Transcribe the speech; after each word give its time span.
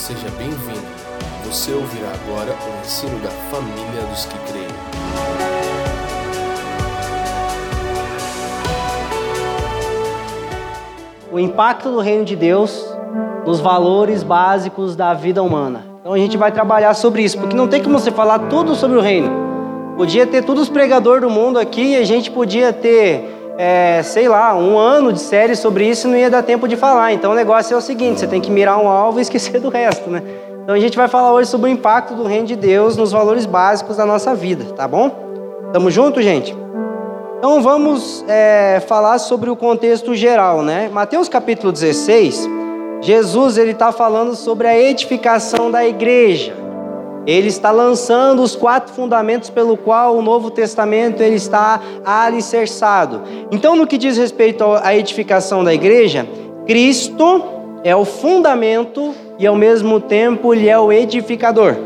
seja 0.00 0.28
bem-vindo. 0.38 0.80
Você 1.44 1.74
ouvirá 1.74 2.08
agora 2.08 2.52
o 2.52 2.80
ensino 2.80 3.18
da 3.20 3.28
família 3.28 4.02
dos 4.08 4.24
que 4.24 4.38
creem. 4.50 4.66
O 11.30 11.38
impacto 11.38 11.90
do 11.90 12.00
reino 12.00 12.24
de 12.24 12.34
Deus 12.34 12.82
nos 13.44 13.60
valores 13.60 14.22
básicos 14.22 14.96
da 14.96 15.12
vida 15.12 15.42
humana. 15.42 15.84
Então 16.00 16.14
a 16.14 16.18
gente 16.18 16.38
vai 16.38 16.50
trabalhar 16.50 16.94
sobre 16.94 17.22
isso, 17.22 17.38
porque 17.38 17.54
não 17.54 17.68
tem 17.68 17.82
como 17.82 17.98
você 17.98 18.10
falar 18.10 18.48
tudo 18.48 18.74
sobre 18.74 18.96
o 18.96 19.02
reino. 19.02 19.30
Podia 19.98 20.26
ter 20.26 20.42
todos 20.42 20.62
os 20.62 20.68
pregadores 20.70 21.20
do 21.20 21.28
mundo 21.28 21.58
aqui 21.58 21.92
e 21.92 21.96
a 21.96 22.04
gente 22.04 22.30
podia 22.30 22.72
ter 22.72 23.29
é, 23.62 24.02
sei 24.02 24.26
lá, 24.26 24.56
um 24.56 24.78
ano 24.78 25.12
de 25.12 25.20
série 25.20 25.54
sobre 25.54 25.86
isso 25.86 26.08
não 26.08 26.16
ia 26.16 26.30
dar 26.30 26.42
tempo 26.42 26.66
de 26.66 26.76
falar. 26.76 27.12
Então 27.12 27.32
o 27.32 27.34
negócio 27.34 27.74
é 27.74 27.76
o 27.76 27.80
seguinte: 27.82 28.18
você 28.18 28.26
tem 28.26 28.40
que 28.40 28.50
mirar 28.50 28.78
um 28.78 28.88
alvo 28.88 29.18
e 29.18 29.20
esquecer 29.22 29.60
do 29.60 29.68
resto, 29.68 30.08
né? 30.08 30.22
Então 30.62 30.74
a 30.74 30.78
gente 30.78 30.96
vai 30.96 31.08
falar 31.08 31.30
hoje 31.34 31.50
sobre 31.50 31.68
o 31.68 31.72
impacto 31.72 32.14
do 32.14 32.24
reino 32.24 32.46
de 32.46 32.56
Deus 32.56 32.96
nos 32.96 33.12
valores 33.12 33.44
básicos 33.44 33.98
da 33.98 34.06
nossa 34.06 34.34
vida, 34.34 34.64
tá 34.74 34.88
bom? 34.88 35.10
Tamo 35.74 35.90
junto, 35.90 36.22
gente? 36.22 36.56
Então 37.36 37.60
vamos 37.62 38.24
é, 38.26 38.82
falar 38.86 39.18
sobre 39.18 39.50
o 39.50 39.56
contexto 39.56 40.14
geral, 40.14 40.62
né? 40.62 40.88
Mateus 40.90 41.28
capítulo 41.28 41.70
16, 41.70 42.48
Jesus 43.02 43.58
ele 43.58 43.72
está 43.72 43.92
falando 43.92 44.34
sobre 44.34 44.68
a 44.68 44.78
edificação 44.78 45.70
da 45.70 45.86
igreja. 45.86 46.54
Ele 47.26 47.48
está 47.48 47.70
lançando 47.70 48.42
os 48.42 48.56
quatro 48.56 48.94
fundamentos 48.94 49.50
pelo 49.50 49.76
qual 49.76 50.16
o 50.16 50.22
Novo 50.22 50.50
Testamento 50.50 51.20
ele 51.22 51.36
está 51.36 51.80
alicerçado. 52.04 53.22
Então, 53.50 53.76
no 53.76 53.86
que 53.86 53.98
diz 53.98 54.16
respeito 54.16 54.64
à 54.82 54.96
edificação 54.96 55.62
da 55.62 55.74
igreja, 55.74 56.26
Cristo 56.66 57.44
é 57.84 57.94
o 57.94 58.04
fundamento 58.04 59.14
e 59.38 59.46
ao 59.46 59.54
mesmo 59.54 60.00
tempo 60.00 60.54
ele 60.54 60.68
é 60.68 60.78
o 60.78 60.92
edificador. 60.92 61.76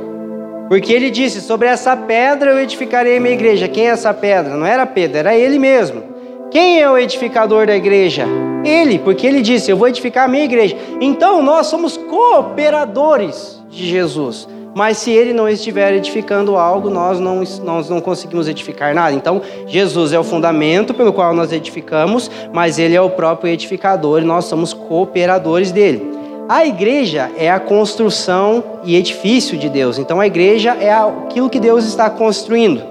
Porque 0.69 0.93
ele 0.93 1.11
disse: 1.11 1.41
"Sobre 1.41 1.69
essa 1.69 1.97
pedra 1.97 2.53
eu 2.53 2.59
edificarei 2.61 3.19
minha 3.19 3.35
igreja". 3.35 3.69
Quem 3.69 3.87
é 3.87 3.91
essa 3.91 4.15
pedra? 4.15 4.57
Não 4.57 4.67
era 4.67 4.87
Pedro, 4.87 5.19
era 5.19 5.37
ele 5.37 5.59
mesmo. 5.59 6.03
Quem 6.51 6.81
é 6.81 6.89
o 6.89 6.97
edificador 6.97 7.67
da 7.67 7.75
igreja? 7.75 8.25
Ele, 8.65 8.99
porque 8.99 9.27
ele 9.27 9.43
disse: 9.43 9.71
"Eu 9.71 9.77
vou 9.77 9.89
edificar 9.89 10.25
a 10.25 10.29
minha 10.29 10.45
igreja". 10.45 10.77
Então, 11.01 11.43
nós 11.43 11.67
somos 11.67 11.97
cooperadores 11.97 13.63
de 13.69 13.87
Jesus. 13.87 14.49
Mas 14.75 14.99
se 14.99 15.11
ele 15.13 15.33
não 15.33 15.49
estiver 15.49 15.95
edificando 15.95 16.57
algo, 16.57 16.91
nós 16.91 17.21
não, 17.21 17.43
nós 17.63 17.89
não 17.89 18.01
conseguimos 18.01 18.49
edificar 18.49 18.95
nada. 18.95 19.15
Então, 19.15 19.41
Jesus 19.67 20.13
é 20.13 20.19
o 20.19 20.25
fundamento 20.25 20.93
pelo 20.93 21.13
qual 21.13 21.33
nós 21.33 21.53
edificamos, 21.53 22.31
mas 22.53 22.79
ele 22.79 22.97
é 22.97 23.01
o 23.01 23.11
próprio 23.11 23.53
edificador 23.53 24.21
e 24.21 24.25
nós 24.25 24.47
somos 24.47 24.73
cooperadores 24.73 25.71
dele. 25.71 26.13
A 26.49 26.67
igreja 26.67 27.31
é 27.39 27.51
a 27.51 27.61
construção 27.61 28.63
e 28.85 28.97
edifício 28.97 29.57
de 29.57 29.69
Deus. 29.69 29.99
Então, 29.99 30.21
a 30.21 30.27
igreja 30.27 30.77
é 30.79 30.93
aquilo 30.93 31.49
que 31.49 31.61
Deus 31.61 31.85
está 31.85 32.11
construindo. 32.11 32.83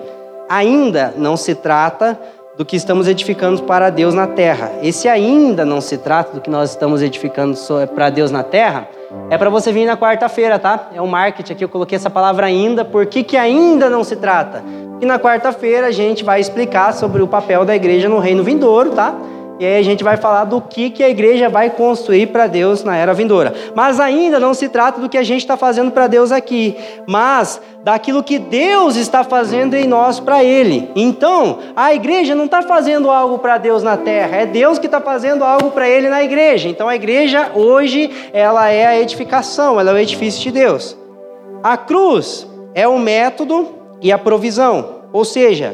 Ainda 0.49 1.13
não 1.17 1.37
se 1.37 1.53
trata 1.53 2.19
do 2.57 2.63
que 2.63 2.75
estamos 2.75 3.07
edificando 3.07 3.63
para 3.63 3.89
Deus 3.89 4.13
na 4.13 4.27
terra. 4.27 4.71
Esse 4.81 5.07
ainda 5.07 5.65
não 5.65 5.81
se 5.81 5.97
trata 5.97 6.35
do 6.35 6.41
que 6.41 6.49
nós 6.49 6.71
estamos 6.71 7.01
edificando 7.01 7.57
para 7.95 8.09
Deus 8.09 8.29
na 8.29 8.43
terra 8.43 8.87
é 9.29 9.37
para 9.37 9.49
você 9.49 9.71
vir 9.71 9.85
na 9.85 9.95
quarta-feira, 9.97 10.59
tá? 10.59 10.89
É 10.93 11.01
o 11.01 11.07
marketing 11.07 11.53
aqui, 11.53 11.63
eu 11.63 11.69
coloquei 11.69 11.95
essa 11.95 12.09
palavra 12.09 12.45
ainda. 12.45 12.83
Por 12.83 13.05
que, 13.05 13.23
que 13.23 13.37
ainda 13.37 13.89
não 13.89 14.03
se 14.03 14.15
trata? 14.15 14.63
E 15.01 15.05
na 15.05 15.19
quarta-feira 15.19 15.87
a 15.87 15.91
gente 15.91 16.23
vai 16.23 16.39
explicar 16.39 16.93
sobre 16.93 17.21
o 17.21 17.27
papel 17.27 17.65
da 17.65 17.75
igreja 17.75 18.09
no 18.09 18.19
reino 18.19 18.43
vindouro, 18.43 18.91
tá? 18.91 19.15
E 19.63 19.65
aí 19.65 19.79
a 19.79 19.81
gente 19.81 20.03
vai 20.03 20.17
falar 20.17 20.43
do 20.43 20.59
que, 20.59 20.89
que 20.89 21.01
a 21.01 21.07
igreja 21.07 21.47
vai 21.47 21.69
construir 21.69 22.27
para 22.27 22.47
Deus 22.47 22.83
na 22.83 22.97
era 22.97 23.13
vindoura. 23.13 23.53
Mas 23.73 23.97
ainda 23.97 24.37
não 24.37 24.53
se 24.53 24.67
trata 24.67 24.99
do 24.99 25.07
que 25.07 25.17
a 25.17 25.23
gente 25.23 25.39
está 25.39 25.55
fazendo 25.55 25.89
para 25.89 26.05
Deus 26.05 26.33
aqui, 26.33 26.75
mas 27.07 27.61
daquilo 27.81 28.21
que 28.21 28.37
Deus 28.37 28.97
está 28.97 29.23
fazendo 29.23 29.73
em 29.73 29.87
nós 29.87 30.19
para 30.19 30.43
Ele. 30.43 30.91
Então, 30.97 31.59
a 31.77 31.93
igreja 31.93 32.35
não 32.35 32.43
está 32.43 32.61
fazendo 32.61 33.09
algo 33.09 33.39
para 33.39 33.57
Deus 33.57 33.81
na 33.81 33.95
terra, 33.95 34.35
é 34.35 34.45
Deus 34.45 34.77
que 34.77 34.87
está 34.87 34.99
fazendo 34.99 35.45
algo 35.45 35.71
para 35.71 35.87
Ele 35.87 36.09
na 36.09 36.21
igreja. 36.21 36.67
Então, 36.67 36.89
a 36.89 36.95
igreja 36.97 37.49
hoje, 37.55 38.11
ela 38.33 38.69
é 38.69 38.85
a 38.85 38.99
edificação, 38.99 39.79
ela 39.79 39.91
é 39.91 39.93
o 39.93 39.97
edifício 39.97 40.41
de 40.41 40.51
Deus. 40.51 40.97
A 41.63 41.77
cruz 41.77 42.45
é 42.75 42.85
o 42.85 42.99
método 42.99 43.69
e 44.01 44.11
a 44.11 44.17
provisão, 44.17 45.03
ou 45.13 45.23
seja, 45.23 45.73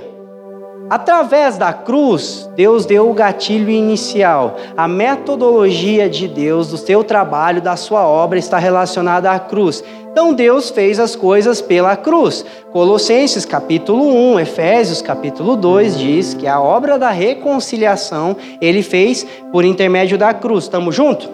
Através 0.90 1.56
da 1.56 1.72
cruz, 1.72 2.50
Deus 2.56 2.84
deu 2.84 3.12
o 3.12 3.14
gatilho 3.14 3.70
inicial. 3.70 4.56
A 4.76 4.88
metodologia 4.88 6.10
de 6.10 6.28
Deus, 6.28 6.70
do 6.70 6.78
seu 6.78 7.04
trabalho, 7.04 7.62
da 7.62 7.76
sua 7.76 8.08
obra, 8.08 8.40
está 8.40 8.58
relacionada 8.58 9.30
à 9.30 9.38
cruz. 9.38 9.84
Então 10.12 10.34
Deus 10.34 10.72
fez 10.72 11.00
as 11.00 11.16
coisas 11.16 11.62
pela 11.62 11.96
cruz. 11.96 12.44
Colossenses 12.72 13.46
capítulo 13.46 14.04
1, 14.34 14.40
Efésios 14.40 15.00
capítulo 15.00 15.56
2 15.56 15.96
diz 15.96 16.34
que 16.34 16.48
a 16.48 16.60
obra 16.60 16.98
da 16.98 17.12
reconciliação 17.12 18.36
ele 18.60 18.82
fez 18.82 19.28
por 19.52 19.64
intermédio 19.64 20.18
da 20.18 20.34
cruz. 20.34 20.64
Estamos 20.64 20.96
juntos? 20.96 21.30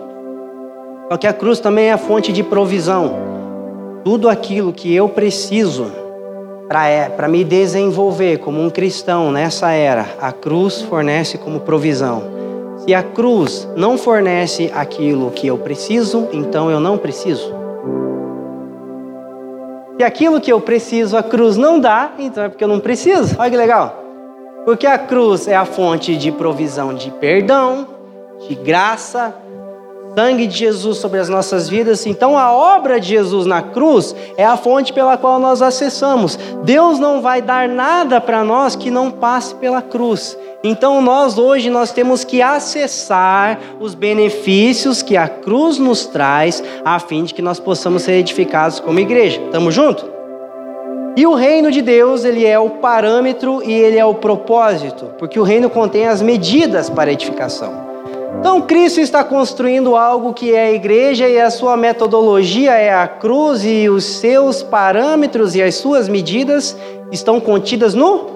Só 1.10 1.16
que 1.18 1.28
a 1.28 1.34
cruz 1.34 1.62
também 1.62 1.86
é 1.86 1.94
a 1.94 1.98
fonte 1.98 2.34
de 2.34 2.44
provisão. 2.44 3.16
Tudo 4.04 4.28
aquilo 4.28 4.74
que 4.74 4.94
eu 4.94 5.08
preciso 5.08 6.05
para 6.68 6.90
é, 6.90 7.28
me 7.28 7.44
desenvolver 7.44 8.40
como 8.40 8.62
um 8.62 8.70
cristão 8.70 9.32
nessa 9.32 9.72
era, 9.72 10.08
a 10.20 10.32
cruz 10.32 10.82
fornece 10.82 11.38
como 11.38 11.60
provisão. 11.60 12.24
Se 12.78 12.94
a 12.94 13.04
cruz 13.04 13.68
não 13.76 13.98
fornece 13.98 14.72
aquilo 14.74 15.32
que 15.32 15.48
eu 15.48 15.58
preciso, 15.58 16.28
então 16.32 16.70
eu 16.70 16.80
não 16.80 16.98
preciso. 16.98 17.54
Se 19.98 20.04
aquilo 20.04 20.42
que 20.42 20.52
eu 20.52 20.60
preciso 20.60 21.16
a 21.16 21.24
cruz 21.24 21.56
não 21.56 21.80
dá, 21.80 22.12
então 22.20 22.44
é 22.44 22.50
porque 22.50 22.64
eu 22.64 22.68
não 22.68 22.80
preciso. 22.80 23.36
Olha 23.40 23.50
que 23.50 23.58
legal. 23.58 24.04
Porque 24.66 24.86
a 24.86 24.98
cruz 24.98 25.48
é 25.48 25.56
a 25.56 25.66
fonte 25.66 26.18
de 26.18 26.32
provisão 26.32 26.94
de 26.94 27.12
perdão, 27.12 27.88
de 28.48 28.56
graça, 28.56 29.34
sangue 30.16 30.48
de 30.48 30.58
Jesus 30.58 30.98
sobre 30.98 31.20
as 31.20 31.28
nossas 31.28 31.68
vidas. 31.68 32.06
Então, 32.06 32.38
a 32.38 32.52
obra 32.52 33.00
de 33.00 33.10
Jesus 33.10 33.46
na 33.46 33.62
cruz 33.62 34.16
é 34.38 34.46
a 34.46 34.56
fonte 34.56 34.94
pela 34.94 35.18
qual 35.18 35.40
nós 35.40 35.62
acessamos. 35.62 36.40
Deus 36.64 36.98
não 36.98 37.22
vai 37.22 37.42
dar 37.42 37.68
nada 37.68 38.22
para 38.22 38.44
nós 38.44 38.76
que 38.76 38.90
não 38.90 39.12
passe 39.12 39.54
pela 39.56 39.82
cruz. 39.82 40.38
Então, 40.64 41.02
nós 41.02 41.38
hoje 41.38 41.70
nós 41.70 41.92
temos 41.92 42.24
que 42.24 42.42
acessar 42.42 43.60
os 43.80 43.94
benefícios 43.94 45.02
que 45.02 45.18
a 45.18 45.28
cruz 45.28 45.78
nos 45.78 46.06
traz, 46.06 46.64
a 46.84 46.98
fim 46.98 47.26
de 47.26 47.34
que 47.34 47.42
nós 47.42 47.60
possamos 47.60 48.04
ser 48.04 48.14
edificados 48.14 48.80
como 48.80 49.00
igreja. 49.00 49.42
Tamo 49.52 49.70
junto? 49.70 50.16
E 51.18 51.28
o 51.28 51.34
reino 51.34 51.72
de 51.72 51.82
Deus, 51.82 52.26
ele 52.26 52.46
é 52.46 52.58
o 52.58 52.70
parâmetro 52.70 53.62
e 53.64 53.72
ele 53.72 53.98
é 53.98 54.06
o 54.06 54.16
propósito, 54.16 55.12
porque 55.18 55.40
o 55.40 55.44
reino 55.44 55.70
contém 55.70 56.08
as 56.08 56.22
medidas 56.22 56.90
para 56.90 57.12
edificação. 57.12 57.95
Então, 58.40 58.62
Cristo 58.62 59.00
está 59.00 59.24
construindo 59.24 59.96
algo 59.96 60.34
que 60.34 60.54
é 60.54 60.66
a 60.66 60.72
igreja 60.72 61.28
e 61.28 61.40
a 61.40 61.50
sua 61.50 61.76
metodologia 61.76 62.74
é 62.74 62.94
a 62.94 63.08
cruz 63.08 63.66
e 63.66 63.90
os 63.90 64.04
seus 64.04 64.62
parâmetros 64.62 65.56
e 65.56 65.62
as 65.62 65.76
suas 65.76 66.08
medidas 66.08 66.78
estão 67.12 67.40
contidas 67.40 67.94
no 67.94 68.28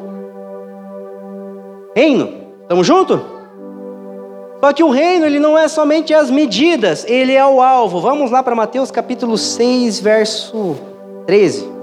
reino. 1.95 2.33
Estamos 2.61 2.85
juntos? 2.85 3.19
Só 4.59 4.73
que 4.73 4.83
o 4.83 4.89
reino 4.89 5.25
ele 5.25 5.39
não 5.39 5.57
é 5.57 5.67
somente 5.67 6.13
as 6.13 6.29
medidas, 6.29 7.05
ele 7.07 7.33
é 7.33 7.45
o 7.45 7.61
alvo. 7.61 8.01
Vamos 8.01 8.29
lá 8.29 8.43
para 8.43 8.53
Mateus 8.53 8.91
capítulo 8.91 9.37
6, 9.37 9.99
verso 10.01 10.75
13. 11.25 11.78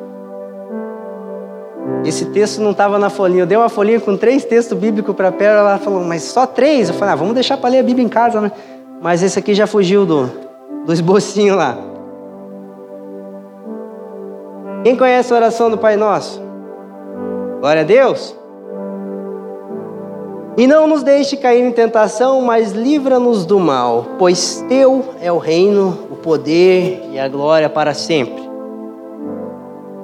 Esse 2.04 2.26
texto 2.26 2.60
não 2.60 2.70
estava 2.70 2.98
na 2.98 3.10
folhinha. 3.10 3.42
Eu 3.42 3.46
dei 3.46 3.58
uma 3.58 3.68
folhinha 3.68 4.00
com 4.00 4.16
três 4.16 4.44
textos 4.44 4.78
bíblicos 4.78 5.14
para 5.14 5.28
a 5.28 5.32
Pérola. 5.32 5.70
Ela 5.70 5.78
falou, 5.78 6.04
mas 6.04 6.22
só 6.22 6.46
três? 6.46 6.88
Eu 6.88 6.94
falei, 6.94 7.14
ah, 7.14 7.16
vamos 7.16 7.34
deixar 7.34 7.56
para 7.56 7.70
ler 7.70 7.80
a 7.80 7.82
Bíblia 7.82 8.04
em 8.04 8.08
casa, 8.08 8.40
né? 8.40 8.52
Mas 9.02 9.22
esse 9.22 9.38
aqui 9.38 9.54
já 9.54 9.66
fugiu 9.66 10.06
do, 10.06 10.30
do 10.86 10.92
esbocinho 10.92 11.56
lá. 11.56 11.76
Quem 14.84 14.96
conhece 14.96 15.32
a 15.32 15.36
oração 15.36 15.68
do 15.68 15.76
Pai 15.76 15.96
Nosso? 15.96 16.40
Glória 17.60 17.82
a 17.82 17.84
Deus. 17.84 18.36
E 20.56 20.66
não 20.66 20.86
nos 20.86 21.02
deixe 21.02 21.36
cair 21.36 21.62
em 21.62 21.72
tentação, 21.72 22.40
mas 22.40 22.72
livra-nos 22.72 23.44
do 23.44 23.58
mal, 23.58 24.06
pois 24.18 24.64
teu 24.68 25.04
é 25.20 25.30
o 25.30 25.38
reino, 25.38 26.06
o 26.10 26.16
poder 26.16 27.02
e 27.12 27.18
a 27.18 27.28
glória 27.28 27.68
para 27.68 27.92
sempre. 27.92 28.45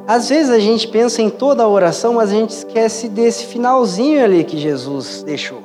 Às 0.07 0.29
vezes 0.29 0.51
a 0.51 0.59
gente 0.59 0.89
pensa 0.89 1.23
em 1.23 1.31
toda 1.31 1.63
a 1.63 1.69
oração, 1.69 2.15
mas 2.15 2.31
a 2.31 2.35
gente 2.35 2.51
esquece 2.51 3.09
desse 3.09 3.47
finalzinho 3.47 4.23
ali 4.25 4.43
que 4.43 4.59
Jesus 4.59 5.23
deixou. 5.23 5.63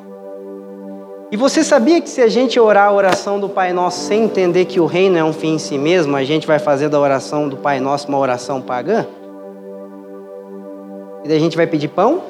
E 1.32 1.36
você 1.36 1.64
sabia 1.64 2.00
que 2.00 2.10
se 2.10 2.22
a 2.22 2.28
gente 2.28 2.58
orar 2.60 2.88
a 2.88 2.94
oração 2.94 3.40
do 3.40 3.50
Pai 3.50 3.74
Nosso 3.74 4.00
sem 4.06 4.24
entender 4.24 4.66
que 4.66 4.80
o 4.80 4.86
reino 4.86 5.18
é 5.18 5.24
um 5.24 5.34
fim 5.34 5.56
em 5.56 5.60
si 5.60 5.78
mesmo, 5.78 6.16
a 6.16 6.24
gente 6.24 6.48
vai 6.48 6.60
fazer 6.60 6.88
da 6.88 7.00
oração 7.00 7.50
do 7.50 7.58
Pai 7.58 7.80
Nosso 7.80 8.08
uma 8.08 8.18
oração 8.18 8.62
pagã? 8.62 9.06
E 11.24 11.28
daí 11.28 11.36
a 11.36 11.40
gente 11.40 11.58
vai 11.58 11.68
pedir 11.68 11.90
pão, 11.90 12.22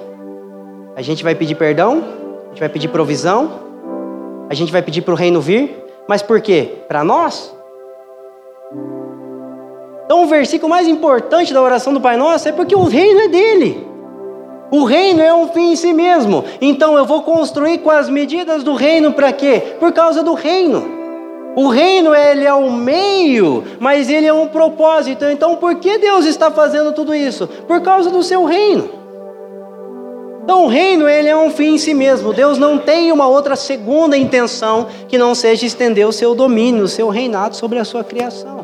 a 0.96 1.02
gente 1.04 1.24
vai 1.24 1.36
pedir 1.36 1.56
perdão, 1.56 2.04
a 2.46 2.50
gente 2.50 2.60
vai 2.60 2.70
pedir 2.70 2.88
provisão, 2.88 3.52
a 4.50 4.54
gente 4.56 4.72
vai 4.72 4.82
pedir 4.82 5.04
para 5.04 5.14
o 5.14 5.18
reino 5.18 5.40
vir, 5.40 5.86
mas 6.08 6.24
por 6.24 6.42
quê? 6.42 6.80
Para 6.88 7.04
nós? 7.04 7.56
Então, 10.08 10.24
o 10.24 10.26
versículo 10.26 10.70
mais 10.70 10.88
importante 10.88 11.54
da 11.54 11.62
oração 11.62 11.94
do 11.94 12.00
Pai 12.00 12.16
Nosso 12.16 12.48
é 12.48 12.54
porque 12.54 12.74
o 12.74 12.86
reino 12.86 13.20
é 13.20 13.28
dele. 13.28 13.86
O 14.72 14.86
reino 14.86 15.22
é 15.22 15.34
um 15.34 15.50
fim 15.50 15.74
em 15.74 15.76
si 15.76 15.92
mesmo. 15.92 16.46
Então, 16.62 16.98
eu 16.98 17.06
vou 17.06 17.24
construir 17.24 17.80
com 17.80 17.92
as 17.92 18.10
medidas 18.10 18.64
do 18.64 18.74
reino 18.74 19.12
para 19.12 19.34
quê? 19.34 19.76
Por 19.78 19.92
causa 19.92 20.24
do 20.24 20.34
reino. 20.34 20.96
O 21.58 21.68
reino 21.68 22.16
ele 22.16 22.46
é 22.46 22.54
o 22.54 22.72
meio, 22.72 23.66
mas 23.82 24.10
ele 24.10 24.28
é 24.28 24.32
um 24.32 24.48
propósito. 24.48 25.26
Então, 25.26 25.58
por 25.58 25.76
que 25.76 25.98
Deus 25.98 26.24
está 26.24 26.50
fazendo 26.50 26.94
tudo 26.94 27.14
isso? 27.14 27.46
Por 27.68 27.82
causa 27.82 28.10
do 28.10 28.24
seu 28.24 28.46
reino. 28.46 28.90
Então, 30.42 30.64
o 30.64 30.68
reino 30.68 31.10
ele 31.10 31.28
é 31.28 31.36
um 31.36 31.50
fim 31.50 31.74
em 31.74 31.78
si 31.78 31.94
mesmo. 31.94 32.32
Deus 32.32 32.58
não 32.58 32.78
tem 32.78 33.12
uma 33.12 33.28
outra 33.28 33.58
segunda 33.58 34.16
intenção 34.16 34.88
que 35.10 35.18
não 35.18 35.36
seja 35.36 35.66
estender 35.66 36.08
o 36.08 36.14
seu 36.14 36.34
domínio, 36.34 36.86
o 36.86 36.88
seu 36.88 37.10
reinado 37.10 37.58
sobre 37.58 37.78
a 37.78 37.84
sua 37.84 38.06
criação. 38.06 38.57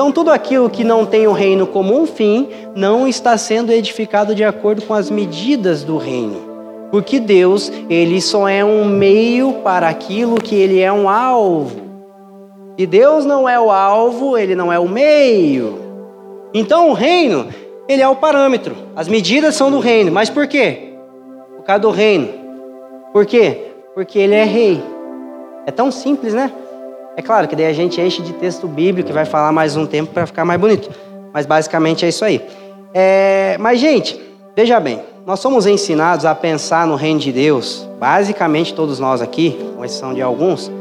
Então, 0.00 0.10
tudo 0.10 0.30
aquilo 0.30 0.70
que 0.70 0.82
não 0.82 1.04
tem 1.04 1.26
o 1.26 1.32
reino 1.32 1.66
como 1.66 1.94
um 1.94 2.06
fim 2.06 2.48
não 2.74 3.06
está 3.06 3.36
sendo 3.36 3.70
edificado 3.70 4.34
de 4.34 4.42
acordo 4.42 4.80
com 4.80 4.94
as 4.94 5.10
medidas 5.10 5.84
do 5.84 5.98
reino. 5.98 6.40
Porque 6.90 7.20
Deus, 7.20 7.70
ele 7.86 8.18
só 8.22 8.48
é 8.48 8.64
um 8.64 8.86
meio 8.86 9.52
para 9.62 9.90
aquilo 9.90 10.40
que 10.40 10.54
ele 10.54 10.80
é 10.80 10.90
um 10.90 11.06
alvo. 11.06 11.82
E 12.78 12.86
Deus 12.86 13.26
não 13.26 13.46
é 13.46 13.60
o 13.60 13.70
alvo, 13.70 14.38
ele 14.38 14.54
não 14.54 14.72
é 14.72 14.78
o 14.78 14.88
meio. 14.88 15.78
Então 16.54 16.88
o 16.88 16.94
reino, 16.94 17.48
ele 17.86 18.00
é 18.00 18.08
o 18.08 18.16
parâmetro. 18.16 18.74
As 18.96 19.06
medidas 19.06 19.54
são 19.54 19.70
do 19.70 19.80
reino. 19.80 20.10
Mas 20.10 20.30
por 20.30 20.46
quê? 20.46 20.94
Por 21.58 21.62
causa 21.62 21.82
do 21.82 21.90
reino. 21.90 22.26
Por 23.12 23.26
quê? 23.26 23.72
Porque 23.94 24.18
ele 24.18 24.34
é 24.34 24.44
rei. 24.44 24.82
É 25.66 25.70
tão 25.70 25.90
simples, 25.90 26.32
né? 26.32 26.50
É 27.20 27.22
claro 27.22 27.46
que 27.46 27.54
daí 27.54 27.66
a 27.66 27.72
gente 27.74 28.00
enche 28.00 28.22
de 28.22 28.32
texto 28.32 28.66
bíblico 28.66 29.08
que 29.08 29.12
vai 29.12 29.26
falar 29.26 29.52
mais 29.52 29.76
um 29.76 29.84
tempo 29.84 30.10
para 30.10 30.24
ficar 30.24 30.42
mais 30.42 30.58
bonito. 30.58 30.88
Mas 31.34 31.44
basicamente 31.44 32.02
é 32.06 32.08
isso 32.08 32.24
aí. 32.24 32.40
É... 32.94 33.58
Mas, 33.60 33.78
gente, 33.78 34.18
veja 34.56 34.80
bem. 34.80 35.02
Nós 35.26 35.38
somos 35.38 35.66
ensinados 35.66 36.24
a 36.24 36.34
pensar 36.34 36.86
no 36.86 36.94
reino 36.94 37.20
de 37.20 37.30
Deus, 37.30 37.86
basicamente 38.00 38.72
todos 38.72 38.98
nós 38.98 39.20
aqui, 39.20 39.54
com 39.76 39.84
exceção 39.84 40.14
de 40.14 40.22
alguns, 40.22 40.72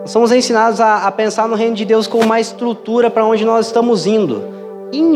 nós 0.00 0.10
somos 0.10 0.32
ensinados 0.32 0.80
a, 0.80 1.06
a 1.06 1.12
pensar 1.12 1.46
no 1.46 1.54
reino 1.54 1.76
de 1.76 1.84
Deus 1.84 2.08
como 2.08 2.24
uma 2.24 2.40
estrutura 2.40 3.08
para 3.08 3.24
onde 3.24 3.44
nós 3.44 3.66
estamos 3.66 4.08
indo. 4.08 4.55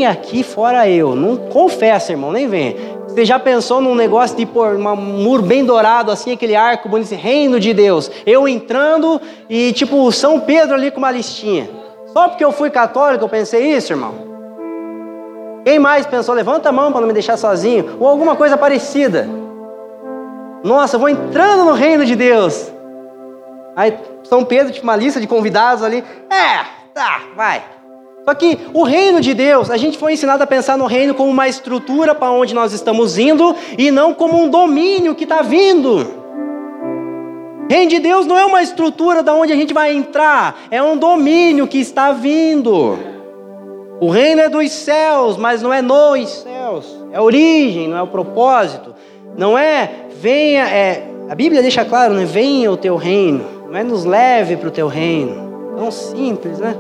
Aqui 0.08 0.42
fora 0.42 0.88
eu? 0.88 1.14
Não 1.14 1.36
confessa, 1.36 2.12
irmão, 2.12 2.32
nem 2.32 2.46
vem. 2.46 2.76
Você 3.08 3.24
já 3.24 3.38
pensou 3.38 3.80
num 3.80 3.94
negócio 3.94 4.36
de 4.36 4.46
pôr 4.46 4.76
um 4.76 4.96
muro 4.96 5.42
bem 5.42 5.64
dourado, 5.64 6.12
assim, 6.12 6.32
aquele 6.32 6.54
arco 6.54 6.88
bonito, 6.88 7.14
reino 7.14 7.58
de 7.58 7.74
Deus? 7.74 8.10
Eu 8.24 8.46
entrando 8.46 9.20
e 9.48 9.72
tipo 9.72 10.10
São 10.12 10.38
Pedro 10.38 10.74
ali 10.74 10.90
com 10.90 10.98
uma 10.98 11.10
listinha. 11.10 11.68
Só 12.12 12.28
porque 12.28 12.44
eu 12.44 12.52
fui 12.52 12.70
católico 12.70 13.24
eu 13.24 13.28
pensei 13.28 13.72
isso, 13.72 13.92
irmão? 13.92 14.14
Quem 15.64 15.78
mais 15.78 16.06
pensou? 16.06 16.34
Levanta 16.34 16.68
a 16.68 16.72
mão 16.72 16.92
para 16.92 17.00
não 17.00 17.08
me 17.08 17.12
deixar 17.12 17.36
sozinho. 17.36 17.96
Ou 17.98 18.06
alguma 18.06 18.36
coisa 18.36 18.56
parecida. 18.56 19.28
Nossa, 20.62 20.96
eu 20.96 21.00
vou 21.00 21.08
entrando 21.08 21.64
no 21.64 21.72
reino 21.72 22.04
de 22.04 22.14
Deus. 22.14 22.70
Aí 23.74 23.96
São 24.24 24.44
Pedro 24.44 24.72
tinha 24.72 24.84
uma 24.84 24.96
lista 24.96 25.20
de 25.20 25.26
convidados 25.26 25.82
ali. 25.82 26.04
É, 26.30 26.64
tá, 26.94 27.22
vai. 27.34 27.62
Só 28.24 28.34
que 28.34 28.58
o 28.72 28.82
reino 28.82 29.20
de 29.20 29.34
Deus, 29.34 29.70
a 29.70 29.76
gente 29.76 29.98
foi 29.98 30.12
ensinado 30.12 30.42
a 30.42 30.46
pensar 30.46 30.76
no 30.76 30.86
reino 30.86 31.14
como 31.14 31.30
uma 31.30 31.48
estrutura 31.48 32.14
para 32.14 32.30
onde 32.30 32.54
nós 32.54 32.72
estamos 32.72 33.18
indo 33.18 33.54
e 33.78 33.90
não 33.90 34.12
como 34.12 34.42
um 34.42 34.48
domínio 34.48 35.14
que 35.14 35.24
está 35.24 35.42
vindo. 35.42 36.18
Reino 37.68 37.90
de 37.90 37.98
Deus 37.98 38.26
não 38.26 38.36
é 38.36 38.44
uma 38.44 38.62
estrutura 38.62 39.22
da 39.22 39.32
onde 39.32 39.52
a 39.52 39.56
gente 39.56 39.72
vai 39.72 39.92
entrar, 39.92 40.60
é 40.70 40.82
um 40.82 40.96
domínio 40.96 41.66
que 41.66 41.78
está 41.78 42.12
vindo. 42.12 42.98
O 44.00 44.10
reino 44.10 44.40
é 44.40 44.48
dos 44.48 44.70
céus, 44.72 45.36
mas 45.36 45.62
não 45.62 45.72
é 45.72 45.80
nos 45.80 46.28
céus. 46.28 46.98
É 47.12 47.18
a 47.18 47.22
origem, 47.22 47.88
não 47.88 47.96
é 47.96 48.02
o 48.02 48.06
propósito. 48.06 48.94
Não 49.36 49.56
é 49.56 49.90
venha, 50.20 50.68
é, 50.68 51.06
a 51.28 51.34
Bíblia 51.34 51.62
deixa 51.62 51.84
claro, 51.84 52.14
não 52.14 52.22
é 52.22 52.26
venha 52.26 52.70
o 52.70 52.76
teu 52.76 52.96
reino 52.96 53.60
não 53.70 53.78
é 53.78 53.84
nos 53.84 54.04
leve 54.04 54.56
para 54.56 54.68
o 54.68 54.70
teu 54.70 54.88
reino. 54.88 55.74
Tão 55.76 55.90
simples, 55.92 56.58
né? 56.58 56.74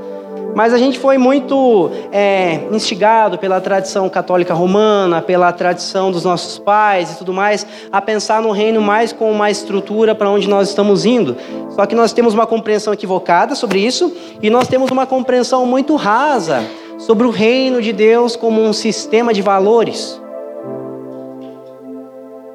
Mas 0.54 0.74
a 0.74 0.78
gente 0.78 0.98
foi 0.98 1.16
muito 1.16 1.90
é, 2.12 2.60
instigado 2.72 3.38
pela 3.38 3.60
tradição 3.60 4.08
católica 4.08 4.52
romana, 4.52 5.22
pela 5.22 5.52
tradição 5.52 6.10
dos 6.10 6.24
nossos 6.24 6.58
pais 6.58 7.12
e 7.12 7.18
tudo 7.18 7.32
mais, 7.32 7.66
a 7.90 8.00
pensar 8.00 8.42
no 8.42 8.50
reino 8.50 8.80
mais 8.80 9.12
com 9.12 9.30
uma 9.30 9.50
estrutura 9.50 10.14
para 10.14 10.28
onde 10.28 10.48
nós 10.48 10.68
estamos 10.68 11.04
indo. 11.04 11.36
Só 11.70 11.86
que 11.86 11.94
nós 11.94 12.12
temos 12.12 12.34
uma 12.34 12.46
compreensão 12.46 12.92
equivocada 12.92 13.54
sobre 13.54 13.80
isso 13.80 14.12
e 14.42 14.50
nós 14.50 14.68
temos 14.68 14.90
uma 14.90 15.06
compreensão 15.06 15.64
muito 15.64 15.94
rasa 15.96 16.64
sobre 16.98 17.26
o 17.26 17.30
reino 17.30 17.80
de 17.80 17.92
Deus 17.92 18.36
como 18.36 18.62
um 18.62 18.72
sistema 18.72 19.32
de 19.32 19.40
valores. 19.40 20.20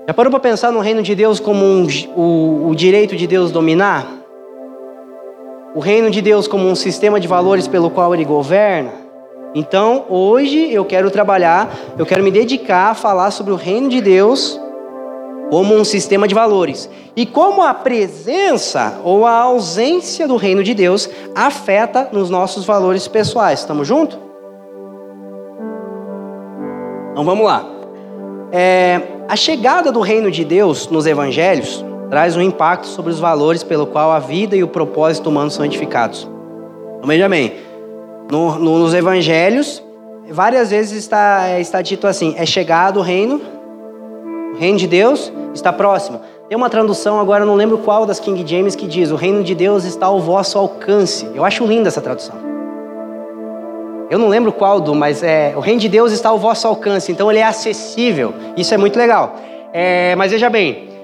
Já 0.08 0.14
parou 0.14 0.30
para 0.30 0.40
pensar 0.40 0.72
no 0.72 0.82
reino 0.82 1.02
de 1.02 1.16
Deus 1.16 1.40
como 1.40 1.66
um, 1.66 1.88
o, 2.16 2.70
o 2.70 2.76
direito 2.76 3.16
de 3.16 3.26
Deus 3.26 3.52
dominar? 3.52 4.25
O 5.76 5.80
reino 5.82 6.10
de 6.10 6.22
Deus 6.22 6.48
como 6.48 6.66
um 6.68 6.74
sistema 6.74 7.20
de 7.20 7.28
valores 7.28 7.68
pelo 7.68 7.92
qual 7.92 8.14
ele 8.14 8.24
governa. 8.24 8.94
Então, 9.54 10.06
hoje 10.10 10.72
eu 10.72 10.86
quero 10.86 11.12
trabalhar, 11.12 11.70
eu 11.98 12.06
quero 12.06 12.24
me 12.24 12.32
dedicar 12.32 12.92
a 12.92 12.94
falar 12.94 13.30
sobre 13.32 13.52
o 13.52 13.58
reino 13.58 13.90
de 13.90 14.00
Deus 14.00 14.60
como 15.50 15.76
um 15.76 15.84
sistema 15.84 16.28
de 16.28 16.34
valores 16.34 16.90
e 17.16 17.26
como 17.26 17.62
a 17.62 17.74
presença 17.74 19.00
ou 19.04 19.26
a 19.26 19.32
ausência 19.32 20.28
do 20.28 20.38
reino 20.38 20.64
de 20.64 20.74
Deus 20.74 21.10
afeta 21.36 22.10
nos 22.12 22.30
nossos 22.30 22.66
valores 22.66 23.08
pessoais. 23.08 23.60
Estamos 23.60 23.88
juntos? 23.88 24.18
Então 27.12 27.24
vamos 27.24 27.46
lá. 27.46 27.66
É, 28.52 29.02
a 29.28 29.36
chegada 29.36 29.92
do 29.92 30.00
reino 30.00 30.32
de 30.32 30.46
Deus 30.46 30.88
nos 30.88 31.06
evangelhos 31.06 31.84
traz 32.10 32.36
um 32.36 32.42
impacto 32.42 32.88
sobre 32.88 33.12
os 33.12 33.20
valores 33.20 33.64
pelo 33.64 33.86
qual 33.86 34.12
a 34.12 34.20
vida 34.20 34.56
e 34.56 34.64
o 34.64 34.68
propósito 34.68 35.30
humano 35.30 35.50
são 35.52 35.66
edificados. 35.66 36.28
Veja 37.04 37.30
bem, 37.30 37.54
no, 38.32 38.58
no, 38.58 38.80
nos 38.80 38.94
evangelhos, 38.94 39.84
várias 40.30 40.72
vezes 40.72 40.98
está, 40.98 41.60
está 41.60 41.82
dito 41.82 42.08
assim: 42.08 42.34
é 42.38 42.46
chegado 42.46 43.00
o 43.00 43.04
reino, 43.04 43.42
o 44.54 44.58
reino 44.58 44.78
de 44.78 44.88
Deus 44.88 45.32
está 45.54 45.72
próximo. 45.72 46.20
Tem 46.48 46.56
uma 46.56 46.70
tradução, 46.70 47.20
agora 47.20 47.46
não 47.46 47.56
lembro 47.56 47.80
qual 47.80 48.06
das 48.06 48.20
King 48.20 48.44
James, 48.46 48.76
que 48.76 48.88
diz: 48.88 49.12
o 49.12 49.16
reino 49.16 49.44
de 49.44 49.54
Deus 49.54 49.84
está 49.84 50.08
ao 50.08 50.20
vosso 50.20 50.58
alcance. 50.58 51.30
Eu 51.34 51.44
acho 51.44 51.66
linda 51.66 51.88
essa 51.88 52.02
tradução. 52.02 52.36
Eu 54.10 54.20
não 54.20 54.28
lembro 54.28 54.52
qual 54.52 54.80
do, 54.80 54.94
mas 54.94 55.24
é 55.24 55.54
o 55.56 55.60
reino 55.60 55.80
de 55.80 55.90
Deus 55.90 56.12
está 56.12 56.30
ao 56.30 56.38
vosso 56.38 56.68
alcance, 56.68 57.12
então 57.12 57.30
ele 57.32 57.40
é 57.40 57.44
acessível. 57.44 58.34
Isso 58.56 58.74
é 58.74 58.78
muito 58.78 58.98
legal. 58.98 59.36
É, 59.74 60.16
mas 60.16 60.32
veja 60.32 60.50
bem, 60.50 60.95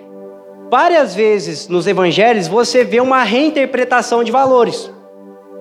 várias 0.72 1.14
vezes 1.14 1.68
nos 1.68 1.86
evangelhos 1.86 2.48
você 2.48 2.86
vê 2.86 3.02
uma 3.02 3.24
reinterpretação 3.24 4.24
de 4.24 4.32
valores. 4.32 4.90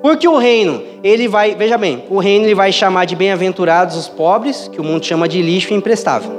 Porque 0.00 0.28
o 0.28 0.36
reino, 0.36 0.84
ele 1.02 1.26
vai, 1.26 1.56
veja 1.56 1.76
bem, 1.76 2.04
o 2.08 2.20
reino 2.20 2.44
ele 2.44 2.54
vai 2.54 2.70
chamar 2.70 3.06
de 3.06 3.16
bem-aventurados 3.16 3.96
os 3.96 4.08
pobres, 4.08 4.68
que 4.68 4.80
o 4.80 4.84
mundo 4.84 5.04
chama 5.04 5.28
de 5.28 5.42
lixo 5.42 5.74
imprestável. 5.74 6.30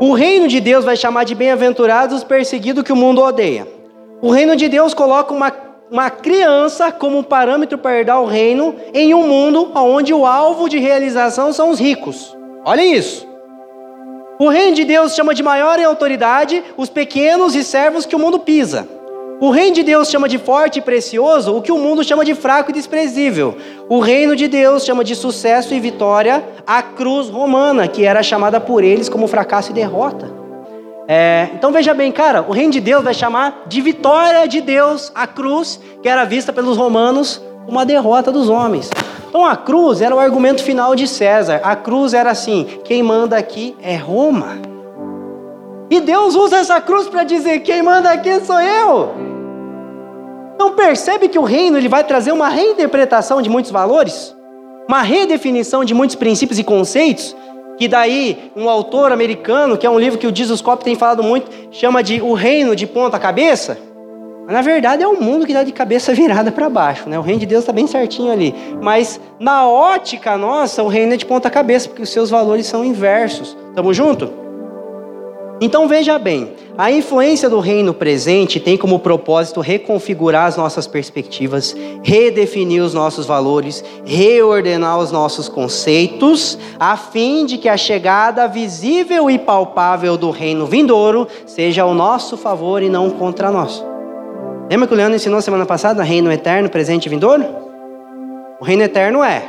O 0.00 0.12
reino 0.12 0.46
de 0.46 0.60
Deus 0.60 0.84
vai 0.84 0.96
chamar 0.96 1.24
de 1.24 1.34
bem-aventurados 1.34 2.18
os 2.18 2.24
perseguidos 2.24 2.84
que 2.84 2.92
o 2.92 2.96
mundo 2.96 3.20
odeia. 3.20 3.66
O 4.22 4.30
reino 4.30 4.54
de 4.54 4.68
Deus 4.68 4.94
coloca 4.94 5.34
uma, 5.34 5.52
uma 5.90 6.08
criança 6.10 6.92
como 6.92 7.24
parâmetro 7.24 7.76
para 7.76 7.98
herdar 7.98 8.22
o 8.22 8.26
reino 8.26 8.76
em 8.94 9.12
um 9.14 9.26
mundo 9.26 9.72
onde 9.74 10.14
o 10.14 10.24
alvo 10.24 10.68
de 10.68 10.78
realização 10.78 11.52
são 11.52 11.70
os 11.70 11.80
ricos. 11.80 12.36
Olha 12.64 12.86
isso. 12.86 13.33
O 14.38 14.48
reino 14.48 14.74
de 14.74 14.84
Deus 14.84 15.14
chama 15.14 15.32
de 15.32 15.42
maior 15.42 15.78
em 15.78 15.84
autoridade 15.84 16.62
os 16.76 16.88
pequenos 16.88 17.54
e 17.54 17.62
servos 17.62 18.04
que 18.04 18.16
o 18.16 18.18
mundo 18.18 18.40
pisa. 18.40 18.88
O 19.40 19.50
reino 19.50 19.74
de 19.74 19.82
Deus 19.84 20.08
chama 20.08 20.28
de 20.28 20.38
forte 20.38 20.78
e 20.78 20.82
precioso 20.82 21.56
o 21.56 21.62
que 21.62 21.70
o 21.70 21.78
mundo 21.78 22.02
chama 22.02 22.24
de 22.24 22.34
fraco 22.34 22.70
e 22.70 22.74
desprezível. 22.74 23.56
O 23.88 24.00
reino 24.00 24.34
de 24.34 24.48
Deus 24.48 24.84
chama 24.84 25.04
de 25.04 25.14
sucesso 25.14 25.72
e 25.72 25.78
vitória 25.78 26.42
a 26.66 26.82
cruz 26.82 27.28
romana, 27.28 27.86
que 27.86 28.04
era 28.04 28.22
chamada 28.22 28.60
por 28.60 28.82
eles 28.82 29.08
como 29.08 29.28
fracasso 29.28 29.70
e 29.70 29.74
derrota. 29.74 30.32
É, 31.06 31.50
então 31.54 31.70
veja 31.70 31.94
bem, 31.94 32.10
cara, 32.10 32.42
o 32.42 32.52
reino 32.52 32.72
de 32.72 32.80
Deus 32.80 33.04
vai 33.04 33.14
chamar 33.14 33.64
de 33.66 33.80
vitória 33.80 34.48
de 34.48 34.60
Deus 34.60 35.12
a 35.14 35.26
cruz, 35.26 35.78
que 36.02 36.08
era 36.08 36.24
vista 36.24 36.52
pelos 36.52 36.76
romanos 36.76 37.40
como 37.64 37.78
a 37.78 37.84
derrota 37.84 38.30
dos 38.30 38.48
homens. 38.48 38.90
Então 39.28 39.44
a 39.44 39.56
cruz 39.56 40.00
era 40.00 40.14
o 40.14 40.18
argumento 40.18 40.62
final 40.62 40.94
de 40.94 41.08
César. 41.08 41.60
A 41.64 41.74
cruz 41.74 42.14
era 42.14 42.30
assim: 42.30 42.66
quem 42.84 43.02
manda 43.02 43.36
aqui 43.36 43.76
é 43.82 43.96
Roma. 43.96 44.58
E 45.90 46.00
Deus 46.00 46.34
usa 46.34 46.58
essa 46.58 46.80
cruz 46.80 47.08
para 47.08 47.24
dizer: 47.24 47.60
quem 47.60 47.82
manda 47.82 48.10
aqui 48.10 48.40
sou 48.40 48.60
eu. 48.60 49.14
Então 50.54 50.72
percebe 50.72 51.28
que 51.28 51.38
o 51.38 51.42
reino 51.42 51.76
ele 51.76 51.88
vai 51.88 52.04
trazer 52.04 52.32
uma 52.32 52.48
reinterpretação 52.48 53.42
de 53.42 53.50
muitos 53.50 53.72
valores, 53.72 54.34
uma 54.88 55.02
redefinição 55.02 55.84
de 55.84 55.92
muitos 55.92 56.14
princípios 56.14 56.58
e 56.58 56.64
conceitos, 56.64 57.34
que 57.76 57.88
daí 57.88 58.52
um 58.54 58.68
autor 58.68 59.10
americano, 59.10 59.76
que 59.76 59.86
é 59.86 59.90
um 59.90 59.98
livro 59.98 60.18
que 60.18 60.26
o 60.26 60.34
Jesus 60.34 60.60
Cop 60.60 60.84
tem 60.84 60.94
falado 60.94 61.22
muito, 61.22 61.50
chama 61.72 62.02
de 62.02 62.22
O 62.22 62.34
Reino 62.34 62.76
de 62.76 62.86
Ponta 62.86 63.18
Cabeça. 63.18 63.76
Mas, 64.46 64.54
na 64.54 64.62
verdade, 64.62 65.02
é 65.02 65.08
um 65.08 65.20
mundo 65.20 65.46
que 65.46 65.52
está 65.52 65.62
de 65.62 65.72
cabeça 65.72 66.12
virada 66.14 66.52
para 66.52 66.68
baixo, 66.68 67.08
né? 67.08 67.18
O 67.18 67.22
reino 67.22 67.40
de 67.40 67.46
Deus 67.46 67.62
está 67.62 67.72
bem 67.72 67.86
certinho 67.86 68.30
ali. 68.30 68.54
Mas, 68.80 69.20
na 69.38 69.66
ótica 69.68 70.36
nossa, 70.36 70.82
o 70.82 70.88
reino 70.88 71.14
é 71.14 71.16
de 71.16 71.26
ponta 71.26 71.50
cabeça, 71.50 71.88
porque 71.88 72.02
os 72.02 72.10
seus 72.10 72.30
valores 72.30 72.66
são 72.66 72.84
inversos. 72.84 73.56
Tamo 73.74 73.92
junto? 73.92 74.44
Então 75.60 75.86
veja 75.86 76.18
bem, 76.18 76.52
a 76.76 76.90
influência 76.90 77.48
do 77.48 77.60
reino 77.60 77.94
presente 77.94 78.58
tem 78.58 78.76
como 78.76 78.98
propósito 78.98 79.60
reconfigurar 79.60 80.46
as 80.46 80.56
nossas 80.56 80.86
perspectivas, 80.86 81.76
redefinir 82.02 82.82
os 82.82 82.92
nossos 82.92 83.24
valores, 83.24 83.84
reordenar 84.04 84.98
os 84.98 85.12
nossos 85.12 85.48
conceitos, 85.48 86.58
a 86.78 86.96
fim 86.96 87.46
de 87.46 87.56
que 87.56 87.68
a 87.68 87.76
chegada 87.76 88.48
visível 88.48 89.30
e 89.30 89.38
palpável 89.38 90.16
do 90.16 90.30
reino 90.30 90.66
vindouro 90.66 91.28
seja 91.46 91.82
ao 91.82 91.94
nosso 91.94 92.36
favor 92.36 92.82
e 92.82 92.88
não 92.88 93.08
contra 93.08 93.52
nós. 93.52 93.93
Lembra 94.70 94.88
que 94.88 94.94
o 94.94 94.96
Leandro 94.96 95.16
ensinou 95.16 95.42
semana 95.42 95.66
passada 95.66 96.02
reino 96.02 96.32
eterno, 96.32 96.70
presente 96.70 97.06
e 97.06 97.08
vindouro? 97.08 97.44
O 98.60 98.64
reino 98.64 98.82
eterno 98.82 99.22
é, 99.22 99.42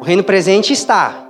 o 0.00 0.04
reino 0.04 0.22
presente 0.22 0.72
está, 0.72 1.26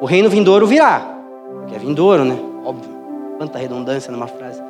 o 0.00 0.04
reino 0.04 0.28
vindouro 0.28 0.66
virá, 0.66 1.18
que 1.66 1.74
é 1.74 1.78
vindouro, 1.78 2.24
né? 2.24 2.38
Óbvio. 2.64 2.90
Quanta 3.38 3.58
redundância 3.58 4.12
numa 4.12 4.26
frase. 4.26 4.60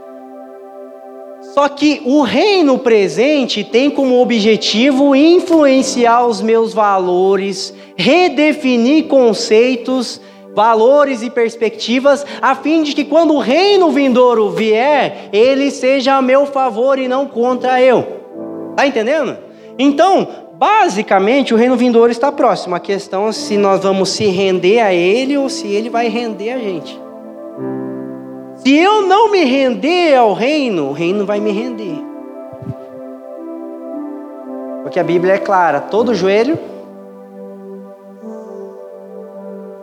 Só 1.55 1.69
que 1.69 2.03
o 2.05 2.23
reino 2.23 2.79
presente 2.79 3.65
tem 3.65 3.91
como 3.91 4.21
objetivo 4.21 5.17
influenciar 5.17 6.27
os 6.27 6.41
meus 6.41 6.75
valores, 6.75 7.75
redefinir 7.97 9.07
conceitos, 9.07 10.21
valores 10.59 11.23
e 11.23 11.31
perspectivas, 11.31 12.27
a 12.43 12.53
fim 12.53 12.83
de 12.83 12.93
que 12.93 13.05
quando 13.05 13.33
o 13.33 13.39
reino 13.39 13.93
vindouro 13.93 14.51
vier, 14.51 15.29
ele 15.33 15.71
seja 15.71 16.17
a 16.17 16.21
meu 16.21 16.47
favor 16.47 16.99
e 16.99 17.07
não 17.07 17.29
contra 17.29 17.81
eu. 17.81 18.05
Tá 18.75 18.85
entendendo? 18.85 19.39
Então, 19.79 20.27
basicamente, 20.55 21.55
o 21.55 21.57
reino 21.57 21.77
vindouro 21.77 22.11
está 22.11 22.33
próximo. 22.33 22.75
A 22.75 22.81
questão 22.81 23.29
é 23.29 23.33
se 23.33 23.57
nós 23.57 23.85
vamos 23.85 24.09
se 24.09 24.27
render 24.27 24.81
a 24.81 24.93
ele 24.93 25.39
ou 25.39 25.49
se 25.49 25.69
ele 25.69 25.89
vai 25.89 26.09
render 26.09 26.51
a 26.51 26.59
gente. 26.59 27.01
Se 28.57 28.75
eu 28.77 29.03
não 29.03 29.31
me 29.31 29.45
render 29.45 30.17
ao 30.17 30.33
reino, 30.33 30.89
o 30.89 30.93
reino 30.93 31.25
vai 31.25 31.39
me 31.39 31.53
render. 31.53 32.03
Porque 34.83 34.99
a 34.99 35.05
Bíblia 35.05 35.35
é 35.35 35.39
clara: 35.39 35.81
todo 35.81 36.17
joelho. 36.17 36.59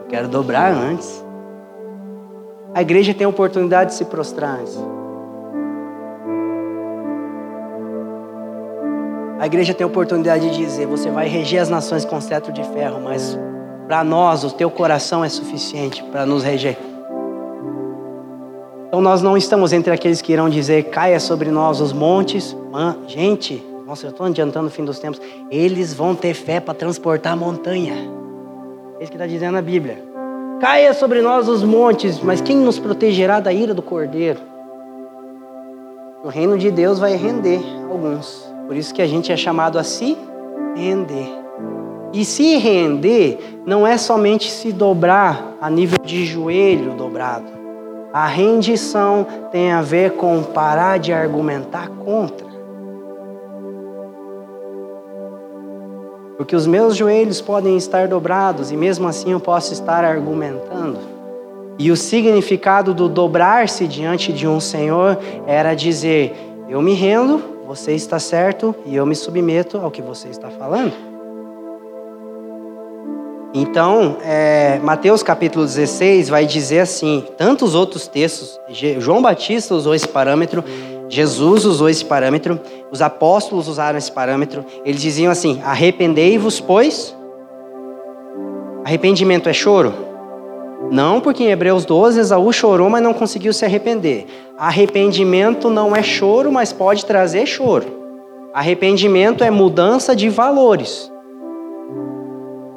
Quero 0.10 0.28
dobrar 0.28 0.72
antes. 0.72 1.24
A 2.74 2.82
igreja 2.82 3.14
tem 3.14 3.26
a 3.26 3.30
oportunidade 3.30 3.92
de 3.92 3.98
se 3.98 4.06
prostrar 4.06 4.60
antes. 4.60 4.78
A 9.40 9.46
igreja 9.46 9.74
tem 9.74 9.84
a 9.84 9.88
oportunidade 9.88 10.50
de 10.50 10.58
dizer: 10.58 10.86
você 10.86 11.10
vai 11.10 11.28
reger 11.28 11.62
as 11.62 11.70
nações 11.70 12.06
com 12.06 12.20
cetro 12.20 12.52
de 12.52 12.64
ferro, 12.64 13.00
mas 13.02 13.38
para 13.88 14.04
nós 14.04 14.44
o 14.44 14.52
teu 14.52 14.70
coração 14.70 15.24
é 15.24 15.30
suficiente 15.30 16.04
para 16.04 16.26
nos 16.26 16.44
reger. 16.44 16.78
Então 18.88 19.02
nós 19.02 19.22
não 19.22 19.36
estamos 19.36 19.74
entre 19.74 19.94
aqueles 19.94 20.22
que 20.22 20.32
irão 20.34 20.50
dizer, 20.50 20.86
caia 20.86 21.20
sobre 21.20 21.52
nós 21.52 21.82
os 21.82 21.92
montes. 21.92 22.56
Man, 22.72 22.98
gente, 23.08 23.64
nossa, 23.86 24.08
eu 24.08 24.10
estou 24.12 24.26
adiantando 24.26 24.68
o 24.68 24.72
fim 24.72 24.84
dos 24.84 25.00
tempos. 25.00 25.22
Eles 25.52 25.94
vão 25.94 26.16
ter 26.16 26.34
fé 26.34 26.60
para 26.60 26.74
transportar 26.74 27.34
a 27.34 27.36
montanha. 27.36 28.25
É 28.98 29.04
isso 29.04 29.12
que 29.12 29.18
está 29.18 29.28
dizendo 29.28 29.58
a 29.58 29.62
Bíblia. 29.62 30.02
Caia 30.62 30.94
sobre 30.94 31.22
nós 31.22 31.50
os 31.50 31.64
montes, 31.64 32.22
mas 32.22 32.40
quem 32.40 32.56
nos 32.56 32.80
protegerá 32.80 33.42
da 33.42 33.52
ira 33.52 33.74
do 33.74 33.82
cordeiro? 33.82 34.40
O 36.24 36.30
reino 36.30 36.58
de 36.58 36.72
Deus 36.72 36.98
vai 36.98 37.16
render 37.16 37.60
alguns. 37.92 38.50
Por 38.66 38.76
isso 38.76 38.94
que 38.94 39.02
a 39.02 39.08
gente 39.08 39.32
é 39.32 39.38
chamado 39.38 39.78
a 39.78 39.84
se 39.84 40.18
render. 40.76 41.28
E 42.14 42.24
se 42.24 42.56
render 42.56 43.62
não 43.66 43.86
é 43.86 43.98
somente 43.98 44.50
se 44.50 44.72
dobrar 44.72 45.56
a 45.60 45.70
nível 45.70 46.00
de 46.02 46.26
joelho 46.26 46.94
dobrado. 46.94 47.52
A 48.14 48.26
rendição 48.26 49.28
tem 49.52 49.74
a 49.74 49.82
ver 49.82 50.12
com 50.12 50.42
parar 50.42 51.00
de 51.00 51.12
argumentar 51.12 51.90
contra. 51.90 52.45
Porque 56.38 56.56
os 56.56 56.68
meus 56.68 56.96
joelhos 56.96 57.42
podem 57.42 57.78
estar 57.78 58.08
dobrados 58.08 58.72
e 58.72 58.78
mesmo 58.78 59.08
assim 59.08 59.32
eu 59.32 59.40
posso 59.40 59.72
estar 59.74 60.04
argumentando. 60.04 61.00
E 61.78 61.92
o 61.92 61.96
significado 61.96 62.94
do 62.94 63.10
dobrar-se 63.10 63.88
diante 63.88 64.32
de 64.32 64.48
um 64.48 64.60
Senhor 64.60 65.18
era 65.46 65.74
dizer: 65.74 66.34
eu 66.70 66.82
me 66.82 66.94
rendo, 66.94 67.42
você 67.66 67.94
está 67.94 68.20
certo 68.20 68.74
e 68.86 68.96
eu 68.96 69.06
me 69.06 69.16
submeto 69.16 69.78
ao 69.78 69.92
que 69.92 70.02
você 70.02 70.30
está 70.30 70.50
falando. 70.50 70.94
Então, 73.58 74.18
é, 74.22 74.80
Mateus 74.84 75.24
capítulo 75.24 75.66
16 75.66 76.28
vai 76.28 76.46
dizer 76.46 76.80
assim: 76.80 77.24
tantos 77.38 77.74
outros 77.74 78.06
textos, 78.06 78.60
João 79.00 79.22
Batista 79.22 79.74
usou 79.74 79.96
esse 79.96 80.08
parâmetro, 80.08 80.64
Jesus 81.16 81.64
usou 81.64 81.88
esse 81.88 82.04
parâmetro, 82.04 82.60
os 82.92 83.02
apóstolos 83.02 83.70
usaram 83.70 83.98
esse 83.98 84.12
parâmetro. 84.12 84.66
Eles 84.84 85.02
diziam 85.02 85.32
assim: 85.32 85.62
arrependei-vos, 85.64 86.60
pois. 86.60 87.16
Arrependimento 88.84 89.48
é 89.48 89.54
choro? 89.54 89.94
Não, 90.92 91.22
porque 91.22 91.46
em 91.46 91.52
Hebreus 91.52 91.86
12 91.86 92.20
Esaú 92.20 92.52
chorou, 92.52 92.90
mas 92.90 93.02
não 93.02 93.14
conseguiu 93.14 93.54
se 93.54 93.64
arrepender. 93.64 94.26
Arrependimento 94.58 95.70
não 95.70 95.96
é 95.96 96.04
choro, 96.04 96.52
mas 96.52 96.74
pode 96.74 97.06
trazer 97.06 97.46
choro. 97.46 97.86
Arrependimento 98.54 99.42
é 99.42 99.50
mudança 99.50 100.14
de 100.14 100.28
valores. 100.28 101.10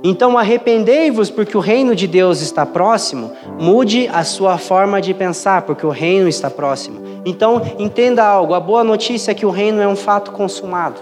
Então 0.08 0.38
arrependei-vos, 0.38 1.28
porque 1.28 1.54
o 1.54 1.60
reino 1.60 1.94
de 1.94 2.06
Deus 2.06 2.40
está 2.40 2.64
próximo. 2.64 3.30
Mude 3.60 4.08
a 4.08 4.24
sua 4.24 4.56
forma 4.56 5.02
de 5.02 5.12
pensar, 5.12 5.60
porque 5.60 5.84
o 5.84 5.90
reino 5.90 6.26
está 6.26 6.48
próximo. 6.48 7.20
Então 7.26 7.60
entenda 7.78 8.24
algo: 8.24 8.54
a 8.54 8.60
boa 8.60 8.82
notícia 8.82 9.32
é 9.32 9.34
que 9.34 9.44
o 9.44 9.50
reino 9.50 9.82
é 9.82 9.86
um 9.86 9.94
fato 9.94 10.32
consumado. 10.32 10.98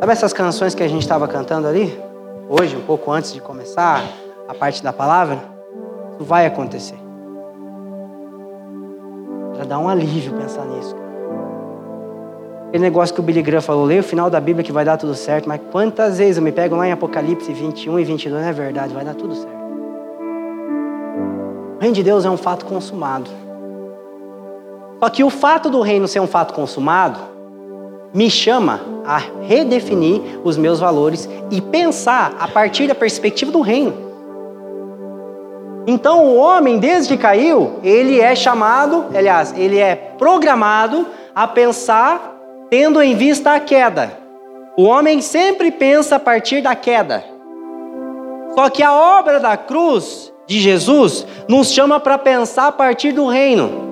Sabe 0.00 0.10
essas 0.10 0.32
canções 0.32 0.74
que 0.74 0.82
a 0.82 0.88
gente 0.88 1.02
estava 1.02 1.28
cantando 1.28 1.68
ali? 1.68 2.00
Hoje, 2.48 2.74
um 2.74 2.80
pouco 2.80 3.12
antes 3.12 3.34
de 3.34 3.42
começar 3.42 4.02
a 4.48 4.54
parte 4.54 4.82
da 4.82 4.90
palavra? 4.90 5.38
Isso 6.14 6.24
vai 6.24 6.46
acontecer. 6.46 6.98
Para 9.52 9.66
dar 9.66 9.78
um 9.78 9.86
alívio 9.86 10.32
pensar 10.32 10.64
nisso. 10.64 10.96
Aquele 12.70 12.84
negócio 12.84 13.12
que 13.12 13.20
o 13.20 13.24
Billy 13.24 13.42
Graham 13.42 13.60
falou, 13.60 13.84
leia 13.84 14.00
o 14.00 14.04
final 14.04 14.30
da 14.30 14.40
Bíblia 14.40 14.62
que 14.62 14.70
vai 14.70 14.84
dar 14.84 14.96
tudo 14.96 15.12
certo, 15.12 15.48
mas 15.48 15.60
quantas 15.72 16.18
vezes 16.18 16.36
eu 16.36 16.42
me 16.42 16.52
pego 16.52 16.76
lá 16.76 16.86
em 16.86 16.92
Apocalipse 16.92 17.52
21 17.52 17.98
e 17.98 18.04
22, 18.04 18.40
não 18.40 18.48
é 18.48 18.52
verdade, 18.52 18.94
vai 18.94 19.04
dar 19.04 19.12
tudo 19.12 19.34
certo. 19.34 19.60
O 21.76 21.80
reino 21.80 21.96
de 21.96 22.04
Deus 22.04 22.24
é 22.24 22.30
um 22.30 22.36
fato 22.36 22.64
consumado. 22.66 23.28
Só 25.00 25.10
que 25.10 25.24
o 25.24 25.30
fato 25.30 25.68
do 25.68 25.80
reino 25.80 26.06
ser 26.06 26.20
um 26.20 26.28
fato 26.28 26.54
consumado 26.54 27.18
me 28.14 28.30
chama 28.30 28.80
a 29.04 29.20
redefinir 29.42 30.22
os 30.44 30.56
meus 30.56 30.78
valores 30.78 31.28
e 31.50 31.60
pensar 31.60 32.36
a 32.38 32.46
partir 32.46 32.86
da 32.86 32.94
perspectiva 32.94 33.50
do 33.50 33.62
reino. 33.62 33.94
Então 35.88 36.24
o 36.24 36.36
homem, 36.36 36.78
desde 36.78 37.16
que 37.16 37.20
caiu, 37.20 37.80
ele 37.82 38.20
é 38.20 38.32
chamado, 38.36 39.06
aliás, 39.12 39.52
ele 39.58 39.76
é 39.76 39.96
programado 39.96 41.04
a 41.34 41.48
pensar 41.48 42.29
tendo 42.70 43.02
em 43.02 43.16
vista 43.16 43.54
a 43.54 43.60
queda. 43.60 44.16
O 44.76 44.84
homem 44.84 45.20
sempre 45.20 45.70
pensa 45.70 46.16
a 46.16 46.20
partir 46.20 46.62
da 46.62 46.74
queda. 46.74 47.24
Só 48.54 48.70
que 48.70 48.82
a 48.82 48.94
obra 48.94 49.38
da 49.40 49.56
cruz 49.56 50.32
de 50.46 50.60
Jesus 50.60 51.26
nos 51.48 51.72
chama 51.72 52.00
para 52.00 52.16
pensar 52.16 52.68
a 52.68 52.72
partir 52.72 53.12
do 53.12 53.26
reino. 53.26 53.89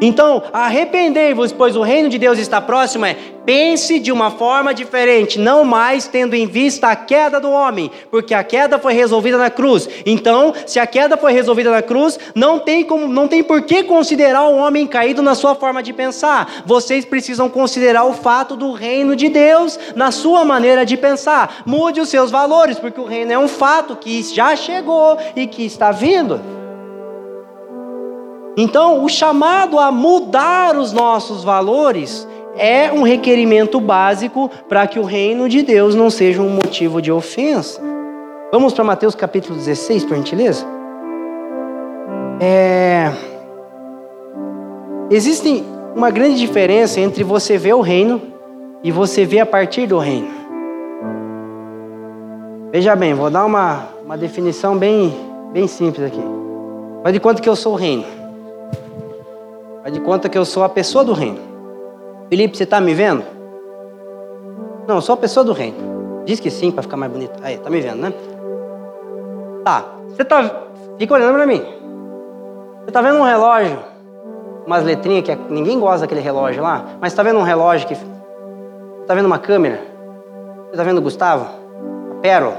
Então, 0.00 0.42
arrependei-vos, 0.52 1.52
pois 1.52 1.76
o 1.76 1.82
reino 1.82 2.08
de 2.08 2.18
Deus 2.18 2.38
está 2.38 2.60
próximo. 2.60 3.04
É 3.04 3.16
pense 3.44 3.98
de 3.98 4.12
uma 4.12 4.30
forma 4.30 4.72
diferente, 4.72 5.38
não 5.38 5.64
mais 5.64 6.06
tendo 6.06 6.34
em 6.34 6.46
vista 6.46 6.88
a 6.88 6.94
queda 6.94 7.40
do 7.40 7.50
homem, 7.50 7.90
porque 8.10 8.32
a 8.32 8.44
queda 8.44 8.78
foi 8.78 8.92
resolvida 8.92 9.36
na 9.36 9.50
cruz. 9.50 9.88
Então, 10.06 10.54
se 10.66 10.78
a 10.78 10.86
queda 10.86 11.16
foi 11.16 11.32
resolvida 11.32 11.70
na 11.70 11.82
cruz, 11.82 12.16
não 12.32 12.60
tem 12.60 12.84
como, 12.84 13.08
não 13.08 13.26
tem 13.26 13.42
por 13.42 13.62
que 13.62 13.82
considerar 13.82 14.44
o 14.44 14.56
homem 14.56 14.86
caído 14.86 15.20
na 15.20 15.34
sua 15.34 15.56
forma 15.56 15.82
de 15.82 15.92
pensar. 15.92 16.62
Vocês 16.64 17.04
precisam 17.04 17.48
considerar 17.48 18.04
o 18.04 18.12
fato 18.12 18.54
do 18.54 18.72
reino 18.72 19.16
de 19.16 19.28
Deus 19.28 19.78
na 19.96 20.10
sua 20.10 20.44
maneira 20.44 20.84
de 20.86 20.96
pensar. 20.96 21.62
Mude 21.66 22.00
os 22.00 22.08
seus 22.08 22.30
valores, 22.30 22.78
porque 22.78 23.00
o 23.00 23.04
reino 23.04 23.32
é 23.32 23.38
um 23.38 23.48
fato 23.48 23.96
que 23.96 24.22
já 24.22 24.54
chegou 24.54 25.18
e 25.34 25.46
que 25.46 25.64
está 25.64 25.90
vindo. 25.90 26.59
Então, 28.56 29.04
o 29.04 29.08
chamado 29.08 29.78
a 29.78 29.90
mudar 29.92 30.76
os 30.76 30.92
nossos 30.92 31.44
valores 31.44 32.26
é 32.56 32.92
um 32.92 33.02
requerimento 33.02 33.80
básico 33.80 34.50
para 34.68 34.86
que 34.86 34.98
o 34.98 35.04
reino 35.04 35.48
de 35.48 35.62
Deus 35.62 35.94
não 35.94 36.10
seja 36.10 36.42
um 36.42 36.50
motivo 36.50 37.00
de 37.00 37.12
ofensa. 37.12 37.80
Vamos 38.52 38.72
para 38.72 38.84
Mateus 38.84 39.14
capítulo 39.14 39.56
16, 39.56 40.04
por 40.04 40.16
gentileza? 40.16 40.66
É... 42.40 43.12
Existem 45.10 45.64
uma 45.94 46.10
grande 46.10 46.38
diferença 46.38 47.00
entre 47.00 47.22
você 47.22 47.56
ver 47.56 47.74
o 47.74 47.80
reino 47.80 48.20
e 48.82 48.90
você 48.90 49.24
ver 49.24 49.40
a 49.40 49.46
partir 49.46 49.86
do 49.86 49.98
reino. 49.98 50.28
Veja 52.72 52.94
bem, 52.94 53.14
vou 53.14 53.30
dar 53.30 53.44
uma, 53.44 53.88
uma 54.04 54.16
definição 54.16 54.76
bem, 54.76 55.12
bem 55.52 55.66
simples 55.66 56.06
aqui. 56.06 56.22
Faz 57.02 57.12
de 57.12 57.20
conta 57.20 57.40
que 57.42 57.48
eu 57.48 57.56
sou 57.56 57.72
o 57.72 57.76
reino. 57.76 58.19
Faz 59.82 59.94
de 59.94 60.00
conta 60.00 60.28
que 60.28 60.36
eu 60.36 60.44
sou 60.44 60.62
a 60.62 60.68
pessoa 60.68 61.04
do 61.04 61.12
reino. 61.12 61.38
Felipe, 62.28 62.56
você 62.56 62.64
está 62.64 62.80
me 62.80 62.94
vendo? 62.94 63.24
Não, 64.86 64.96
eu 64.96 65.00
sou 65.00 65.14
a 65.14 65.18
pessoa 65.18 65.44
do 65.44 65.52
reino. 65.52 66.22
Diz 66.24 66.38
que 66.38 66.50
sim 66.50 66.70
para 66.70 66.82
ficar 66.82 66.96
mais 66.96 67.10
bonito. 67.10 67.32
Aí, 67.42 67.58
tá 67.58 67.70
me 67.70 67.80
vendo, 67.80 68.02
né? 68.02 68.12
Tá. 69.64 69.84
Você 70.08 70.24
tá. 70.24 70.64
Fica 70.98 71.14
olhando 71.14 71.34
para 71.34 71.46
mim. 71.46 71.62
Você 72.84 72.90
tá 72.92 73.00
vendo 73.00 73.18
um 73.18 73.22
relógio? 73.22 73.78
Umas 74.66 74.84
letrinhas 74.84 75.24
que 75.24 75.32
é, 75.32 75.38
ninguém 75.48 75.80
gosta 75.80 76.00
daquele 76.00 76.20
relógio 76.20 76.62
lá, 76.62 76.84
mas 77.00 77.14
tá 77.14 77.22
vendo 77.22 77.38
um 77.38 77.42
relógio 77.42 77.88
que. 77.88 77.96
Tá 79.06 79.14
vendo 79.14 79.26
uma 79.26 79.38
câmera? 79.38 79.80
Você 80.70 80.76
tá 80.76 80.84
vendo 80.84 80.98
o 80.98 81.02
Gustavo? 81.02 81.46
A 82.12 82.14
Pérola? 82.20 82.56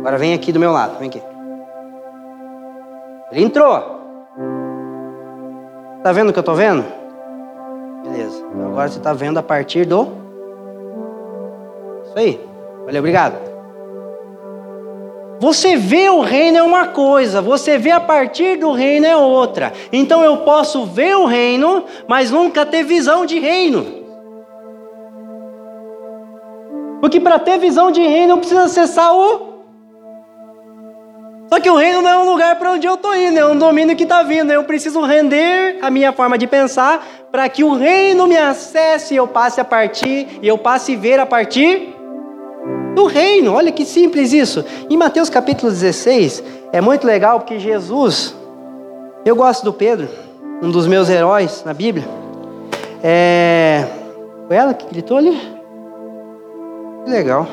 Agora 0.00 0.16
vem 0.16 0.32
aqui 0.32 0.52
do 0.52 0.60
meu 0.60 0.72
lado, 0.72 0.98
vem 0.98 1.08
aqui. 1.08 1.22
Ele 3.30 3.44
entrou. 3.44 4.01
Tá 6.02 6.10
vendo 6.10 6.30
o 6.30 6.32
que 6.32 6.38
eu 6.38 6.42
tô 6.42 6.54
vendo? 6.54 6.84
Beleza. 8.02 8.44
Agora 8.66 8.88
você 8.88 8.98
tá 8.98 9.12
vendo 9.12 9.38
a 9.38 9.42
partir 9.42 9.84
do. 9.84 10.08
Isso 12.04 12.18
aí. 12.18 12.40
Valeu, 12.84 12.98
obrigado. 12.98 13.52
Você 15.38 15.76
vê 15.76 16.08
o 16.08 16.20
reino 16.20 16.58
é 16.58 16.62
uma 16.62 16.86
coisa, 16.86 17.40
você 17.40 17.76
vê 17.76 17.90
a 17.90 17.98
partir 17.98 18.58
do 18.58 18.72
reino 18.72 19.06
é 19.06 19.16
outra. 19.16 19.72
Então 19.92 20.22
eu 20.22 20.38
posso 20.38 20.86
ver 20.86 21.16
o 21.16 21.26
reino, 21.26 21.84
mas 22.06 22.30
nunca 22.30 22.64
ter 22.64 22.84
visão 22.84 23.26
de 23.26 23.40
reino. 23.40 23.84
Porque 27.00 27.18
para 27.18 27.40
ter 27.40 27.58
visão 27.58 27.90
de 27.90 28.00
reino 28.00 28.34
eu 28.34 28.38
preciso 28.38 28.60
acessar 28.60 29.12
o 29.12 29.51
só 31.52 31.60
que 31.60 31.68
o 31.68 31.76
reino 31.76 32.00
não 32.00 32.08
é 32.08 32.16
um 32.16 32.30
lugar 32.30 32.58
para 32.58 32.72
onde 32.72 32.86
eu 32.86 32.94
estou 32.94 33.14
indo, 33.14 33.38
é 33.38 33.44
um 33.44 33.58
domínio 33.58 33.94
que 33.94 34.04
está 34.04 34.22
vindo. 34.22 34.50
Eu 34.50 34.64
preciso 34.64 35.02
render 35.02 35.76
a 35.82 35.90
minha 35.90 36.10
forma 36.10 36.38
de 36.38 36.46
pensar 36.46 37.06
para 37.30 37.46
que 37.46 37.62
o 37.62 37.74
reino 37.74 38.26
me 38.26 38.38
acesse 38.38 39.12
e 39.12 39.18
eu 39.18 39.28
passe 39.28 39.60
a 39.60 39.64
partir, 39.64 40.38
e 40.40 40.48
eu 40.48 40.56
passe 40.56 40.94
a 40.94 40.98
ver 40.98 41.20
a 41.20 41.26
partir 41.26 41.94
do 42.94 43.04
reino. 43.04 43.52
Olha 43.52 43.70
que 43.70 43.84
simples 43.84 44.32
isso. 44.32 44.64
Em 44.88 44.96
Mateus 44.96 45.28
capítulo 45.28 45.70
16, 45.70 46.42
é 46.72 46.80
muito 46.80 47.06
legal 47.06 47.40
porque 47.40 47.58
Jesus, 47.58 48.34
eu 49.22 49.36
gosto 49.36 49.62
do 49.62 49.74
Pedro, 49.74 50.08
um 50.62 50.70
dos 50.70 50.86
meus 50.86 51.10
heróis 51.10 51.62
na 51.66 51.74
Bíblia. 51.74 52.08
É... 53.04 53.84
Foi 54.46 54.56
ela 54.56 54.72
que 54.72 54.86
gritou 54.86 55.18
ali? 55.18 55.38
Que 57.04 57.10
legal. 57.10 57.46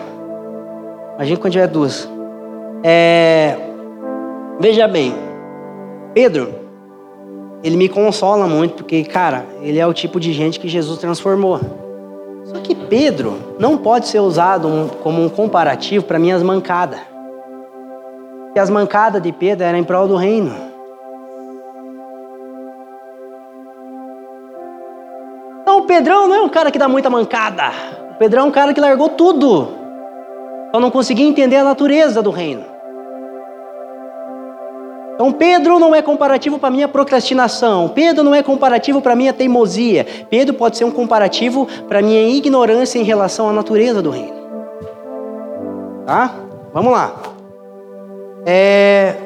Imagina 1.16 1.38
quando 1.38 1.52
tiver 1.52 1.68
duas. 1.68 2.08
É... 2.82 3.66
Veja 4.62 4.90
bem, 4.90 5.16
Pedro, 6.14 6.54
ele 7.64 7.78
me 7.78 7.88
consola 7.88 8.46
muito, 8.46 8.76
porque, 8.76 9.06
cara, 9.06 9.46
ele 9.62 9.80
é 9.80 9.88
o 9.88 9.94
tipo 9.94 10.20
de 10.20 10.34
gente 10.34 10.60
que 10.60 10.68
Jesus 10.68 11.00
transformou. 11.00 11.62
Só 12.44 12.56
que 12.56 12.76
Pedro 12.76 13.56
não 13.58 13.78
pode 13.78 14.10
ser 14.10 14.20
usado 14.20 14.92
como 15.02 15.24
um 15.24 15.30
comparativo 15.30 16.04
para 16.04 16.20
minhas 16.20 16.44
mancadas. 16.44 17.00
Porque 18.48 18.60
as 18.60 18.70
mancadas 18.70 19.22
de 19.22 19.32
Pedro 19.32 19.66
eram 19.66 19.80
em 19.80 19.84
prol 19.86 20.10
do 20.10 20.18
reino. 20.18 20.54
Então 25.62 25.78
o 25.80 25.84
Pedrão 25.84 26.28
não 26.28 26.36
é 26.36 26.42
um 26.42 26.50
cara 26.50 26.70
que 26.70 26.78
dá 26.78 26.90
muita 26.90 27.10
mancada. 27.10 27.72
O 28.12 28.16
Pedrão 28.16 28.44
é 28.44 28.46
um 28.48 28.52
cara 28.52 28.74
que 28.74 28.82
largou 28.82 29.08
tudo. 29.08 29.70
Só 30.76 30.82
não 30.82 30.92
conseguia 30.92 31.26
entender 31.26 31.56
a 31.56 31.64
natureza 31.64 32.22
do 32.22 32.30
reino. 32.30 32.79
Então, 35.20 35.34
Pedro 35.34 35.80
não 35.80 35.94
é 35.94 36.02
comparativo 36.02 36.58
para 36.58 36.70
minha 36.70 36.88
procrastinação. 36.88 37.90
Pedro 37.90 38.24
não 38.24 38.34
é 38.34 38.42
comparativo 38.42 39.02
para 39.02 39.18
minha 39.18 39.34
teimosia. 39.34 40.08
Pedro 40.30 40.54
pode 40.54 40.78
ser 40.78 40.86
um 40.86 40.92
comparativo 40.92 41.68
para 41.90 42.02
minha 42.02 42.22
ignorância 42.30 42.98
em 42.98 43.04
relação 43.04 43.50
à 43.50 43.52
natureza 43.52 44.02
do 44.02 44.12
reino. 44.12 44.34
Tá? 46.06 46.34
Vamos 46.74 46.94
lá. 46.94 47.22
É... 48.46 49.18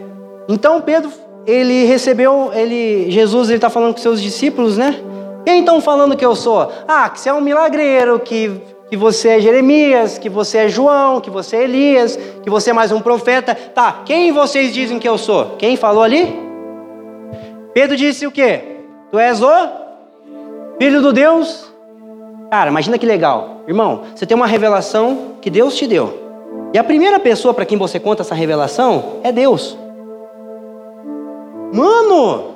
Então, 0.49 0.82
Pedro, 0.82 1.12
ele 1.45 1.86
recebeu, 1.86 2.49
ele, 2.56 3.12
Jesus, 3.12 3.49
ele 3.49 3.58
está 3.60 3.69
falando 3.69 3.93
com 3.93 3.99
seus 3.99 4.19
discípulos, 4.19 4.79
né? 4.79 4.99
Quem 5.45 5.60
estão 5.60 5.79
falando 5.79 6.17
que 6.17 6.25
eu 6.25 6.36
sou? 6.36 6.71
Ah, 6.88 7.08
que 7.08 7.19
você 7.19 7.29
é 7.29 7.34
um 7.36 7.39
milagreiro, 7.39 8.19
que 8.19 8.60
que 8.93 8.97
você 8.97 9.29
é 9.29 9.39
Jeremias, 9.39 10.19
que 10.19 10.29
você 10.29 10.60
é 10.60 10.69
João, 10.69 11.19
que 11.19 11.32
você 11.32 11.56
é 11.56 11.63
Elias, 11.63 12.15
que 12.43 12.47
você 12.47 12.69
é 12.69 12.73
mais 12.73 12.91
um 12.91 13.01
profeta. 13.01 13.56
Tá, 13.56 14.03
quem 14.06 14.32
vocês 14.32 14.71
dizem 14.71 14.99
que 14.99 15.10
eu 15.10 15.17
sou? 15.17 15.56
Quem 15.58 15.75
falou 15.75 16.03
ali? 16.03 16.32
Pedro 17.73 17.97
disse 17.97 18.27
o 18.27 18.32
quê? 18.32 18.62
Tu 19.10 19.17
és 19.17 19.41
o 19.41 19.49
filho 20.79 21.01
do 21.01 21.12
Deus? 21.12 21.73
Cara, 22.51 22.69
imagina 22.69 22.99
que 22.99 23.06
legal. 23.08 23.63
Irmão, 23.67 24.03
você 24.13 24.27
tem 24.27 24.38
uma 24.38 24.45
revelação 24.45 25.38
que 25.41 25.49
Deus 25.49 25.75
te 25.75 25.88
deu. 25.88 26.19
E 26.71 26.77
a 26.77 26.84
primeira 26.84 27.19
pessoa 27.19 27.51
para 27.51 27.65
quem 27.65 27.79
você 27.79 27.99
conta 27.99 28.21
essa 28.21 28.36
revelação 28.36 29.21
é 29.23 29.32
Deus. 29.32 29.75
Mano, 31.73 32.53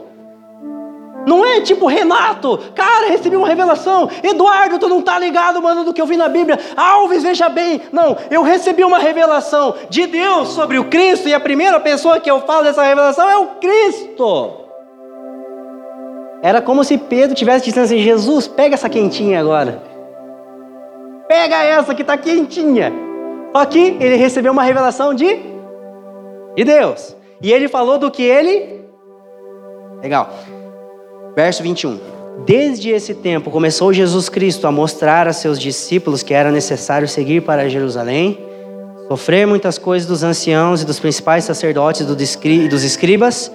não 1.28 1.46
é 1.46 1.60
tipo 1.60 1.88
Renato, 1.88 2.58
cara, 2.74 3.10
recebi 3.10 3.36
uma 3.36 3.50
revelação. 3.50 4.10
Eduardo, 4.24 4.80
tu 4.80 4.88
não 4.88 5.02
tá 5.02 5.20
ligado, 5.20 5.62
mano, 5.62 5.84
do 5.84 5.94
que 5.94 6.02
eu 6.02 6.06
vi 6.06 6.16
na 6.16 6.30
Bíblia. 6.30 6.58
Alves, 6.78 7.22
veja 7.22 7.50
bem. 7.50 7.82
Não, 7.92 8.16
eu 8.32 8.44
recebi 8.44 8.82
uma 8.82 8.98
revelação 8.98 9.76
de 9.90 10.08
Deus 10.08 10.48
sobre 10.48 10.80
o 10.80 10.86
Cristo 10.86 11.28
e 11.28 11.34
a 11.34 11.40
primeira 11.40 11.82
pessoa 11.82 12.22
que 12.22 12.32
eu 12.32 12.40
falo 12.40 12.64
dessa 12.64 12.82
revelação 12.82 13.30
é 13.30 13.36
o 13.36 13.46
Cristo. 13.60 14.54
Era 16.42 16.62
como 16.62 16.82
se 16.86 16.98
Pedro 16.98 17.36
tivesse 17.36 17.66
dizendo 17.66 17.84
assim: 17.84 18.00
Jesus, 18.00 18.48
pega 18.48 18.76
essa 18.76 18.88
quentinha 18.88 19.42
agora. 19.42 19.84
Pega 21.28 21.62
essa 21.62 21.94
que 21.94 22.04
está 22.04 22.16
quentinha. 22.16 22.94
Só 23.54 23.66
que 23.66 23.98
ele 24.00 24.16
recebeu 24.16 24.54
uma 24.54 24.64
revelação 24.64 25.14
de, 25.14 25.42
de 26.56 26.64
Deus. 26.64 27.18
E 27.42 27.52
ele 27.52 27.68
falou 27.68 27.98
do 27.98 28.10
que 28.10 28.24
ele. 28.24 28.82
Legal. 30.02 30.30
Verso 31.38 31.62
21. 31.62 32.00
Desde 32.48 32.90
esse 32.90 33.14
tempo 33.14 33.52
começou 33.52 33.94
Jesus 33.94 34.28
Cristo 34.28 34.66
a 34.66 34.72
mostrar 34.72 35.28
a 35.28 35.34
seus 35.34 35.60
discípulos 35.60 36.24
que 36.24 36.34
era 36.34 36.52
necessário 36.52 37.08
seguir 37.08 37.44
para 37.44 37.70
Jerusalém, 37.70 38.40
sofrer 39.08 39.46
muitas 39.46 39.78
coisas 39.78 40.08
dos 40.08 40.24
anciãos 40.24 40.82
e 40.82 40.86
dos 40.86 41.00
principais 41.00 41.44
sacerdotes 41.44 42.02
e 42.02 42.68
dos 42.68 42.84
escribas, 42.84 43.52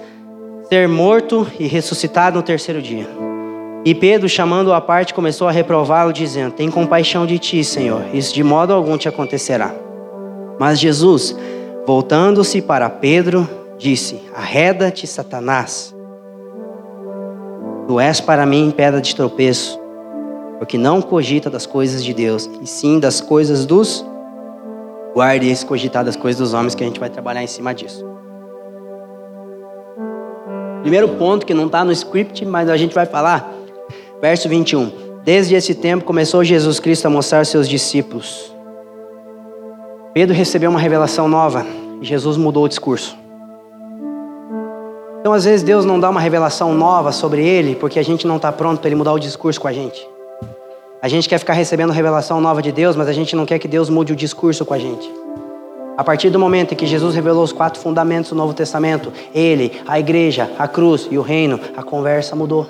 ser 0.69 0.87
morto 0.87 1.45
e 1.59 1.67
ressuscitado 1.67 2.37
no 2.37 2.41
terceiro 2.41 2.81
dia. 2.81 3.05
E 3.83 3.93
Pedro, 3.93 4.29
chamando-o 4.29 4.73
à 4.73 4.79
parte, 4.79 5.13
começou 5.13 5.49
a 5.49 5.51
reprová-lo, 5.51 6.13
dizendo: 6.13 6.53
Tem 6.53 6.71
compaixão 6.71 7.25
de 7.25 7.37
ti, 7.37 7.65
Senhor, 7.65 8.01
isso 8.13 8.33
de 8.33 8.45
modo 8.45 8.71
algum 8.71 8.97
te 8.97 9.09
acontecerá. 9.09 9.75
Mas 10.57 10.79
Jesus, 10.79 11.35
voltando-se 11.85 12.61
para 12.61 12.89
Pedro, 12.89 13.45
disse: 13.77 14.21
Arreda-te, 14.33 15.05
Satanás 15.05 15.92
Tu 17.87 17.99
és 17.99 18.19
para 18.21 18.45
mim 18.45 18.73
pedra 18.75 19.01
de 19.01 19.15
tropeço, 19.15 19.79
porque 20.57 20.77
não 20.77 21.01
cogita 21.01 21.49
das 21.49 21.65
coisas 21.65 22.03
de 22.03 22.13
Deus, 22.13 22.49
e 22.61 22.67
sim 22.67 22.99
das 22.99 23.19
coisas 23.21 23.65
dos. 23.65 24.05
Guarde 25.13 25.49
esse 25.49 25.65
cogitar 25.65 26.03
das 26.03 26.15
coisas 26.15 26.39
dos 26.39 26.53
homens, 26.53 26.73
que 26.75 26.83
a 26.83 26.87
gente 26.87 26.99
vai 26.99 27.09
trabalhar 27.09 27.43
em 27.43 27.47
cima 27.47 27.73
disso. 27.73 28.05
Primeiro 30.81 31.09
ponto 31.09 31.45
que 31.45 31.53
não 31.53 31.67
está 31.67 31.83
no 31.83 31.91
script, 31.91 32.45
mas 32.45 32.69
a 32.69 32.77
gente 32.77 32.95
vai 32.95 33.05
falar, 33.05 33.53
verso 34.21 34.49
21. 34.49 34.91
Desde 35.23 35.55
esse 35.55 35.75
tempo 35.75 36.03
começou 36.03 36.43
Jesus 36.43 36.79
Cristo 36.79 37.05
a 37.05 37.09
mostrar 37.09 37.45
seus 37.45 37.69
discípulos. 37.69 38.53
Pedro 40.13 40.35
recebeu 40.35 40.69
uma 40.69 40.79
revelação 40.79 41.27
nova 41.27 41.65
Jesus 42.03 42.35
mudou 42.35 42.65
o 42.65 42.67
discurso. 42.67 43.17
Então, 45.23 45.31
às 45.31 45.45
vezes, 45.45 45.63
Deus 45.63 45.85
não 45.85 46.01
dá 46.01 46.09
uma 46.09 46.19
revelação 46.19 46.73
nova 46.73 47.13
sobre 47.13 47.47
ele 47.47 47.75
porque 47.75 47.97
a 47.97 48.03
gente 48.03 48.27
não 48.27 48.35
está 48.35 48.51
pronto 48.51 48.81
para 48.81 48.89
ele 48.89 48.97
mudar 48.97 49.13
o 49.13 49.19
discurso 49.19 49.57
com 49.57 49.69
a 49.69 49.71
gente. 49.71 50.05
A 51.01 51.07
gente 51.07 51.29
quer 51.29 51.37
ficar 51.37 51.53
recebendo 51.53 51.93
revelação 51.93 52.41
nova 52.41 52.61
de 52.61 52.73
Deus, 52.73 52.93
mas 52.97 53.07
a 53.07 53.13
gente 53.13 53.33
não 53.33 53.45
quer 53.45 53.57
que 53.57 53.65
Deus 53.65 53.89
mude 53.89 54.11
o 54.11 54.17
discurso 54.17 54.65
com 54.65 54.73
a 54.73 54.77
gente. 54.77 55.09
A 55.95 56.03
partir 56.03 56.29
do 56.29 56.37
momento 56.37 56.73
em 56.73 56.75
que 56.75 56.85
Jesus 56.85 57.15
revelou 57.15 57.41
os 57.41 57.53
quatro 57.53 57.79
fundamentos 57.79 58.31
do 58.31 58.35
Novo 58.35 58.53
Testamento, 58.53 59.13
ele, 59.33 59.71
a 59.87 59.97
igreja, 59.97 60.51
a 60.59 60.67
cruz 60.67 61.07
e 61.09 61.17
o 61.17 61.21
reino, 61.21 61.57
a 61.77 61.81
conversa 61.81 62.35
mudou. 62.35 62.67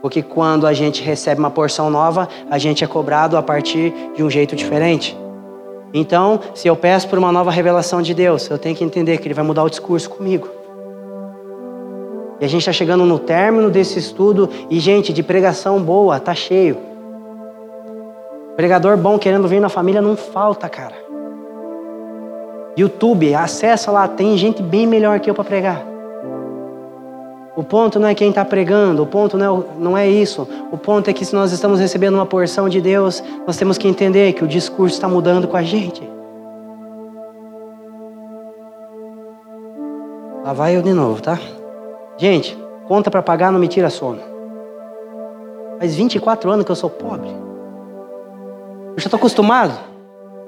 Porque 0.00 0.22
quando 0.22 0.68
a 0.68 0.72
gente 0.72 1.02
recebe 1.02 1.40
uma 1.40 1.50
porção 1.50 1.90
nova, 1.90 2.28
a 2.48 2.58
gente 2.58 2.84
é 2.84 2.86
cobrado 2.86 3.36
a 3.36 3.42
partir 3.42 3.92
de 4.14 4.22
um 4.22 4.30
jeito 4.30 4.54
diferente. 4.54 5.18
Então, 5.92 6.38
se 6.54 6.68
eu 6.68 6.76
peço 6.76 7.08
por 7.08 7.18
uma 7.18 7.32
nova 7.32 7.50
revelação 7.50 8.00
de 8.00 8.14
Deus, 8.14 8.48
eu 8.48 8.56
tenho 8.56 8.76
que 8.76 8.84
entender 8.84 9.18
que 9.18 9.26
Ele 9.26 9.34
vai 9.34 9.44
mudar 9.44 9.64
o 9.64 9.68
discurso 9.68 10.08
comigo. 10.08 10.58
E 12.40 12.44
a 12.44 12.48
gente 12.48 12.60
está 12.60 12.72
chegando 12.72 13.04
no 13.04 13.18
término 13.18 13.70
desse 13.70 13.98
estudo 13.98 14.48
e, 14.70 14.78
gente, 14.78 15.12
de 15.12 15.22
pregação 15.22 15.80
boa, 15.82 16.20
tá 16.20 16.34
cheio. 16.34 16.76
Pregador 18.56 18.96
bom 18.96 19.18
querendo 19.18 19.48
vir 19.48 19.60
na 19.60 19.68
família 19.68 20.00
não 20.00 20.16
falta, 20.16 20.68
cara. 20.68 20.94
YouTube, 22.76 23.34
acessa 23.34 23.90
lá, 23.90 24.06
tem 24.06 24.36
gente 24.36 24.62
bem 24.62 24.86
melhor 24.86 25.18
que 25.18 25.28
eu 25.28 25.34
para 25.34 25.44
pregar. 25.44 25.84
O 27.56 27.64
ponto 27.64 27.98
não 27.98 28.06
é 28.06 28.14
quem 28.14 28.28
está 28.28 28.44
pregando, 28.44 29.02
o 29.02 29.06
ponto 29.06 29.36
não 29.36 29.58
é, 29.58 29.64
não 29.76 29.98
é 29.98 30.08
isso. 30.08 30.46
O 30.70 30.78
ponto 30.78 31.10
é 31.10 31.12
que 31.12 31.24
se 31.24 31.34
nós 31.34 31.50
estamos 31.50 31.80
recebendo 31.80 32.14
uma 32.14 32.24
porção 32.24 32.68
de 32.68 32.80
Deus, 32.80 33.20
nós 33.44 33.56
temos 33.56 33.76
que 33.76 33.88
entender 33.88 34.32
que 34.32 34.44
o 34.44 34.46
discurso 34.46 34.94
está 34.94 35.08
mudando 35.08 35.48
com 35.48 35.56
a 35.56 35.62
gente. 35.64 36.08
Lá 40.44 40.52
vai 40.52 40.76
eu 40.76 40.82
de 40.82 40.92
novo, 40.92 41.20
tá? 41.20 41.36
Gente, 42.18 42.58
conta 42.88 43.12
para 43.12 43.22
pagar 43.22 43.52
não 43.52 43.60
me 43.60 43.68
tira 43.68 43.88
sono. 43.88 44.20
Faz 45.78 45.94
24 45.94 46.50
anos 46.50 46.64
que 46.64 46.70
eu 46.72 46.76
sou 46.76 46.90
pobre. 46.90 47.28
Eu 47.28 48.98
já 48.98 49.06
estou 49.06 49.18
acostumado. 49.18 49.78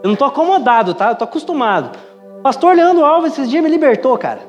Eu 0.02 0.08
não 0.08 0.14
estou 0.14 0.26
acomodado, 0.26 0.94
tá? 0.94 1.06
Eu 1.06 1.12
estou 1.12 1.28
acostumado. 1.28 1.96
Pastor 2.42 2.74
Leandro 2.74 3.04
Alves 3.04 3.34
esses 3.34 3.48
dias 3.48 3.62
me 3.62 3.70
libertou, 3.70 4.18
cara. 4.18 4.40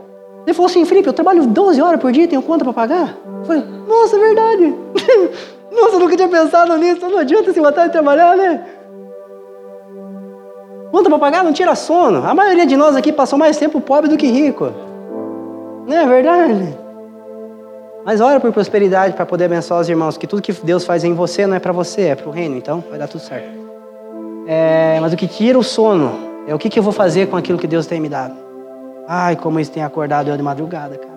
Ele 0.47 0.53
falou 0.55 0.67
assim, 0.67 0.83
Felipe, 0.83 1.07
eu 1.07 1.13
trabalho 1.13 1.45
12 1.45 1.79
horas 1.79 2.01
por 2.01 2.11
dia, 2.11 2.27
tenho 2.27 2.41
conta 2.41 2.63
para 2.63 2.73
pagar? 2.73 3.15
Eu 3.39 3.45
falei, 3.45 3.63
nossa, 3.87 4.15
é 4.15 4.19
verdade. 4.19 4.75
nossa, 5.71 5.95
eu 5.97 5.99
nunca 5.99 6.15
tinha 6.15 6.27
pensado 6.27 6.75
nisso, 6.77 7.07
não 7.07 7.19
adianta 7.19 7.53
se 7.53 7.61
matar 7.61 7.85
de 7.85 7.91
trabalhar, 7.91 8.35
né? 8.35 8.65
Conta 10.91 11.07
para 11.07 11.19
pagar 11.19 11.43
não 11.43 11.53
tira 11.53 11.75
sono. 11.75 12.25
A 12.25 12.33
maioria 12.33 12.65
de 12.65 12.75
nós 12.75 12.95
aqui 12.95 13.13
passou 13.13 13.37
mais 13.37 13.57
tempo 13.57 13.79
pobre 13.79 14.09
do 14.09 14.17
que 14.17 14.25
rico. 14.25 14.71
Não 15.85 15.95
é 15.95 16.07
verdade? 16.07 16.80
Mas 18.03 18.19
ora 18.19 18.39
por 18.39 18.51
prosperidade 18.51 19.15
para 19.15 19.25
poder 19.25 19.45
abençoar 19.45 19.79
os 19.79 19.89
irmãos, 19.89 20.17
que 20.17 20.25
tudo 20.25 20.41
que 20.41 20.51
Deus 20.51 20.83
faz 20.83 21.03
em 21.03 21.13
você 21.13 21.45
não 21.45 21.55
é 21.55 21.59
para 21.59 21.71
você, 21.71 22.03
é 22.03 22.15
para 22.15 22.27
o 22.27 22.31
reino, 22.31 22.57
então 22.57 22.83
vai 22.89 22.97
dar 22.97 23.07
tudo 23.07 23.21
certo. 23.21 23.49
É, 24.47 24.99
mas 24.99 25.13
o 25.13 25.17
que 25.17 25.27
tira 25.27 25.57
o 25.57 25.63
sono 25.63 26.11
é 26.47 26.55
o 26.55 26.57
que, 26.57 26.69
que 26.69 26.79
eu 26.79 26.83
vou 26.83 26.91
fazer 26.91 27.27
com 27.27 27.37
aquilo 27.37 27.59
que 27.59 27.67
Deus 27.67 27.85
tem 27.85 27.99
me 27.99 28.09
dado. 28.09 28.35
Ai, 29.07 29.35
como 29.35 29.59
eles 29.59 29.69
têm 29.69 29.83
acordado 29.83 30.29
eu 30.29 30.37
de 30.37 30.41
madrugada, 30.41 30.97
cara. 30.97 31.11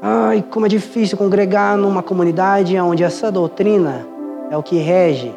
Ai, 0.00 0.44
como 0.50 0.66
é 0.66 0.68
difícil 0.68 1.18
congregar 1.18 1.76
numa 1.76 2.02
comunidade 2.02 2.78
onde 2.78 3.02
essa 3.02 3.30
doutrina 3.30 4.06
é 4.50 4.56
o 4.56 4.62
que 4.62 4.76
rege 4.76 5.34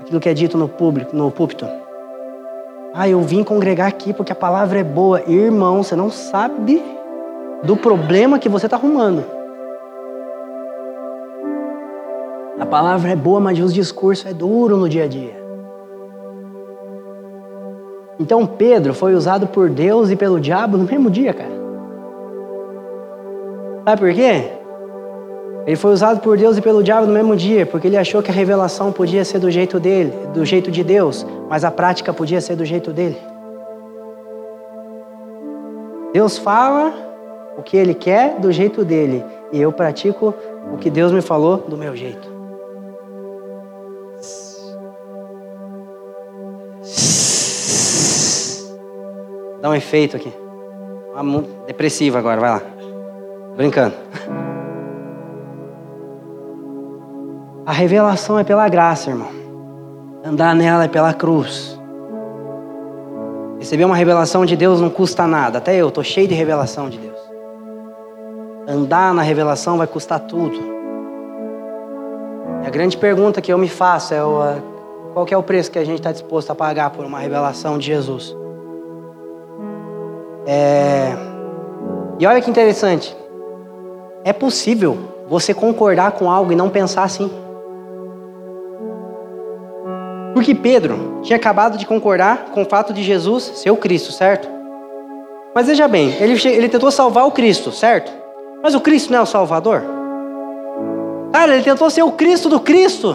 aquilo 0.00 0.20
que 0.20 0.28
é 0.28 0.34
dito 0.34 0.56
no 0.56 0.68
público, 0.68 1.16
no 1.16 1.30
púlpito. 1.30 1.66
Ah, 2.92 3.08
eu 3.08 3.20
vim 3.22 3.42
congregar 3.42 3.88
aqui 3.88 4.12
porque 4.12 4.32
a 4.32 4.36
palavra 4.36 4.78
é 4.78 4.84
boa. 4.84 5.22
Irmão, 5.26 5.82
você 5.82 5.96
não 5.96 6.10
sabe 6.10 6.82
do 7.64 7.76
problema 7.76 8.38
que 8.38 8.48
você 8.48 8.66
está 8.66 8.76
arrumando. 8.76 9.24
A 12.58 12.66
palavra 12.66 13.10
é 13.10 13.16
boa, 13.16 13.40
mas 13.40 13.58
os 13.58 13.74
discursos 13.74 14.26
é 14.26 14.32
duro 14.32 14.76
no 14.76 14.88
dia 14.88 15.04
a 15.04 15.08
dia. 15.08 15.42
Então 18.18 18.46
Pedro 18.46 18.94
foi 18.94 19.14
usado 19.14 19.46
por 19.48 19.68
Deus 19.68 20.10
e 20.10 20.16
pelo 20.16 20.38
diabo 20.38 20.76
no 20.76 20.84
mesmo 20.84 21.10
dia, 21.10 21.34
cara. 21.34 21.54
Sabe 23.84 24.00
por 24.00 24.14
quê? 24.14 24.52
Ele 25.66 25.76
foi 25.76 25.92
usado 25.92 26.20
por 26.20 26.36
Deus 26.36 26.58
e 26.58 26.62
pelo 26.62 26.82
diabo 26.82 27.06
no 27.06 27.12
mesmo 27.12 27.34
dia, 27.34 27.64
porque 27.64 27.86
ele 27.86 27.96
achou 27.96 28.22
que 28.22 28.30
a 28.30 28.34
revelação 28.34 28.92
podia 28.92 29.24
ser 29.24 29.38
do 29.38 29.50
jeito 29.50 29.80
dele, 29.80 30.12
do 30.32 30.44
jeito 30.44 30.70
de 30.70 30.84
Deus, 30.84 31.26
mas 31.48 31.64
a 31.64 31.70
prática 31.70 32.12
podia 32.12 32.40
ser 32.40 32.54
do 32.54 32.64
jeito 32.64 32.92
dele. 32.92 33.16
Deus 36.12 36.38
fala 36.38 36.92
o 37.56 37.62
que 37.62 37.76
ele 37.76 37.94
quer 37.94 38.38
do 38.38 38.50
jeito 38.52 38.84
dele, 38.84 39.24
e 39.52 39.60
eu 39.60 39.72
pratico 39.72 40.34
o 40.72 40.76
que 40.76 40.90
Deus 40.90 41.12
me 41.12 41.20
falou 41.20 41.58
do 41.58 41.76
meu 41.76 41.94
jeito. 41.94 42.34
Dá 49.60 49.70
um 49.70 49.74
efeito 49.74 50.16
aqui. 50.16 50.32
Uma 51.14 51.42
depressiva 51.66 52.18
agora, 52.18 52.40
vai 52.40 52.50
lá. 52.50 52.62
Brincando. 53.56 53.94
A 57.64 57.72
revelação 57.72 58.38
é 58.38 58.44
pela 58.44 58.68
graça, 58.68 59.08
irmão. 59.08 59.28
Andar 60.22 60.54
nela 60.54 60.84
é 60.84 60.88
pela 60.88 61.14
cruz. 61.14 61.80
Receber 63.58 63.84
uma 63.84 63.96
revelação 63.96 64.44
de 64.44 64.54
Deus 64.54 64.82
não 64.82 64.90
custa 64.90 65.26
nada. 65.26 65.56
Até 65.56 65.74
eu 65.76 65.88
estou 65.88 66.04
cheio 66.04 66.28
de 66.28 66.34
revelação 66.34 66.90
de 66.90 66.98
Deus. 66.98 67.13
Andar 68.66 69.12
na 69.12 69.22
revelação 69.22 69.76
vai 69.76 69.86
custar 69.86 70.20
tudo. 70.20 70.58
E 72.62 72.66
a 72.66 72.70
grande 72.70 72.96
pergunta 72.96 73.42
que 73.42 73.52
eu 73.52 73.58
me 73.58 73.68
faço 73.68 74.14
é 74.14 74.20
qual 75.12 75.26
é 75.30 75.36
o 75.36 75.42
preço 75.42 75.70
que 75.70 75.78
a 75.78 75.84
gente 75.84 75.98
está 75.98 76.10
disposto 76.10 76.50
a 76.50 76.54
pagar 76.54 76.90
por 76.90 77.04
uma 77.04 77.18
revelação 77.18 77.78
de 77.78 77.86
Jesus? 77.86 78.34
É... 80.46 81.12
E 82.18 82.26
olha 82.26 82.40
que 82.40 82.50
interessante. 82.50 83.14
É 84.24 84.32
possível 84.32 84.96
você 85.28 85.52
concordar 85.52 86.12
com 86.12 86.30
algo 86.30 86.52
e 86.52 86.56
não 86.56 86.70
pensar 86.70 87.04
assim. 87.04 87.30
Porque 90.32 90.54
Pedro 90.54 91.20
tinha 91.22 91.36
acabado 91.36 91.76
de 91.78 91.86
concordar 91.86 92.46
com 92.46 92.62
o 92.62 92.66
fato 92.66 92.92
de 92.92 93.02
Jesus 93.02 93.52
ser 93.56 93.70
o 93.70 93.76
Cristo, 93.76 94.10
certo? 94.10 94.48
Mas 95.54 95.68
veja 95.68 95.86
bem, 95.86 96.10
ele, 96.20 96.34
ele 96.48 96.68
tentou 96.68 96.90
salvar 96.90 97.26
o 97.26 97.30
Cristo, 97.30 97.70
certo? 97.70 98.23
Mas 98.64 98.74
o 98.74 98.80
Cristo 98.80 99.12
não 99.12 99.18
é 99.18 99.20
o 99.22 99.26
Salvador? 99.26 99.82
Cara, 101.34 101.52
ele 101.52 101.62
tentou 101.62 101.90
ser 101.90 102.02
o 102.02 102.12
Cristo 102.12 102.48
do 102.48 102.58
Cristo. 102.58 103.14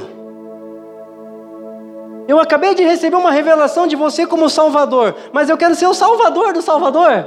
Eu 2.28 2.40
acabei 2.40 2.76
de 2.76 2.84
receber 2.84 3.16
uma 3.16 3.32
revelação 3.32 3.88
de 3.88 3.96
você 3.96 4.28
como 4.28 4.48
Salvador, 4.48 5.16
mas 5.34 5.50
eu 5.50 5.58
quero 5.58 5.74
ser 5.74 5.88
o 5.88 5.94
Salvador 5.96 6.54
do 6.54 6.62
Salvador. 6.62 7.26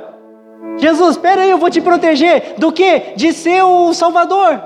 Jesus, 0.78 1.16
espera 1.16 1.42
aí, 1.42 1.50
eu 1.50 1.58
vou 1.58 1.68
te 1.68 1.80
proteger 1.80 2.54
do 2.58 2.70
que? 2.70 3.12
De 3.16 3.32
ser 3.32 3.64
o 3.64 3.92
Salvador. 3.92 4.62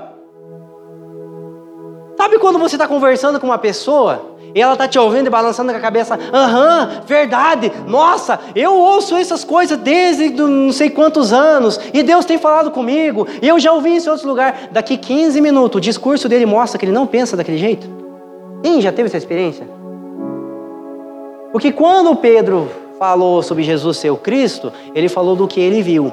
Sabe 2.15 2.37
quando 2.37 2.59
você 2.59 2.75
está 2.75 2.87
conversando 2.87 3.39
com 3.39 3.47
uma 3.47 3.57
pessoa 3.57 4.36
e 4.53 4.61
ela 4.61 4.73
está 4.73 4.87
te 4.87 4.97
ouvindo 4.97 5.27
e 5.27 5.29
balançando 5.29 5.71
com 5.71 5.77
a 5.77 5.81
cabeça, 5.81 6.19
aham, 6.33 7.01
verdade, 7.05 7.71
nossa, 7.87 8.39
eu 8.55 8.73
ouço 8.73 9.15
essas 9.15 9.43
coisas 9.43 9.77
desde 9.77 10.29
não 10.29 10.71
sei 10.71 10.89
quantos 10.89 11.33
anos, 11.33 11.79
e 11.93 12.03
Deus 12.03 12.25
tem 12.25 12.37
falado 12.37 12.71
comigo, 12.71 13.27
e 13.41 13.47
eu 13.47 13.59
já 13.59 13.71
ouvi 13.71 13.95
isso 13.95 14.07
em 14.07 14.11
outros 14.11 14.27
lugares. 14.27 14.59
Daqui 14.71 14.97
15 14.97 15.39
minutos, 15.41 15.77
o 15.77 15.81
discurso 15.81 16.27
dele 16.27 16.45
mostra 16.45 16.79
que 16.79 16.85
ele 16.85 16.91
não 16.91 17.05
pensa 17.05 17.37
daquele 17.37 17.57
jeito. 17.57 17.87
Quem 18.63 18.81
já 18.81 18.91
teve 18.91 19.07
essa 19.07 19.17
experiência? 19.17 19.67
Porque 21.51 21.71
quando 21.71 22.15
Pedro 22.15 22.69
falou 22.99 23.41
sobre 23.41 23.63
Jesus 23.63 23.97
ser 23.97 24.09
o 24.09 24.17
Cristo, 24.17 24.71
ele 24.93 25.07
falou 25.07 25.35
do 25.35 25.47
que 25.47 25.59
ele 25.59 25.81
viu. 25.81 26.11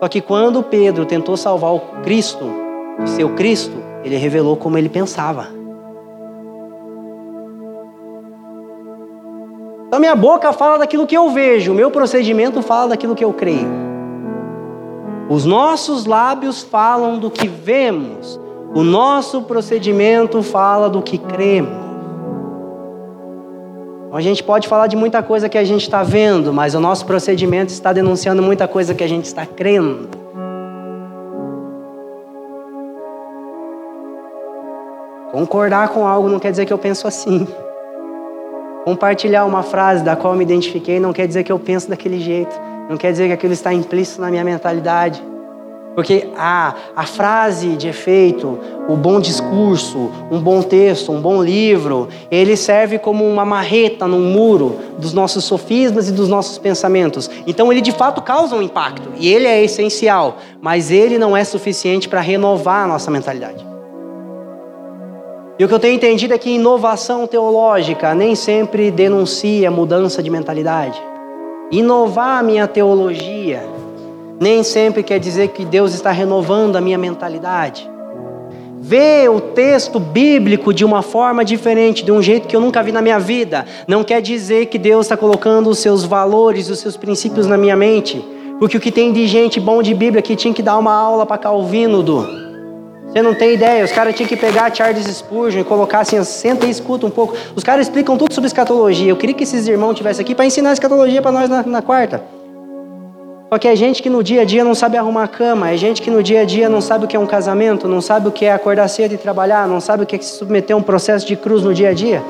Só 0.00 0.08
que 0.08 0.20
quando 0.20 0.62
Pedro 0.62 1.04
tentou 1.04 1.36
salvar 1.36 1.72
o 1.72 1.80
Cristo, 2.02 2.50
ser 3.06 3.24
o 3.24 3.34
Cristo, 3.34 3.76
ele 4.04 4.16
revelou 4.16 4.56
como 4.56 4.76
ele 4.78 4.88
pensava. 4.88 5.59
Então 10.00 10.14
minha 10.14 10.16
boca 10.16 10.50
fala 10.54 10.78
daquilo 10.78 11.06
que 11.06 11.14
eu 11.14 11.28
vejo, 11.28 11.72
o 11.72 11.74
meu 11.74 11.90
procedimento 11.90 12.62
fala 12.62 12.88
daquilo 12.88 13.14
que 13.14 13.22
eu 13.22 13.34
creio. 13.34 13.68
Os 15.28 15.44
nossos 15.44 16.06
lábios 16.06 16.62
falam 16.62 17.18
do 17.18 17.30
que 17.30 17.46
vemos, 17.46 18.40
o 18.74 18.82
nosso 18.82 19.42
procedimento 19.42 20.42
fala 20.42 20.88
do 20.88 21.02
que 21.02 21.18
cremos. 21.18 21.74
A 24.10 24.22
gente 24.22 24.42
pode 24.42 24.66
falar 24.66 24.86
de 24.86 24.96
muita 24.96 25.22
coisa 25.22 25.50
que 25.50 25.58
a 25.58 25.64
gente 25.64 25.82
está 25.82 26.02
vendo, 26.02 26.50
mas 26.50 26.74
o 26.74 26.80
nosso 26.80 27.04
procedimento 27.04 27.70
está 27.70 27.92
denunciando 27.92 28.42
muita 28.42 28.66
coisa 28.66 28.94
que 28.94 29.04
a 29.04 29.08
gente 29.08 29.26
está 29.26 29.44
crendo. 29.44 30.08
Concordar 35.30 35.90
com 35.90 36.06
algo 36.06 36.26
não 36.26 36.38
quer 36.38 36.52
dizer 36.52 36.64
que 36.64 36.72
eu 36.72 36.78
penso 36.78 37.06
assim. 37.06 37.46
Compartilhar 38.84 39.44
uma 39.44 39.62
frase 39.62 40.02
da 40.02 40.16
qual 40.16 40.34
me 40.34 40.42
identifiquei 40.42 40.98
não 40.98 41.12
quer 41.12 41.26
dizer 41.26 41.44
que 41.44 41.52
eu 41.52 41.58
penso 41.58 41.88
daquele 41.88 42.18
jeito. 42.18 42.58
Não 42.88 42.96
quer 42.96 43.12
dizer 43.12 43.26
que 43.26 43.32
aquilo 43.34 43.52
está 43.52 43.72
implícito 43.72 44.20
na 44.20 44.30
minha 44.30 44.42
mentalidade. 44.42 45.22
Porque 45.94 46.28
a, 46.36 46.74
a 46.96 47.04
frase 47.04 47.76
de 47.76 47.88
efeito, 47.88 48.58
o 48.88 48.96
bom 48.96 49.20
discurso, 49.20 50.10
um 50.30 50.40
bom 50.40 50.62
texto, 50.62 51.12
um 51.12 51.20
bom 51.20 51.42
livro, 51.42 52.08
ele 52.30 52.56
serve 52.56 52.98
como 52.98 53.28
uma 53.28 53.44
marreta 53.44 54.06
no 54.06 54.18
muro 54.18 54.78
dos 54.98 55.12
nossos 55.12 55.44
sofismas 55.44 56.08
e 56.08 56.12
dos 56.12 56.28
nossos 56.28 56.58
pensamentos. 56.58 57.28
Então 57.46 57.70
ele 57.70 57.80
de 57.80 57.92
fato 57.92 58.22
causa 58.22 58.54
um 58.56 58.62
impacto 58.62 59.10
e 59.18 59.28
ele 59.28 59.46
é 59.46 59.62
essencial, 59.62 60.38
mas 60.60 60.90
ele 60.90 61.18
não 61.18 61.36
é 61.36 61.44
suficiente 61.44 62.08
para 62.08 62.20
renovar 62.20 62.84
a 62.84 62.86
nossa 62.86 63.10
mentalidade. 63.10 63.69
E 65.60 65.64
o 65.64 65.68
que 65.68 65.74
eu 65.74 65.78
tenho 65.78 65.94
entendido 65.94 66.32
é 66.32 66.38
que 66.38 66.48
inovação 66.48 67.26
teológica 67.26 68.14
nem 68.14 68.34
sempre 68.34 68.90
denuncia 68.90 69.70
mudança 69.70 70.22
de 70.22 70.30
mentalidade. 70.30 70.98
Inovar 71.70 72.38
a 72.38 72.42
minha 72.42 72.66
teologia 72.66 73.62
nem 74.40 74.62
sempre 74.62 75.02
quer 75.02 75.18
dizer 75.18 75.48
que 75.48 75.66
Deus 75.66 75.92
está 75.92 76.10
renovando 76.12 76.76
a 76.76 76.80
minha 76.80 76.96
mentalidade. 76.96 77.86
Ver 78.80 79.28
o 79.28 79.38
texto 79.38 80.00
bíblico 80.00 80.72
de 80.72 80.82
uma 80.82 81.02
forma 81.02 81.44
diferente, 81.44 82.02
de 82.02 82.10
um 82.10 82.22
jeito 82.22 82.48
que 82.48 82.56
eu 82.56 82.60
nunca 82.62 82.82
vi 82.82 82.90
na 82.90 83.02
minha 83.02 83.18
vida, 83.18 83.66
não 83.86 84.02
quer 84.02 84.22
dizer 84.22 84.64
que 84.64 84.78
Deus 84.78 85.04
está 85.04 85.16
colocando 85.18 85.68
os 85.68 85.78
seus 85.78 86.04
valores, 86.04 86.70
os 86.70 86.78
seus 86.78 86.96
princípios 86.96 87.46
na 87.46 87.58
minha 87.58 87.76
mente. 87.76 88.24
Porque 88.58 88.78
o 88.78 88.80
que 88.80 88.90
tem 88.90 89.12
de 89.12 89.26
gente 89.26 89.60
bom 89.60 89.82
de 89.82 89.92
Bíblia 89.92 90.22
que 90.22 90.34
tinha 90.34 90.54
que 90.54 90.62
dar 90.62 90.78
uma 90.78 90.94
aula 90.94 91.26
para 91.26 91.36
Calvino, 91.36 92.02
do. 92.02 92.39
Você 93.10 93.22
não 93.22 93.34
tem 93.34 93.54
ideia, 93.54 93.84
os 93.84 93.90
caras 93.90 94.14
tinham 94.14 94.28
que 94.28 94.36
pegar 94.36 94.72
Charles 94.72 95.04
Spurgeon 95.04 95.62
e 95.62 95.64
colocar 95.64 96.00
assim, 96.00 96.22
senta 96.22 96.66
e 96.66 96.70
escuta 96.70 97.06
um 97.06 97.10
pouco. 97.10 97.36
Os 97.56 97.64
caras 97.64 97.86
explicam 97.86 98.16
tudo 98.16 98.32
sobre 98.32 98.46
escatologia. 98.46 99.10
Eu 99.10 99.16
queria 99.16 99.34
que 99.34 99.42
esses 99.42 99.66
irmãos 99.66 99.94
tivessem 99.94 100.22
aqui 100.22 100.32
para 100.32 100.46
ensinar 100.46 100.72
escatologia 100.72 101.20
para 101.20 101.32
nós 101.32 101.50
na, 101.50 101.64
na 101.64 101.82
quarta. 101.82 102.22
Só 103.52 103.58
que 103.58 103.66
é 103.66 103.74
gente 103.74 104.00
que 104.00 104.08
no 104.08 104.22
dia 104.22 104.42
a 104.42 104.44
dia 104.44 104.62
não 104.62 104.76
sabe 104.76 104.96
arrumar 104.96 105.24
a 105.24 105.28
cama, 105.28 105.70
é 105.70 105.76
gente 105.76 106.00
que 106.00 106.08
no 106.08 106.22
dia 106.22 106.42
a 106.42 106.44
dia 106.44 106.68
não 106.68 106.80
sabe 106.80 107.04
o 107.04 107.08
que 107.08 107.16
é 107.16 107.18
um 107.18 107.26
casamento, 107.26 107.88
não 107.88 108.00
sabe 108.00 108.28
o 108.28 108.30
que 108.30 108.44
é 108.44 108.52
acordar 108.52 108.86
cedo 108.86 109.12
e 109.12 109.18
trabalhar, 109.18 109.66
não 109.66 109.80
sabe 109.80 110.04
o 110.04 110.06
que 110.06 110.14
é 110.14 110.20
se 110.20 110.38
submeter 110.38 110.76
a 110.76 110.78
um 110.78 110.82
processo 110.82 111.26
de 111.26 111.34
cruz 111.34 111.64
no 111.64 111.74
dia 111.74 111.88
a 111.88 111.92
dia. 111.92 112.22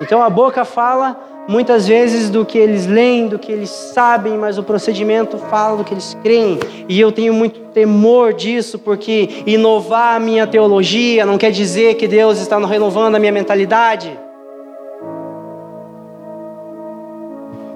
Então 0.00 0.22
a 0.22 0.30
boca 0.30 0.64
fala 0.64 1.14
muitas 1.50 1.88
vezes 1.88 2.30
do 2.30 2.46
que 2.46 2.56
eles 2.56 2.86
leem, 2.86 3.26
do 3.26 3.36
que 3.36 3.50
eles 3.50 3.70
sabem, 3.70 4.38
mas 4.38 4.56
o 4.56 4.62
procedimento 4.62 5.36
fala 5.36 5.78
do 5.78 5.84
que 5.84 5.92
eles 5.92 6.16
creem. 6.22 6.60
E 6.88 7.00
eu 7.00 7.10
tenho 7.10 7.34
muito 7.34 7.58
temor 7.72 8.32
disso, 8.32 8.78
porque 8.78 9.42
inovar 9.44 10.14
a 10.14 10.20
minha 10.20 10.46
teologia 10.46 11.26
não 11.26 11.36
quer 11.36 11.50
dizer 11.50 11.94
que 11.94 12.06
Deus 12.06 12.38
está 12.38 12.56
renovando 12.64 13.16
a 13.16 13.18
minha 13.18 13.32
mentalidade. 13.32 14.16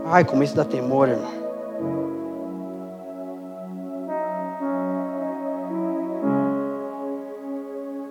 Ai, 0.07 0.25
como 0.25 0.45
isso 0.45 0.55
dá 0.55 0.65
temor, 0.65 1.09
irmão. 1.09 1.44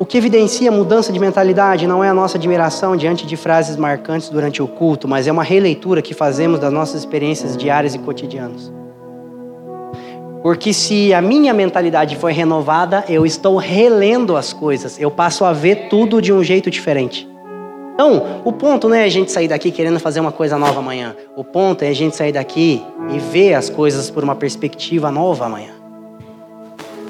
O 0.03 0.05
que 0.05 0.17
evidencia 0.17 0.69
a 0.69 0.73
mudança 0.73 1.13
de 1.13 1.17
mentalidade 1.17 1.87
não 1.87 2.03
é 2.03 2.09
a 2.09 2.13
nossa 2.13 2.37
admiração 2.37 2.93
diante 2.93 3.25
de 3.25 3.37
frases 3.37 3.77
marcantes 3.77 4.27
durante 4.27 4.61
o 4.61 4.67
culto, 4.67 5.07
mas 5.07 5.29
é 5.29 5.31
uma 5.31 5.45
releitura 5.45 6.01
que 6.01 6.13
fazemos 6.13 6.59
das 6.59 6.73
nossas 6.73 6.99
experiências 6.99 7.55
diárias 7.55 7.95
e 7.95 7.99
cotidianas. 7.99 8.69
Porque 10.41 10.73
se 10.73 11.13
a 11.13 11.21
minha 11.21 11.53
mentalidade 11.53 12.17
foi 12.17 12.33
renovada, 12.33 13.05
eu 13.07 13.25
estou 13.25 13.55
relendo 13.55 14.35
as 14.35 14.51
coisas, 14.51 14.99
eu 14.99 15.09
passo 15.09 15.45
a 15.45 15.53
ver 15.53 15.87
tudo 15.87 16.21
de 16.21 16.33
um 16.33 16.43
jeito 16.43 16.69
diferente. 16.69 17.25
Então, 17.93 18.41
o 18.43 18.51
ponto 18.51 18.89
não 18.89 18.97
é 18.97 19.05
a 19.05 19.09
gente 19.09 19.31
sair 19.31 19.47
daqui 19.47 19.71
querendo 19.71 20.01
fazer 20.01 20.19
uma 20.19 20.33
coisa 20.33 20.57
nova 20.57 20.79
amanhã. 20.79 21.15
O 21.37 21.45
ponto 21.45 21.81
é 21.81 21.87
a 21.87 21.95
gente 21.95 22.13
sair 22.13 22.33
daqui 22.33 22.83
e 23.09 23.19
ver 23.19 23.53
as 23.53 23.69
coisas 23.69 24.09
por 24.09 24.21
uma 24.21 24.35
perspectiva 24.35 25.09
nova 25.09 25.45
amanhã. 25.45 25.82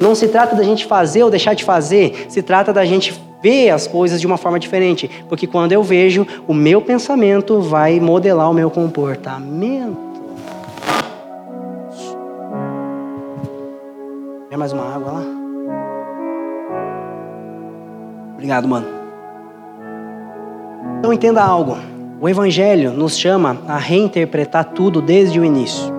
Não 0.04 0.14
se 0.14 0.28
trata 0.28 0.54
da 0.54 0.64
gente 0.64 0.86
fazer 0.86 1.24
ou 1.24 1.30
deixar 1.30 1.54
de 1.54 1.64
fazer, 1.64 2.26
se 2.28 2.42
trata 2.44 2.74
da 2.74 2.84
gente 2.84 3.18
ver 3.42 3.70
as 3.70 3.88
coisas 3.88 4.20
de 4.20 4.28
uma 4.28 4.36
forma 4.36 4.60
diferente. 4.60 5.10
Porque 5.30 5.48
quando 5.48 5.72
eu 5.72 5.82
vejo, 5.82 6.28
o 6.46 6.54
meu 6.54 6.82
pensamento 6.82 7.62
vai 7.62 8.02
modelar 8.02 8.52
o 8.52 8.54
meu 8.54 8.70
comportamento. 8.70 9.98
Quer 14.50 14.58
mais 14.58 14.74
uma 14.74 14.94
água 14.94 15.12
lá? 15.14 15.24
Obrigado, 18.34 18.68
mano. 18.68 18.88
Então 21.00 21.14
entenda 21.14 21.42
algo. 21.42 21.78
O 22.20 22.28
Evangelho 22.28 22.92
nos 22.92 23.18
chama 23.18 23.58
a 23.70 23.78
reinterpretar 23.78 24.66
tudo 24.74 25.02
desde 25.02 25.40
o 25.40 25.46
início. 25.46 25.93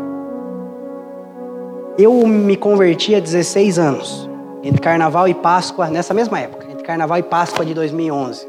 Eu 1.96 2.26
me 2.26 2.56
converti 2.56 3.14
há 3.14 3.20
16 3.20 3.78
anos, 3.78 4.28
entre 4.64 4.80
Carnaval 4.80 5.28
e 5.28 5.34
Páscoa, 5.34 5.88
nessa 5.88 6.12
mesma 6.12 6.40
época, 6.40 6.66
entre 6.68 6.82
Carnaval 6.82 7.18
e 7.18 7.22
Páscoa 7.22 7.64
de 7.64 7.72
2011. 7.72 8.48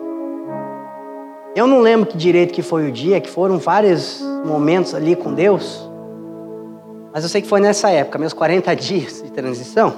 Eu 1.56 1.68
não 1.68 1.80
lembro 1.80 2.08
que 2.08 2.18
direito 2.18 2.52
que 2.52 2.64
foi 2.64 2.90
o 2.90 2.92
dia, 2.92 3.22
que 3.22 3.30
foram 3.30 3.60
vários 3.60 4.20
momentos 4.44 4.96
ali 4.96 5.16
com 5.16 5.32
Deus, 5.32 5.88
mas 7.14 7.24
eu 7.24 7.30
sei 7.30 7.40
que 7.40 7.48
foi 7.48 7.60
nessa 7.60 7.92
época, 7.92 8.18
meus 8.18 8.34
40 8.34 8.74
dias 8.76 9.22
de 9.22 9.32
transição. 9.32 9.94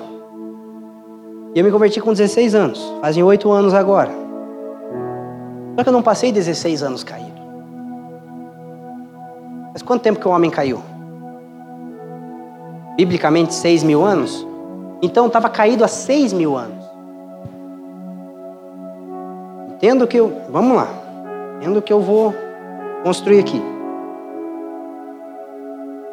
E 1.56 1.60
eu 1.60 1.64
me 1.64 1.72
converti 1.72 2.02
com 2.02 2.12
16 2.12 2.54
anos, 2.54 2.94
fazem 3.00 3.24
8 3.24 3.50
anos 3.50 3.74
agora. 3.74 4.12
Só 5.78 5.84
que 5.84 5.90
eu 5.90 5.94
não 5.94 6.04
passei 6.04 6.34
16 6.34 6.84
anos 6.84 7.02
caído. 7.02 7.32
Mas 9.72 9.82
quanto 9.82 10.02
tempo 10.02 10.20
que 10.20 10.28
o 10.28 10.32
homem 10.32 10.52
caiu? 10.52 10.84
Biblicamente, 12.98 13.54
6 13.54 13.84
mil 13.84 14.04
anos? 14.04 14.46
Então 15.02 15.28
estava 15.28 15.50
caído 15.50 15.86
há 15.86 15.88
6 15.88 16.34
mil 16.34 16.58
anos. 16.58 16.84
Entendo 19.70 20.06
que 20.08 20.18
eu. 20.18 20.42
Vamos 20.50 20.76
lá. 20.76 20.90
Entendo 21.58 21.82
que 21.82 21.94
eu 21.94 22.02
vou 22.02 22.34
construir 23.04 23.40
aqui. 23.40 23.62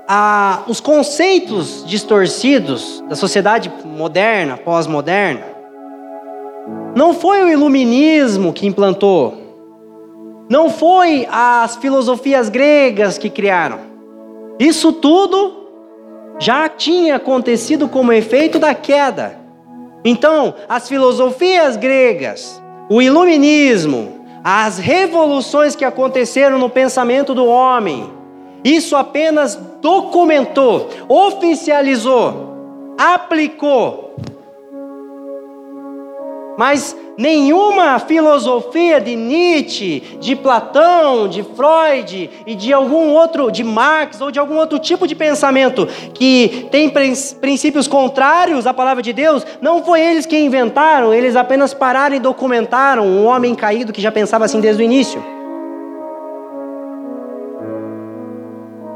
Ah, 0.07 0.63
os 0.69 0.81
conceitos 0.81 1.83
distorcidos 1.87 3.03
da 3.09 3.17
sociedade 3.17 3.73
moderna, 3.85 4.59
pós-moderna, 4.59 5.47
não 6.95 7.15
foi 7.15 7.43
o 7.43 7.49
iluminismo 7.49 8.53
que 8.53 8.67
implantou 8.67 9.45
não 10.49 10.69
foi 10.69 11.27
as 11.31 11.77
filosofias 11.77 12.49
gregas 12.49 13.17
que 13.17 13.31
criaram. 13.31 13.79
Isso 14.59 14.93
tudo 14.93 15.64
já 16.39 16.69
tinha 16.69 17.17
acontecido 17.17 17.89
como 17.89 18.13
efeito 18.13 18.59
da 18.59 18.75
queda. 18.75 19.39
Então, 20.05 20.55
as 20.69 20.89
filosofias 20.89 21.77
gregas, 21.77 22.63
o 22.91 23.01
iluminismo, 23.01 24.27
as 24.43 24.79
revoluções 24.79 25.75
que 25.75 25.85
aconteceram 25.85 26.59
no 26.59 26.69
pensamento 26.69 27.35
do 27.35 27.47
homem, 27.47 28.13
isso 28.63 28.97
apenas 28.97 29.57
documentou, 29.81 30.91
oficializou, 31.09 32.55
aplicou. 32.99 34.17
Mas 36.57 36.97
Nenhuma 37.17 38.01
filosofia 38.01 39.01
de 39.01 39.15
Nietzsche, 39.15 40.01
de 40.19 40.35
Platão, 40.35 41.29
de 41.29 41.45
Freud 41.45 42.29
e 42.45 42.57
de 42.57 42.73
algum 42.73 43.11
outro, 43.11 43.53
de 43.53 43.63
Marx 43.63 44.21
ou 44.21 44.33
de 44.33 44.41
algum 44.41 44.57
outro 44.57 44.81
tipo 44.81 45.07
de 45.07 45.15
pensamento 45.15 45.87
que 46.13 46.67
tem 46.73 46.91
princípios 47.41 47.87
contrários 47.87 48.67
à 48.67 48.75
palavra 48.75 49.01
de 49.01 49.13
Deus, 49.13 49.47
não 49.61 49.85
foi 49.85 50.01
eles 50.01 50.27
que 50.27 50.37
inventaram, 50.37 51.15
eles 51.15 51.37
apenas 51.37 51.73
pararam 51.73 52.17
e 52.17 52.21
documentaram 52.21 53.07
um 53.07 53.27
homem 53.27 53.55
caído 53.55 53.93
que 53.93 54.03
já 54.03 54.11
pensava 54.11 54.45
assim 54.45 54.61
desde 54.61 54.83
o 54.83 54.85
início. 54.85 55.23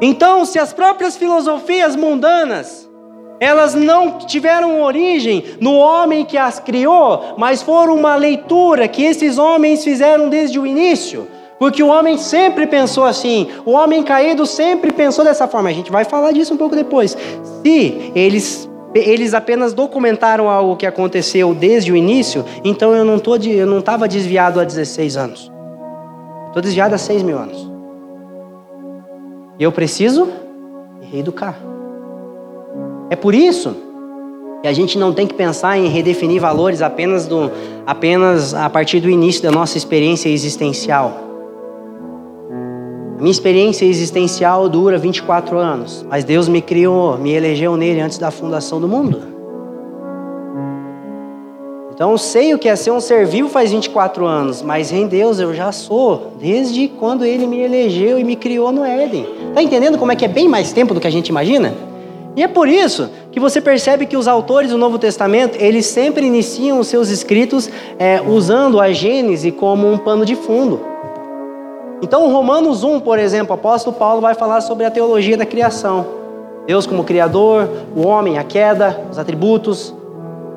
Então, 0.00 0.44
se 0.44 0.58
as 0.58 0.72
próprias 0.72 1.16
filosofias 1.16 1.94
mundanas 1.94 2.87
elas 3.40 3.74
não 3.74 4.18
tiveram 4.18 4.82
origem 4.82 5.44
no 5.60 5.74
homem 5.74 6.24
que 6.24 6.36
as 6.36 6.58
criou, 6.58 7.34
mas 7.36 7.62
foram 7.62 7.94
uma 7.94 8.16
leitura 8.16 8.88
que 8.88 9.02
esses 9.02 9.38
homens 9.38 9.84
fizeram 9.84 10.28
desde 10.28 10.58
o 10.58 10.66
início. 10.66 11.28
Porque 11.58 11.82
o 11.82 11.88
homem 11.88 12.16
sempre 12.16 12.66
pensou 12.66 13.04
assim, 13.04 13.48
o 13.64 13.72
homem 13.72 14.02
caído 14.02 14.46
sempre 14.46 14.92
pensou 14.92 15.24
dessa 15.24 15.48
forma. 15.48 15.68
A 15.68 15.72
gente 15.72 15.90
vai 15.90 16.04
falar 16.04 16.32
disso 16.32 16.54
um 16.54 16.56
pouco 16.56 16.76
depois. 16.76 17.16
Se 17.62 18.12
eles, 18.14 18.68
eles 18.94 19.34
apenas 19.34 19.72
documentaram 19.72 20.48
algo 20.48 20.76
que 20.76 20.86
aconteceu 20.86 21.52
desde 21.54 21.90
o 21.90 21.96
início, 21.96 22.44
então 22.64 22.94
eu 22.94 23.04
não 23.04 23.78
estava 23.78 24.06
desviado 24.06 24.60
há 24.60 24.64
16 24.64 25.16
anos. 25.16 25.52
Estou 26.46 26.62
desviado 26.62 26.94
há 26.94 26.98
6 26.98 27.22
mil 27.24 27.36
anos. 27.36 27.68
E 29.58 29.64
eu 29.64 29.72
preciso 29.72 30.28
reeducar. 31.10 31.77
É 33.10 33.16
por 33.16 33.34
isso 33.34 33.74
que 34.60 34.68
a 34.68 34.72
gente 34.72 34.98
não 34.98 35.12
tem 35.12 35.26
que 35.26 35.34
pensar 35.34 35.78
em 35.78 35.88
redefinir 35.88 36.40
valores 36.40 36.82
apenas, 36.82 37.26
do, 37.26 37.50
apenas 37.86 38.54
a 38.54 38.68
partir 38.68 39.00
do 39.00 39.08
início 39.08 39.42
da 39.42 39.50
nossa 39.50 39.78
experiência 39.78 40.28
existencial. 40.28 41.28
Minha 43.18 43.30
experiência 43.30 43.84
existencial 43.84 44.68
dura 44.68 44.98
24 44.98 45.58
anos, 45.58 46.04
mas 46.08 46.24
Deus 46.24 46.48
me 46.48 46.60
criou, 46.60 47.18
me 47.18 47.32
elegeu 47.32 47.76
nele 47.76 48.00
antes 48.00 48.18
da 48.18 48.30
fundação 48.30 48.80
do 48.80 48.86
mundo. 48.86 49.38
Então 51.92 52.12
eu 52.12 52.18
sei 52.18 52.54
o 52.54 52.58
que 52.58 52.68
é 52.68 52.76
ser 52.76 52.92
um 52.92 53.00
ser 53.00 53.26
vivo 53.26 53.48
faz 53.48 53.72
24 53.72 54.24
anos, 54.24 54.62
mas 54.62 54.92
em 54.92 55.08
Deus 55.08 55.40
eu 55.40 55.52
já 55.52 55.72
sou, 55.72 56.32
desde 56.38 56.86
quando 56.86 57.24
Ele 57.24 57.44
me 57.44 57.58
elegeu 57.58 58.20
e 58.20 58.24
me 58.24 58.36
criou 58.36 58.70
no 58.70 58.84
Éden. 58.84 59.26
Tá 59.52 59.60
entendendo 59.60 59.98
como 59.98 60.12
é 60.12 60.16
que 60.16 60.24
é 60.24 60.28
bem 60.28 60.48
mais 60.48 60.72
tempo 60.72 60.94
do 60.94 61.00
que 61.00 61.08
a 61.08 61.10
gente 61.10 61.28
imagina? 61.28 61.87
E 62.38 62.42
é 62.44 62.46
por 62.46 62.68
isso 62.68 63.10
que 63.32 63.40
você 63.40 63.60
percebe 63.60 64.06
que 64.06 64.16
os 64.16 64.28
autores 64.28 64.70
do 64.70 64.78
Novo 64.78 64.96
Testamento, 64.96 65.58
eles 65.60 65.86
sempre 65.86 66.24
iniciam 66.24 66.78
os 66.78 66.86
seus 66.86 67.10
escritos 67.10 67.68
é, 67.98 68.22
usando 68.24 68.80
a 68.80 68.92
Gênese 68.92 69.50
como 69.50 69.90
um 69.90 69.98
pano 69.98 70.24
de 70.24 70.36
fundo. 70.36 70.80
Então, 72.00 72.30
Romanos 72.30 72.84
1, 72.84 73.00
por 73.00 73.18
exemplo, 73.18 73.50
o 73.50 73.58
apóstolo 73.58 73.96
Paulo 73.96 74.20
vai 74.20 74.36
falar 74.36 74.60
sobre 74.60 74.84
a 74.84 74.90
teologia 74.92 75.36
da 75.36 75.44
criação. 75.44 76.06
Deus 76.64 76.86
como 76.86 77.02
Criador, 77.02 77.68
o 77.96 78.06
homem, 78.06 78.38
a 78.38 78.44
queda, 78.44 79.04
os 79.10 79.18
atributos. 79.18 79.92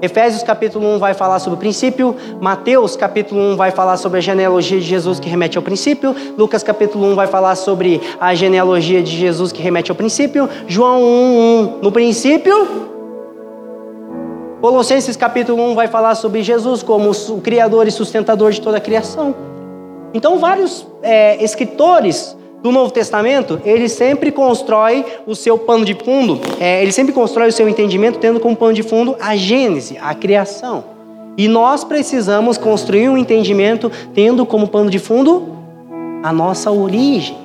Efésios 0.01 0.41
capítulo 0.41 0.87
1 0.95 0.99
vai 0.99 1.13
falar 1.13 1.37
sobre 1.37 1.57
o 1.57 1.59
princípio, 1.59 2.15
Mateus 2.39 2.95
capítulo 2.95 3.39
1 3.53 3.55
vai 3.55 3.69
falar 3.69 3.97
sobre 3.97 4.17
a 4.17 4.21
genealogia 4.21 4.79
de 4.79 4.85
Jesus 4.85 5.19
que 5.19 5.29
remete 5.29 5.57
ao 5.57 5.63
princípio, 5.63 6.15
Lucas 6.37 6.63
capítulo 6.63 7.05
1 7.11 7.15
vai 7.15 7.27
falar 7.27 7.55
sobre 7.55 8.01
a 8.19 8.33
genealogia 8.33 9.03
de 9.03 9.15
Jesus 9.15 9.51
que 9.51 9.61
remete 9.61 9.91
ao 9.91 9.95
princípio, 9.95 10.49
João 10.67 11.03
1, 11.03 11.03
1 11.03 11.79
no 11.83 11.91
princípio, 11.91 12.89
Colossenses 14.59 15.15
capítulo 15.15 15.61
1 15.71 15.75
vai 15.75 15.87
falar 15.87 16.15
sobre 16.15 16.43
Jesus 16.43 16.83
como 16.83 17.11
o 17.11 17.41
criador 17.41 17.87
e 17.87 17.91
sustentador 17.91 18.51
de 18.51 18.61
toda 18.61 18.77
a 18.77 18.81
criação. 18.81 19.33
Então 20.13 20.37
vários 20.37 20.85
é, 21.01 21.43
escritores 21.43 22.37
do 22.61 22.71
Novo 22.71 22.91
Testamento, 22.91 23.59
ele 23.65 23.89
sempre 23.89 24.31
constrói 24.31 25.05
o 25.25 25.35
seu 25.35 25.57
pano 25.57 25.83
de 25.83 25.95
fundo, 25.95 26.39
é, 26.59 26.81
ele 26.81 26.91
sempre 26.91 27.11
constrói 27.11 27.49
o 27.49 27.53
seu 27.53 27.67
entendimento 27.67 28.19
tendo 28.19 28.39
como 28.39 28.55
pano 28.55 28.73
de 28.73 28.83
fundo 28.83 29.15
a 29.19 29.35
Gênese, 29.35 29.97
a 29.99 30.13
criação. 30.13 30.83
E 31.37 31.47
nós 31.47 31.83
precisamos 31.83 32.57
construir 32.57 33.09
um 33.09 33.17
entendimento 33.17 33.91
tendo 34.13 34.45
como 34.45 34.67
pano 34.67 34.89
de 34.89 34.99
fundo 34.99 35.57
a 36.21 36.31
nossa 36.31 36.69
origem. 36.69 37.37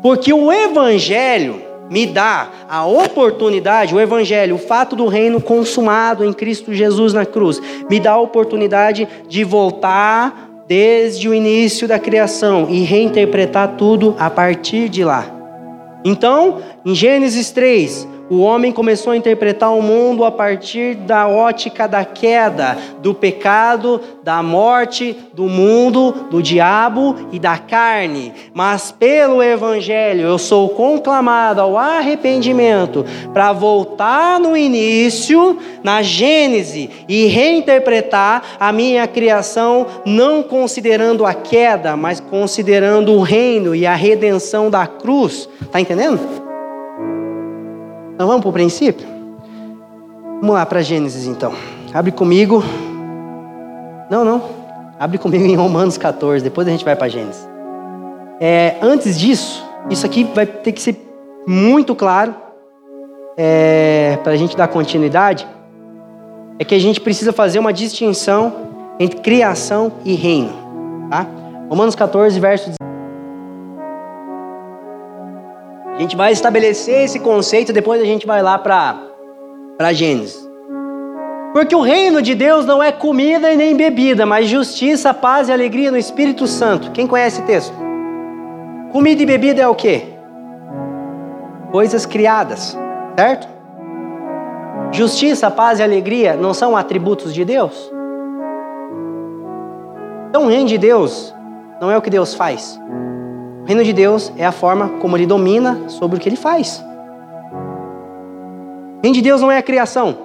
Porque 0.00 0.32
o 0.32 0.50
Evangelho 0.50 1.68
me 1.90 2.06
dá 2.06 2.48
a 2.68 2.86
oportunidade, 2.86 3.94
o 3.94 4.00
Evangelho, 4.00 4.56
o 4.56 4.58
fato 4.58 4.94
do 4.94 5.06
reino 5.06 5.40
consumado 5.40 6.24
em 6.24 6.32
Cristo 6.32 6.72
Jesus 6.72 7.12
na 7.12 7.26
cruz, 7.26 7.60
me 7.90 7.98
dá 7.98 8.12
a 8.12 8.20
oportunidade 8.20 9.08
de 9.28 9.42
voltar 9.42 10.47
desde 10.68 11.28
o 11.28 11.34
início 11.34 11.88
da 11.88 11.98
criação 11.98 12.66
e 12.68 12.80
reinterpretar 12.80 13.76
tudo 13.76 14.14
a 14.18 14.28
partir 14.28 14.90
de 14.90 15.02
lá. 15.02 15.34
Então, 16.04 16.58
em 16.84 16.94
Gênesis 16.94 17.50
3, 17.50 18.06
o 18.30 18.40
homem 18.40 18.72
começou 18.72 19.12
a 19.12 19.16
interpretar 19.16 19.74
o 19.74 19.82
mundo 19.82 20.24
a 20.24 20.30
partir 20.30 20.94
da 20.94 21.26
ótica 21.26 21.88
da 21.88 22.04
queda, 22.04 22.76
do 23.00 23.14
pecado, 23.14 24.00
da 24.22 24.42
morte, 24.42 25.16
do 25.32 25.44
mundo, 25.44 26.12
do 26.30 26.42
diabo 26.42 27.16
e 27.32 27.38
da 27.38 27.56
carne. 27.56 28.32
Mas 28.52 28.92
pelo 28.92 29.42
Evangelho 29.42 30.22
eu 30.22 30.38
sou 30.38 30.68
conclamado 30.70 31.60
ao 31.60 31.76
arrependimento 31.76 33.04
para 33.32 33.52
voltar 33.52 34.38
no 34.38 34.56
início, 34.56 35.58
na 35.82 36.02
Gênese, 36.02 36.90
e 37.08 37.26
reinterpretar 37.26 38.42
a 38.60 38.72
minha 38.72 39.06
criação, 39.06 39.86
não 40.04 40.42
considerando 40.42 41.24
a 41.24 41.32
queda, 41.32 41.96
mas 41.96 42.20
considerando 42.20 43.12
o 43.14 43.22
reino 43.22 43.74
e 43.74 43.86
a 43.86 43.94
redenção 43.94 44.68
da 44.68 44.86
cruz. 44.86 45.48
Está 45.62 45.80
entendendo? 45.80 46.47
Então 48.18 48.26
vamos 48.26 48.42
para 48.42 48.50
o 48.50 48.52
princípio? 48.52 49.06
Vamos 50.40 50.52
lá 50.52 50.66
para 50.66 50.82
Gênesis 50.82 51.24
então. 51.24 51.54
Abre 51.94 52.10
comigo. 52.10 52.64
Não, 54.10 54.24
não. 54.24 54.42
Abre 54.98 55.18
comigo 55.18 55.44
em 55.44 55.54
Romanos 55.54 55.96
14. 55.96 56.42
Depois 56.42 56.66
a 56.66 56.72
gente 56.72 56.84
vai 56.84 56.96
para 56.96 57.06
Gênesis. 57.06 57.48
É, 58.40 58.74
antes 58.82 59.16
disso, 59.16 59.64
isso 59.88 60.04
aqui 60.04 60.24
vai 60.34 60.46
ter 60.46 60.72
que 60.72 60.82
ser 60.82 61.00
muito 61.46 61.94
claro 61.94 62.34
é, 63.36 64.18
para 64.24 64.32
a 64.32 64.36
gente 64.36 64.56
dar 64.56 64.66
continuidade. 64.66 65.46
É 66.58 66.64
que 66.64 66.74
a 66.74 66.80
gente 66.80 67.00
precisa 67.00 67.32
fazer 67.32 67.60
uma 67.60 67.72
distinção 67.72 68.52
entre 68.98 69.20
criação 69.20 69.92
e 70.04 70.16
reino. 70.16 70.52
Tá? 71.08 71.24
Romanos 71.70 71.94
14, 71.94 72.40
verso 72.40 72.72
A 75.98 76.00
gente 76.00 76.16
vai 76.16 76.30
estabelecer 76.30 77.02
esse 77.02 77.18
conceito, 77.18 77.72
depois 77.72 78.00
a 78.00 78.04
gente 78.04 78.24
vai 78.24 78.40
lá 78.40 78.56
para 78.56 79.92
Gênesis. 79.92 80.48
Porque 81.52 81.74
o 81.74 81.80
reino 81.80 82.22
de 82.22 82.36
Deus 82.36 82.64
não 82.64 82.80
é 82.80 82.92
comida 82.92 83.52
e 83.52 83.56
nem 83.56 83.76
bebida, 83.76 84.24
mas 84.24 84.48
justiça, 84.48 85.12
paz 85.12 85.48
e 85.48 85.52
alegria 85.52 85.90
no 85.90 85.98
Espírito 85.98 86.46
Santo. 86.46 86.92
Quem 86.92 87.04
conhece 87.04 87.40
o 87.40 87.44
texto? 87.46 87.74
Comida 88.92 89.24
e 89.24 89.26
bebida 89.26 89.60
é 89.60 89.66
o 89.66 89.74
quê? 89.74 90.04
Coisas 91.72 92.06
criadas, 92.06 92.78
certo? 93.18 93.48
Justiça, 94.92 95.50
paz 95.50 95.80
e 95.80 95.82
alegria 95.82 96.36
não 96.36 96.54
são 96.54 96.76
atributos 96.76 97.34
de 97.34 97.44
Deus? 97.44 97.90
Então 100.28 100.44
o 100.44 100.48
reino 100.48 100.68
de 100.68 100.78
Deus 100.78 101.34
não 101.80 101.90
é 101.90 101.98
o 101.98 102.02
que 102.02 102.08
Deus 102.08 102.34
faz 102.34 102.78
reino 103.68 103.84
de 103.84 103.92
Deus 103.92 104.32
é 104.38 104.46
a 104.46 104.50
forma 104.50 104.88
como 104.98 105.14
ele 105.14 105.26
domina 105.26 105.90
sobre 105.90 106.16
o 106.16 106.20
que 106.20 106.26
ele 106.26 106.36
faz. 106.36 106.82
O 108.96 109.02
reino 109.02 109.14
de 109.14 109.20
Deus 109.20 109.42
não 109.42 109.52
é 109.52 109.58
a 109.58 109.62
criação. 109.62 110.16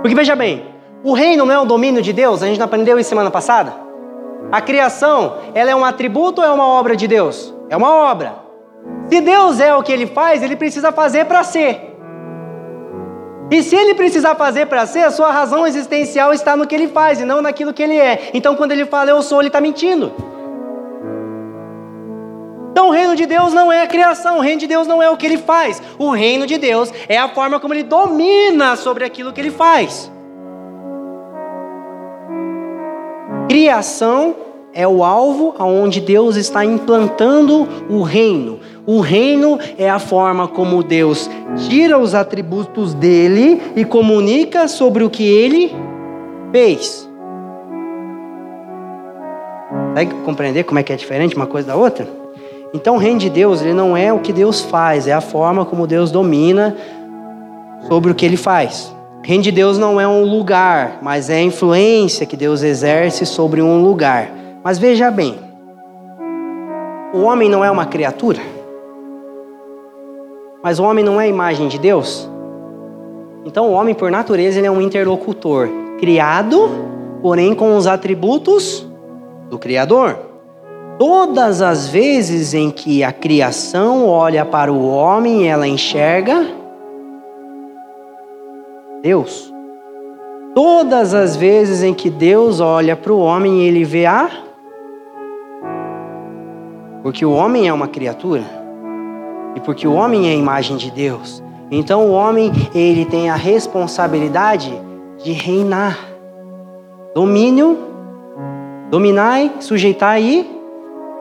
Porque 0.00 0.14
veja 0.14 0.34
bem, 0.34 0.64
o 1.04 1.12
reino 1.12 1.44
não 1.44 1.54
é 1.54 1.60
o 1.60 1.66
domínio 1.66 2.00
de 2.00 2.10
Deus, 2.10 2.42
a 2.42 2.46
gente 2.46 2.58
não 2.58 2.64
aprendeu 2.64 2.98
isso 2.98 3.10
semana 3.10 3.30
passada? 3.30 3.74
A 4.50 4.62
criação, 4.62 5.36
ela 5.54 5.70
é 5.70 5.76
um 5.76 5.84
atributo 5.84 6.40
ou 6.40 6.46
é 6.46 6.50
uma 6.50 6.66
obra 6.66 6.96
de 6.96 7.06
Deus? 7.06 7.54
É 7.68 7.76
uma 7.76 7.94
obra. 7.94 8.36
Se 9.10 9.20
Deus 9.20 9.60
é 9.60 9.74
o 9.74 9.82
que 9.82 9.92
ele 9.92 10.06
faz, 10.06 10.42
ele 10.42 10.56
precisa 10.56 10.90
fazer 10.90 11.26
para 11.26 11.44
ser. 11.44 11.98
E 13.50 13.62
se 13.62 13.76
ele 13.76 13.94
precisar 13.94 14.34
fazer 14.36 14.66
para 14.66 14.86
ser, 14.86 15.00
a 15.00 15.10
sua 15.10 15.30
razão 15.30 15.66
existencial 15.66 16.32
está 16.32 16.56
no 16.56 16.66
que 16.66 16.74
ele 16.74 16.88
faz 16.88 17.20
e 17.20 17.26
não 17.26 17.42
naquilo 17.42 17.74
que 17.74 17.82
ele 17.82 17.98
é. 17.98 18.30
Então, 18.32 18.56
quando 18.56 18.72
ele 18.72 18.86
fala 18.86 19.10
eu 19.10 19.20
sou, 19.20 19.38
ele 19.42 19.48
está 19.48 19.60
mentindo. 19.60 20.37
Então 22.78 22.90
o 22.90 22.92
reino 22.92 23.16
de 23.16 23.26
Deus 23.26 23.52
não 23.52 23.72
é 23.72 23.82
a 23.82 23.88
criação, 23.88 24.38
o 24.38 24.40
reino 24.40 24.60
de 24.60 24.68
Deus 24.68 24.86
não 24.86 25.02
é 25.02 25.10
o 25.10 25.16
que 25.16 25.26
ele 25.26 25.36
faz. 25.36 25.82
O 25.98 26.12
reino 26.12 26.46
de 26.46 26.56
Deus 26.58 26.92
é 27.08 27.18
a 27.18 27.28
forma 27.28 27.58
como 27.58 27.74
ele 27.74 27.82
domina 27.82 28.76
sobre 28.76 29.04
aquilo 29.04 29.32
que 29.32 29.40
ele 29.40 29.50
faz. 29.50 30.08
Criação 33.48 34.36
é 34.72 34.86
o 34.86 35.02
alvo 35.02 35.56
aonde 35.58 36.00
Deus 36.00 36.36
está 36.36 36.64
implantando 36.64 37.66
o 37.90 38.02
reino. 38.02 38.60
O 38.86 39.00
reino 39.00 39.58
é 39.76 39.90
a 39.90 39.98
forma 39.98 40.46
como 40.46 40.80
Deus 40.80 41.28
tira 41.68 41.98
os 41.98 42.14
atributos 42.14 42.94
dele 42.94 43.60
e 43.74 43.84
comunica 43.84 44.68
sobre 44.68 45.02
o 45.02 45.10
que 45.10 45.24
ele 45.24 45.74
fez. 46.52 47.10
Consegue 49.88 50.14
compreender 50.24 50.62
como 50.62 50.78
é 50.78 50.84
que 50.84 50.92
é 50.92 50.96
diferente 50.96 51.34
uma 51.34 51.48
coisa 51.48 51.66
da 51.66 51.74
outra? 51.74 52.17
Então 52.74 52.96
o 52.96 52.98
reino 52.98 53.18
de 53.18 53.30
Deus, 53.30 53.62
ele 53.62 53.72
não 53.72 53.96
é 53.96 54.12
o 54.12 54.18
que 54.18 54.32
Deus 54.32 54.60
faz, 54.60 55.06
é 55.08 55.12
a 55.12 55.20
forma 55.20 55.64
como 55.64 55.86
Deus 55.86 56.10
domina 56.10 56.76
sobre 57.88 58.12
o 58.12 58.14
que 58.14 58.26
ele 58.26 58.36
faz. 58.36 58.94
O 59.22 59.26
reino 59.26 59.42
de 59.42 59.50
Deus 59.50 59.78
não 59.78 60.00
é 60.00 60.06
um 60.06 60.24
lugar, 60.24 60.98
mas 61.02 61.30
é 61.30 61.36
a 61.36 61.42
influência 61.42 62.26
que 62.26 62.36
Deus 62.36 62.62
exerce 62.62 63.24
sobre 63.24 63.62
um 63.62 63.82
lugar. 63.82 64.30
Mas 64.62 64.78
veja 64.78 65.10
bem, 65.10 65.38
o 67.14 67.22
homem 67.22 67.48
não 67.48 67.64
é 67.64 67.70
uma 67.70 67.86
criatura? 67.86 68.40
Mas 70.62 70.78
o 70.78 70.84
homem 70.84 71.04
não 71.04 71.20
é 71.20 71.24
a 71.24 71.28
imagem 71.28 71.68
de 71.68 71.78
Deus? 71.78 72.28
Então 73.46 73.68
o 73.68 73.72
homem, 73.72 73.94
por 73.94 74.10
natureza, 74.10 74.58
ele 74.58 74.66
é 74.66 74.70
um 74.70 74.80
interlocutor, 74.80 75.68
criado, 75.98 76.68
porém 77.22 77.54
com 77.54 77.76
os 77.76 77.86
atributos 77.86 78.86
do 79.48 79.58
Criador. 79.58 80.27
Todas 80.98 81.62
as 81.62 81.88
vezes 81.88 82.54
em 82.54 82.72
que 82.72 83.04
a 83.04 83.12
criação 83.12 84.08
olha 84.08 84.44
para 84.44 84.72
o 84.72 84.84
homem, 84.88 85.48
ela 85.48 85.68
enxerga 85.68 86.44
Deus. 89.00 89.54
Todas 90.56 91.14
as 91.14 91.36
vezes 91.36 91.84
em 91.84 91.94
que 91.94 92.10
Deus 92.10 92.58
olha 92.58 92.96
para 92.96 93.12
o 93.12 93.20
homem, 93.20 93.62
ele 93.62 93.84
vê 93.84 94.06
a. 94.06 94.28
Porque 97.04 97.24
o 97.24 97.30
homem 97.30 97.68
é 97.68 97.72
uma 97.72 97.86
criatura. 97.86 98.42
E 99.54 99.60
porque 99.60 99.86
o 99.86 99.92
homem 99.92 100.28
é 100.28 100.32
a 100.32 100.36
imagem 100.36 100.76
de 100.76 100.90
Deus. 100.90 101.40
Então 101.70 102.06
o 102.06 102.10
homem, 102.10 102.50
ele 102.74 103.04
tem 103.04 103.30
a 103.30 103.36
responsabilidade 103.36 104.72
de 105.22 105.30
reinar. 105.30 105.96
Domínio, 107.14 107.78
dominai, 108.90 109.52
sujeitai 109.60 110.22
e 110.24 110.57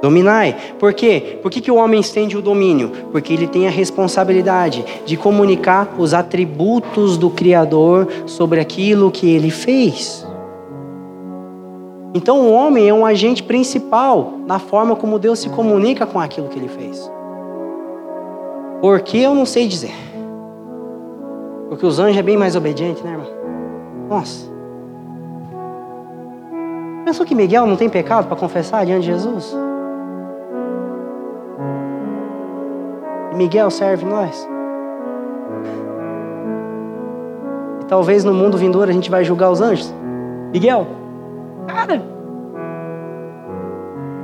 Dominai. 0.01 0.55
Por 0.77 0.93
quê? 0.93 1.39
Por 1.41 1.49
que, 1.49 1.59
que 1.59 1.71
o 1.71 1.75
homem 1.75 1.99
estende 1.99 2.37
o 2.37 2.41
domínio? 2.41 2.91
Porque 3.11 3.33
ele 3.33 3.47
tem 3.47 3.67
a 3.67 3.71
responsabilidade 3.71 4.85
de 5.05 5.17
comunicar 5.17 5.95
os 5.97 6.13
atributos 6.13 7.17
do 7.17 7.29
Criador 7.29 8.07
sobre 8.25 8.59
aquilo 8.59 9.09
que 9.09 9.29
ele 9.29 9.49
fez. 9.49 10.25
Então 12.13 12.41
o 12.41 12.51
homem 12.51 12.87
é 12.87 12.93
um 12.93 13.05
agente 13.05 13.43
principal 13.43 14.33
na 14.45 14.59
forma 14.59 14.95
como 14.95 15.19
Deus 15.19 15.39
se 15.39 15.49
comunica 15.49 16.05
com 16.05 16.19
aquilo 16.19 16.47
que 16.47 16.57
ele 16.57 16.69
fez. 16.69 17.11
Por 18.81 19.01
que 19.01 19.21
eu 19.21 19.33
não 19.33 19.45
sei 19.45 19.67
dizer? 19.67 19.93
Porque 21.69 21.85
os 21.85 21.99
anjos 21.99 22.17
é 22.17 22.21
bem 22.21 22.37
mais 22.37 22.55
obediente, 22.55 23.03
né, 23.03 23.11
irmão? 23.11 23.27
Nossa. 24.09 24.47
Pensou 27.03 27.25
que 27.25 27.33
Miguel 27.33 27.65
não 27.65 27.75
tem 27.75 27.89
pecado 27.89 28.27
para 28.27 28.35
confessar 28.35 28.85
diante 28.85 29.01
de 29.01 29.07
Jesus? 29.07 29.66
Miguel 33.37 33.69
serve 33.69 34.03
nós. 34.03 34.47
E 37.81 37.85
talvez 37.85 38.23
no 38.23 38.33
mundo 38.33 38.57
vindouro 38.57 38.89
a 38.89 38.93
gente 38.93 39.11
vai 39.11 39.23
julgar 39.23 39.51
os 39.51 39.61
anjos. 39.61 39.93
Miguel, 40.51 40.87
cara. 41.67 42.01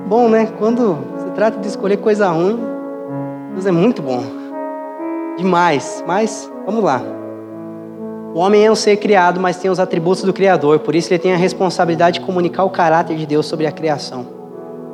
Bom, 0.07 0.27
né? 0.27 0.47
Quando 0.57 0.97
se 1.19 1.29
trata 1.31 1.59
de 1.59 1.67
escolher 1.67 1.97
coisa 1.97 2.29
ruim, 2.29 2.59
Deus 3.53 3.65
é 3.67 3.71
muito 3.71 4.01
bom. 4.01 4.23
Demais. 5.37 6.03
Mas, 6.07 6.51
vamos 6.65 6.83
lá. 6.83 7.01
O 8.33 8.39
homem 8.39 8.65
é 8.65 8.71
um 8.71 8.75
ser 8.75 8.97
criado, 8.97 9.39
mas 9.39 9.57
tem 9.57 9.69
os 9.69 9.79
atributos 9.79 10.23
do 10.23 10.33
Criador, 10.33 10.79
por 10.79 10.95
isso 10.95 11.13
ele 11.13 11.19
tem 11.19 11.33
a 11.33 11.37
responsabilidade 11.37 12.19
de 12.19 12.25
comunicar 12.25 12.63
o 12.63 12.69
caráter 12.71 13.15
de 13.15 13.27
Deus 13.27 13.45
sobre 13.45 13.67
a 13.67 13.71
criação. 13.71 14.42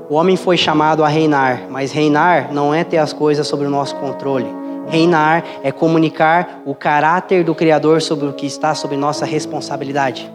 O 0.10 0.16
homem 0.16 0.36
foi 0.36 0.58
chamado 0.58 1.04
a 1.04 1.08
reinar, 1.08 1.68
mas 1.70 1.92
reinar 1.92 2.52
não 2.52 2.74
é 2.74 2.84
ter 2.84 2.98
as 2.98 3.14
coisas 3.14 3.48
sobre 3.48 3.68
o 3.68 3.70
nosso 3.70 3.96
controle. 3.98 4.48
Reinar 4.88 5.44
é 5.62 5.72
comunicar 5.72 6.64
o 6.66 6.74
caráter 6.74 7.44
do 7.44 7.54
Criador 7.54 8.02
sobre 8.02 8.28
o 8.28 8.34
que 8.34 8.48
está 8.48 8.74
sob 8.74 8.98
nossa 8.98 9.24
responsabilidade. 9.24 10.28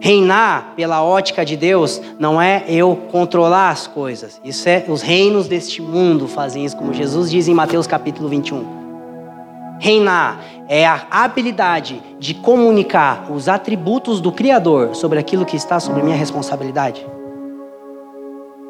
Reinar 0.00 0.72
pela 0.74 1.04
ótica 1.04 1.44
de 1.44 1.56
Deus 1.56 2.02
não 2.18 2.42
é 2.42 2.64
eu 2.66 2.98
controlar 3.12 3.70
as 3.70 3.86
coisas. 3.86 4.40
Isso 4.44 4.68
é 4.68 4.84
os 4.88 5.02
reinos 5.02 5.46
deste 5.46 5.80
mundo 5.80 6.26
fazem 6.26 6.64
isso, 6.64 6.76
como 6.76 6.92
Jesus 6.92 7.30
diz 7.30 7.46
em 7.46 7.54
Mateus 7.54 7.86
capítulo 7.86 8.28
21. 8.28 9.76
Reinar 9.78 10.40
é 10.68 10.84
a 10.84 11.06
habilidade 11.12 12.02
de 12.18 12.34
comunicar 12.34 13.30
os 13.30 13.48
atributos 13.48 14.20
do 14.20 14.32
Criador 14.32 14.96
sobre 14.96 15.16
aquilo 15.16 15.44
que 15.46 15.56
está 15.56 15.78
sobre 15.78 16.02
minha 16.02 16.16
responsabilidade. 16.16 17.06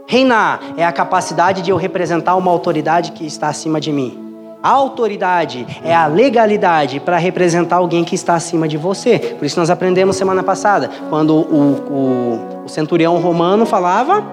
Reinar 0.06 0.60
é 0.76 0.84
a 0.84 0.92
capacidade 0.92 1.62
de 1.62 1.70
eu 1.70 1.76
representar 1.76 2.36
uma 2.36 2.50
autoridade 2.50 3.12
que 3.12 3.26
está 3.26 3.48
acima 3.48 3.80
de 3.80 3.90
mim. 3.92 4.26
A 4.62 4.70
autoridade 4.70 5.66
é 5.84 5.94
a 5.94 6.06
legalidade 6.06 7.00
para 7.00 7.18
representar 7.18 7.76
alguém 7.76 8.04
que 8.04 8.14
está 8.14 8.34
acima 8.34 8.66
de 8.66 8.76
você. 8.76 9.18
Por 9.18 9.44
isso 9.44 9.58
nós 9.58 9.70
aprendemos 9.70 10.16
semana 10.16 10.42
passada, 10.42 10.90
quando 11.08 11.34
o, 11.34 11.72
o, 11.90 12.64
o 12.64 12.68
centurião 12.68 13.18
romano 13.18 13.66
falava, 13.66 14.24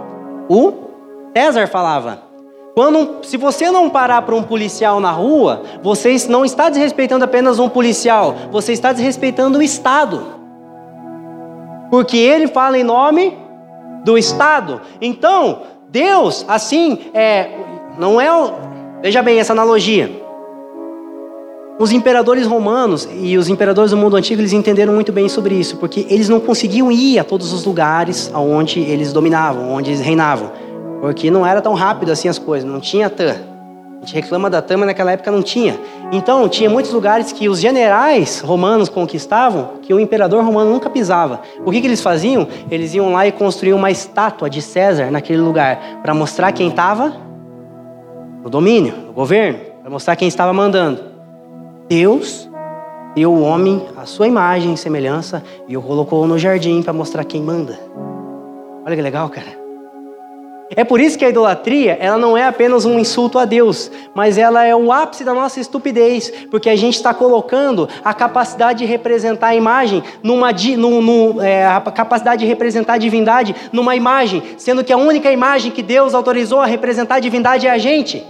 o 0.48 0.74
César 1.36 1.68
falava. 1.68 2.20
Quando, 2.76 3.24
se 3.24 3.38
você 3.38 3.70
não 3.70 3.90
parar 3.90 4.24
para 4.24 4.34
um 4.34 4.42
policial 4.42 5.00
na 5.00 5.12
rua, 5.12 5.62
você 5.84 6.16
não 6.28 6.44
está 6.44 6.70
desrespeitando 6.70 7.24
apenas 7.24 7.60
um 7.60 7.70
policial, 7.70 8.36
você 8.52 8.74
está 8.74 8.92
desrespeitando 8.92 9.60
o 9.60 9.62
Estado. 9.62 10.24
Porque 11.92 12.18
ele 12.18 12.48
fala 12.48 12.78
em 12.78 12.84
nome 12.84 13.43
do 14.04 14.18
Estado. 14.18 14.82
Então, 15.02 15.62
Deus, 15.90 16.46
assim, 16.48 17.00
é, 17.14 17.50
não 17.98 18.20
é. 18.20 18.28
Veja 19.02 19.22
bem 19.22 19.40
essa 19.40 19.54
analogia. 19.54 20.24
Os 21.80 21.92
imperadores 21.92 22.46
romanos 22.46 23.08
e 23.20 23.38
os 23.38 23.50
imperadores 23.50 23.92
do 23.92 23.98
mundo 23.98 24.16
antigo, 24.16 24.40
eles 24.40 24.54
entenderam 24.54 24.94
muito 24.94 25.12
bem 25.12 25.28
sobre 25.28 25.56
isso, 25.56 25.78
porque 25.78 26.06
eles 26.10 26.30
não 26.30 26.40
conseguiam 26.40 26.92
ir 26.92 27.20
a 27.20 27.24
todos 27.24 27.52
os 27.52 27.66
lugares 27.66 28.32
onde 28.34 28.80
eles 28.80 29.12
dominavam, 29.12 29.72
onde 29.72 29.90
eles 29.90 30.00
reinavam, 30.00 30.52
porque 31.02 31.32
não 31.32 31.46
era 31.46 31.62
tão 31.62 31.74
rápido 31.74 32.12
assim 32.12 32.28
as 32.28 32.38
coisas, 32.38 32.70
não 32.70 32.80
tinha 32.80 33.10
TAM. 33.10 33.53
A 34.04 34.06
gente 34.06 34.16
reclama 34.16 34.50
da 34.50 34.62
TAM, 34.62 34.80
mas 34.80 34.88
naquela 34.88 35.14
época 35.14 35.32
não 35.32 35.42
tinha. 35.42 35.80
Então, 36.12 36.50
tinha 36.50 36.70
muitos 36.70 36.92
lugares 36.92 37.32
que 37.32 37.48
os 37.48 37.58
generais 37.58 38.42
romanos 38.42 38.90
conquistavam, 38.90 39.76
que 39.82 39.94
o 39.94 40.00
imperador 40.00 40.44
romano 40.44 40.70
nunca 40.70 40.90
pisava. 40.90 41.40
O 41.66 41.72
que, 41.72 41.80
que 41.80 41.88
eles 41.88 42.02
faziam? 42.02 42.46
Eles 42.70 42.94
iam 42.94 43.14
lá 43.14 43.26
e 43.26 43.32
construíam 43.32 43.78
uma 43.78 43.90
estátua 43.90 44.50
de 44.50 44.62
César 44.62 45.10
naquele 45.10 45.42
lugar, 45.42 46.02
para 46.02 46.14
mostrar 46.14 46.52
quem 46.52 46.68
estava 46.68 47.14
no 48.44 48.50
domínio, 48.50 48.94
no 49.08 49.14
governo, 49.14 49.60
para 49.82 49.90
mostrar 49.90 50.18
quem 50.18 50.28
estava 50.28 50.52
mandando. 50.52 51.00
Deus 51.88 52.50
deu 53.16 53.32
o 53.32 53.42
homem 53.42 53.86
a 53.96 54.06
sua 54.06 54.28
imagem 54.28 54.74
e 54.74 54.78
semelhança 54.78 55.42
e 55.66 55.78
o 55.78 55.82
colocou 55.82 56.28
no 56.28 56.38
jardim 56.38 56.84
para 56.84 56.92
mostrar 56.92 57.24
quem 57.24 57.42
manda. 57.42 57.80
Olha 58.86 58.98
que 58.98 59.02
legal, 59.02 59.30
cara. 59.30 59.63
É 60.76 60.84
por 60.84 61.00
isso 61.00 61.18
que 61.18 61.26
a 61.26 61.30
idolatria, 61.30 61.98
ela 62.00 62.18
não 62.18 62.38
é 62.38 62.46
apenas 62.46 62.86
um 62.86 62.98
insulto 62.98 63.38
a 63.38 63.46
Deus, 63.46 63.92
mas 64.14 64.38
ela 64.38 64.64
é 64.64 64.76
o 64.76 64.92
ápice 64.92 65.24
da 65.24 65.34
nossa 65.34 65.60
estupidez, 65.60 66.32
porque 66.50 66.70
a 66.70 66.76
gente 66.76 66.96
está 66.96 67.14
colocando 67.14 67.88
a 68.04 68.14
capacidade 68.14 68.80
de 68.80 68.86
representar 68.86 69.48
a 69.48 69.56
imagem 69.56 70.04
numa 70.22 70.50
é, 71.44 71.66
a 71.66 71.80
capacidade 71.80 72.42
de 72.42 72.48
representar 72.48 72.94
a 72.94 72.98
divindade 72.98 73.56
numa 73.72 73.96
imagem, 73.96 74.42
sendo 74.58 74.84
que 74.84 74.94
a 74.94 74.98
única 74.98 75.32
imagem 75.32 75.72
que 75.72 75.84
Deus 75.84 76.14
autorizou 76.14 76.60
a 76.60 76.66
representar 76.66 77.16
a 77.16 77.20
divindade 77.20 77.68
é 77.68 77.72
a 77.72 77.78
gente. 77.78 78.26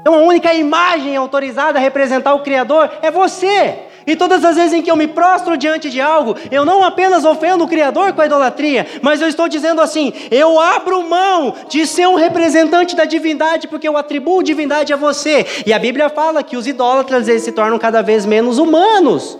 Então 0.00 0.14
a 0.14 0.18
única 0.18 0.54
imagem 0.54 1.16
autorizada 1.16 1.78
a 1.78 1.82
representar 1.82 2.34
o 2.34 2.40
Criador 2.40 2.90
é 3.02 3.10
você. 3.10 3.85
E 4.06 4.14
todas 4.14 4.44
as 4.44 4.56
vezes 4.56 4.72
em 4.72 4.82
que 4.82 4.90
eu 4.90 4.96
me 4.96 5.08
prostro 5.08 5.56
diante 5.56 5.90
de 5.90 6.00
algo, 6.00 6.36
eu 6.50 6.64
não 6.64 6.84
apenas 6.84 7.24
ofendo 7.24 7.64
o 7.64 7.68
Criador 7.68 8.12
com 8.12 8.20
a 8.20 8.26
idolatria, 8.26 8.86
mas 9.02 9.20
eu 9.20 9.28
estou 9.28 9.48
dizendo 9.48 9.80
assim: 9.80 10.12
eu 10.30 10.60
abro 10.60 11.02
mão 11.08 11.54
de 11.68 11.86
ser 11.86 12.06
um 12.06 12.14
representante 12.14 12.94
da 12.94 13.04
divindade, 13.04 13.66
porque 13.66 13.88
eu 13.88 13.96
atribuo 13.96 14.42
divindade 14.42 14.92
a 14.92 14.96
você. 14.96 15.44
E 15.66 15.72
a 15.72 15.78
Bíblia 15.78 16.08
fala 16.08 16.42
que 16.42 16.56
os 16.56 16.66
idólatras 16.66 17.26
eles 17.26 17.42
se 17.42 17.52
tornam 17.52 17.78
cada 17.78 18.02
vez 18.02 18.24
menos 18.24 18.58
humanos. 18.58 19.38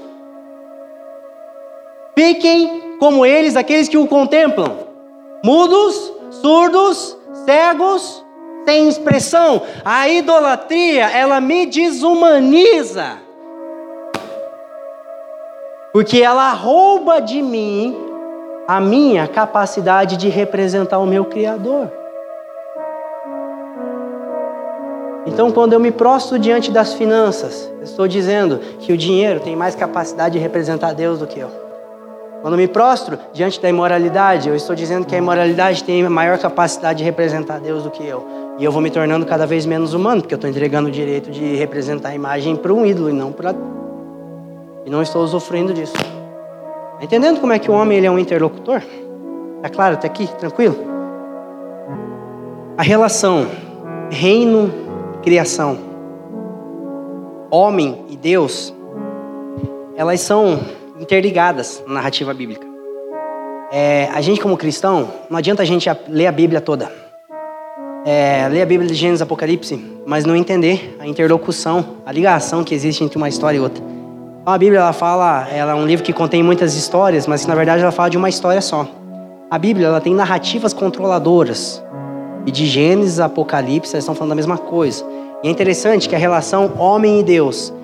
Fiquem 2.19 2.97
como 2.99 3.25
eles, 3.25 3.57
aqueles 3.57 3.89
que 3.89 3.99
o 3.99 4.07
contemplam, 4.07 4.79
mudos, 5.45 6.12
surdos, 6.41 7.17
cegos 7.45 8.25
tem 8.64 8.89
expressão. 8.89 9.62
A 9.85 10.09
idolatria, 10.09 11.05
ela 11.11 11.41
me 11.41 11.67
desumaniza. 11.67 13.26
Porque 15.97 16.20
ela 16.20 16.53
rouba 16.53 17.22
de 17.22 17.40
mim 17.40 17.97
a 18.68 18.78
minha 18.78 19.26
capacidade 19.26 20.18
de 20.18 20.28
representar 20.28 20.99
o 20.99 21.07
meu 21.07 21.24
Criador. 21.24 21.90
Então, 25.24 25.51
quando 25.51 25.72
eu 25.72 25.80
me 25.80 25.90
prostro 25.90 26.38
diante 26.38 26.70
das 26.70 26.92
finanças, 26.92 27.72
estou 27.80 28.07
dizendo 28.07 28.59
que 28.78 28.92
o 28.92 28.97
dinheiro 28.99 29.40
tem 29.40 29.57
mais 29.57 29.74
capacidade 29.74 30.34
de 30.34 30.38
representar 30.38 30.92
Deus 30.92 31.18
do 31.18 31.26
que 31.26 31.40
eu. 31.40 31.49
Quando 32.42 32.59
me 32.59 32.68
prostro 32.68 33.18
diante 33.32 33.59
da 33.59 33.70
imoralidade, 33.70 34.51
eu 34.51 34.55
estou 34.55 34.76
dizendo 34.76 35.07
que 35.07 35.14
a 35.14 35.18
imoralidade 35.18 35.82
tem 35.82 36.07
maior 36.11 36.36
capacidade 36.36 36.99
de 36.99 37.05
representar 37.05 37.59
Deus 37.59 37.84
do 37.84 37.90
que 37.90 38.07
eu. 38.07 38.22
E 38.59 38.64
eu 38.66 38.70
vou 38.70 38.82
me 38.82 38.90
tornando 38.90 39.24
cada 39.24 39.47
vez 39.47 39.64
menos 39.64 39.94
humano, 39.94 40.20
porque 40.20 40.34
eu 40.34 40.36
estou 40.36 40.51
entregando 40.51 40.90
o 40.90 40.92
direito 40.92 41.30
de 41.30 41.57
representar 41.57 42.11
a 42.11 42.14
imagem 42.14 42.55
para 42.55 42.74
um 42.74 42.84
ídolo 42.84 43.09
e 43.09 43.14
não 43.14 43.32
para. 43.32 43.55
E 44.87 44.91
não 44.91 45.03
estou 45.03 45.22
usufruindo 45.22 45.74
disso. 45.74 45.93
Tá 45.93 47.03
entendendo 47.03 47.41
como 47.41 47.53
é 47.53 47.59
que 47.59 47.70
o 47.70 47.74
homem 47.74 47.99
ele 47.99 48.07
é 48.07 48.11
um 48.11 48.18
interlocutor? 48.18 48.80
Tá 49.61 49.68
claro 49.68 49.95
até 49.95 50.07
aqui? 50.07 50.26
Tranquilo? 50.39 50.76
A 52.78 52.82
relação 52.82 53.47
reino, 54.11 54.72
criação, 55.22 55.78
homem 57.51 58.05
e 58.09 58.16
Deus, 58.16 58.72
elas 59.97 60.20
são 60.20 60.61
interligadas 60.99 61.82
na 61.87 61.95
narrativa 61.95 62.32
bíblica. 62.32 62.66
É, 63.70 64.09
a 64.14 64.20
gente, 64.22 64.41
como 64.41 64.57
cristão, 64.57 65.09
não 65.28 65.37
adianta 65.37 65.62
a 65.62 65.66
gente 65.66 65.91
ler 66.09 66.28
a 66.28 66.32
Bíblia 66.32 66.61
toda 66.61 67.07
é, 68.07 68.47
ler 68.49 68.62
a 68.62 68.66
Bíblia 68.66 68.89
de 68.89 68.95
Gênesis 68.95 69.20
Apocalipse, 69.20 69.84
mas 70.07 70.24
não 70.24 70.37
entender 70.37 70.97
a 71.01 71.07
interlocução, 71.09 71.97
a 72.07 72.12
ligação 72.12 72.62
que 72.62 72.72
existe 72.72 73.03
entre 73.03 73.16
uma 73.16 73.28
história 73.28 73.59
e 73.59 73.61
outra. 73.61 73.82
A 74.47 74.57
Bíblia 74.57 74.78
ela 74.78 74.92
fala, 74.92 75.49
ela 75.49 75.72
é 75.72 75.74
um 75.74 75.84
livro 75.84 76.05
que 76.05 76.12
contém 76.12 76.40
muitas 76.40 76.76
histórias, 76.76 77.26
mas 77.26 77.42
que 77.42 77.49
na 77.49 77.57
verdade 77.57 77.82
ela 77.82 77.90
fala 77.90 78.09
de 78.09 78.16
uma 78.16 78.28
história 78.28 78.61
só. 78.61 78.86
A 79.51 79.59
Bíblia 79.59 79.88
ela 79.88 80.01
tem 80.01 80.14
narrativas 80.14 80.72
controladoras. 80.72 81.82
E 82.47 82.53
de 82.53 82.64
Gênesis 82.64 83.18
Apocalipse 83.18 83.92
elas 83.92 84.05
estão 84.05 84.14
falando 84.14 84.28
da 84.28 84.34
mesma 84.36 84.57
coisa. 84.57 85.05
E 85.42 85.49
é 85.49 85.51
interessante 85.51 86.09
que 86.09 86.14
a 86.14 86.18
relação 86.18 86.74
homem 86.78 87.18
e 87.18 87.22
Deus, 87.24 87.74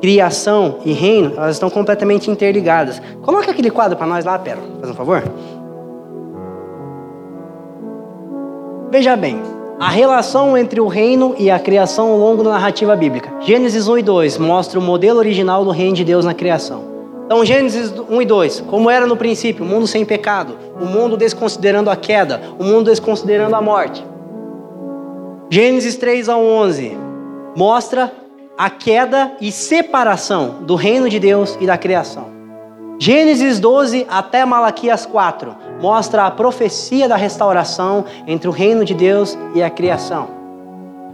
criação 0.00 0.78
e 0.84 0.92
reino, 0.92 1.34
elas 1.36 1.54
estão 1.54 1.70
completamente 1.70 2.28
interligadas. 2.28 3.00
Coloca 3.22 3.52
aquele 3.52 3.70
quadro 3.70 3.96
para 3.96 4.08
nós 4.08 4.24
lá, 4.24 4.36
Pera, 4.40 4.58
faz 4.80 4.90
um 4.90 4.94
favor. 4.94 5.22
Veja 8.90 9.14
bem, 9.14 9.40
a 9.80 9.88
relação 9.88 10.58
entre 10.58 10.80
o 10.80 10.88
reino 10.88 11.36
e 11.38 11.50
a 11.50 11.58
criação 11.58 12.08
ao 12.08 12.18
longo 12.18 12.42
da 12.42 12.50
narrativa 12.50 12.96
bíblica. 12.96 13.32
Gênesis 13.40 13.86
1 13.86 13.98
e 13.98 14.02
2 14.02 14.38
mostra 14.38 14.78
o 14.78 14.82
modelo 14.82 15.20
original 15.20 15.64
do 15.64 15.70
reino 15.70 15.94
de 15.94 16.04
Deus 16.04 16.24
na 16.24 16.34
criação. 16.34 16.82
Então, 17.26 17.44
Gênesis 17.44 17.92
1 18.08 18.22
e 18.22 18.24
2, 18.24 18.60
como 18.62 18.90
era 18.90 19.06
no 19.06 19.16
princípio, 19.16 19.64
o 19.64 19.68
mundo 19.68 19.86
sem 19.86 20.04
pecado, 20.04 20.56
o 20.80 20.84
mundo 20.84 21.16
desconsiderando 21.16 21.90
a 21.90 21.96
queda, 21.96 22.40
o 22.58 22.64
mundo 22.64 22.86
desconsiderando 22.86 23.54
a 23.54 23.60
morte. 23.60 24.04
Gênesis 25.48 25.94
3 25.96 26.28
a 26.28 26.36
11 26.36 26.98
mostra 27.54 28.12
a 28.56 28.68
queda 28.68 29.32
e 29.40 29.52
separação 29.52 30.56
do 30.62 30.74
reino 30.74 31.08
de 31.08 31.20
Deus 31.20 31.56
e 31.60 31.66
da 31.66 31.78
criação. 31.78 32.37
Gênesis 33.00 33.60
12 33.60 34.06
até 34.10 34.44
Malaquias 34.44 35.06
4 35.06 35.54
mostra 35.80 36.26
a 36.26 36.30
profecia 36.32 37.08
da 37.08 37.14
restauração 37.14 38.04
entre 38.26 38.48
o 38.48 38.52
reino 38.52 38.84
de 38.84 38.92
Deus 38.92 39.38
e 39.54 39.62
a 39.62 39.70
criação. 39.70 40.28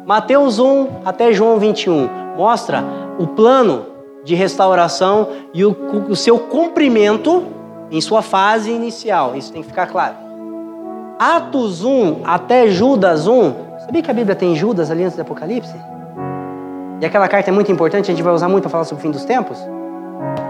Mateus 0.07 0.59
1 0.59 0.89
até 1.05 1.31
João 1.33 1.59
21 1.59 2.09
mostra 2.39 2.83
o 3.19 3.27
plano 3.27 3.85
de 4.25 4.35
restauração 4.35 5.29
e 5.53 5.63
o, 5.63 5.77
o 6.09 6.17
seu 6.17 6.39
cumprimento 6.39 7.45
em 7.91 8.01
sua 8.01 8.23
fase 8.23 8.71
inicial. 8.71 9.37
Isso 9.37 9.53
tem 9.53 9.61
que 9.61 9.69
ficar 9.69 9.87
claro. 9.87 10.15
Atos 11.19 11.85
1 11.85 12.23
até 12.25 12.67
Judas 12.69 13.27
1. 13.27 13.53
Sabia 13.81 14.03
que 14.03 14.11
a 14.11 14.15
Bíblia 14.15 14.35
tem 14.35 14.57
Judas 14.57 14.91
ali 14.91 15.05
antes 15.05 15.17
do 15.17 15.21
Apocalipse? 15.21 15.77
E 17.03 17.05
aquela 17.05 17.29
carta 17.29 17.51
é 17.51 17.53
muito 17.53 17.71
importante, 17.71 18.11
a 18.11 18.15
gente 18.15 18.23
vai 18.23 18.33
usar 18.33 18.49
muito 18.49 18.63
para 18.63 18.71
falar 18.71 18.85
sobre 18.85 19.01
o 19.01 19.03
fim 19.03 19.11
dos 19.11 19.27
tempos. 19.27 19.59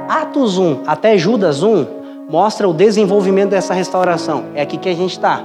Atos 0.08 0.58
1 0.58 0.82
até 0.86 1.16
Judas 1.18 1.62
1 1.62 1.86
mostra 2.28 2.68
o 2.68 2.74
desenvolvimento 2.74 3.50
dessa 3.50 3.74
restauração. 3.74 4.44
É 4.54 4.62
aqui 4.62 4.76
que 4.76 4.88
a 4.88 4.94
gente 4.94 5.12
está. 5.12 5.44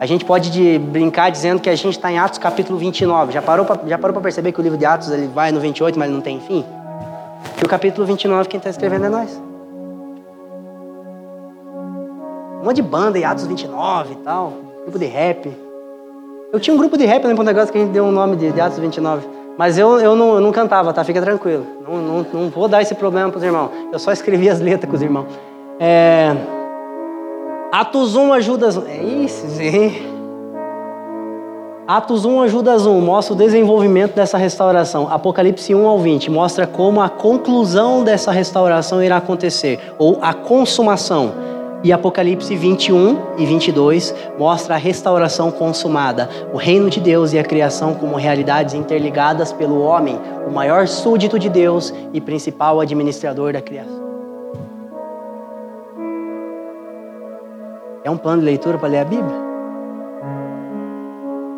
A 0.00 0.06
gente 0.06 0.24
pode 0.24 0.50
de, 0.50 0.78
brincar 0.78 1.30
dizendo 1.30 1.60
que 1.60 1.68
a 1.68 1.74
gente 1.74 1.90
está 1.90 2.10
em 2.10 2.18
Atos 2.18 2.38
capítulo 2.38 2.78
29. 2.78 3.32
Já 3.32 3.42
parou 3.42 3.66
para 3.66 4.20
perceber 4.20 4.50
que 4.52 4.58
o 4.58 4.62
livro 4.62 4.78
de 4.78 4.86
Atos 4.86 5.10
ele 5.10 5.26
vai 5.26 5.52
no 5.52 5.60
28, 5.60 5.98
mas 5.98 6.10
não 6.10 6.20
tem 6.20 6.40
fim? 6.40 6.64
Que 7.58 7.64
o 7.64 7.68
capítulo 7.68 8.06
29 8.06 8.48
quem 8.48 8.58
está 8.58 8.70
escrevendo 8.70 9.04
é 9.04 9.08
nós. 9.10 9.42
Um 12.60 12.64
monte 12.64 12.76
de 12.76 12.82
banda 12.82 13.18
em 13.18 13.24
Atos 13.24 13.46
29 13.46 14.12
e 14.12 14.16
tal, 14.16 14.52
grupo 14.82 14.98
de 14.98 15.06
rap. 15.06 15.50
Eu 16.52 16.58
tinha 16.58 16.74
um 16.74 16.78
grupo 16.78 16.96
de 16.96 17.04
rap 17.04 17.26
no 17.26 17.36
Ponta 17.36 17.52
Grossa 17.52 17.70
que 17.70 17.78
a 17.78 17.80
gente 17.80 17.92
deu 17.92 18.04
um 18.04 18.12
nome 18.12 18.36
de, 18.36 18.52
de 18.52 18.60
Atos 18.60 18.78
29. 18.78 19.39
Mas 19.60 19.76
eu, 19.76 20.00
eu, 20.00 20.16
não, 20.16 20.36
eu 20.36 20.40
não 20.40 20.52
cantava, 20.52 20.90
tá? 20.90 21.04
Fica 21.04 21.20
tranquilo. 21.20 21.66
Não, 21.86 21.98
não, 21.98 22.26
não 22.32 22.48
vou 22.48 22.66
dar 22.66 22.80
esse 22.80 22.94
problema 22.94 23.28
para 23.28 23.36
os 23.36 23.44
irmãos. 23.44 23.70
Eu 23.92 23.98
só 23.98 24.10
escrevi 24.10 24.48
as 24.48 24.58
letras 24.58 24.88
com 24.88 24.96
os 24.96 25.02
irmãos. 25.02 25.26
É... 25.78 26.34
Atos 27.70 28.16
1 28.16 28.32
ajuda. 28.32 28.68
É 28.88 29.02
isso, 29.02 29.46
sim. 29.48 30.02
Atos 31.86 32.24
1 32.24 32.40
ajuda 32.40 32.74
1 32.74 33.00
mostra 33.02 33.34
o 33.34 33.36
desenvolvimento 33.36 34.14
dessa 34.14 34.38
restauração. 34.38 35.12
Apocalipse 35.12 35.74
1 35.74 35.86
ao 35.86 35.98
20 35.98 36.30
mostra 36.30 36.66
como 36.66 37.02
a 37.02 37.10
conclusão 37.10 38.02
dessa 38.02 38.32
restauração 38.32 39.02
irá 39.02 39.18
acontecer, 39.18 39.78
ou 39.98 40.16
a 40.22 40.32
consumação. 40.32 41.34
E 41.82 41.92
Apocalipse 41.94 42.54
21 42.54 43.38
e 43.38 43.46
22 43.46 44.14
mostra 44.38 44.74
a 44.74 44.78
restauração 44.78 45.50
consumada, 45.50 46.28
o 46.52 46.58
reino 46.58 46.90
de 46.90 47.00
Deus 47.00 47.32
e 47.32 47.38
a 47.38 47.44
criação 47.44 47.94
como 47.94 48.16
realidades 48.16 48.74
interligadas 48.74 49.50
pelo 49.50 49.80
homem, 49.80 50.18
o 50.46 50.50
maior 50.50 50.86
súdito 50.86 51.38
de 51.38 51.48
Deus 51.48 51.92
e 52.12 52.20
principal 52.20 52.80
administrador 52.80 53.54
da 53.54 53.62
criação. 53.62 53.98
É 58.04 58.10
um 58.10 58.18
plano 58.18 58.40
de 58.40 58.46
leitura 58.46 58.76
para 58.76 58.88
ler 58.88 58.98
a 58.98 59.04
Bíblia? 59.04 59.36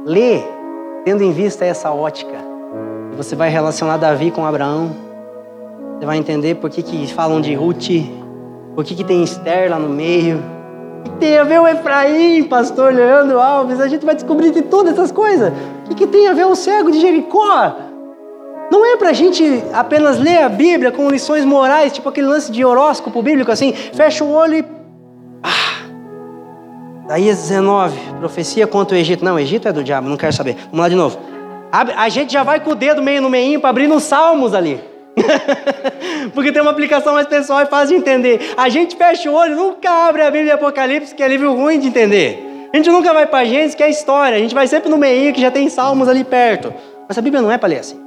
Lê, 0.05 0.41
tendo 1.05 1.25
em 1.25 1.33
vista 1.33 1.64
essa 1.64 1.91
ótica. 1.91 2.39
Você 3.16 3.35
vai 3.35 3.51
relacionar 3.51 3.97
Davi 3.97 4.31
com 4.31 4.47
Abraão. 4.47 4.91
Você 5.99 6.07
vai 6.07 6.16
entender 6.16 6.57
por 6.57 6.70
que, 6.70 6.83
que 6.83 7.12
falam 7.12 7.41
de 7.41 7.55
Ruth 7.55 8.22
por 8.75 8.85
que, 8.85 8.95
que 8.95 9.05
tem 9.05 9.23
Esther 9.23 9.70
lá 9.70 9.79
no 9.79 9.89
meio? 9.89 10.43
O 11.01 11.03
que 11.03 11.11
tem 11.18 11.39
a 11.39 11.45
ver 11.45 11.61
o 11.61 11.66
Efraim, 11.66 12.45
pastor 12.45 12.93
Leandro 12.95 13.39
Alves? 13.39 13.81
A 13.81 13.89
gente 13.89 14.05
vai 14.05 14.14
descobrir 14.14 14.51
de 14.51 14.62
todas 14.62 14.93
essas 14.93 15.12
coisas. 15.12 15.53
O 15.85 15.89
que, 15.89 15.95
que 15.95 16.07
tem 16.07 16.29
a 16.29 16.33
ver 16.33 16.47
o 16.47 16.55
cego 16.55 16.91
de 16.91 17.01
Jericó? 17.01 17.77
Não 18.70 18.87
é 18.87 18.97
para 18.97 19.11
a 19.11 19.12
gente 19.12 19.45
apenas 19.75 20.18
ler 20.18 20.39
a 20.39 20.49
Bíblia 20.49 20.91
com 20.91 21.11
lições 21.11 21.45
morais, 21.45 21.93
tipo 21.93 22.09
aquele 22.09 22.27
lance 22.27 22.51
de 22.51 22.64
horóscopo 22.64 23.20
bíblico, 23.20 23.53
assim, 23.53 23.73
fecha 23.73 24.25
o 24.25 24.33
olho 24.33 24.59
e. 24.59 24.64
Ah! 25.43 25.85
Daí 27.09 27.25
19, 27.25 27.99
profecia 28.18 28.66
contra 28.66 28.97
o 28.97 28.99
Egito. 28.99 29.23
Não, 29.23 29.35
o 29.35 29.39
Egito 29.39 29.68
é 29.68 29.73
do 29.73 29.85
diabo, 29.85 30.09
não 30.09 30.16
quero 30.16 30.33
saber. 30.33 30.57
Vamos 30.70 30.79
lá 30.79 30.89
de 30.89 30.97
novo. 30.97 31.18
A 31.70 32.09
gente 32.09 32.33
já 32.33 32.43
vai 32.43 32.61
com 32.61 32.70
o 32.70 32.75
dedo 32.75 33.03
meio 33.03 33.20
no 33.20 33.29
meinho 33.29 33.61
para 33.61 33.70
abrir 33.70 33.87
nos 33.87 34.05
salmos 34.05 34.55
ali. 34.55 34.91
Porque 36.35 36.53
tem 36.53 36.63
uma 36.63 36.71
aplicação 36.71 37.15
mais 37.15 37.27
pessoal 37.27 37.63
e 37.63 37.67
fácil 37.67 37.89
de 37.89 37.95
entender. 37.95 38.55
A 38.57 38.69
gente 38.69 38.97
fecha 38.97 39.31
o 39.31 39.35
olho, 39.35 39.57
nunca 39.57 39.91
abre 40.09 40.23
a 40.23 40.31
Bíblia 40.31 40.55
Apocalipse, 40.55 41.15
que 41.15 41.23
é 41.23 41.29
livro 41.29 41.53
ruim 41.55 41.79
de 41.79 41.89
entender. 41.89 42.69
A 42.73 42.77
gente 42.77 42.91
nunca 42.91 43.13
vai 43.13 43.27
para 43.27 43.45
Gênesis, 43.45 43.75
que 43.75 43.83
é 43.83 43.91
história. 43.91 44.37
A 44.37 44.41
gente 44.41 44.55
vai 44.55 44.67
sempre 44.67 44.89
no 44.89 44.97
meio, 44.97 45.33
que 45.35 45.41
já 45.41 45.51
tem 45.51 45.69
salmos 45.69 46.09
ali 46.09 46.25
perto. 46.25 46.73
Mas 47.07 47.19
a 47.19 47.21
Bíblia 47.21 47.43
não 47.43 47.53
é 47.53 47.59
para 47.59 47.69
ler 47.69 47.81
assim. 47.81 48.01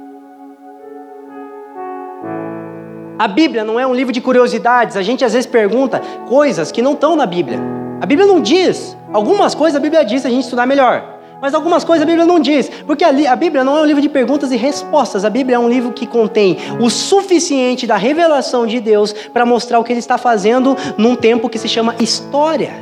A 3.18 3.28
Bíblia 3.28 3.64
não 3.64 3.78
é 3.78 3.86
um 3.86 3.94
livro 3.94 4.12
de 4.12 4.20
curiosidades. 4.20 4.96
A 4.96 5.02
gente 5.02 5.24
às 5.24 5.32
vezes 5.32 5.46
pergunta 5.46 6.02
coisas 6.28 6.72
que 6.72 6.82
não 6.82 6.92
estão 6.92 7.14
na 7.14 7.26
Bíblia. 7.26 7.60
A 8.00 8.06
Bíblia 8.06 8.26
não 8.26 8.40
diz. 8.40 8.96
Algumas 9.12 9.54
coisas 9.54 9.76
a 9.76 9.80
Bíblia 9.80 10.04
diz 10.04 10.26
a 10.26 10.28
gente 10.28 10.42
estudar 10.42 10.66
melhor. 10.66 11.15
Mas 11.40 11.54
algumas 11.54 11.84
coisas 11.84 12.02
a 12.02 12.06
Bíblia 12.06 12.24
não 12.24 12.40
diz, 12.40 12.68
porque 12.86 13.04
a 13.04 13.36
Bíblia 13.36 13.62
não 13.62 13.76
é 13.76 13.82
um 13.82 13.84
livro 13.84 14.00
de 14.00 14.08
perguntas 14.08 14.50
e 14.52 14.56
respostas, 14.56 15.24
a 15.24 15.30
Bíblia 15.30 15.56
é 15.56 15.58
um 15.58 15.68
livro 15.68 15.92
que 15.92 16.06
contém 16.06 16.56
o 16.80 16.88
suficiente 16.88 17.86
da 17.86 17.96
revelação 17.96 18.66
de 18.66 18.80
Deus 18.80 19.12
para 19.12 19.44
mostrar 19.44 19.78
o 19.78 19.84
que 19.84 19.92
ele 19.92 20.00
está 20.00 20.16
fazendo 20.16 20.76
num 20.96 21.14
tempo 21.14 21.48
que 21.48 21.58
se 21.58 21.68
chama 21.68 21.94
história. 22.00 22.72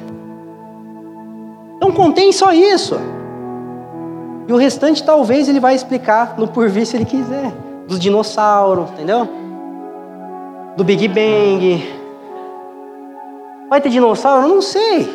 Então 1.76 1.90
contém 1.90 2.30
só 2.32 2.52
isso. 2.52 2.96
E 4.46 4.52
o 4.52 4.56
restante 4.56 5.02
talvez 5.02 5.48
ele 5.48 5.58
vai 5.58 5.74
explicar 5.74 6.34
no 6.38 6.46
porvir 6.46 6.86
se 6.86 6.96
ele 6.96 7.04
quiser. 7.04 7.52
Dos 7.88 7.98
dinossauros, 7.98 8.90
entendeu? 8.90 9.28
Do 10.76 10.84
Big 10.84 11.08
Bang. 11.08 11.86
Vai 13.68 13.80
ter 13.80 13.88
dinossauro? 13.88 14.46
Não 14.46 14.62
sei. 14.62 15.08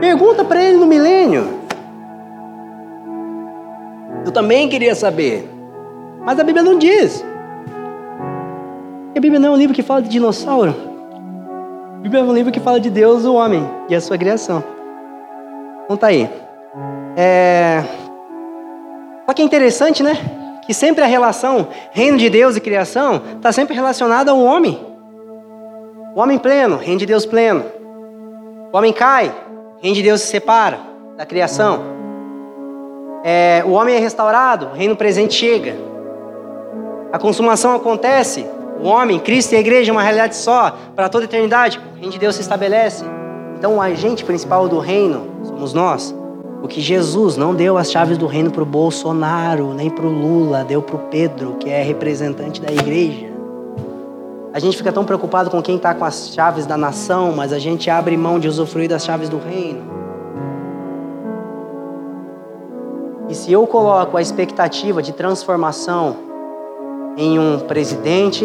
Pergunta 0.00 0.44
para 0.44 0.62
ele 0.62 0.78
no 0.78 0.86
milênio. 0.86 1.63
Eu 4.24 4.32
também 4.32 4.68
queria 4.68 4.94
saber. 4.94 5.48
Mas 6.20 6.38
a 6.40 6.44
Bíblia 6.44 6.64
não 6.64 6.78
diz. 6.78 7.24
A 9.14 9.20
Bíblia 9.20 9.38
não 9.38 9.50
é 9.50 9.52
um 9.52 9.56
livro 9.56 9.74
que 9.74 9.82
fala 9.82 10.00
de 10.00 10.08
dinossauro. 10.08 10.74
A 11.96 11.98
Bíblia 11.98 12.22
é 12.22 12.24
um 12.24 12.32
livro 12.32 12.50
que 12.50 12.58
fala 12.58 12.80
de 12.80 12.90
Deus, 12.90 13.24
o 13.24 13.34
homem 13.34 13.68
e 13.88 13.94
a 13.94 14.00
sua 14.00 14.16
criação. 14.16 14.64
Então 15.84 15.96
tá 15.96 16.06
aí. 16.06 16.28
É... 17.16 17.84
Só 19.26 19.34
que 19.34 19.42
é 19.42 19.44
interessante, 19.44 20.02
né? 20.02 20.16
Que 20.66 20.72
sempre 20.72 21.04
a 21.04 21.06
relação 21.06 21.68
reino 21.92 22.16
de 22.16 22.30
Deus 22.30 22.56
e 22.56 22.60
criação 22.60 23.20
está 23.36 23.52
sempre 23.52 23.74
relacionada 23.74 24.30
ao 24.30 24.40
homem. 24.40 24.80
O 26.14 26.20
homem 26.20 26.38
pleno, 26.38 26.76
reino 26.76 26.98
de 26.98 27.06
Deus 27.06 27.26
pleno. 27.26 27.64
O 28.72 28.76
homem 28.76 28.92
cai, 28.92 29.32
reino 29.82 29.96
de 29.96 30.02
Deus 30.02 30.22
se 30.22 30.28
separa 30.28 30.78
da 31.16 31.26
criação 31.26 31.93
é, 33.26 33.62
o 33.64 33.70
homem 33.70 33.96
é 33.96 33.98
restaurado, 33.98 34.66
o 34.66 34.72
reino 34.74 34.94
presente 34.94 35.32
chega. 35.32 35.74
A 37.10 37.18
consumação 37.18 37.74
acontece, 37.74 38.44
o 38.78 38.86
homem, 38.86 39.18
Cristo 39.18 39.54
e 39.54 39.56
a 39.56 39.60
igreja 39.60 39.90
uma 39.90 40.02
realidade 40.02 40.36
só, 40.36 40.76
para 40.94 41.08
toda 41.08 41.24
a 41.24 41.26
eternidade, 41.26 41.80
o 41.94 41.96
reino 41.96 42.12
de 42.12 42.18
Deus 42.18 42.34
se 42.34 42.42
estabelece. 42.42 43.02
Então 43.56 43.76
o 43.76 43.80
agente 43.80 44.22
principal 44.26 44.68
do 44.68 44.78
reino 44.78 45.26
somos 45.42 45.72
nós. 45.72 46.14
O 46.62 46.68
que 46.68 46.82
Jesus 46.82 47.38
não 47.38 47.54
deu 47.54 47.78
as 47.78 47.90
chaves 47.90 48.18
do 48.18 48.26
reino 48.26 48.50
para 48.50 48.62
o 48.62 48.66
Bolsonaro, 48.66 49.72
nem 49.72 49.88
para 49.88 50.04
o 50.04 50.10
Lula, 50.10 50.62
deu 50.62 50.82
para 50.82 50.96
o 50.96 50.98
Pedro, 51.10 51.56
que 51.58 51.70
é 51.70 51.82
representante 51.82 52.60
da 52.60 52.70
igreja. 52.70 53.32
A 54.52 54.58
gente 54.58 54.76
fica 54.76 54.92
tão 54.92 55.04
preocupado 55.04 55.48
com 55.48 55.62
quem 55.62 55.76
está 55.76 55.94
com 55.94 56.04
as 56.04 56.34
chaves 56.34 56.66
da 56.66 56.76
nação, 56.76 57.32
mas 57.34 57.54
a 57.54 57.58
gente 57.58 57.88
abre 57.88 58.18
mão 58.18 58.38
de 58.38 58.48
usufruir 58.48 58.88
das 58.88 59.02
chaves 59.02 59.30
do 59.30 59.38
reino. 59.38 60.03
E 63.28 63.34
se 63.34 63.52
eu 63.52 63.66
coloco 63.66 64.16
a 64.16 64.22
expectativa 64.22 65.02
de 65.02 65.12
transformação 65.12 66.16
em 67.16 67.38
um 67.38 67.60
presidente, 67.60 68.44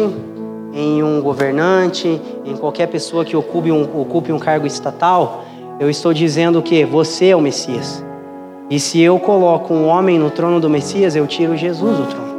em 0.72 1.02
um 1.02 1.20
governante, 1.20 2.20
em 2.44 2.56
qualquer 2.56 2.86
pessoa 2.86 3.24
que 3.24 3.36
ocupe 3.36 3.70
um, 3.70 3.82
ocupe 4.00 4.32
um 4.32 4.38
cargo 4.38 4.66
estatal, 4.66 5.44
eu 5.78 5.90
estou 5.90 6.14
dizendo 6.14 6.62
que 6.62 6.84
você 6.84 7.28
é 7.28 7.36
o 7.36 7.40
Messias. 7.40 8.04
E 8.70 8.78
se 8.78 9.00
eu 9.00 9.18
coloco 9.18 9.74
um 9.74 9.86
homem 9.86 10.18
no 10.18 10.30
trono 10.30 10.60
do 10.60 10.70
Messias, 10.70 11.16
eu 11.16 11.26
tiro 11.26 11.56
Jesus 11.56 11.96
do 11.96 12.06
trono. 12.06 12.30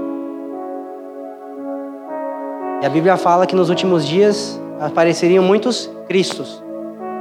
E 2.82 2.86
a 2.86 2.90
Bíblia 2.90 3.18
fala 3.18 3.46
que 3.46 3.56
nos 3.56 3.70
últimos 3.70 4.08
dias 4.08 4.60
apareceriam 4.80 5.44
muitos 5.44 5.90
Cristos. 6.08 6.64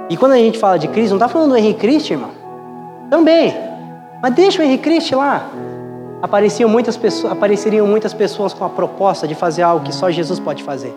E 0.09 0.16
quando 0.16 0.33
a 0.33 0.39
gente 0.39 0.59
fala 0.59 0.79
de 0.79 0.89
Cristo, 0.89 1.11
não 1.11 1.18
está 1.18 1.29
falando 1.29 1.51
do 1.51 1.57
Henrique 1.57 1.81
Cristo, 1.81 2.12
irmão? 2.12 2.31
Também. 3.11 3.70
Mas 4.23 4.35
deixa 4.35 4.61
o 4.61 4.64
Henrique 4.64 4.85
Cristo 4.85 5.16
lá. 5.16 5.49
Apareciam 6.21 6.68
muitas 6.68 6.97
pessoas, 6.97 7.33
apareceriam 7.33 7.87
muitas 7.87 8.12
pessoas 8.12 8.53
com 8.53 8.64
a 8.64 8.68
proposta 8.68 9.27
de 9.27 9.35
fazer 9.35 9.62
algo 9.62 9.85
que 9.85 9.95
só 9.95 10.11
Jesus 10.11 10.39
pode 10.39 10.62
fazer. 10.62 10.95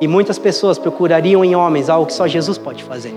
E 0.00 0.08
muitas 0.08 0.38
pessoas 0.38 0.76
procurariam 0.76 1.44
em 1.44 1.54
homens 1.54 1.88
algo 1.88 2.06
que 2.06 2.12
só 2.12 2.26
Jesus 2.26 2.58
pode 2.58 2.82
fazer. 2.82 3.14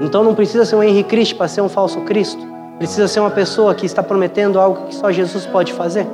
Então 0.00 0.24
não 0.24 0.34
precisa 0.34 0.64
ser 0.64 0.74
um 0.74 0.82
Henrique 0.82 1.08
Cristo 1.08 1.36
para 1.36 1.48
ser 1.48 1.60
um 1.60 1.68
falso 1.68 2.00
Cristo. 2.00 2.44
Precisa 2.78 3.06
ser 3.06 3.20
uma 3.20 3.30
pessoa 3.30 3.74
que 3.74 3.86
está 3.86 4.02
prometendo 4.02 4.58
algo 4.58 4.88
que 4.88 4.94
só 4.94 5.12
Jesus 5.12 5.46
pode 5.46 5.72
fazer. 5.72 6.06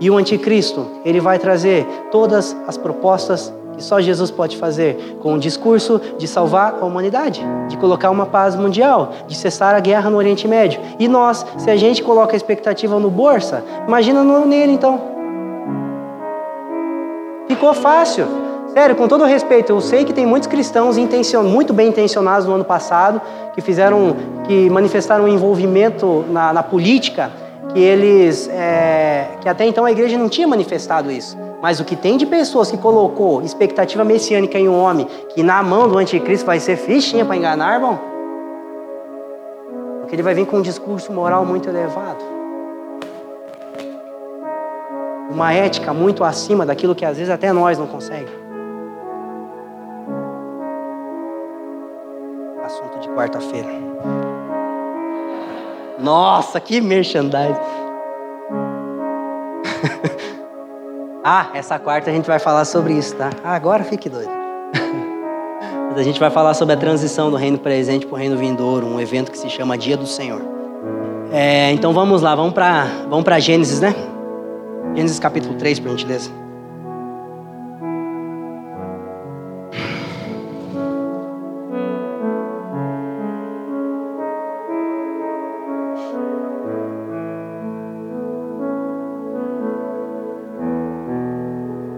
E 0.00 0.08
o 0.08 0.16
anticristo, 0.16 0.86
ele 1.04 1.20
vai 1.20 1.38
trazer 1.38 1.84
todas 2.10 2.56
as 2.66 2.76
propostas 2.76 3.52
que 3.76 3.84
só 3.84 4.00
Jesus 4.00 4.30
pode 4.30 4.56
fazer, 4.56 5.18
com 5.20 5.34
o 5.34 5.38
discurso 5.38 6.00
de 6.18 6.26
salvar 6.26 6.78
a 6.80 6.84
humanidade, 6.84 7.44
de 7.68 7.76
colocar 7.76 8.10
uma 8.10 8.26
paz 8.26 8.56
mundial, 8.56 9.12
de 9.26 9.36
cessar 9.36 9.74
a 9.74 9.80
guerra 9.80 10.08
no 10.08 10.16
Oriente 10.16 10.48
Médio. 10.48 10.80
E 10.98 11.06
nós, 11.06 11.44
se 11.58 11.70
a 11.70 11.76
gente 11.76 12.02
coloca 12.02 12.34
a 12.34 12.36
expectativa 12.36 12.98
no 12.98 13.10
Bolsa, 13.10 13.62
imagina 13.86 14.22
no, 14.22 14.46
nele 14.46 14.72
então. 14.72 15.00
Ficou 17.48 17.74
fácil. 17.74 18.26
Sério, 18.68 18.94
com 18.94 19.08
todo 19.08 19.24
respeito, 19.24 19.72
eu 19.72 19.80
sei 19.80 20.04
que 20.04 20.12
tem 20.12 20.26
muitos 20.26 20.46
cristãos 20.46 20.98
muito 21.44 21.72
bem 21.72 21.88
intencionados 21.88 22.46
no 22.46 22.54
ano 22.54 22.64
passado, 22.64 23.22
que 23.54 23.62
fizeram, 23.62 24.14
que 24.46 24.68
manifestaram 24.68 25.24
um 25.24 25.28
envolvimento 25.28 26.26
na, 26.28 26.52
na 26.52 26.62
política, 26.62 27.30
que 27.72 27.78
eles, 27.78 28.48
é, 28.52 29.28
que 29.40 29.48
até 29.48 29.64
então 29.64 29.86
a 29.86 29.90
igreja 29.90 30.18
não 30.18 30.28
tinha 30.28 30.46
manifestado 30.46 31.10
isso. 31.10 31.38
Mas 31.66 31.80
o 31.80 31.84
que 31.84 31.96
tem 31.96 32.16
de 32.16 32.24
pessoas 32.24 32.70
que 32.70 32.78
colocou 32.78 33.42
expectativa 33.42 34.04
messiânica 34.04 34.56
em 34.56 34.68
um 34.68 34.80
homem, 34.80 35.04
que 35.34 35.42
na 35.42 35.64
mão 35.64 35.88
do 35.88 35.98
anticristo 35.98 36.46
vai 36.46 36.60
ser 36.60 36.76
fichinha 36.76 37.24
para 37.24 37.36
enganar, 37.36 37.74
irmão? 37.74 37.98
Porque 39.98 40.14
ele 40.14 40.22
vai 40.22 40.32
vir 40.32 40.46
com 40.46 40.58
um 40.58 40.62
discurso 40.62 41.12
moral 41.12 41.44
muito 41.44 41.68
elevado. 41.68 42.22
Uma 45.28 45.52
ética 45.54 45.92
muito 45.92 46.22
acima 46.22 46.64
daquilo 46.64 46.94
que 46.94 47.04
às 47.04 47.16
vezes 47.16 47.32
até 47.32 47.52
nós 47.52 47.76
não 47.76 47.88
conseguimos. 47.88 48.30
Assunto 52.64 53.00
de 53.00 53.08
quarta-feira. 53.08 53.70
Nossa, 55.98 56.60
que 56.60 56.80
merchandising. 56.80 57.56
Ah, 61.28 61.48
essa 61.54 61.76
quarta 61.76 62.08
a 62.08 62.12
gente 62.12 62.28
vai 62.28 62.38
falar 62.38 62.64
sobre 62.64 62.92
isso, 62.92 63.16
tá? 63.16 63.30
Ah, 63.42 63.56
agora 63.56 63.82
fique 63.82 64.08
doido. 64.08 64.30
a 65.96 66.02
gente 66.04 66.20
vai 66.20 66.30
falar 66.30 66.54
sobre 66.54 66.74
a 66.74 66.76
transição 66.76 67.32
do 67.32 67.36
reino 67.36 67.58
presente 67.58 68.06
para 68.06 68.14
o 68.14 68.16
reino 68.16 68.36
vindouro, 68.36 68.86
um 68.86 69.00
evento 69.00 69.32
que 69.32 69.38
se 69.38 69.50
chama 69.50 69.76
Dia 69.76 69.96
do 69.96 70.06
Senhor. 70.06 70.40
É, 71.32 71.72
então 71.72 71.92
vamos 71.92 72.22
lá, 72.22 72.36
vamos 72.36 72.54
para 72.54 72.84
vamos 73.10 73.24
Gênesis, 73.42 73.80
né? 73.80 73.92
Gênesis 74.94 75.18
capítulo 75.18 75.56
3, 75.56 75.80
por 75.80 75.88
gentileza. 75.88 76.30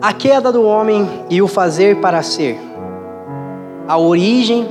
A 0.01 0.13
queda 0.13 0.53
do 0.53 0.63
homem 0.63 1.25
e 1.29 1.43
o 1.43 1.49
fazer 1.49 2.01
para 2.01 2.23
ser. 2.23 2.57
A 3.89 3.99
origem 3.99 4.65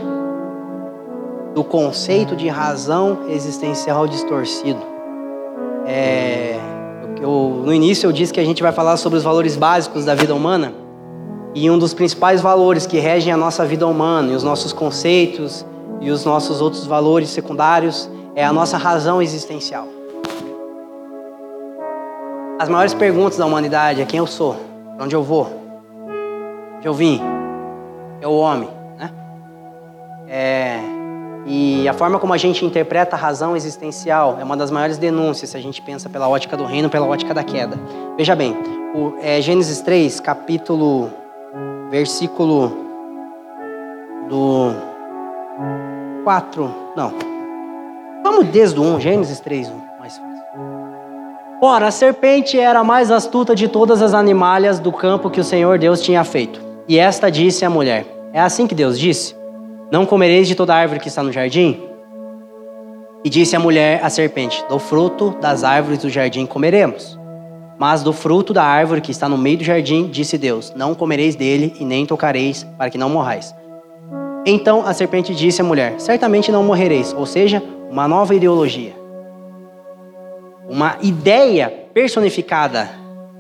do 1.54 1.66
conceito 1.66 2.34
de 2.34 2.48
razão 2.48 3.26
existencial 3.28 4.08
distorcido. 4.08 4.80
É, 5.86 6.58
eu, 7.22 7.62
no 7.66 7.74
início 7.74 8.08
eu 8.08 8.14
disse 8.14 8.32
que 8.32 8.40
a 8.40 8.46
gente 8.46 8.64
vai 8.64 8.72
falar 8.72 8.96
sobre 8.96 9.18
os 9.18 9.24
valores 9.24 9.58
básicos 9.58 10.06
da 10.06 10.16
vida 10.16 10.34
humana. 10.34 10.74
E 11.54 11.70
um 11.70 11.78
dos 11.78 11.94
principais 11.94 12.40
valores 12.40 12.86
que 12.86 12.98
regem 12.98 13.34
a 13.34 13.38
nossa 13.38 13.66
vida 13.66 13.86
humana 13.86 14.32
e 14.32 14.36
os 14.36 14.44
nossos 14.44 14.72
conceitos 14.72 15.66
e 16.00 16.10
os 16.10 16.24
nossos 16.24 16.62
outros 16.62 16.86
valores 16.86 17.28
secundários 17.30 18.10
é 18.34 18.46
a 18.46 18.54
nossa 18.54 18.78
razão 18.78 19.22
existencial. 19.22 19.90
As 22.58 22.70
maiores 22.70 22.94
perguntas 22.94 23.38
da 23.38 23.46
humanidade 23.46 24.02
é 24.02 24.06
quem 24.06 24.20
eu 24.20 24.28
sou, 24.28 24.67
para 24.98 25.06
onde 25.06 25.16
eu 25.16 25.22
vou? 25.22 25.48
Onde 26.78 26.88
eu 26.88 26.94
vim? 26.94 27.22
É 28.20 28.28
o 28.28 28.36
homem, 28.36 28.68
né? 28.98 29.12
É, 30.28 30.80
e 31.46 31.88
a 31.88 31.94
forma 31.94 32.20
como 32.20 32.34
a 32.34 32.38
gente 32.38 32.66
interpreta 32.66 33.16
a 33.16 33.20
razão 33.20 33.56
existencial 33.56 34.38
é 34.42 34.44
uma 34.44 34.58
das 34.58 34.72
maiores 34.72 34.98
denúncias 34.98 35.52
se 35.52 35.58
a 35.58 35.62
gente 35.62 35.84
pensa 35.84 36.10
pela 36.10 36.28
ótica 36.28 36.58
do 36.58 36.66
reino, 36.66 36.90
pela 36.90 37.06
ótica 37.06 37.32
da 37.32 37.44
queda. 37.44 37.78
Veja 38.18 38.36
bem, 38.36 38.58
o, 38.96 39.14
é, 39.22 39.40
Gênesis 39.40 39.82
3, 39.82 40.20
capítulo, 40.20 41.12
versículo 41.92 42.76
do 44.28 44.72
4, 46.24 46.76
não. 46.96 47.14
Vamos 48.24 48.48
desde 48.48 48.80
o 48.80 48.84
1, 48.84 49.00
Gênesis 49.00 49.40
3, 49.40 49.70
1. 49.70 49.87
Ora, 51.60 51.88
a 51.88 51.92
serpente 51.92 52.60
era 52.60 52.82
a 52.82 52.84
mais 52.84 53.10
astuta 53.10 53.56
de 53.56 53.68
todas 53.68 54.04
as 54.04 54.14
animalhas 54.14 54.78
do 54.80 54.92
campo 54.92 55.28
que 55.28 55.42
o 55.42 55.44
Senhor 55.44 55.80
Deus 55.80 56.04
tinha 56.04 56.24
feito. 56.24 56.62
E 56.88 57.00
esta 57.00 57.32
disse 57.32 57.66
à 57.66 57.70
mulher: 57.70 58.06
É 58.32 58.40
assim 58.40 58.68
que 58.68 58.76
Deus 58.76 59.00
disse: 59.00 59.36
Não 59.92 60.06
comereis 60.06 60.48
de 60.48 60.54
toda 60.54 60.76
árvore 60.76 61.00
que 61.00 61.08
está 61.08 61.24
no 61.24 61.32
jardim? 61.32 61.82
E 63.26 63.30
disse 63.30 63.56
a 63.56 63.60
mulher 63.60 64.00
à 64.04 64.10
serpente: 64.12 64.64
Do 64.70 64.78
fruto 64.78 65.36
das 65.42 65.64
árvores 65.64 65.98
do 65.98 66.12
jardim 66.12 66.46
comeremos. 66.46 67.18
Mas 67.80 68.04
do 68.04 68.14
fruto 68.14 68.54
da 68.54 68.64
árvore 68.64 69.02
que 69.02 69.12
está 69.12 69.28
no 69.28 69.38
meio 69.38 69.58
do 69.58 69.64
jardim, 69.64 70.06
disse 70.10 70.38
Deus: 70.38 70.72
Não 70.76 70.94
comereis 70.94 71.36
dele 71.36 71.76
e 71.80 71.86
nem 71.86 72.06
tocareis, 72.06 72.64
para 72.78 72.92
que 72.92 73.00
não 73.00 73.10
morrais. 73.10 73.54
Então 74.46 74.86
a 74.86 74.94
serpente 74.94 75.34
disse 75.34 75.60
à 75.60 75.64
mulher: 75.64 75.96
Certamente 75.98 76.52
não 76.52 76.62
morrereis, 76.62 77.16
ou 77.18 77.26
seja, 77.26 77.64
uma 77.90 78.08
nova 78.08 78.36
ideologia 78.36 78.97
uma 80.68 80.98
ideia 81.02 81.70
personificada 81.94 82.90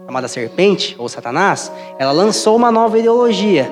chamada 0.06 0.28
serpente 0.28 0.96
ou 0.98 1.10
Satanás, 1.10 1.72
ela 2.00 2.14
lançou 2.14 2.56
uma 2.56 2.72
nova 2.72 2.98
ideologia, 2.98 3.70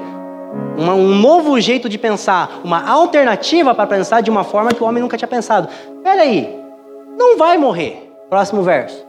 uma, 0.77 0.93
um 0.93 1.15
novo 1.15 1.59
jeito 1.61 1.87
de 1.87 1.97
pensar, 1.97 2.59
uma 2.63 2.85
alternativa 2.89 3.73
para 3.73 3.87
pensar 3.87 4.21
de 4.21 4.29
uma 4.29 4.43
forma 4.43 4.71
que 4.73 4.83
o 4.83 4.85
homem 4.85 5.01
nunca 5.01 5.17
tinha 5.17 5.27
pensado. 5.27 5.69
Espera 5.97 6.23
aí, 6.23 6.53
não 7.17 7.37
vai 7.37 7.57
morrer. 7.57 8.11
Próximo 8.29 8.63
verso. 8.63 9.05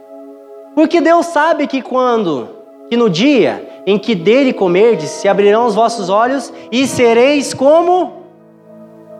Porque 0.73 1.01
Deus 1.01 1.25
sabe 1.25 1.67
que 1.67 1.81
quando, 1.81 2.49
que 2.89 2.95
no 2.95 3.09
dia 3.09 3.81
em 3.85 3.97
que 3.97 4.13
dele 4.13 4.53
comerdes, 4.53 5.09
se 5.09 5.27
abrirão 5.27 5.65
os 5.65 5.73
vossos 5.73 6.09
olhos 6.09 6.53
e 6.71 6.85
sereis 6.85 7.53
como 7.53 8.23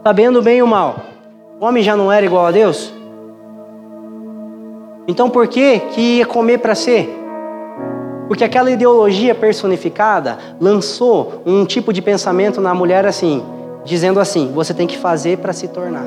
sabendo 0.04 0.42
bem 0.42 0.62
o 0.62 0.68
mal. 0.68 0.98
O 1.60 1.66
homem 1.66 1.82
já 1.82 1.96
não 1.96 2.12
era 2.12 2.26
igual 2.26 2.46
a 2.46 2.52
Deus? 2.52 2.94
Então 5.08 5.30
por 5.30 5.48
que 5.48 5.80
que 5.80 6.18
ia 6.18 6.26
comer 6.26 6.58
para 6.58 6.76
ser? 6.76 7.10
Porque 8.28 8.44
aquela 8.44 8.70
ideologia 8.70 9.34
personificada 9.34 10.38
lançou 10.60 11.42
um 11.46 11.66
tipo 11.66 11.94
de 11.94 12.02
pensamento 12.02 12.60
na 12.60 12.74
mulher 12.74 13.06
assim, 13.06 13.42
dizendo 13.86 14.20
assim: 14.20 14.52
você 14.54 14.74
tem 14.74 14.86
que 14.86 14.98
fazer 14.98 15.38
para 15.38 15.54
se 15.54 15.70
tornar. 15.70 16.06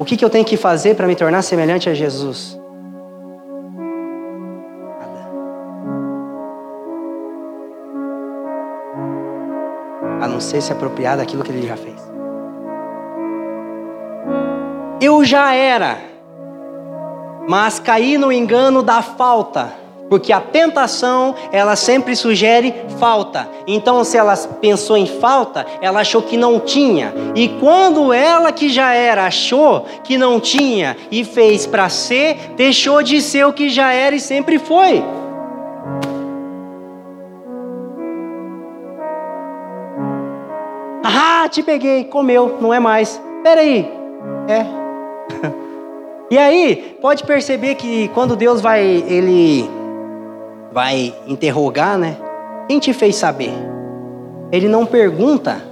O 0.00 0.04
que, 0.04 0.16
que 0.16 0.24
eu 0.24 0.30
tenho 0.30 0.44
que 0.44 0.56
fazer 0.56 0.96
para 0.96 1.06
me 1.06 1.14
tornar 1.14 1.42
semelhante 1.42 1.88
a 1.88 1.94
Jesus? 1.94 2.58
Nada. 4.98 5.28
A 10.24 10.28
não 10.28 10.40
ser 10.40 10.60
se 10.60 10.72
apropriar 10.72 11.16
daquilo 11.16 11.44
que 11.44 11.52
ele 11.52 11.66
já 11.66 11.76
fez. 11.76 11.97
Eu 15.00 15.24
já 15.24 15.54
era, 15.54 15.98
mas 17.48 17.78
caí 17.78 18.18
no 18.18 18.32
engano 18.32 18.82
da 18.82 19.00
falta, 19.00 19.72
porque 20.10 20.32
a 20.32 20.40
tentação, 20.40 21.36
ela 21.52 21.76
sempre 21.76 22.16
sugere 22.16 22.74
falta. 22.98 23.48
Então, 23.66 24.02
se 24.02 24.16
ela 24.16 24.36
pensou 24.60 24.96
em 24.96 25.06
falta, 25.06 25.64
ela 25.80 26.00
achou 26.00 26.20
que 26.20 26.36
não 26.36 26.58
tinha. 26.58 27.14
E 27.34 27.48
quando 27.60 28.12
ela 28.12 28.50
que 28.50 28.68
já 28.68 28.92
era 28.92 29.26
achou 29.26 29.86
que 30.02 30.18
não 30.18 30.40
tinha 30.40 30.96
e 31.12 31.24
fez 31.24 31.64
para 31.64 31.88
ser, 31.88 32.54
deixou 32.56 33.00
de 33.02 33.20
ser 33.20 33.46
o 33.46 33.52
que 33.52 33.68
já 33.68 33.92
era 33.92 34.16
e 34.16 34.20
sempre 34.20 34.58
foi. 34.58 35.04
Ah, 41.04 41.48
te 41.48 41.62
peguei, 41.62 42.04
comeu, 42.04 42.56
não 42.60 42.74
é 42.74 42.80
mais. 42.80 43.20
Peraí, 43.42 43.90
é, 44.48 44.77
e 46.30 46.38
aí, 46.38 46.96
pode 47.00 47.24
perceber 47.24 47.74
que 47.74 48.08
quando 48.08 48.36
Deus 48.36 48.60
vai, 48.60 48.82
ele 48.82 49.68
vai 50.72 51.14
interrogar, 51.26 51.98
né? 51.98 52.16
Quem 52.68 52.78
te 52.78 52.92
fez 52.92 53.16
saber? 53.16 53.52
Ele 54.52 54.68
não 54.68 54.84
pergunta 54.86 55.62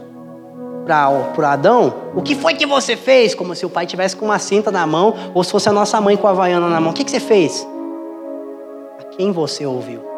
para 0.87 1.53
Adão 1.53 1.95
o 2.15 2.23
que 2.23 2.35
foi 2.35 2.55
que 2.55 2.65
você 2.65 2.97
fez, 2.97 3.35
como 3.35 3.55
se 3.55 3.67
o 3.67 3.71
pai 3.71 3.87
tivesse 3.87 4.17
com 4.17 4.25
uma 4.25 4.39
cinta 4.39 4.71
na 4.71 4.87
mão 4.87 5.15
ou 5.35 5.43
se 5.43 5.51
fosse 5.51 5.69
a 5.69 5.73
nossa 5.73 6.01
mãe 6.01 6.17
com 6.17 6.27
a 6.27 6.31
havaiana 6.31 6.69
na 6.69 6.81
mão. 6.81 6.91
O 6.91 6.95
que, 6.95 7.05
que 7.05 7.11
você 7.11 7.21
fez? 7.21 7.67
A 9.01 9.05
quem 9.05 9.33
você 9.33 9.67
ouviu? 9.67 10.16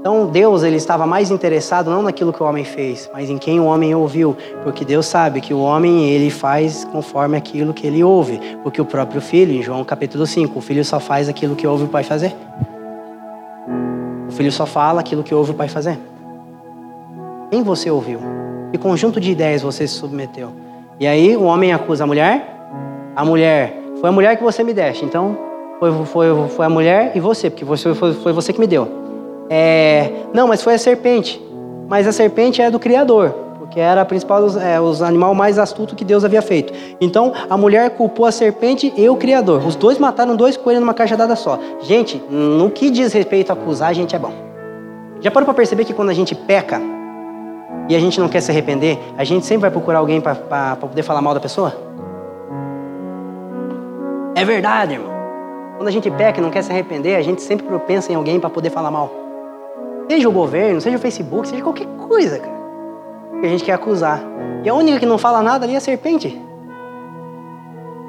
Então 0.00 0.26
Deus 0.26 0.62
ele 0.62 0.76
estava 0.76 1.06
mais 1.06 1.30
interessado 1.30 1.90
não 1.90 2.02
naquilo 2.02 2.32
que 2.32 2.42
o 2.42 2.46
homem 2.46 2.64
fez, 2.64 3.10
mas 3.12 3.28
em 3.28 3.36
quem 3.36 3.60
o 3.60 3.66
homem 3.66 3.94
ouviu, 3.94 4.34
porque 4.62 4.82
Deus 4.82 5.04
sabe 5.04 5.42
que 5.42 5.52
o 5.52 5.60
homem 5.60 6.08
ele 6.08 6.30
faz 6.30 6.86
conforme 6.86 7.36
aquilo 7.36 7.74
que 7.74 7.86
ele 7.86 8.02
ouve, 8.02 8.40
porque 8.62 8.80
o 8.80 8.84
próprio 8.86 9.20
filho, 9.20 9.52
em 9.52 9.62
João 9.62 9.84
capítulo 9.84 10.26
5, 10.26 10.58
o 10.58 10.62
filho 10.62 10.82
só 10.86 10.98
faz 10.98 11.28
aquilo 11.28 11.54
que 11.54 11.66
ouve 11.66 11.84
o 11.84 11.88
pai 11.88 12.02
fazer. 12.02 12.34
filho 14.30 14.50
só 14.50 14.64
fala 14.64 15.00
aquilo 15.00 15.22
que 15.22 15.34
ouve 15.34 15.50
o 15.50 15.54
pai 15.54 15.68
fazer. 15.68 15.98
Quem 17.50 17.62
você 17.62 17.90
ouviu? 17.90 18.20
Que 18.72 18.78
conjunto 18.78 19.20
de 19.20 19.30
ideias 19.30 19.60
você 19.60 19.86
se 19.86 19.96
submeteu? 19.96 20.50
E 20.98 21.06
aí 21.06 21.36
o 21.36 21.42
homem 21.42 21.74
acusa 21.74 22.04
a 22.04 22.06
mulher, 22.06 22.56
a 23.14 23.22
mulher, 23.22 23.76
foi 24.00 24.08
a 24.08 24.12
mulher 24.12 24.34
que 24.38 24.42
você 24.42 24.64
me 24.64 24.72
deste, 24.72 25.04
então 25.04 25.36
foi, 25.78 25.92
foi, 26.06 26.48
foi 26.48 26.64
a 26.64 26.70
mulher 26.70 27.12
e 27.14 27.20
você, 27.20 27.50
porque 27.50 27.66
você, 27.66 27.94
foi, 27.94 28.14
foi 28.14 28.32
você 28.32 28.50
que 28.50 28.60
me 28.60 28.66
deu. 28.66 29.09
É, 29.52 30.12
não, 30.32 30.46
mas 30.46 30.62
foi 30.62 30.74
a 30.74 30.78
serpente. 30.78 31.42
Mas 31.88 32.06
a 32.06 32.12
serpente 32.12 32.62
é 32.62 32.70
do 32.70 32.78
Criador, 32.78 33.30
porque 33.58 33.80
era 33.80 34.02
a 34.02 34.04
principal 34.04 34.46
é, 34.60 34.80
os 34.80 35.02
animal 35.02 35.34
mais 35.34 35.58
astuto 35.58 35.96
que 35.96 36.04
Deus 36.04 36.24
havia 36.24 36.40
feito. 36.40 36.72
Então 37.00 37.32
a 37.50 37.56
mulher 37.56 37.90
culpou 37.90 38.26
a 38.26 38.30
serpente 38.30 38.92
e 38.96 39.08
o 39.08 39.16
Criador. 39.16 39.66
Os 39.66 39.74
dois 39.74 39.98
mataram 39.98 40.36
dois 40.36 40.56
coelhos 40.56 40.80
numa 40.80 40.94
cajadada 40.94 41.34
só. 41.34 41.58
Gente, 41.80 42.22
no 42.30 42.70
que 42.70 42.90
diz 42.90 43.12
respeito 43.12 43.50
a 43.50 43.54
acusar, 43.54 43.88
a 43.90 43.92
gente 43.92 44.14
é 44.14 44.18
bom. 44.20 44.32
Já 45.20 45.32
parou 45.32 45.44
para 45.44 45.54
perceber 45.54 45.84
que 45.84 45.92
quando 45.92 46.10
a 46.10 46.14
gente 46.14 46.32
peca 46.32 46.80
e 47.88 47.96
a 47.96 47.98
gente 47.98 48.20
não 48.20 48.28
quer 48.28 48.40
se 48.40 48.52
arrepender, 48.52 49.00
a 49.18 49.24
gente 49.24 49.44
sempre 49.44 49.62
vai 49.62 49.70
procurar 49.72 49.98
alguém 49.98 50.20
para 50.20 50.76
poder 50.76 51.02
falar 51.02 51.20
mal 51.20 51.34
da 51.34 51.40
pessoa? 51.40 51.74
É 54.36 54.44
verdade, 54.44 54.94
irmão. 54.94 55.10
Quando 55.76 55.88
a 55.88 55.90
gente 55.90 56.08
peca 56.08 56.38
e 56.38 56.42
não 56.42 56.50
quer 56.50 56.62
se 56.62 56.70
arrepender, 56.70 57.16
a 57.16 57.22
gente 57.22 57.42
sempre 57.42 57.66
pensa 57.80 58.12
em 58.12 58.14
alguém 58.14 58.38
para 58.38 58.48
poder 58.48 58.70
falar 58.70 58.92
mal. 58.92 59.29
Seja 60.10 60.28
o 60.28 60.32
governo, 60.32 60.80
seja 60.80 60.96
o 60.96 60.98
Facebook, 60.98 61.46
seja 61.46 61.62
qualquer 61.62 61.86
coisa, 62.08 62.40
cara. 62.40 62.52
Que 63.38 63.46
a 63.46 63.48
gente 63.48 63.62
quer 63.62 63.74
acusar. 63.74 64.20
E 64.64 64.68
a 64.68 64.74
única 64.74 64.98
que 64.98 65.06
não 65.06 65.16
fala 65.16 65.40
nada 65.40 65.64
ali 65.64 65.74
é 65.74 65.76
a 65.76 65.80
serpente. 65.80 66.36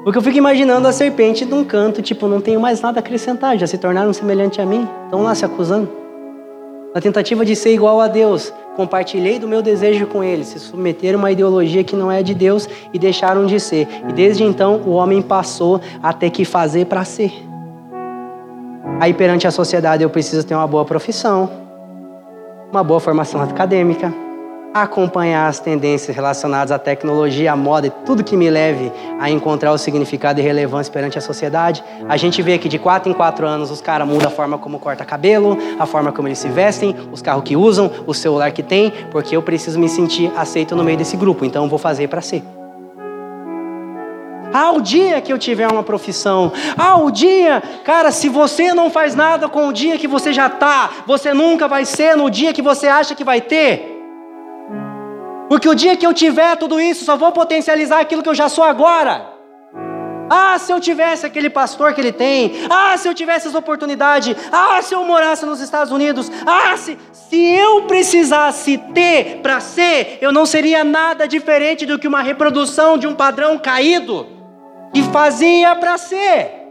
Porque 0.02 0.18
eu 0.18 0.22
fico 0.22 0.36
imaginando 0.36 0.88
a 0.88 0.92
serpente 0.92 1.44
num 1.44 1.64
canto, 1.64 2.02
tipo, 2.02 2.26
não 2.26 2.40
tenho 2.40 2.58
mais 2.58 2.80
nada 2.80 2.98
a 2.98 3.02
acrescentar, 3.02 3.56
já 3.56 3.68
se 3.68 3.78
tornaram 3.78 4.12
semelhante 4.12 4.60
a 4.60 4.66
mim. 4.66 4.88
Estão 5.04 5.22
lá 5.22 5.32
se 5.32 5.44
acusando. 5.44 5.88
Na 6.92 7.00
tentativa 7.00 7.44
de 7.44 7.54
ser 7.54 7.72
igual 7.72 8.00
a 8.00 8.08
Deus, 8.08 8.52
compartilhei 8.74 9.38
do 9.38 9.46
meu 9.46 9.62
desejo 9.62 10.08
com 10.08 10.24
eles, 10.24 10.48
se 10.48 10.58
submeteram 10.58 11.20
a 11.20 11.22
uma 11.22 11.30
ideologia 11.30 11.84
que 11.84 11.94
não 11.94 12.10
é 12.10 12.20
de 12.20 12.34
Deus 12.34 12.68
e 12.92 12.98
deixaram 12.98 13.46
de 13.46 13.60
ser. 13.60 13.86
E 14.08 14.12
desde 14.12 14.42
então 14.42 14.82
o 14.84 14.90
homem 14.90 15.22
passou 15.22 15.80
a 16.02 16.12
ter 16.12 16.30
que 16.30 16.44
fazer 16.44 16.86
para 16.86 17.04
ser. 17.04 17.32
Aí 18.98 19.14
perante 19.14 19.46
a 19.46 19.52
sociedade 19.52 20.02
eu 20.02 20.10
preciso 20.10 20.44
ter 20.44 20.56
uma 20.56 20.66
boa 20.66 20.84
profissão, 20.84 21.61
uma 22.72 22.82
boa 22.82 22.98
formação 22.98 23.42
acadêmica, 23.42 24.12
acompanhar 24.72 25.46
as 25.46 25.60
tendências 25.60 26.16
relacionadas 26.16 26.72
à 26.72 26.78
tecnologia, 26.78 27.52
à 27.52 27.56
moda 27.56 27.88
e 27.88 27.90
tudo 27.90 28.24
que 28.24 28.34
me 28.34 28.48
leve 28.48 28.90
a 29.20 29.30
encontrar 29.30 29.72
o 29.72 29.76
significado 29.76 30.40
e 30.40 30.42
relevância 30.42 30.90
perante 30.90 31.18
a 31.18 31.20
sociedade. 31.20 31.84
A 32.08 32.16
gente 32.16 32.40
vê 32.40 32.56
que 32.56 32.70
de 32.70 32.78
quatro 32.78 33.12
em 33.12 33.14
quatro 33.14 33.46
anos 33.46 33.70
os 33.70 33.82
caras 33.82 34.08
mudam 34.08 34.28
a 34.28 34.30
forma 34.30 34.56
como 34.56 34.78
corta 34.78 35.04
cabelo, 35.04 35.58
a 35.78 35.84
forma 35.84 36.10
como 36.12 36.28
eles 36.28 36.38
se 36.38 36.48
vestem, 36.48 36.96
os 37.12 37.20
carros 37.20 37.44
que 37.44 37.54
usam, 37.54 37.90
o 38.06 38.14
celular 38.14 38.50
que 38.52 38.62
tem, 38.62 38.90
porque 39.10 39.36
eu 39.36 39.42
preciso 39.42 39.78
me 39.78 39.90
sentir 39.90 40.32
aceito 40.34 40.74
no 40.74 40.82
meio 40.82 40.96
desse 40.96 41.18
grupo, 41.18 41.44
então 41.44 41.64
eu 41.64 41.68
vou 41.68 41.78
fazer 41.78 42.08
para 42.08 42.22
ser. 42.22 42.42
Ah, 44.52 44.72
o 44.72 44.80
dia 44.80 45.20
que 45.20 45.32
eu 45.32 45.38
tiver 45.38 45.68
uma 45.68 45.82
profissão. 45.82 46.52
Ah, 46.76 46.98
o 46.98 47.10
dia, 47.10 47.62
cara, 47.84 48.10
se 48.10 48.28
você 48.28 48.74
não 48.74 48.90
faz 48.90 49.14
nada 49.14 49.48
com 49.48 49.68
o 49.68 49.72
dia 49.72 49.98
que 49.98 50.06
você 50.06 50.32
já 50.32 50.46
está, 50.46 50.90
você 51.06 51.32
nunca 51.32 51.66
vai 51.66 51.84
ser 51.84 52.16
no 52.16 52.30
dia 52.30 52.52
que 52.52 52.62
você 52.62 52.86
acha 52.86 53.14
que 53.14 53.24
vai 53.24 53.40
ter. 53.40 53.88
Porque 55.48 55.68
o 55.68 55.74
dia 55.74 55.96
que 55.96 56.06
eu 56.06 56.14
tiver 56.14 56.56
tudo 56.56 56.80
isso, 56.80 57.04
só 57.04 57.16
vou 57.16 57.32
potencializar 57.32 58.00
aquilo 58.00 58.22
que 58.22 58.28
eu 58.28 58.34
já 58.34 58.48
sou 58.48 58.64
agora. 58.64 59.32
Ah, 60.30 60.58
se 60.58 60.72
eu 60.72 60.80
tivesse 60.80 61.26
aquele 61.26 61.50
pastor 61.50 61.92
que 61.92 62.00
ele 62.00 62.12
tem. 62.12 62.52
Ah, 62.70 62.96
se 62.96 63.06
eu 63.06 63.14
tivesse 63.14 63.48
essa 63.48 63.58
oportunidade. 63.58 64.34
Ah, 64.50 64.80
se 64.80 64.94
eu 64.94 65.04
morasse 65.04 65.44
nos 65.44 65.60
Estados 65.60 65.92
Unidos. 65.92 66.30
Ah, 66.46 66.74
se, 66.76 66.96
se 67.12 67.36
eu 67.36 67.82
precisasse 67.82 68.78
ter 68.94 69.40
para 69.42 69.60
ser, 69.60 70.18
eu 70.22 70.32
não 70.32 70.46
seria 70.46 70.84
nada 70.84 71.28
diferente 71.28 71.84
do 71.84 71.98
que 71.98 72.08
uma 72.08 72.22
reprodução 72.22 72.96
de 72.96 73.06
um 73.06 73.14
padrão 73.14 73.58
caído 73.58 74.41
que 74.92 75.02
fazia 75.04 75.74
para 75.76 75.96
ser. 75.98 76.62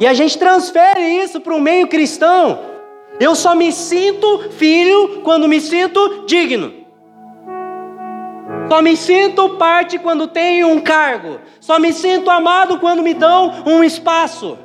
E 0.00 0.06
a 0.06 0.14
gente 0.14 0.38
transfere 0.38 1.00
isso 1.00 1.40
para 1.40 1.54
o 1.54 1.60
meio 1.60 1.88
cristão. 1.88 2.60
Eu 3.18 3.34
só 3.34 3.54
me 3.54 3.72
sinto 3.72 4.50
filho 4.50 5.22
quando 5.22 5.48
me 5.48 5.60
sinto 5.60 6.24
digno. 6.26 6.72
Só 8.68 8.80
me 8.80 8.96
sinto 8.96 9.56
parte 9.56 9.98
quando 9.98 10.28
tenho 10.28 10.68
um 10.68 10.80
cargo. 10.80 11.40
Só 11.58 11.78
me 11.78 11.92
sinto 11.92 12.30
amado 12.30 12.78
quando 12.78 13.02
me 13.02 13.14
dão 13.14 13.64
um 13.66 13.82
espaço. 13.82 14.58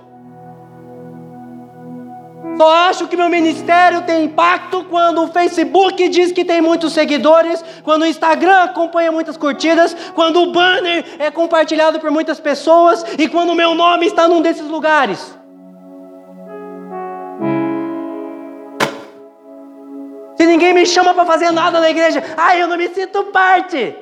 Só 2.58 2.72
acho 2.90 3.08
que 3.08 3.18
meu 3.18 3.30
ministério 3.30 4.04
tem 4.04 4.26
impacto 4.26 4.86
quando 4.86 5.24
o 5.24 5.28
Facebook 5.28 6.08
diz 6.10 6.32
que 6.32 6.46
tem 6.46 6.62
muitos 6.62 6.94
seguidores, 6.94 7.64
quando 7.84 8.04
o 8.04 8.06
Instagram 8.06 8.64
acompanha 8.64 9.12
muitas 9.12 9.38
curtidas, 9.38 9.96
quando 10.14 10.42
o 10.42 10.52
banner 10.52 11.04
é 11.18 11.32
compartilhado 11.32 12.00
por 12.00 12.12
muitas 12.12 12.40
pessoas 12.40 13.04
e 13.18 13.28
quando 13.28 13.50
o 13.50 13.56
meu 13.56 13.74
nome 13.74 14.06
está 14.06 14.28
num 14.28 14.42
desses 14.42 14.68
lugares. 14.68 15.36
Se 20.38 20.46
ninguém 20.46 20.74
me 20.74 20.86
chama 20.86 21.14
para 21.14 21.26
fazer 21.26 21.52
nada 21.52 21.80
na 21.80 21.90
igreja, 21.90 22.24
ai, 22.38 22.62
eu 22.62 22.68
não 22.68 22.78
me 22.78 22.88
sinto 22.90 23.24
parte. 23.26 23.96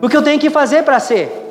O 0.00 0.08
que 0.08 0.16
eu 0.16 0.22
tenho 0.22 0.38
que 0.38 0.50
fazer 0.50 0.84
para 0.84 1.00
ser? 1.00 1.43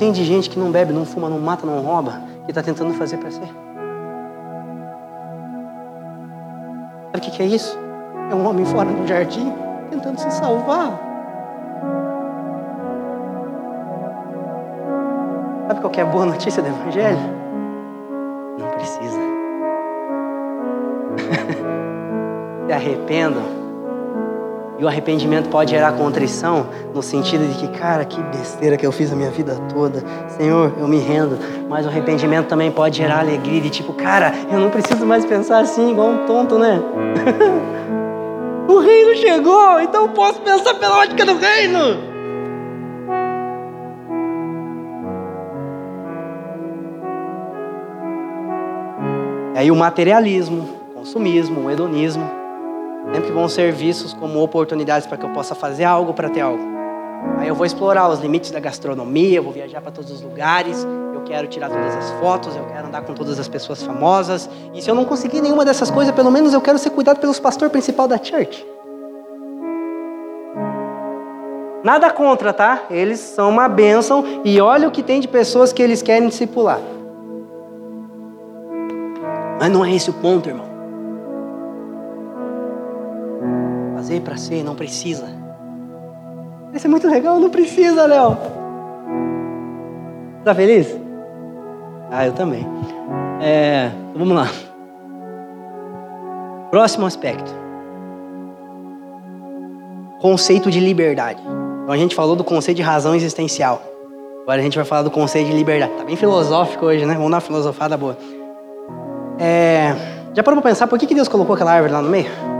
Tem 0.00 0.10
de 0.12 0.24
gente 0.24 0.48
que 0.48 0.58
não 0.58 0.72
bebe, 0.72 0.94
não 0.94 1.04
fuma, 1.04 1.28
não 1.28 1.38
mata, 1.38 1.66
não 1.66 1.82
rouba, 1.82 2.22
que 2.46 2.50
está 2.50 2.62
tentando 2.62 2.94
fazer 2.94 3.18
para 3.18 3.30
ser? 3.30 3.46
Sabe 7.04 7.18
o 7.18 7.20
que, 7.20 7.30
que 7.30 7.42
é 7.42 7.46
isso? 7.46 7.78
É 8.30 8.34
um 8.34 8.48
homem 8.48 8.64
fora 8.64 8.90
do 8.90 9.06
jardim 9.06 9.52
tentando 9.90 10.18
se 10.18 10.30
salvar. 10.30 10.98
Sabe 15.68 15.80
qual 15.82 15.92
é 15.94 16.00
a 16.00 16.06
boa 16.06 16.24
notícia 16.24 16.62
do 16.62 16.68
Evangelho? 16.70 17.18
Não 18.58 18.70
precisa. 18.70 19.20
se 22.66 22.72
arrependam 22.72 23.59
e 24.80 24.84
o 24.84 24.88
arrependimento 24.88 25.50
pode 25.50 25.72
gerar 25.72 25.92
contrição, 25.92 26.66
no 26.94 27.02
sentido 27.02 27.46
de 27.46 27.58
que, 27.58 27.68
cara, 27.78 28.02
que 28.02 28.18
besteira 28.34 28.78
que 28.78 28.86
eu 28.86 28.90
fiz 28.90 29.12
a 29.12 29.14
minha 29.14 29.30
vida 29.30 29.54
toda. 29.70 30.02
Senhor, 30.38 30.72
eu 30.78 30.88
me 30.88 30.96
rendo. 30.96 31.38
Mas 31.68 31.84
o 31.84 31.90
arrependimento 31.90 32.46
também 32.48 32.70
pode 32.70 32.96
gerar 32.96 33.18
alegria, 33.18 33.60
de 33.60 33.68
tipo, 33.68 33.92
cara, 33.92 34.32
eu 34.50 34.58
não 34.58 34.70
preciso 34.70 35.04
mais 35.04 35.26
pensar 35.26 35.60
assim, 35.60 35.90
igual 35.90 36.08
um 36.08 36.26
tonto, 36.26 36.58
né? 36.58 36.80
o 38.66 38.78
reino 38.78 39.14
chegou, 39.16 39.80
então 39.82 40.06
eu 40.06 40.08
posso 40.08 40.40
pensar 40.40 40.72
pela 40.72 41.00
ótica 41.00 41.26
do 41.26 41.36
reino. 41.36 42.08
E 49.54 49.58
aí 49.58 49.70
o 49.70 49.76
materialismo, 49.76 50.66
o 50.90 51.00
consumismo, 51.00 51.66
o 51.66 51.70
hedonismo 51.70 52.39
Sempre 53.12 53.32
vão 53.32 53.48
ser 53.48 53.72
vistos 53.72 54.12
como 54.12 54.40
oportunidades 54.42 55.06
para 55.06 55.16
que 55.16 55.24
eu 55.24 55.30
possa 55.30 55.54
fazer 55.54 55.84
algo 55.84 56.14
para 56.14 56.28
ter 56.28 56.40
algo. 56.40 56.62
Aí 57.38 57.48
eu 57.48 57.54
vou 57.54 57.66
explorar 57.66 58.08
os 58.08 58.20
limites 58.20 58.50
da 58.50 58.60
gastronomia, 58.60 59.38
eu 59.38 59.42
vou 59.42 59.52
viajar 59.52 59.80
para 59.80 59.90
todos 59.90 60.10
os 60.10 60.22
lugares, 60.22 60.86
eu 61.14 61.22
quero 61.22 61.48
tirar 61.48 61.68
todas 61.68 61.94
as 61.96 62.10
fotos, 62.12 62.54
eu 62.56 62.64
quero 62.64 62.86
andar 62.86 63.02
com 63.02 63.12
todas 63.14 63.38
as 63.38 63.48
pessoas 63.48 63.82
famosas. 63.82 64.48
E 64.72 64.80
se 64.80 64.90
eu 64.90 64.94
não 64.94 65.04
conseguir 65.04 65.40
nenhuma 65.40 65.64
dessas 65.64 65.90
coisas, 65.90 66.14
pelo 66.14 66.30
menos 66.30 66.54
eu 66.54 66.60
quero 66.60 66.78
ser 66.78 66.90
cuidado 66.90 67.18
pelos 67.18 67.40
pastor 67.40 67.68
principal 67.70 68.06
da 68.06 68.16
church. 68.16 68.66
Nada 71.82 72.10
contra, 72.10 72.52
tá? 72.52 72.82
Eles 72.90 73.18
são 73.18 73.48
uma 73.48 73.68
bênção 73.68 74.24
e 74.44 74.60
olha 74.60 74.86
o 74.86 74.90
que 74.90 75.02
tem 75.02 75.18
de 75.18 75.26
pessoas 75.26 75.72
que 75.72 75.82
eles 75.82 76.02
querem 76.02 76.28
discipular. 76.28 76.80
Mas 79.58 79.70
não 79.70 79.84
é 79.84 79.94
esse 79.94 80.10
o 80.10 80.14
ponto, 80.14 80.48
irmão. 80.48 80.69
Fazer 84.10 84.20
para 84.22 84.36
ser, 84.36 84.64
não 84.64 84.74
precisa. 84.74 85.24
Isso 86.74 86.86
é 86.86 86.90
muito 86.90 87.08
legal, 87.08 87.38
não 87.38 87.48
precisa, 87.48 88.06
Léo. 88.06 88.36
Tá 90.44 90.52
feliz? 90.54 90.96
Ah, 92.10 92.26
eu 92.26 92.32
também. 92.32 92.66
É, 93.40 93.90
vamos 94.16 94.34
lá. 94.34 94.48
Próximo 96.70 97.06
aspecto. 97.06 97.54
Conceito 100.20 100.70
de 100.70 100.80
liberdade. 100.80 101.40
Então 101.40 101.92
a 101.92 101.96
gente 101.96 102.14
falou 102.14 102.34
do 102.34 102.42
conceito 102.42 102.78
de 102.78 102.82
razão 102.82 103.14
existencial. 103.14 103.80
Agora 104.42 104.60
a 104.60 104.64
gente 104.64 104.76
vai 104.76 104.84
falar 104.84 105.02
do 105.02 105.10
conceito 105.10 105.48
de 105.48 105.52
liberdade. 105.52 105.92
Tá 105.92 106.04
bem 106.04 106.16
filosófico 106.16 106.86
hoje, 106.86 107.06
né? 107.06 107.14
Vamos 107.14 107.30
dar 107.30 107.36
uma 107.36 107.40
filosofada 107.40 107.96
boa. 107.96 108.16
É, 109.38 109.94
já 110.34 110.42
parou 110.42 110.60
pra 110.60 110.70
pensar 110.70 110.88
por 110.88 110.98
que 110.98 111.14
Deus 111.14 111.28
colocou 111.28 111.54
aquela 111.54 111.72
árvore 111.72 111.92
lá 111.92 112.02
no 112.02 112.10
meio? 112.10 112.59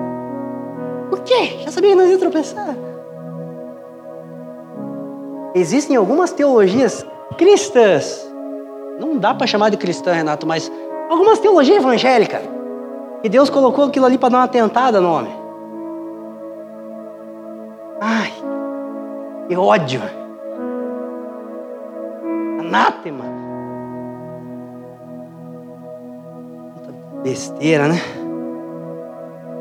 Por 1.11 1.21
quê? 1.21 1.59
Já 1.65 1.73
sabia 1.73 1.91
que 1.91 1.97
não 1.97 2.07
ia 2.07 2.19
tropeçar. 2.19 2.75
Existem 5.55 5.97
algumas 5.97 6.33
teologias 6.33 7.05
cristãs. 7.37 8.27
Não 9.01 9.19
dá 9.19 9.35
para 9.35 9.47
chamar 9.47 9.71
de 9.71 9.77
cristã, 9.77 10.13
Renato, 10.13 10.47
mas 10.47 10.71
algumas 11.11 11.41
teologias 11.41 11.79
evangélicas. 11.79 12.43
E 13.25 13.29
Deus 13.29 13.51
colocou 13.51 13.85
aquilo 13.85 14.07
ali 14.07 14.17
para 14.17 14.29
dar 14.29 14.39
uma 14.39 14.49
tentada 14.49 15.01
no 15.01 15.13
homem. 15.13 15.33
Ai, 18.01 18.33
que 19.49 19.57
ódio. 19.57 20.01
Anátema. 22.61 23.25
Besteira, 27.23 27.89
né? 27.89 28.20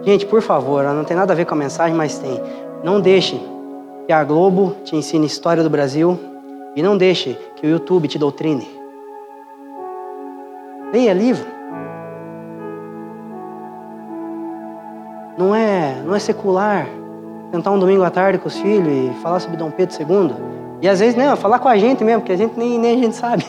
Gente, 0.09 0.25
por 0.25 0.41
favor, 0.41 0.83
não 0.85 1.03
tem 1.03 1.15
nada 1.15 1.33
a 1.33 1.35
ver 1.35 1.45
com 1.45 1.53
a 1.53 1.57
mensagem, 1.57 1.95
mas 1.95 2.17
tem. 2.17 2.41
Não 2.83 2.99
deixe 2.99 3.39
que 4.07 4.11
a 4.11 4.23
Globo 4.23 4.75
te 4.83 4.95
ensine 4.95 5.27
história 5.27 5.61
do 5.61 5.69
Brasil 5.69 6.19
e 6.75 6.81
não 6.81 6.97
deixe 6.97 7.37
que 7.55 7.67
o 7.67 7.69
YouTube 7.69 8.07
te 8.07 8.17
doutrine. 8.17 8.67
Leia 10.91 11.13
livro. 11.13 11.45
Não 15.37 15.53
é, 15.53 16.01
não 16.03 16.15
é 16.15 16.19
secular 16.19 16.87
sentar 17.51 17.71
um 17.71 17.77
domingo 17.77 18.01
à 18.01 18.09
tarde 18.09 18.39
com 18.39 18.47
os 18.47 18.57
filhos 18.57 18.87
e 18.91 19.13
falar 19.21 19.39
sobre 19.39 19.57
Dom 19.57 19.69
Pedro 19.69 19.95
II. 19.95 20.33
E 20.81 20.89
às 20.89 20.99
vezes, 20.99 21.15
não, 21.15 21.37
falar 21.37 21.59
com 21.59 21.67
a 21.67 21.77
gente 21.77 22.03
mesmo, 22.03 22.21
porque 22.21 22.33
a 22.33 22.37
gente 22.37 22.57
nem, 22.57 22.79
nem 22.79 22.95
a 22.95 22.97
gente 22.97 23.15
sabe. 23.15 23.45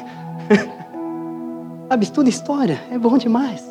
sabe, 1.89 2.05
estuda 2.05 2.29
história, 2.29 2.79
é 2.93 2.99
bom 2.99 3.17
demais. 3.17 3.70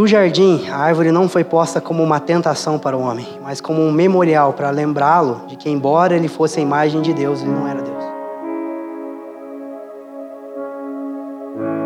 No 0.00 0.06
jardim, 0.06 0.66
a 0.70 0.78
árvore 0.78 1.12
não 1.12 1.28
foi 1.28 1.44
posta 1.44 1.78
como 1.78 2.02
uma 2.02 2.18
tentação 2.18 2.78
para 2.78 2.96
o 2.96 3.02
homem, 3.02 3.28
mas 3.42 3.60
como 3.60 3.82
um 3.82 3.92
memorial 3.92 4.54
para 4.54 4.70
lembrá-lo 4.70 5.42
de 5.46 5.56
que, 5.56 5.68
embora 5.68 6.16
ele 6.16 6.26
fosse 6.26 6.58
a 6.58 6.62
imagem 6.62 7.02
de 7.02 7.12
Deus, 7.12 7.42
ele 7.42 7.50
não 7.50 7.68
era 7.68 7.82
Deus. 7.82 8.02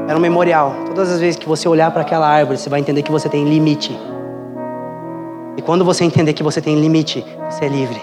Era 0.06 0.16
um 0.16 0.20
memorial. 0.20 0.76
Todas 0.86 1.10
as 1.10 1.18
vezes 1.18 1.36
que 1.36 1.48
você 1.48 1.68
olhar 1.68 1.90
para 1.90 2.02
aquela 2.02 2.28
árvore, 2.28 2.56
você 2.56 2.70
vai 2.70 2.78
entender 2.78 3.02
que 3.02 3.10
você 3.10 3.28
tem 3.28 3.48
limite. 3.48 3.98
E 5.56 5.62
quando 5.62 5.84
você 5.84 6.04
entender 6.04 6.34
que 6.34 6.42
você 6.44 6.60
tem 6.60 6.80
limite, 6.80 7.26
você 7.50 7.64
é 7.64 7.68
livre. 7.68 8.00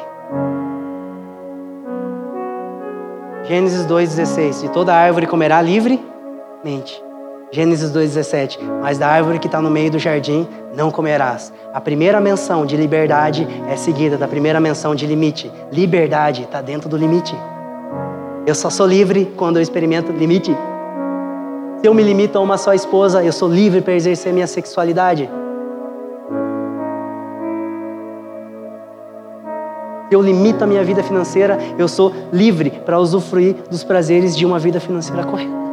Gênesis 3.46 3.86
2,16: 3.86 4.64
De 4.64 4.70
toda 4.72 4.94
árvore 4.94 5.26
comerá 5.26 5.62
livremente. 5.62 7.02
Gênesis 7.52 7.92
2,17. 7.92 8.60
Mas 8.82 8.98
da 8.98 9.08
árvore 9.08 9.38
que 9.38 9.48
está 9.48 9.62
no 9.62 9.70
meio 9.70 9.92
do 9.92 10.00
jardim 10.00 10.48
não 10.74 10.90
comerás. 10.90 11.52
A 11.74 11.82
primeira 11.82 12.22
menção 12.22 12.66
de 12.66 12.78
liberdade 12.78 13.46
é 13.70 13.76
seguida 13.76 14.18
da 14.18 14.28
primeira 14.28 14.60
menção 14.60 14.96
de 14.96 15.06
limite. 15.06 15.52
Liberdade 15.72 16.44
está 16.44 16.62
dentro 16.62 16.88
do 16.88 16.96
limite. 16.96 17.36
Eu 18.48 18.56
só 18.56 18.70
sou 18.70 18.88
livre 18.88 19.34
quando 19.36 19.58
eu 19.58 19.62
experimento 19.62 20.14
limite. 20.14 20.56
Se 21.82 21.88
eu 21.88 21.94
me 21.94 22.02
limito 22.02 22.38
a 22.38 22.42
uma 22.42 22.58
só 22.58 22.74
esposa, 22.74 23.22
eu 23.22 23.34
sou 23.34 23.50
livre 23.50 23.82
para 23.82 23.94
exercer 23.94 24.32
minha 24.32 24.48
sexualidade. 24.48 25.30
Se 30.08 30.16
eu 30.16 30.22
limito 30.22 30.64
a 30.64 30.68
minha 30.68 30.84
vida 30.84 31.04
financeira, 31.04 31.58
eu 31.78 31.88
sou 31.88 32.14
livre 32.32 32.70
para 32.86 33.00
usufruir 33.00 33.56
dos 33.70 33.84
prazeres 33.84 34.38
de 34.38 34.46
uma 34.46 34.60
vida 34.60 34.80
financeira 34.80 35.24
correta. 35.24 35.71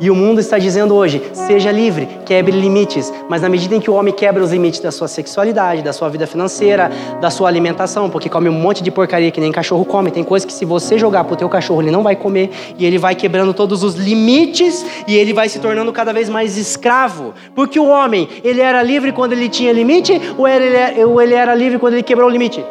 E 0.00 0.10
o 0.10 0.14
mundo 0.14 0.40
está 0.40 0.58
dizendo 0.58 0.94
hoje: 0.94 1.22
seja 1.34 1.70
livre, 1.70 2.08
quebre 2.24 2.58
limites. 2.58 3.12
Mas 3.28 3.42
na 3.42 3.48
medida 3.50 3.76
em 3.76 3.80
que 3.80 3.90
o 3.90 3.94
homem 3.94 4.14
quebra 4.14 4.42
os 4.42 4.50
limites 4.50 4.80
da 4.80 4.90
sua 4.90 5.06
sexualidade, 5.06 5.82
da 5.82 5.92
sua 5.92 6.08
vida 6.08 6.26
financeira, 6.26 6.90
da 7.20 7.28
sua 7.28 7.48
alimentação, 7.48 8.08
porque 8.08 8.28
come 8.28 8.48
um 8.48 8.52
monte 8.52 8.82
de 8.82 8.90
porcaria 8.90 9.30
que 9.30 9.40
nem 9.40 9.52
cachorro 9.52 9.84
come, 9.84 10.10
tem 10.10 10.24
coisa 10.24 10.46
que 10.46 10.52
se 10.52 10.64
você 10.64 10.98
jogar 10.98 11.24
pro 11.24 11.36
teu 11.36 11.48
cachorro 11.50 11.82
ele 11.82 11.90
não 11.90 12.02
vai 12.02 12.16
comer 12.16 12.50
e 12.78 12.86
ele 12.86 12.96
vai 12.96 13.14
quebrando 13.14 13.52
todos 13.52 13.82
os 13.82 13.94
limites 13.94 14.86
e 15.06 15.14
ele 15.16 15.34
vai 15.34 15.50
se 15.50 15.58
tornando 15.58 15.92
cada 15.92 16.14
vez 16.14 16.30
mais 16.30 16.56
escravo. 16.56 17.34
Porque 17.54 17.78
o 17.78 17.86
homem, 17.86 18.26
ele 18.42 18.62
era 18.62 18.82
livre 18.82 19.12
quando 19.12 19.32
ele 19.32 19.50
tinha 19.50 19.72
limite 19.72 20.18
ou 20.38 20.48
ele, 20.48 21.04
ou 21.04 21.20
ele 21.20 21.34
era 21.34 21.54
livre 21.54 21.78
quando 21.78 21.94
ele 21.94 22.02
quebrou 22.02 22.26
o 22.26 22.32
limite? 22.32 22.64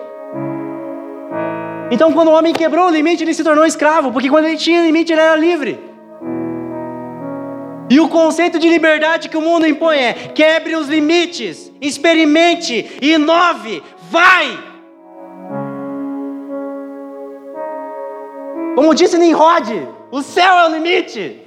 Então, 1.91 2.11
quando 2.11 2.27
o 2.27 2.33
homem 2.33 2.53
quebrou 2.53 2.87
o 2.87 2.89
limite, 2.89 3.23
ele 3.23 3.33
se 3.33 3.43
tornou 3.43 3.65
escravo, 3.65 4.11
porque 4.11 4.29
quando 4.29 4.45
ele 4.45 4.57
tinha 4.57 4.83
limite, 4.83 5.11
ele 5.11 5.21
era 5.21 5.35
livre. 5.35 5.88
E 7.89 7.99
o 7.99 8.07
conceito 8.07 8.59
de 8.59 8.69
liberdade 8.69 9.29
que 9.29 9.37
o 9.37 9.41
mundo 9.41 9.65
impõe 9.65 9.97
é: 9.97 10.13
quebre 10.13 10.75
os 10.75 10.87
limites, 10.87 11.71
experimente, 11.81 12.97
inove, 13.01 13.81
vai. 14.11 14.69
Como 18.75 18.93
disse 18.93 19.17
Nimrod, 19.17 19.87
o 20.11 20.21
céu 20.21 20.53
é 20.59 20.67
o 20.67 20.71
limite. 20.71 21.41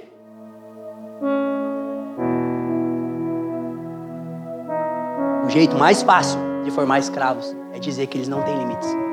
O 5.45 5.49
jeito 5.49 5.77
mais 5.77 6.03
fácil 6.03 6.39
de 6.63 6.71
formar 6.71 6.99
escravos 6.99 7.55
é 7.73 7.79
dizer 7.79 8.07
que 8.07 8.17
eles 8.17 8.27
não 8.27 8.41
têm 8.43 8.57
limites. 8.57 9.12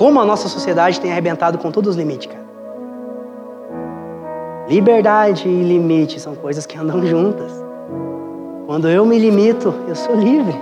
Como 0.00 0.18
a 0.18 0.24
nossa 0.24 0.48
sociedade 0.48 0.98
tem 0.98 1.12
arrebentado 1.12 1.58
com 1.58 1.70
todos 1.70 1.90
os 1.90 1.96
limites, 1.96 2.26
cara. 2.26 2.42
Liberdade 4.66 5.46
e 5.46 5.62
limite 5.62 6.18
são 6.18 6.34
coisas 6.34 6.64
que 6.64 6.78
andam 6.78 7.04
juntas. 7.04 7.52
Quando 8.66 8.88
eu 8.88 9.04
me 9.04 9.18
limito, 9.18 9.74
eu 9.86 9.94
sou 9.94 10.14
livre. 10.16 10.56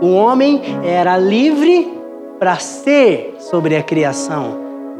O 0.00 0.08
homem 0.14 0.60
era 0.82 1.16
livre 1.16 1.96
para 2.40 2.56
ser 2.56 3.36
sobre 3.38 3.76
a 3.76 3.84
criação, 3.84 4.58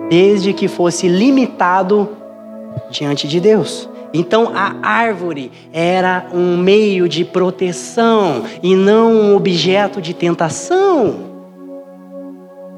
desde 0.09 0.53
que 0.53 0.69
fosse 0.69 1.09
limitado 1.09 2.11
diante 2.89 3.27
de 3.27 3.41
Deus. 3.41 3.89
Então 4.15 4.53
a 4.55 4.77
árvore 4.81 5.51
era 5.73 6.29
um 6.33 6.57
meio 6.57 7.09
de 7.09 7.25
proteção 7.25 8.45
e 8.63 8.77
não 8.77 9.11
um 9.11 9.35
objeto 9.35 10.01
de 10.01 10.15
tentação. 10.15 11.36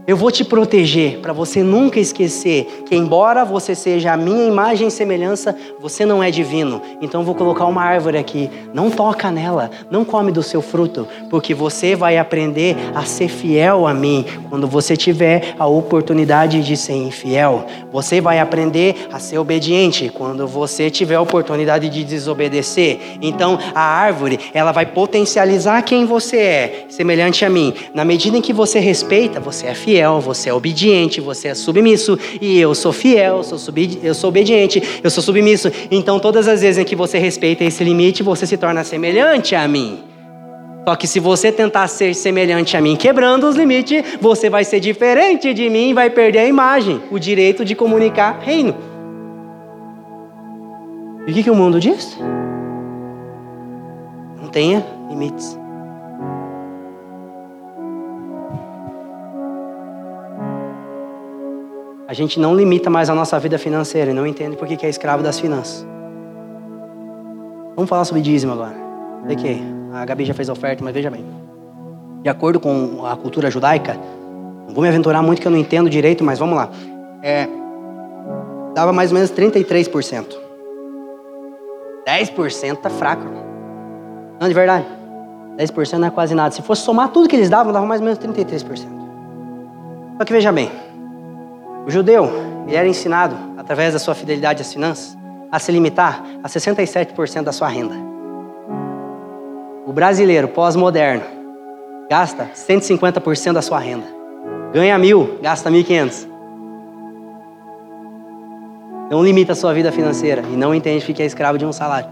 Eu 0.08 0.16
vou 0.16 0.30
te 0.30 0.42
proteger 0.42 1.18
para 1.18 1.34
você 1.34 1.62
nunca 1.62 2.00
esquecer 2.00 2.82
que, 2.86 2.96
embora 2.96 3.44
você 3.44 3.74
seja 3.74 4.10
a 4.10 4.16
minha 4.16 4.48
imagem 4.48 4.88
e 4.88 4.90
semelhança, 4.90 5.54
você 5.78 6.06
não 6.06 6.22
é 6.22 6.30
divino. 6.30 6.80
Então, 7.02 7.22
vou 7.22 7.34
colocar 7.34 7.66
uma 7.66 7.82
árvore 7.82 8.16
aqui. 8.16 8.48
Não 8.72 8.90
toca 8.90 9.30
nela, 9.30 9.70
não 9.90 10.06
come 10.06 10.32
do 10.32 10.42
seu 10.42 10.62
fruto, 10.62 11.06
porque 11.28 11.52
você 11.52 11.94
vai 11.94 12.16
aprender 12.16 12.74
a 12.94 13.04
ser 13.04 13.28
fiel 13.28 13.86
a 13.86 13.92
mim 13.92 14.24
quando 14.48 14.66
você 14.66 14.96
tiver 14.96 15.54
a 15.58 15.66
oportunidade 15.66 16.62
de 16.62 16.74
ser 16.74 16.94
infiel. 16.94 17.66
Você 17.92 18.18
vai 18.18 18.40
aprender 18.40 19.08
a 19.12 19.18
ser 19.18 19.36
obediente 19.36 20.08
quando 20.08 20.48
você 20.48 20.88
tiver 20.88 21.16
a 21.16 21.20
oportunidade 21.20 21.90
de 21.90 22.02
desobedecer. 22.02 22.98
Então, 23.20 23.58
a 23.74 23.82
árvore, 23.82 24.40
ela 24.54 24.72
vai 24.72 24.86
potencializar 24.86 25.82
quem 25.82 26.06
você 26.06 26.38
é, 26.38 26.86
semelhante 26.88 27.44
a 27.44 27.50
mim. 27.50 27.74
Na 27.92 28.06
medida 28.06 28.38
em 28.38 28.40
que 28.40 28.54
você 28.54 28.78
respeita, 28.78 29.38
você 29.38 29.66
é 29.66 29.74
fiel 29.74 29.97
fiel, 29.98 30.20
você 30.20 30.48
é 30.48 30.54
obediente, 30.54 31.20
você 31.20 31.48
é 31.48 31.54
submisso, 31.54 32.18
e 32.40 32.58
eu 32.58 32.74
sou 32.74 32.92
fiel, 32.92 33.42
sou, 33.42 33.58
eu 34.02 34.14
sou 34.14 34.28
obediente, 34.28 34.82
eu 35.02 35.10
sou 35.10 35.22
submisso. 35.22 35.70
Então, 35.90 36.20
todas 36.20 36.46
as 36.46 36.60
vezes 36.60 36.78
em 36.78 36.84
que 36.84 36.94
você 36.94 37.18
respeita 37.18 37.64
esse 37.64 37.82
limite, 37.82 38.22
você 38.22 38.46
se 38.46 38.56
torna 38.56 38.84
semelhante 38.84 39.56
a 39.56 39.66
mim. 39.66 40.04
Só 40.86 40.94
que 40.94 41.06
se 41.06 41.20
você 41.20 41.50
tentar 41.50 41.88
ser 41.88 42.14
semelhante 42.14 42.76
a 42.76 42.80
mim, 42.80 42.96
quebrando 42.96 43.48
os 43.48 43.56
limites, 43.56 44.04
você 44.20 44.48
vai 44.48 44.64
ser 44.64 44.80
diferente 44.80 45.52
de 45.52 45.68
mim 45.68 45.90
e 45.90 45.94
vai 45.94 46.08
perder 46.08 46.38
a 46.38 46.46
imagem, 46.46 47.02
o 47.10 47.18
direito 47.18 47.64
de 47.64 47.74
comunicar 47.74 48.38
reino. 48.40 48.74
E 51.26 51.30
o 51.30 51.34
que, 51.34 51.42
que 51.42 51.50
o 51.50 51.54
mundo 51.54 51.78
diz? 51.78 52.16
Não 54.40 54.48
tenha 54.48 54.86
limites. 55.10 55.58
A 62.08 62.14
gente 62.14 62.40
não 62.40 62.56
limita 62.56 62.88
mais 62.88 63.10
a 63.10 63.14
nossa 63.14 63.38
vida 63.38 63.58
financeira 63.58 64.12
e 64.12 64.14
não 64.14 64.26
entende 64.26 64.56
por 64.56 64.66
que 64.66 64.86
é 64.86 64.88
escravo 64.88 65.22
das 65.22 65.38
finanças. 65.38 65.86
Vamos 67.76 67.86
falar 67.86 68.06
sobre 68.06 68.22
dízimo 68.22 68.54
agora. 68.54 68.74
Sei 69.26 69.36
que 69.36 69.62
a 69.92 70.06
Gabi 70.06 70.24
já 70.24 70.32
fez 70.32 70.48
a 70.48 70.54
oferta, 70.54 70.82
mas 70.82 70.94
veja 70.94 71.10
bem. 71.10 71.22
De 72.22 72.30
acordo 72.30 72.58
com 72.58 73.04
a 73.04 73.14
cultura 73.14 73.50
judaica, 73.50 73.94
não 74.66 74.74
vou 74.74 74.80
me 74.80 74.88
aventurar 74.88 75.20
muito 75.20 75.42
que 75.42 75.46
eu 75.46 75.52
não 75.52 75.58
entendo 75.58 75.90
direito, 75.90 76.24
mas 76.24 76.38
vamos 76.38 76.56
lá. 76.56 76.70
É, 77.22 77.46
dava 78.74 78.90
mais 78.90 79.10
ou 79.10 79.14
menos 79.16 79.30
33%. 79.30 80.34
10% 82.06 82.76
tá 82.78 82.88
fraco. 82.88 83.24
Não, 84.40 84.48
de 84.48 84.54
verdade. 84.54 84.86
10% 85.58 85.98
não 85.98 86.08
é 86.08 86.10
quase 86.10 86.34
nada. 86.34 86.54
Se 86.54 86.62
fosse 86.62 86.80
somar 86.80 87.10
tudo 87.10 87.28
que 87.28 87.36
eles 87.36 87.50
davam, 87.50 87.70
dava 87.70 87.84
mais 87.84 88.00
ou 88.00 88.06
menos 88.06 88.18
33%. 88.18 88.86
Só 90.16 90.24
que 90.24 90.32
veja 90.32 90.50
bem, 90.50 90.70
o 91.86 91.90
judeu, 91.90 92.30
ele 92.66 92.76
era 92.76 92.86
ensinado, 92.86 93.36
através 93.56 93.92
da 93.92 93.98
sua 93.98 94.14
fidelidade 94.14 94.62
às 94.62 94.72
finanças, 94.72 95.16
a 95.50 95.58
se 95.58 95.72
limitar 95.72 96.22
a 96.42 96.48
67% 96.48 97.42
da 97.42 97.52
sua 97.52 97.68
renda. 97.68 97.94
O 99.86 99.92
brasileiro 99.92 100.48
pós-moderno 100.48 101.24
gasta 102.10 102.50
150% 102.54 103.52
da 103.52 103.62
sua 103.62 103.78
renda. 103.78 104.04
Ganha 104.72 104.98
mil, 104.98 105.38
gasta 105.40 105.70
1.500. 105.70 106.28
Não 109.10 109.24
limita 109.24 109.52
a 109.52 109.54
sua 109.54 109.72
vida 109.72 109.90
financeira 109.90 110.42
e 110.52 110.56
não 110.56 110.74
entende 110.74 111.10
que 111.12 111.22
é 111.22 111.24
escravo 111.24 111.56
de 111.56 111.64
um 111.64 111.72
salário. 111.72 112.10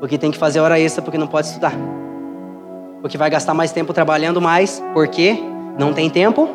Porque 0.00 0.18
tem 0.18 0.32
que 0.32 0.38
fazer 0.38 0.58
hora 0.58 0.78
extra 0.78 1.00
porque 1.00 1.16
não 1.16 1.28
pode 1.28 1.46
estudar. 1.46 1.72
Porque 3.00 3.16
vai 3.16 3.30
gastar 3.30 3.54
mais 3.54 3.70
tempo 3.70 3.92
trabalhando 3.92 4.40
mais, 4.40 4.82
porque 4.92 5.38
não 5.78 5.92
tem 5.92 6.10
tempo 6.10 6.48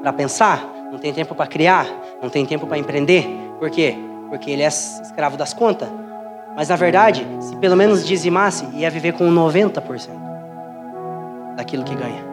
para 0.00 0.12
pensar, 0.14 0.64
não 0.98 1.02
tem 1.02 1.12
tempo 1.12 1.32
para 1.32 1.46
criar, 1.46 1.86
não 2.20 2.28
tem 2.28 2.44
tempo 2.44 2.66
para 2.66 2.76
empreender. 2.76 3.24
Por 3.60 3.70
quê? 3.70 3.96
Porque 4.28 4.50
ele 4.50 4.62
é 4.62 4.66
escravo 4.66 5.36
das 5.36 5.52
contas. 5.52 5.88
Mas 6.56 6.70
na 6.70 6.74
verdade, 6.74 7.24
se 7.38 7.54
pelo 7.54 7.76
menos 7.76 8.04
dizimasse, 8.04 8.66
ia 8.74 8.90
viver 8.90 9.12
com 9.12 9.30
90% 9.30 10.08
daquilo 11.56 11.84
que 11.84 11.94
ganha. 11.94 12.26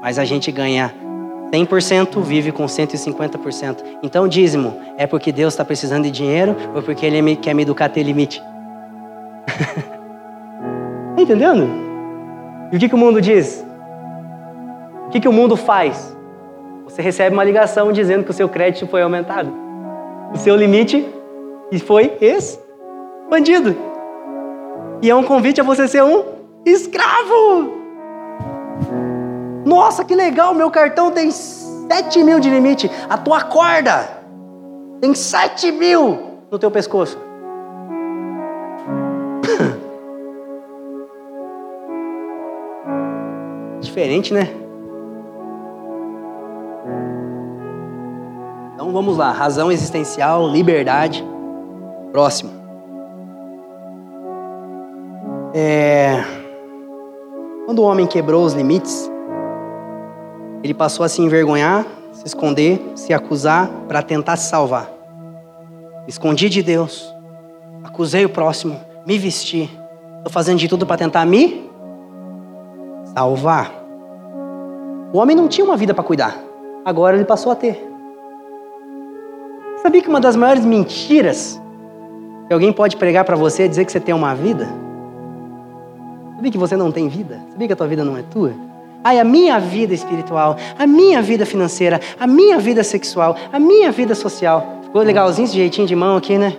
Mas 0.00 0.20
a 0.20 0.24
gente 0.24 0.52
ganha 0.52 0.94
100%, 1.52 2.22
vive 2.22 2.52
com 2.52 2.64
150%. 2.66 3.78
Então, 4.04 4.28
dízimo 4.28 4.80
é 4.96 5.04
porque 5.04 5.32
Deus 5.32 5.52
está 5.52 5.64
precisando 5.64 6.04
de 6.04 6.12
dinheiro 6.12 6.54
ou 6.76 6.80
porque 6.80 7.04
Ele 7.04 7.34
quer 7.34 7.54
me 7.54 7.62
educar 7.62 7.86
a 7.86 7.88
ter 7.88 8.04
limite? 8.04 8.40
Tá 11.16 11.22
entendendo? 11.22 11.68
E 12.72 12.76
o 12.76 12.78
que, 12.78 12.88
que 12.88 12.94
o 12.94 12.98
mundo 12.98 13.20
diz? 13.20 13.62
O 15.06 15.10
que, 15.10 15.20
que 15.20 15.28
o 15.28 15.32
mundo 15.32 15.54
faz? 15.54 16.16
Você 16.90 17.00
recebe 17.02 17.32
uma 17.32 17.44
ligação 17.44 17.92
dizendo 17.92 18.24
que 18.24 18.32
o 18.32 18.34
seu 18.34 18.48
crédito 18.48 18.88
foi 18.88 19.00
aumentado. 19.00 19.54
O 20.34 20.36
seu 20.36 20.56
limite 20.56 21.08
foi 21.86 22.18
expandido. 22.20 23.76
E 25.00 25.08
é 25.08 25.14
um 25.14 25.22
convite 25.22 25.60
a 25.60 25.64
você 25.64 25.86
ser 25.86 26.02
um 26.02 26.24
escravo. 26.66 27.78
Nossa, 29.64 30.04
que 30.04 30.16
legal, 30.16 30.52
meu 30.52 30.68
cartão 30.68 31.12
tem 31.12 31.30
7 31.30 32.24
mil 32.24 32.40
de 32.40 32.50
limite. 32.50 32.90
A 33.08 33.16
tua 33.16 33.42
corda 33.42 34.08
tem 35.00 35.14
7 35.14 35.70
mil 35.70 36.18
no 36.50 36.58
teu 36.58 36.72
pescoço. 36.72 37.16
Diferente, 43.80 44.34
né? 44.34 44.48
Então 48.80 48.92
vamos 48.92 49.18
lá. 49.18 49.30
Razão 49.30 49.70
existencial, 49.70 50.48
liberdade. 50.48 51.22
Próximo. 52.12 52.50
É... 55.52 56.24
Quando 57.66 57.80
o 57.80 57.82
homem 57.82 58.06
quebrou 58.06 58.42
os 58.42 58.54
limites, 58.54 59.12
ele 60.62 60.72
passou 60.72 61.04
a 61.04 61.10
se 61.10 61.20
envergonhar, 61.20 61.84
se 62.10 62.26
esconder, 62.26 62.80
se 62.94 63.12
acusar 63.12 63.68
para 63.86 64.00
tentar 64.00 64.38
se 64.38 64.48
salvar. 64.48 64.90
escondi 66.08 66.48
de 66.48 66.62
Deus, 66.62 67.14
acusei 67.84 68.24
o 68.24 68.30
próximo, 68.30 68.80
me 69.06 69.18
vesti, 69.18 69.70
estou 70.16 70.32
fazendo 70.32 70.58
de 70.58 70.68
tudo 70.68 70.86
para 70.86 70.96
tentar 70.96 71.26
me 71.26 71.70
salvar. 73.14 73.70
O 75.12 75.18
homem 75.18 75.36
não 75.36 75.48
tinha 75.48 75.66
uma 75.66 75.76
vida 75.76 75.92
para 75.92 76.02
cuidar, 76.02 76.34
agora 76.82 77.14
ele 77.14 77.26
passou 77.26 77.52
a 77.52 77.54
ter. 77.54 77.89
Sabia 79.82 80.02
que 80.02 80.08
uma 80.08 80.20
das 80.20 80.36
maiores 80.36 80.64
mentiras 80.64 81.60
que 82.46 82.52
alguém 82.52 82.72
pode 82.72 82.96
pregar 82.96 83.24
para 83.24 83.36
você 83.36 83.62
é 83.62 83.68
dizer 83.68 83.84
que 83.84 83.92
você 83.92 84.00
tem 84.00 84.14
uma 84.14 84.34
vida? 84.34 84.68
Sabia 86.36 86.50
que 86.50 86.58
você 86.58 86.76
não 86.76 86.92
tem 86.92 87.08
vida? 87.08 87.40
Sabia 87.50 87.66
que 87.66 87.72
a 87.72 87.76
tua 87.76 87.86
vida 87.86 88.04
não 88.04 88.16
é 88.16 88.22
tua? 88.22 88.52
Ai, 89.02 89.18
a 89.18 89.24
minha 89.24 89.58
vida 89.58 89.94
espiritual, 89.94 90.56
a 90.78 90.86
minha 90.86 91.22
vida 91.22 91.46
financeira, 91.46 91.98
a 92.18 92.26
minha 92.26 92.58
vida 92.58 92.84
sexual, 92.84 93.34
a 93.50 93.58
minha 93.58 93.90
vida 93.90 94.14
social. 94.14 94.80
Ficou 94.82 95.02
legalzinho 95.02 95.46
esse 95.46 95.54
jeitinho 95.54 95.86
de 95.86 95.96
mão 95.96 96.16
aqui, 96.16 96.36
né? 96.36 96.54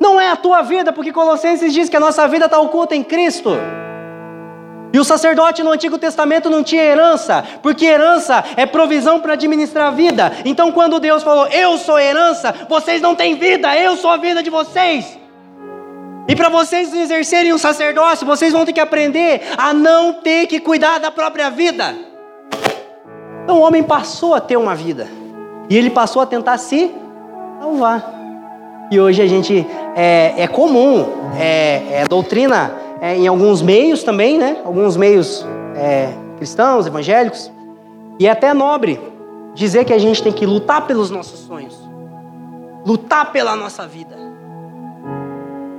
Não 0.00 0.18
é 0.18 0.30
a 0.30 0.36
tua 0.36 0.62
vida, 0.62 0.94
porque 0.94 1.12
Colossenses 1.12 1.74
diz 1.74 1.90
que 1.90 1.96
a 1.96 2.00
nossa 2.00 2.26
vida 2.26 2.46
está 2.46 2.58
oculta 2.58 2.96
em 2.96 3.02
Cristo. 3.02 3.50
E 4.92 4.98
o 4.98 5.04
sacerdote 5.04 5.62
no 5.62 5.70
Antigo 5.70 5.98
Testamento 5.98 6.50
não 6.50 6.64
tinha 6.64 6.82
herança, 6.82 7.44
porque 7.62 7.86
herança 7.86 8.42
é 8.56 8.66
provisão 8.66 9.20
para 9.20 9.34
administrar 9.34 9.88
a 9.88 9.90
vida. 9.90 10.32
Então, 10.44 10.72
quando 10.72 10.98
Deus 10.98 11.22
falou, 11.22 11.46
Eu 11.46 11.78
sou 11.78 11.98
herança, 11.98 12.54
vocês 12.68 13.00
não 13.00 13.14
têm 13.14 13.36
vida, 13.36 13.76
eu 13.76 13.96
sou 13.96 14.10
a 14.10 14.16
vida 14.16 14.42
de 14.42 14.50
vocês. 14.50 15.18
E 16.28 16.34
para 16.34 16.48
vocês 16.48 16.92
exercerem 16.92 17.52
o 17.52 17.58
sacerdócio, 17.58 18.26
vocês 18.26 18.52
vão 18.52 18.64
ter 18.64 18.72
que 18.72 18.80
aprender 18.80 19.42
a 19.56 19.72
não 19.72 20.12
ter 20.12 20.46
que 20.46 20.60
cuidar 20.60 20.98
da 20.98 21.10
própria 21.10 21.50
vida. 21.50 21.94
Então, 23.44 23.58
o 23.58 23.60
homem 23.60 23.82
passou 23.82 24.34
a 24.34 24.40
ter 24.40 24.56
uma 24.56 24.74
vida, 24.74 25.08
e 25.68 25.76
ele 25.76 25.90
passou 25.90 26.20
a 26.20 26.26
tentar 26.26 26.58
se 26.58 26.90
salvar. 27.60 28.20
E 28.90 28.98
hoje 28.98 29.22
a 29.22 29.26
gente 29.26 29.64
é, 29.94 30.34
é 30.36 30.48
comum, 30.48 31.30
é, 31.38 32.00
é 32.00 32.04
doutrina 32.08 32.79
é, 33.00 33.16
em 33.16 33.26
alguns 33.26 33.62
meios 33.62 34.02
também, 34.02 34.38
né? 34.38 34.60
Alguns 34.64 34.96
meios 34.96 35.46
é, 35.74 36.12
cristãos, 36.36 36.86
evangélicos. 36.86 37.50
E 38.18 38.26
é 38.26 38.30
até 38.30 38.52
nobre 38.52 39.00
dizer 39.54 39.84
que 39.84 39.92
a 39.92 39.98
gente 39.98 40.22
tem 40.22 40.32
que 40.32 40.44
lutar 40.44 40.86
pelos 40.86 41.10
nossos 41.10 41.40
sonhos, 41.40 41.76
lutar 42.84 43.32
pela 43.32 43.56
nossa 43.56 43.86
vida, 43.86 44.16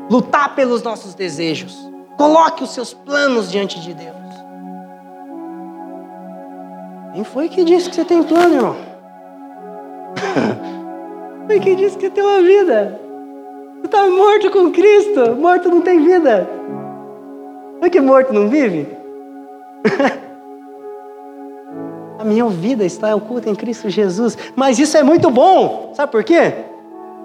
lutar 0.09 0.55
pelos 0.55 0.81
nossos 0.81 1.13
desejos. 1.13 1.89
Coloque 2.17 2.63
os 2.63 2.71
seus 2.71 2.93
planos 2.93 3.51
diante 3.51 3.79
de 3.79 3.93
Deus. 3.93 4.15
Quem 7.13 7.23
foi 7.23 7.49
que 7.49 7.63
disse 7.63 7.89
que 7.89 7.95
você 7.95 8.05
tem 8.05 8.23
plano, 8.23 8.55
irmão? 8.55 8.75
Foi 11.47 11.59
quem 11.59 11.75
disse 11.75 11.97
que 11.97 12.09
tem 12.09 12.23
uma 12.23 12.41
vida? 12.41 12.99
Você 13.75 13.85
está 13.85 14.09
morto 14.09 14.49
com 14.51 14.71
Cristo. 14.71 15.35
Morto 15.35 15.67
não 15.69 15.81
tem 15.81 16.01
vida. 16.01 16.47
Não 17.81 17.87
é 17.87 17.89
que 17.89 17.99
morto 17.99 18.31
não 18.31 18.47
vive? 18.47 18.87
A 22.19 22.23
minha 22.23 22.45
vida 22.45 22.85
está 22.85 23.15
oculta 23.15 23.49
em 23.49 23.55
Cristo 23.55 23.89
Jesus. 23.89 24.37
Mas 24.55 24.77
isso 24.77 24.95
é 24.95 25.01
muito 25.01 25.31
bom. 25.31 25.91
Sabe 25.95 26.11
por 26.11 26.23
quê? 26.23 26.53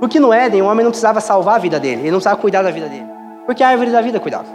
Porque 0.01 0.19
no 0.19 0.33
Éden 0.33 0.63
o 0.63 0.65
homem 0.65 0.83
não 0.83 0.91
precisava 0.91 1.21
salvar 1.21 1.57
a 1.57 1.59
vida 1.59 1.79
dele. 1.79 2.01
Ele 2.01 2.11
não 2.11 2.17
precisava 2.17 2.41
cuidar 2.41 2.63
da 2.63 2.71
vida 2.71 2.89
dele. 2.89 3.05
Porque 3.45 3.63
a 3.63 3.69
árvore 3.69 3.91
da 3.91 4.01
vida 4.01 4.19
cuidava. 4.19 4.47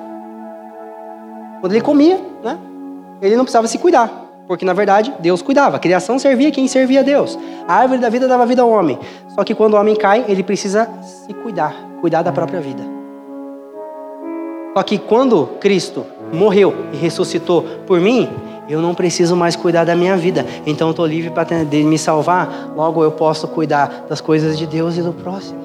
Quando 1.60 1.74
ele 1.74 1.82
comia, 1.82 2.20
né? 2.44 2.58
Ele 3.22 3.36
não 3.36 3.44
precisava 3.44 3.68
se 3.68 3.78
cuidar. 3.78 4.10
Porque 4.48 4.66
na 4.66 4.74
verdade 4.74 5.14
Deus 5.20 5.44
cuidava. 5.44 5.78
A 5.78 5.80
criação 5.80 6.18
servia 6.18 6.50
quem 6.50 6.68
servia 6.68 7.02
a 7.02 7.04
Deus. 7.04 7.38
A 7.68 7.76
árvore 7.76 8.00
da 8.00 8.10
vida 8.10 8.28
dava 8.28 8.44
vida 8.48 8.64
ao 8.64 8.70
homem. 8.72 8.98
Só 9.36 9.44
que 9.44 9.54
quando 9.54 9.76
o 9.76 9.78
homem 9.78 9.96
cai, 9.96 10.26
ele 10.28 10.42
precisa 10.42 10.90
se 11.04 11.32
cuidar. 11.36 11.76
Cuidar 12.02 12.24
da 12.24 12.32
própria 12.32 12.60
vida. 12.60 13.01
Só 14.74 14.84
que 14.84 14.98
quando 14.98 15.48
Cristo 15.60 16.06
morreu 16.32 16.74
e 16.94 16.98
ressuscitou 16.98 17.64
por 17.86 18.00
mim, 18.00 18.30
eu 18.70 18.82
não 18.82 18.96
preciso 18.96 19.36
mais 19.36 19.56
cuidar 19.56 19.84
da 19.84 19.96
minha 19.96 20.16
vida. 20.16 20.46
Então 20.66 20.88
eu 20.88 20.92
estou 20.92 21.06
livre 21.06 21.30
para 21.30 21.46
me 21.66 21.98
salvar. 21.98 22.72
Logo 22.76 23.04
eu 23.04 23.12
posso 23.12 23.48
cuidar 23.48 24.06
das 24.08 24.22
coisas 24.22 24.58
de 24.58 24.66
Deus 24.66 24.98
e 24.98 25.02
do 25.02 25.12
próximo. 25.12 25.60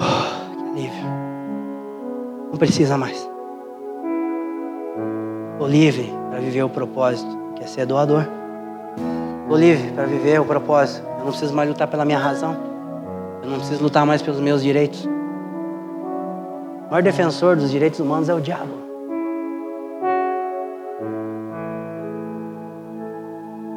Oh, 0.00 0.56
que 0.56 0.70
alívio. 0.70 1.04
Não 2.50 2.58
precisa 2.58 2.96
mais. 2.96 3.28
Estou 5.52 5.68
livre 5.68 6.14
para 6.30 6.40
viver 6.40 6.62
o 6.62 6.68
propósito, 6.70 7.36
que 7.56 7.62
é 7.62 7.66
ser 7.66 7.84
doador. 7.84 8.24
Estou 9.42 9.58
livre 9.58 9.90
para 9.90 10.04
viver 10.04 10.40
o 10.40 10.46
propósito. 10.46 11.06
Eu 11.18 11.24
não 11.24 11.30
preciso 11.30 11.52
mais 11.52 11.68
lutar 11.68 11.88
pela 11.88 12.06
minha 12.06 12.18
razão. 12.18 12.56
Eu 13.42 13.50
não 13.50 13.58
preciso 13.58 13.82
lutar 13.82 14.06
mais 14.06 14.22
pelos 14.22 14.40
meus 14.40 14.62
direitos. 14.62 15.17
O 16.88 16.90
maior 16.90 17.02
defensor 17.02 17.54
dos 17.54 17.70
direitos 17.70 18.00
humanos 18.00 18.30
é 18.30 18.34
o 18.34 18.40
diabo. 18.40 18.72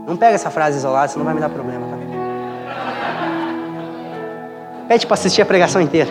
Não 0.07 0.15
pega 0.15 0.35
essa 0.35 0.49
frase 0.49 0.77
isolada, 0.77 1.09
senão 1.09 1.25
vai 1.25 1.33
me 1.33 1.41
dar 1.41 1.49
problema, 1.49 1.87
tá? 1.87 1.97
Pede 4.87 5.05
para 5.05 5.15
assistir 5.15 5.41
a 5.41 5.45
pregação 5.45 5.81
inteira. 5.81 6.09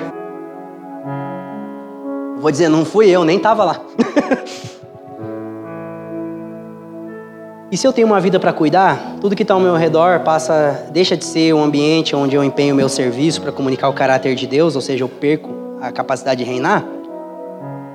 Vou 2.39 2.51
dizer, 2.51 2.69
não 2.69 2.85
fui 2.85 3.09
eu, 3.09 3.25
nem 3.25 3.39
estava 3.39 3.65
lá. 3.65 3.81
e 7.73 7.79
se 7.79 7.87
eu 7.87 7.95
tenho 7.95 8.07
uma 8.07 8.21
vida 8.21 8.39
para 8.39 8.53
cuidar, 8.53 9.17
tudo 9.23 9.35
que 9.35 9.41
está 9.41 9.55
ao 9.55 9.61
meu 9.61 9.75
redor 9.75 10.21
passa, 10.21 10.87
deixa 10.91 11.17
de 11.17 11.25
ser 11.25 11.55
um 11.55 11.65
ambiente 11.65 12.15
onde 12.15 12.37
eu 12.37 12.45
empenho 12.45 12.75
meu 12.75 12.91
serviço 12.91 13.41
para 13.41 13.53
comunicar 13.53 13.89
o 13.89 13.95
caráter 13.95 14.35
de 14.35 14.47
Deus, 14.47 14.77
ou 14.77 14.83
seja, 14.83 15.03
eu 15.03 15.09
perco 15.09 15.70
a 15.81 15.91
capacidade 15.91 16.45
de 16.45 16.51
reinar 16.51 16.85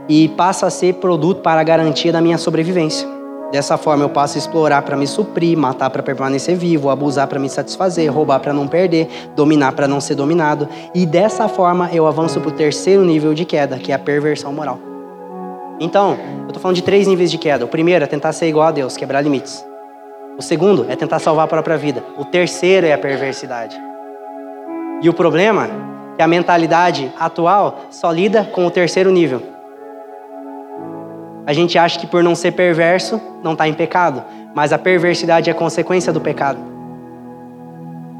e 0.08 0.28
passa 0.30 0.68
a 0.68 0.70
ser 0.70 0.96
produto 0.96 1.42
para 1.42 1.62
a 1.62 1.64
garantia 1.64 2.12
da 2.12 2.22
minha 2.22 2.38
sobrevivência. 2.38 3.08
Dessa 3.52 3.78
forma 3.78 4.04
eu 4.04 4.10
passo 4.10 4.38
a 4.38 4.40
explorar 4.40 4.82
para 4.82 4.98
me 4.98 5.08
suprir, 5.08 5.58
matar 5.58 5.90
para 5.90 6.04
permanecer 6.04 6.56
vivo, 6.56 6.90
abusar 6.90 7.28
para 7.28 7.40
me 7.40 7.48
satisfazer, 7.48 8.12
roubar 8.12 8.40
para 8.40 8.52
não 8.52 8.68
perder, 8.68 9.08
dominar 9.36 9.72
para 9.74 9.88
não 9.88 10.02
ser 10.02 10.16
dominado. 10.16 10.68
E 10.94 11.06
dessa 11.06 11.48
forma 11.48 11.90
eu 11.94 12.08
avanço 12.08 12.42
para 12.42 12.50
o 12.50 12.52
terceiro 12.52 13.04
nível 13.06 13.34
de 13.34 13.46
queda, 13.46 13.78
que 13.78 13.92
é 13.92 13.96
a 13.96 14.00
perversão 14.00 14.52
moral. 14.52 14.80
Então, 15.80 16.18
eu 16.42 16.48
estou 16.48 16.62
falando 16.62 16.76
de 16.76 16.84
três 16.84 17.08
níveis 17.08 17.30
de 17.30 17.38
queda. 17.38 17.66
O 17.66 17.68
primeiro 17.68 18.04
é 18.04 18.08
tentar 18.08 18.34
ser 18.34 18.48
igual 18.48 18.68
a 18.68 18.72
Deus, 18.72 18.98
quebrar 18.98 19.22
limites. 19.22 19.66
O 20.38 20.42
segundo 20.42 20.86
é 20.90 20.96
tentar 20.96 21.20
salvar 21.20 21.46
a 21.46 21.48
própria 21.48 21.78
vida. 21.78 22.04
O 22.18 22.26
terceiro 22.26 22.86
é 22.86 22.94
a 22.94 22.98
perversidade. 22.98 23.76
E 25.02 25.08
o 25.08 25.14
problema 25.14 25.95
que 26.16 26.24
a 26.24 26.28
mentalidade 26.28 27.12
atual 27.20 27.82
só 27.90 28.12
lida 28.12 28.44
com 28.44 28.66
o 28.66 28.72
terceiro 28.72 29.12
nível. 29.12 29.42
A 31.46 31.54
gente 31.54 31.78
acha 31.78 32.00
que 32.00 32.08
por 32.08 32.24
não 32.24 32.34
ser 32.34 32.54
perverso, 32.54 33.22
não 33.44 33.52
está 33.54 33.68
em 33.68 33.74
pecado. 33.74 34.24
Mas 34.56 34.74
a 34.74 34.80
perversidade 34.80 35.50
é 35.50 35.54
consequência 35.54 36.12
do 36.12 36.20
pecado. 36.20 36.60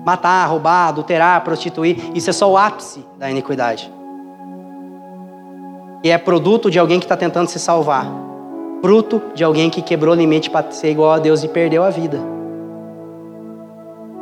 Matar, 0.06 0.46
roubar, 0.46 0.90
adulterar, 0.90 1.42
prostituir, 1.44 1.98
isso 2.14 2.30
é 2.30 2.34
só 2.34 2.52
o 2.52 2.58
ápice 2.58 3.04
da 3.18 3.32
iniquidade. 3.32 3.92
E 6.04 6.12
é 6.12 6.18
produto 6.20 6.70
de 6.70 6.78
alguém 6.78 7.00
que 7.00 7.06
está 7.06 7.18
tentando 7.18 7.48
se 7.48 7.58
salvar. 7.58 8.06
Fruto 8.84 9.20
de 9.34 9.44
alguém 9.44 9.72
que 9.72 9.82
quebrou 9.82 10.14
limite 10.14 10.52
para 10.52 10.70
ser 10.70 10.92
igual 10.92 11.14
a 11.14 11.18
Deus 11.18 11.44
e 11.44 11.48
perdeu 11.48 11.84
a 11.84 11.90
vida. 11.90 12.20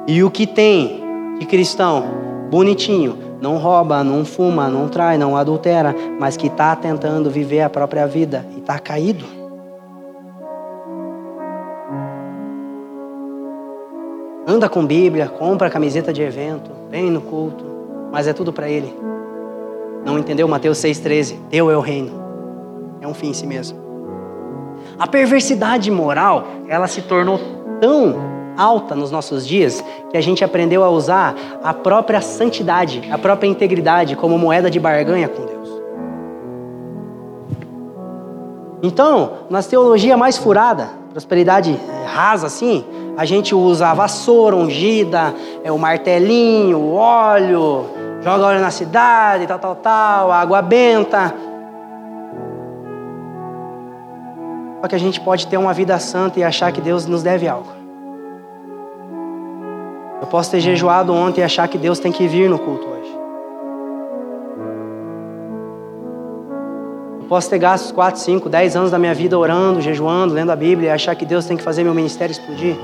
E 0.08 0.24
o 0.24 0.32
que 0.32 0.48
tem 0.48 1.04
de 1.40 1.46
cristão 1.46 2.06
bonitinho, 2.50 3.18
não 3.44 3.58
rouba, 3.58 4.06
não 4.06 4.24
fuma, 4.24 4.70
não 4.70 4.88
trai, 4.88 5.18
não 5.18 5.36
adultera, 5.36 5.94
mas 6.18 6.38
que 6.38 6.48
está 6.48 6.74
tentando 6.78 7.30
viver 7.30 7.60
a 7.60 7.70
própria 7.70 8.08
vida 8.08 8.46
e 8.56 8.60
está 8.60 8.80
caído. 8.80 9.26
Anda 14.48 14.70
com 14.70 14.86
Bíblia, 14.86 15.28
compra 15.28 15.70
camiseta 15.70 16.14
de 16.14 16.22
evento, 16.22 16.72
vem 16.90 17.12
no 17.12 17.20
culto, 17.20 17.66
mas 18.14 18.28
é 18.28 18.34
tudo 18.34 18.54
para 18.54 18.70
ele. 18.70 18.98
Não 20.06 20.18
entendeu 20.18 20.48
Mateus 20.48 20.78
6,13? 20.78 21.36
Teu 21.50 21.70
é 21.70 21.76
o 21.76 21.82
reino. 21.82 22.12
É 23.02 23.08
um 23.08 23.14
fim 23.14 23.32
em 23.32 23.34
si 23.34 23.46
mesmo. 23.46 23.78
A 24.98 25.06
perversidade 25.06 25.92
moral, 25.92 26.46
ela 26.70 26.88
se 26.88 27.02
tornou 27.02 27.38
tão 27.82 28.33
alta 28.58 28.96
nos 28.96 29.12
nossos 29.12 29.48
dias 29.48 29.84
que 30.12 30.18
a 30.18 30.22
gente 30.22 30.44
aprendeu 30.44 30.84
a 30.84 30.90
usar 30.90 31.36
a 31.64 31.74
própria 31.74 32.22
santidade, 32.22 33.02
a 33.12 33.18
própria 33.18 33.48
integridade 33.48 34.16
como 34.16 34.38
moeda 34.38 34.70
de 34.70 34.80
barganha 34.80 35.28
com 35.28 35.46
Deus. 35.46 35.54
Então, 38.82 39.32
nas 39.50 39.66
teologia 39.66 40.18
mais 40.18 40.38
furada, 40.38 40.90
prosperidade 41.12 41.72
eh, 41.72 42.06
rasa 42.06 42.48
assim, 42.48 42.84
a 43.16 43.26
gente 43.26 43.56
usa 43.56 43.88
a 43.88 43.94
vassoura 43.94 44.56
ungida, 44.56 45.34
é 45.64 45.72
o 45.72 45.78
martelinho, 45.78 46.78
o 46.80 46.94
óleo, 46.96 47.86
joga 48.22 48.46
óleo 48.46 48.60
na 48.60 48.72
cidade, 48.72 49.48
tal, 49.48 49.60
tal, 49.60 49.76
tal, 49.76 50.32
água 50.32 50.62
benta. 50.62 51.34
Só 54.82 54.88
que 54.88 54.96
a 54.96 55.00
gente 55.00 55.22
pode 55.22 55.48
ter 55.48 55.56
uma 55.56 55.74
vida 55.74 55.98
santa 55.98 56.40
e 56.40 56.44
achar 56.44 56.72
que 56.72 56.82
Deus 56.82 57.06
nos 57.06 57.24
deve 57.24 57.48
algo. 57.48 57.73
Eu 60.24 60.28
posso 60.28 60.50
ter 60.50 60.62
jejuado 60.62 61.14
ontem 61.14 61.42
e 61.42 61.44
achar 61.44 61.68
que 61.68 61.78
Deus 61.78 62.00
tem 62.00 62.10
que 62.10 62.26
vir 62.30 62.50
no 62.50 62.58
culto 62.58 62.88
hoje. 62.88 63.14
Eu 67.20 67.28
posso 67.28 67.50
ter 67.50 67.60
gasto 67.60 67.94
4, 67.94 68.22
5, 68.22 68.48
10 68.48 68.76
anos 68.78 68.92
da 68.92 68.98
minha 68.98 69.14
vida 69.14 69.38
orando, 69.38 69.82
jejuando, 69.82 70.34
lendo 70.34 70.50
a 70.50 70.56
Bíblia 70.56 70.88
e 70.88 70.92
achar 70.94 71.14
que 71.14 71.26
Deus 71.26 71.46
tem 71.46 71.58
que 71.58 71.64
fazer 71.64 71.84
meu 71.84 71.94
ministério 71.94 72.32
explodir. 72.32 72.78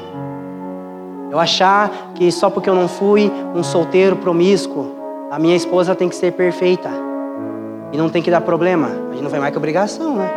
Eu 1.32 1.40
achar 1.40 2.12
que 2.14 2.30
só 2.30 2.50
porque 2.50 2.70
eu 2.70 2.76
não 2.76 2.90
fui 2.90 3.32
um 3.56 3.64
solteiro 3.64 4.18
promíscuo, 4.18 4.94
a 5.32 5.40
minha 5.40 5.56
esposa 5.56 5.96
tem 5.96 6.10
que 6.10 6.18
ser 6.18 6.34
perfeita. 6.34 6.90
E 7.94 7.98
não 7.98 8.10
tem 8.10 8.22
que 8.22 8.30
dar 8.30 8.42
problema. 8.42 8.88
A 8.88 9.14
gente 9.14 9.24
não 9.24 9.30
foi 9.30 9.40
mais 9.40 9.54
que 9.54 9.58
obrigação, 9.58 10.18
né? 10.18 10.30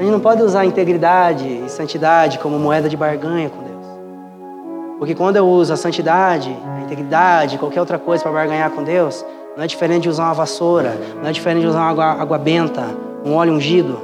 A 0.00 0.02
gente 0.02 0.10
não 0.10 0.20
pode 0.20 0.42
usar 0.42 0.64
integridade 0.64 1.46
e 1.46 1.68
santidade 1.68 2.40
como 2.40 2.58
moeda 2.58 2.88
de 2.88 2.96
barganha 2.96 3.48
com 3.48 3.58
Deus. 3.58 3.69
Porque 5.00 5.14
quando 5.14 5.36
eu 5.36 5.48
uso 5.48 5.72
a 5.72 5.78
santidade, 5.78 6.54
a 6.76 6.82
integridade, 6.82 7.56
qualquer 7.56 7.80
outra 7.80 7.98
coisa 7.98 8.22
para 8.22 8.32
barganhar 8.32 8.70
com 8.70 8.84
Deus, 8.84 9.24
não 9.56 9.64
é 9.64 9.66
diferente 9.66 10.02
de 10.02 10.10
usar 10.10 10.24
uma 10.24 10.34
vassoura, 10.34 10.92
não 11.22 11.26
é 11.26 11.32
diferente 11.32 11.62
de 11.62 11.68
usar 11.68 11.78
uma 11.78 11.88
água, 11.88 12.04
água 12.04 12.36
benta, 12.36 12.84
um 13.24 13.32
óleo 13.32 13.54
ungido. 13.54 13.98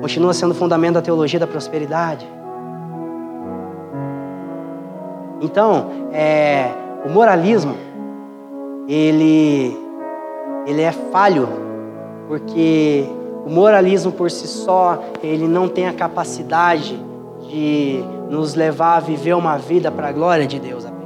Continua 0.00 0.32
sendo 0.32 0.52
o 0.52 0.54
fundamento 0.54 0.94
da 0.94 1.02
teologia 1.02 1.40
da 1.40 1.46
prosperidade. 1.48 2.24
Então, 5.40 5.90
é, 6.12 6.70
o 7.04 7.08
moralismo, 7.08 7.74
ele, 8.86 9.76
ele 10.68 10.82
é 10.82 10.92
falho, 10.92 11.48
porque 12.28 13.08
o 13.44 13.50
moralismo 13.50 14.12
por 14.12 14.30
si 14.30 14.46
só, 14.46 15.02
ele 15.20 15.48
não 15.48 15.68
tem 15.68 15.88
a 15.88 15.92
capacidade 15.92 16.96
de 17.54 18.02
nos 18.28 18.56
levar 18.56 18.96
a 18.96 19.00
viver 19.00 19.34
uma 19.34 19.56
vida 19.56 19.88
para 19.88 20.08
a 20.08 20.12
glória 20.12 20.44
de 20.44 20.58
Deus 20.58 20.84
apenas. 20.84 21.04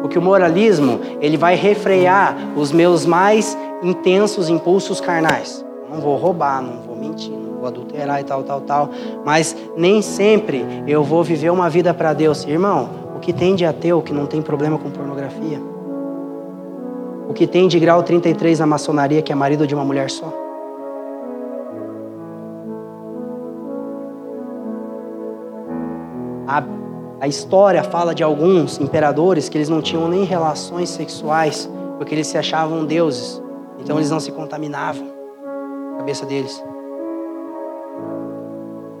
Porque 0.00 0.18
o 0.18 0.22
moralismo, 0.22 0.98
ele 1.20 1.36
vai 1.36 1.54
refrear 1.54 2.34
os 2.56 2.72
meus 2.72 3.04
mais 3.04 3.56
intensos 3.82 4.48
impulsos 4.48 5.02
carnais. 5.02 5.62
Não 5.90 6.00
vou 6.00 6.16
roubar, 6.16 6.62
não 6.62 6.80
vou 6.80 6.96
mentir, 6.96 7.32
não 7.32 7.58
vou 7.58 7.66
adulterar 7.66 8.20
e 8.22 8.24
tal, 8.24 8.42
tal, 8.42 8.62
tal. 8.62 8.90
Mas 9.22 9.54
nem 9.76 10.00
sempre 10.00 10.64
eu 10.86 11.04
vou 11.04 11.22
viver 11.22 11.50
uma 11.50 11.68
vida 11.68 11.92
para 11.92 12.14
Deus. 12.14 12.46
Irmão, 12.46 12.88
o 13.14 13.20
que 13.20 13.32
tem 13.32 13.54
de 13.54 13.66
ateu 13.66 14.00
que 14.00 14.14
não 14.14 14.24
tem 14.24 14.40
problema 14.40 14.78
com 14.78 14.90
pornografia? 14.90 15.60
O 17.28 17.34
que 17.34 17.46
tem 17.46 17.68
de 17.68 17.78
grau 17.78 18.02
33 18.02 18.60
na 18.60 18.66
maçonaria 18.66 19.20
que 19.20 19.30
é 19.30 19.34
marido 19.34 19.66
de 19.66 19.74
uma 19.74 19.84
mulher 19.84 20.10
só? 20.10 20.49
A, 26.50 26.64
a 27.20 27.28
história 27.28 27.84
fala 27.84 28.12
de 28.12 28.24
alguns 28.24 28.80
imperadores 28.80 29.48
que 29.48 29.56
eles 29.56 29.68
não 29.68 29.80
tinham 29.80 30.08
nem 30.08 30.24
relações 30.24 30.88
sexuais, 30.88 31.70
porque 31.96 32.12
eles 32.12 32.26
se 32.26 32.36
achavam 32.36 32.84
deuses. 32.84 33.40
Então 33.78 33.96
eles 33.96 34.10
não 34.10 34.18
se 34.18 34.32
contaminavam. 34.32 35.06
A 35.94 35.98
cabeça 35.98 36.26
deles. 36.26 36.60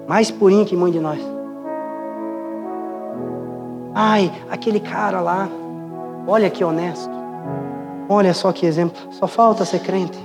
Mais 0.06 0.30
purinho 0.30 0.64
que 0.64 0.76
muitos 0.76 1.00
de 1.00 1.00
nós. 1.00 1.20
Ai, 3.92 4.30
aquele 4.48 4.78
cara 4.78 5.20
lá. 5.20 5.48
Olha 6.28 6.48
que 6.48 6.62
honesto. 6.62 7.10
Olha 8.08 8.32
só 8.32 8.52
que 8.52 8.64
exemplo. 8.64 8.96
Só 9.10 9.26
falta 9.26 9.64
ser 9.64 9.80
crente. 9.80 10.18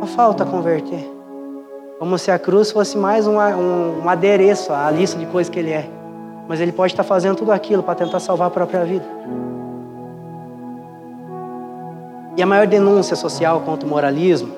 Só 0.00 0.06
falta 0.08 0.44
converter. 0.44 1.15
Como 1.98 2.18
se 2.18 2.30
a 2.30 2.38
cruz 2.38 2.70
fosse 2.70 2.96
mais 2.96 3.26
um, 3.26 3.38
um, 3.38 4.04
um 4.04 4.08
adereço 4.08 4.72
à 4.72 4.90
lista 4.90 5.18
de 5.18 5.24
coisas 5.26 5.50
que 5.50 5.58
ele 5.58 5.70
é. 5.70 5.88
Mas 6.46 6.60
ele 6.60 6.70
pode 6.70 6.92
estar 6.92 7.02
fazendo 7.02 7.36
tudo 7.36 7.52
aquilo 7.52 7.82
para 7.82 7.94
tentar 7.94 8.20
salvar 8.20 8.48
a 8.48 8.50
própria 8.50 8.84
vida. 8.84 9.04
E 12.36 12.42
a 12.42 12.46
maior 12.46 12.66
denúncia 12.66 13.16
social 13.16 13.62
contra 13.62 13.86
o 13.86 13.90
moralismo, 13.90 14.54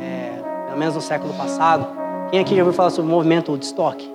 é, 0.00 0.32
pelo 0.66 0.78
menos 0.78 0.96
no 0.96 1.00
século 1.00 1.32
passado, 1.34 1.86
quem 2.30 2.40
aqui 2.40 2.56
já 2.56 2.62
ouviu 2.62 2.74
falar 2.74 2.90
sobre 2.90 3.08
o 3.08 3.14
movimento 3.14 3.52
Woodstock? 3.52 4.12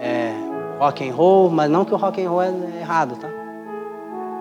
É, 0.00 0.32
rock 0.80 1.08
and 1.08 1.14
roll, 1.14 1.48
mas 1.48 1.70
não 1.70 1.84
que 1.84 1.94
o 1.94 1.96
rock 1.96 2.20
and 2.24 2.28
roll 2.28 2.42
é 2.42 2.52
errado, 2.80 3.16
tá? 3.16 3.28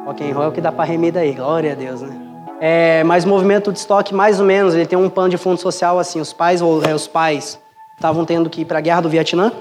Rock 0.07 0.23
and 0.23 0.33
roll 0.33 0.45
é 0.45 0.47
o 0.47 0.51
que 0.51 0.61
dá 0.61 0.71
para 0.71 0.85
remida 0.85 1.19
aí, 1.19 1.33
glória 1.33 1.73
a 1.73 1.75
Deus, 1.75 2.01
né? 2.01 2.26
É, 2.59 3.03
mas 3.03 3.23
o 3.23 3.27
movimento 3.27 3.71
de 3.71 3.77
estoque, 3.77 4.13
mais 4.15 4.39
ou 4.39 4.45
menos, 4.45 4.73
ele 4.73 4.85
tem 4.85 4.97
um 4.97 5.09
pano 5.09 5.29
de 5.29 5.37
fundo 5.37 5.59
social 5.59 5.99
assim. 5.99 6.19
Os 6.19 6.33
pais, 6.33 6.61
ou, 6.61 6.83
é, 6.83 6.93
os 6.93 7.07
pais 7.07 7.59
estavam 7.95 8.25
tendo 8.25 8.49
que 8.49 8.61
ir 8.61 8.65
para 8.65 8.79
a 8.79 8.81
guerra 8.81 9.01
do 9.01 9.09
Vietnã. 9.09 9.51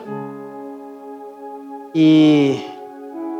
E 1.95 2.61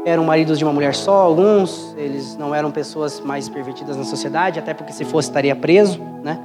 eram 0.05 0.25
maridos 0.25 0.59
de 0.59 0.65
uma 0.65 0.73
mulher 0.73 0.95
só, 0.95 1.15
alguns. 1.15 1.95
Eles 1.97 2.37
não 2.37 2.55
eram 2.55 2.71
pessoas 2.71 3.21
mais 3.21 3.49
pervertidas 3.49 3.97
na 3.97 4.05
sociedade, 4.05 4.59
até 4.59 4.75
porque 4.75 4.93
se 4.93 5.05
fosse 5.05 5.29
estaria 5.29 5.57
preso, 5.57 6.01
né? 6.23 6.39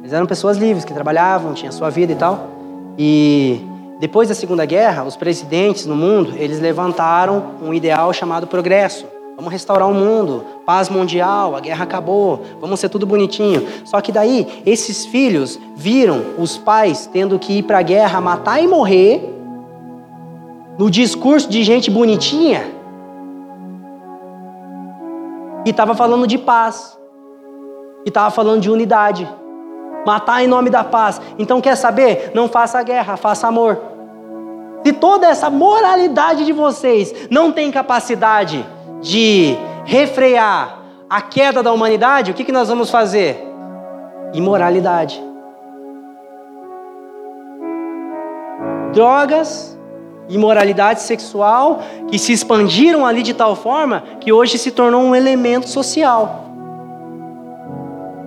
Eles 0.00 0.12
eram 0.12 0.26
pessoas 0.26 0.56
livres, 0.56 0.84
que 0.84 0.94
trabalhavam, 0.94 1.54
tinham 1.54 1.72
sua 1.72 1.90
vida 1.90 2.12
e 2.12 2.16
tal. 2.16 2.48
E 2.98 3.66
depois 3.98 4.28
da 4.28 4.34
Segunda 4.34 4.64
Guerra, 4.64 5.04
os 5.04 5.16
presidentes 5.16 5.86
no 5.86 5.96
mundo, 5.96 6.34
eles 6.36 6.60
levantaram 6.60 7.52
um 7.62 7.72
ideal 7.72 8.12
chamado 8.12 8.46
progresso 8.46 9.06
Vamos 9.38 9.52
restaurar 9.52 9.88
o 9.88 9.94
mundo, 9.94 10.44
paz 10.66 10.88
mundial, 10.88 11.54
a 11.54 11.60
guerra 11.60 11.84
acabou, 11.84 12.40
vamos 12.60 12.80
ser 12.80 12.88
tudo 12.88 13.06
bonitinho. 13.06 13.68
Só 13.84 14.00
que 14.00 14.10
daí, 14.10 14.64
esses 14.66 15.06
filhos 15.06 15.60
viram 15.76 16.34
os 16.36 16.58
pais 16.58 17.06
tendo 17.06 17.38
que 17.38 17.58
ir 17.58 17.62
para 17.62 17.78
a 17.78 17.82
guerra, 17.82 18.20
matar 18.20 18.60
e 18.60 18.66
morrer, 18.66 19.32
no 20.76 20.90
discurso 20.90 21.48
de 21.48 21.62
gente 21.62 21.88
bonitinha, 21.88 22.64
que 25.64 25.70
estava 25.70 25.94
falando 25.94 26.26
de 26.26 26.36
paz, 26.36 26.98
que 28.02 28.10
estava 28.10 28.32
falando 28.32 28.60
de 28.60 28.68
unidade, 28.68 29.32
Matar 30.06 30.42
em 30.42 30.48
nome 30.48 30.70
da 30.70 30.82
paz. 30.82 31.20
Então 31.38 31.60
quer 31.60 31.76
saber? 31.76 32.30
Não 32.34 32.48
faça 32.48 32.82
guerra, 32.82 33.16
faça 33.16 33.46
amor. 33.46 33.78
Se 34.82 34.92
toda 34.92 35.28
essa 35.28 35.50
moralidade 35.50 36.46
de 36.46 36.52
vocês 36.52 37.14
não 37.30 37.52
tem 37.52 37.70
capacidade 37.70 38.64
de 39.00 39.56
refrear 39.84 40.78
a 41.08 41.22
queda 41.22 41.62
da 41.62 41.72
humanidade, 41.72 42.30
o 42.30 42.34
que, 42.34 42.44
que 42.44 42.52
nós 42.52 42.68
vamos 42.68 42.90
fazer? 42.90 43.42
Imoralidade. 44.34 45.22
Drogas, 48.92 49.78
imoralidade 50.28 51.00
sexual, 51.00 51.80
que 52.08 52.18
se 52.18 52.32
expandiram 52.32 53.06
ali 53.06 53.22
de 53.22 53.32
tal 53.32 53.56
forma 53.56 54.02
que 54.20 54.32
hoje 54.32 54.58
se 54.58 54.70
tornou 54.70 55.02
um 55.02 55.14
elemento 55.14 55.68
social. 55.68 56.44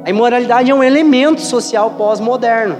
A 0.03 0.09
imoralidade 0.09 0.71
é 0.71 0.73
um 0.73 0.83
elemento 0.83 1.41
social 1.41 1.91
pós-moderno. 1.91 2.75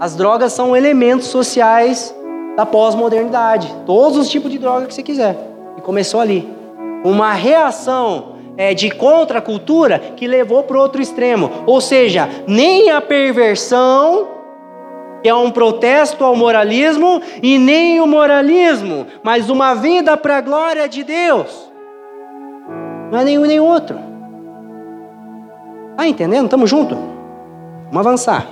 As 0.00 0.16
drogas 0.16 0.52
são 0.52 0.76
elementos 0.76 1.28
sociais 1.28 2.12
da 2.56 2.66
pós-modernidade. 2.66 3.72
Todos 3.86 4.18
os 4.18 4.28
tipos 4.28 4.50
de 4.50 4.58
droga 4.58 4.86
que 4.86 4.94
você 4.94 5.02
quiser. 5.02 5.49
E 5.80 5.82
começou 5.82 6.20
ali. 6.20 6.46
Uma 7.02 7.32
reação 7.32 8.36
é, 8.56 8.74
de 8.74 8.90
contracultura 8.90 9.98
que 9.98 10.26
levou 10.26 10.62
para 10.62 10.78
outro 10.78 11.00
extremo. 11.00 11.50
Ou 11.66 11.80
seja, 11.80 12.28
nem 12.46 12.90
a 12.90 13.00
perversão, 13.00 14.28
que 15.22 15.28
é 15.30 15.34
um 15.34 15.50
protesto 15.50 16.22
ao 16.22 16.36
moralismo, 16.36 17.22
e 17.42 17.58
nem 17.58 18.00
o 18.00 18.06
moralismo, 18.06 19.06
mas 19.22 19.48
uma 19.48 19.74
vida 19.74 20.14
para 20.14 20.36
a 20.36 20.40
glória 20.42 20.86
de 20.86 21.02
Deus. 21.02 21.72
Não 23.10 23.18
é 23.18 23.24
nenhum 23.24 23.46
nem 23.46 23.58
outro. 23.58 23.98
Tá 25.96 26.06
entendendo? 26.06 26.44
Estamos 26.44 26.68
juntos? 26.68 26.98
Vamos 27.90 28.06
avançar. 28.06 28.46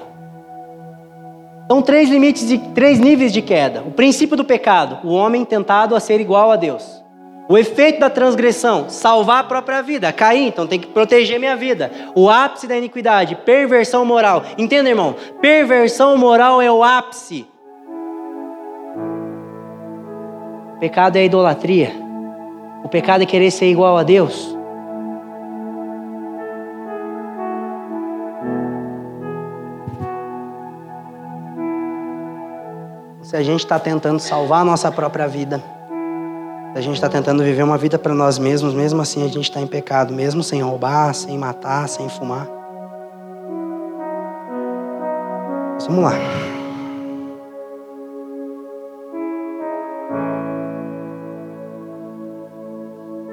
São 1.70 1.82
três 1.82 2.08
limites 2.08 2.48
de 2.48 2.56
três 2.56 2.98
níveis 2.98 3.30
de 3.30 3.42
queda. 3.42 3.82
O 3.82 3.90
princípio 3.90 4.38
do 4.38 4.44
pecado, 4.44 5.06
o 5.06 5.12
homem 5.12 5.44
tentado 5.44 5.94
a 5.94 6.00
ser 6.00 6.18
igual 6.18 6.50
a 6.50 6.56
Deus. 6.56 7.06
O 7.48 7.56
efeito 7.56 7.98
da 7.98 8.10
transgressão, 8.10 8.90
salvar 8.90 9.40
a 9.40 9.44
própria 9.44 9.82
vida. 9.82 10.12
Cair, 10.12 10.48
então 10.48 10.66
tem 10.66 10.78
que 10.78 10.88
proteger 10.88 11.40
minha 11.40 11.56
vida. 11.56 11.90
O 12.14 12.28
ápice 12.28 12.66
da 12.66 12.76
iniquidade, 12.76 13.34
perversão 13.36 14.04
moral. 14.04 14.42
Entenda, 14.58 14.90
irmão? 14.90 15.16
Perversão 15.40 16.14
moral 16.18 16.60
é 16.60 16.70
o 16.70 16.84
ápice. 16.84 17.48
O 20.76 20.78
pecado 20.78 21.16
é 21.16 21.20
a 21.20 21.24
idolatria. 21.24 21.90
O 22.84 22.88
pecado 22.88 23.22
é 23.22 23.26
querer 23.26 23.50
ser 23.50 23.70
igual 23.70 23.96
a 23.96 24.02
Deus. 24.02 24.54
Se 33.22 33.34
a 33.34 33.42
gente 33.42 33.60
está 33.60 33.78
tentando 33.78 34.20
salvar 34.20 34.60
a 34.60 34.64
nossa 34.64 34.92
própria 34.92 35.26
vida 35.26 35.77
a 36.78 36.80
gente 36.80 36.94
está 36.94 37.08
tentando 37.08 37.42
viver 37.42 37.64
uma 37.64 37.76
vida 37.76 37.98
para 37.98 38.14
nós 38.14 38.38
mesmos, 38.38 38.72
mesmo 38.72 39.02
assim 39.02 39.24
a 39.24 39.26
gente 39.26 39.40
está 39.40 39.60
em 39.60 39.66
pecado, 39.66 40.14
mesmo 40.14 40.44
sem 40.44 40.62
roubar, 40.62 41.12
sem 41.12 41.36
matar, 41.36 41.88
sem 41.88 42.08
fumar. 42.08 42.48
Mas 45.74 45.86
vamos 45.88 46.04
lá. 46.04 46.12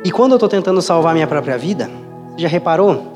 E 0.04 0.12
quando 0.12 0.32
eu 0.32 0.38
estou 0.38 0.50
tentando 0.50 0.82
salvar 0.82 1.14
minha 1.14 1.28
própria 1.28 1.56
vida, 1.56 1.88
você 2.32 2.42
já 2.42 2.48
reparou 2.48 3.14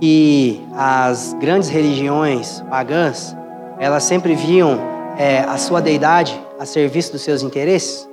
que 0.00 0.58
as 0.74 1.34
grandes 1.38 1.68
religiões 1.68 2.62
pagãs, 2.70 3.36
elas 3.78 4.04
sempre 4.04 4.34
viam 4.34 4.78
é, 5.18 5.40
a 5.40 5.58
sua 5.58 5.82
deidade 5.82 6.42
a 6.58 6.64
serviço 6.64 7.12
dos 7.12 7.20
seus 7.20 7.42
interesses? 7.42 8.08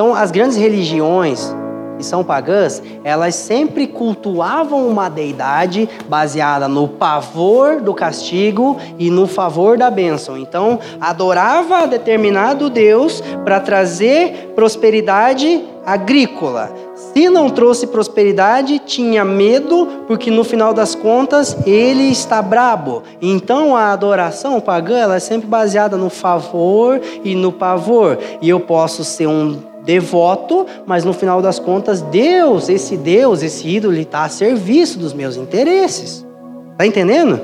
Então, 0.00 0.14
as 0.14 0.30
grandes 0.30 0.56
religiões 0.56 1.54
que 1.98 2.06
são 2.06 2.24
pagãs, 2.24 2.82
elas 3.04 3.34
sempre 3.34 3.86
cultuavam 3.86 4.88
uma 4.88 5.10
deidade 5.10 5.86
baseada 6.08 6.66
no 6.66 6.88
pavor 6.88 7.82
do 7.82 7.92
castigo 7.92 8.78
e 8.98 9.10
no 9.10 9.26
favor 9.26 9.76
da 9.76 9.90
bênção. 9.90 10.38
Então, 10.38 10.78
adorava 10.98 11.86
determinado 11.86 12.70
Deus 12.70 13.22
para 13.44 13.60
trazer 13.60 14.52
prosperidade 14.54 15.62
agrícola. 15.84 16.72
Se 17.12 17.28
não 17.28 17.50
trouxe 17.50 17.86
prosperidade, 17.86 18.78
tinha 18.78 19.22
medo, 19.22 19.86
porque 20.06 20.30
no 20.30 20.44
final 20.44 20.72
das 20.72 20.94
contas 20.94 21.54
ele 21.66 22.04
está 22.04 22.40
brabo. 22.40 23.02
Então 23.20 23.76
a 23.76 23.92
adoração 23.92 24.60
pagã 24.60 24.96
ela 24.96 25.16
é 25.16 25.20
sempre 25.20 25.46
baseada 25.46 25.98
no 25.98 26.08
favor 26.08 26.98
e 27.22 27.34
no 27.34 27.52
pavor. 27.52 28.18
E 28.40 28.48
eu 28.48 28.60
posso 28.60 29.04
ser 29.04 29.26
um 29.26 29.69
devoto, 29.84 30.66
mas 30.86 31.04
no 31.04 31.12
final 31.12 31.40
das 31.40 31.58
contas, 31.58 32.02
Deus, 32.02 32.68
esse 32.68 32.96
Deus, 32.96 33.42
esse 33.42 33.68
ídolo, 33.68 33.94
está 33.94 34.24
a 34.24 34.28
serviço 34.28 34.98
dos 34.98 35.12
meus 35.12 35.36
interesses. 35.36 36.26
Está 36.72 36.86
entendendo? 36.86 37.40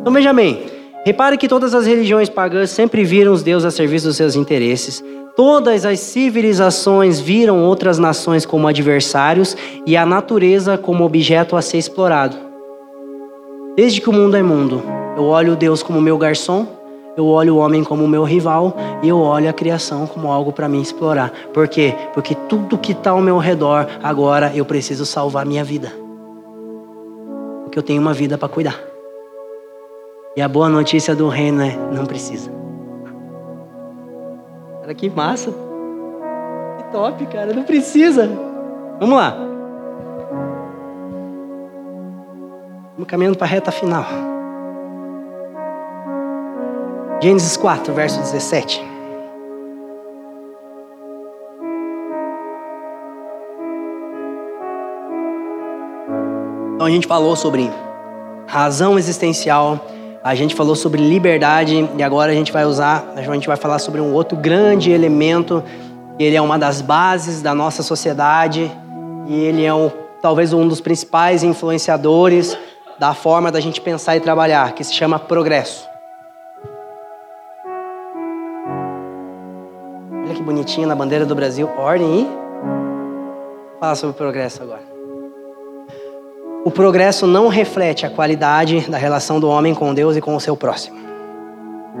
Então 0.00 0.12
veja 0.12 0.32
bem, 0.32 0.66
repare 1.04 1.36
que 1.36 1.48
todas 1.48 1.74
as 1.74 1.86
religiões 1.86 2.28
pagãs 2.28 2.70
sempre 2.70 3.04
viram 3.04 3.32
os 3.32 3.42
deuses 3.42 3.66
a 3.66 3.70
serviço 3.70 4.08
dos 4.08 4.16
seus 4.16 4.34
interesses. 4.36 5.02
Todas 5.36 5.84
as 5.84 5.98
civilizações 5.98 7.18
viram 7.18 7.64
outras 7.64 7.98
nações 7.98 8.46
como 8.46 8.68
adversários 8.68 9.56
e 9.84 9.96
a 9.96 10.06
natureza 10.06 10.78
como 10.78 11.04
objeto 11.04 11.56
a 11.56 11.62
ser 11.62 11.78
explorado. 11.78 12.36
Desde 13.76 14.00
que 14.00 14.08
o 14.08 14.12
mundo 14.12 14.36
é 14.36 14.42
mundo, 14.42 14.80
eu 15.16 15.24
olho 15.24 15.56
Deus 15.56 15.82
como 15.82 16.00
meu 16.00 16.16
garçom 16.16 16.83
eu 17.16 17.26
olho 17.26 17.54
o 17.54 17.58
homem 17.58 17.84
como 17.84 18.08
meu 18.08 18.24
rival 18.24 18.76
e 19.02 19.08
eu 19.08 19.18
olho 19.18 19.48
a 19.48 19.52
criação 19.52 20.06
como 20.06 20.30
algo 20.30 20.52
para 20.52 20.68
mim 20.68 20.80
explorar. 20.80 21.32
Por 21.52 21.68
quê? 21.68 21.94
Porque 22.12 22.34
tudo 22.34 22.76
que 22.76 22.92
está 22.92 23.10
ao 23.10 23.20
meu 23.20 23.38
redor, 23.38 23.86
agora 24.02 24.52
eu 24.54 24.64
preciso 24.64 25.06
salvar 25.06 25.46
minha 25.46 25.62
vida. 25.62 25.92
Porque 27.64 27.78
eu 27.78 27.82
tenho 27.82 28.00
uma 28.00 28.12
vida 28.12 28.36
para 28.36 28.48
cuidar. 28.48 28.80
E 30.36 30.42
a 30.42 30.48
boa 30.48 30.68
notícia 30.68 31.14
do 31.14 31.28
reino 31.28 31.62
é: 31.62 31.76
não 31.92 32.04
precisa. 32.04 32.50
Cara, 34.80 34.94
que 34.94 35.08
massa. 35.08 35.52
Que 36.78 36.84
top, 36.90 37.26
cara. 37.26 37.52
Não 37.52 37.62
precisa. 37.62 38.28
Vamos 38.98 39.16
lá. 39.16 39.36
Vamos 42.94 43.08
caminhando 43.08 43.36
para 43.38 43.46
a 43.46 43.50
reta 43.50 43.70
final. 43.70 44.04
Gênesis 47.24 47.56
4, 47.56 47.94
verso 47.94 48.20
17. 48.20 48.82
Então 56.74 56.86
a 56.86 56.90
gente 56.90 57.06
falou 57.06 57.34
sobre 57.34 57.70
razão 58.46 58.98
existencial, 58.98 59.80
a 60.22 60.34
gente 60.34 60.54
falou 60.54 60.76
sobre 60.76 61.00
liberdade 61.00 61.88
e 61.96 62.02
agora 62.02 62.30
a 62.30 62.34
gente 62.34 62.52
vai 62.52 62.66
usar, 62.66 63.14
a 63.16 63.22
gente 63.22 63.46
vai 63.46 63.56
falar 63.56 63.78
sobre 63.78 64.02
um 64.02 64.12
outro 64.12 64.36
grande 64.36 64.90
elemento, 64.90 65.64
ele 66.18 66.36
é 66.36 66.42
uma 66.42 66.58
das 66.58 66.82
bases 66.82 67.40
da 67.40 67.54
nossa 67.54 67.82
sociedade 67.82 68.70
e 69.26 69.34
ele 69.34 69.64
é 69.64 69.72
um, 69.72 69.90
talvez 70.20 70.52
um 70.52 70.68
dos 70.68 70.82
principais 70.82 71.42
influenciadores 71.42 72.54
da 72.98 73.14
forma 73.14 73.50
da 73.50 73.60
gente 73.60 73.80
pensar 73.80 74.14
e 74.14 74.20
trabalhar, 74.20 74.74
que 74.74 74.84
se 74.84 74.92
chama 74.92 75.18
progresso. 75.18 75.93
Bonitinho 80.44 80.86
na 80.86 80.94
bandeira 80.94 81.24
do 81.26 81.34
Brasil. 81.34 81.68
Ordem 81.76 82.20
e. 82.20 82.28
Fala 83.80 83.94
sobre 83.94 84.14
o 84.14 84.16
progresso 84.16 84.62
agora. 84.62 84.82
O 86.64 86.70
progresso 86.70 87.26
não 87.26 87.48
reflete 87.48 88.06
a 88.06 88.10
qualidade 88.10 88.88
da 88.90 88.96
relação 88.96 89.38
do 89.40 89.48
homem 89.48 89.74
com 89.74 89.92
Deus 89.92 90.16
e 90.16 90.20
com 90.20 90.34
o 90.34 90.40
seu 90.40 90.56
próximo. 90.56 90.96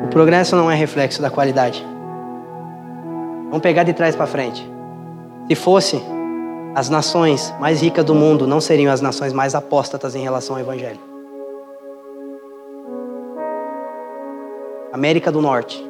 O 0.04 0.08
progresso 0.08 0.56
não 0.56 0.70
é 0.70 0.74
reflexo 0.74 1.20
da 1.20 1.30
qualidade. 1.30 1.84
Vamos 3.44 3.60
pegar 3.60 3.82
de 3.82 3.92
trás 3.92 4.16
para 4.16 4.26
frente. 4.26 4.68
Se 5.48 5.54
fosse, 5.54 6.02
as 6.74 6.88
nações 6.88 7.54
mais 7.60 7.82
ricas 7.82 8.04
do 8.04 8.14
mundo 8.14 8.46
não 8.46 8.60
seriam 8.60 8.92
as 8.92 9.00
nações 9.00 9.32
mais 9.32 9.54
apóstatas 9.54 10.14
em 10.14 10.22
relação 10.22 10.56
ao 10.56 10.62
Evangelho. 10.62 11.00
América 14.92 15.30
do 15.30 15.42
Norte, 15.42 15.84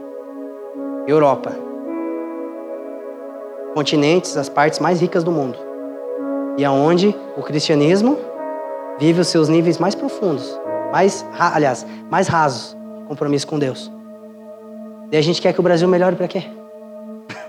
Europa, 1.07 1.64
continentes, 3.75 4.37
as 4.37 4.49
partes 4.49 4.79
mais 4.79 5.01
ricas 5.01 5.25
do 5.25 5.33
mundo. 5.33 5.59
E 6.57 6.65
aonde 6.65 7.15
o 7.37 7.43
cristianismo 7.43 8.17
vive 8.99 9.21
os 9.21 9.29
seus 9.29 9.49
níveis 9.49 9.79
mais 9.79 9.95
profundos, 9.95 10.59
mais, 10.93 11.27
aliás, 11.39 11.85
mais 12.09 12.29
rasos, 12.29 12.77
de 13.01 13.09
compromisso 13.09 13.47
com 13.47 13.59
Deus. 13.59 13.91
E 15.11 15.17
a 15.17 15.23
gente 15.23 15.43
quer 15.43 15.53
que 15.53 15.61
o 15.61 15.63
Brasil 15.63 15.89
melhore 15.89 16.15
para 16.15 16.29
quê? 16.29 16.45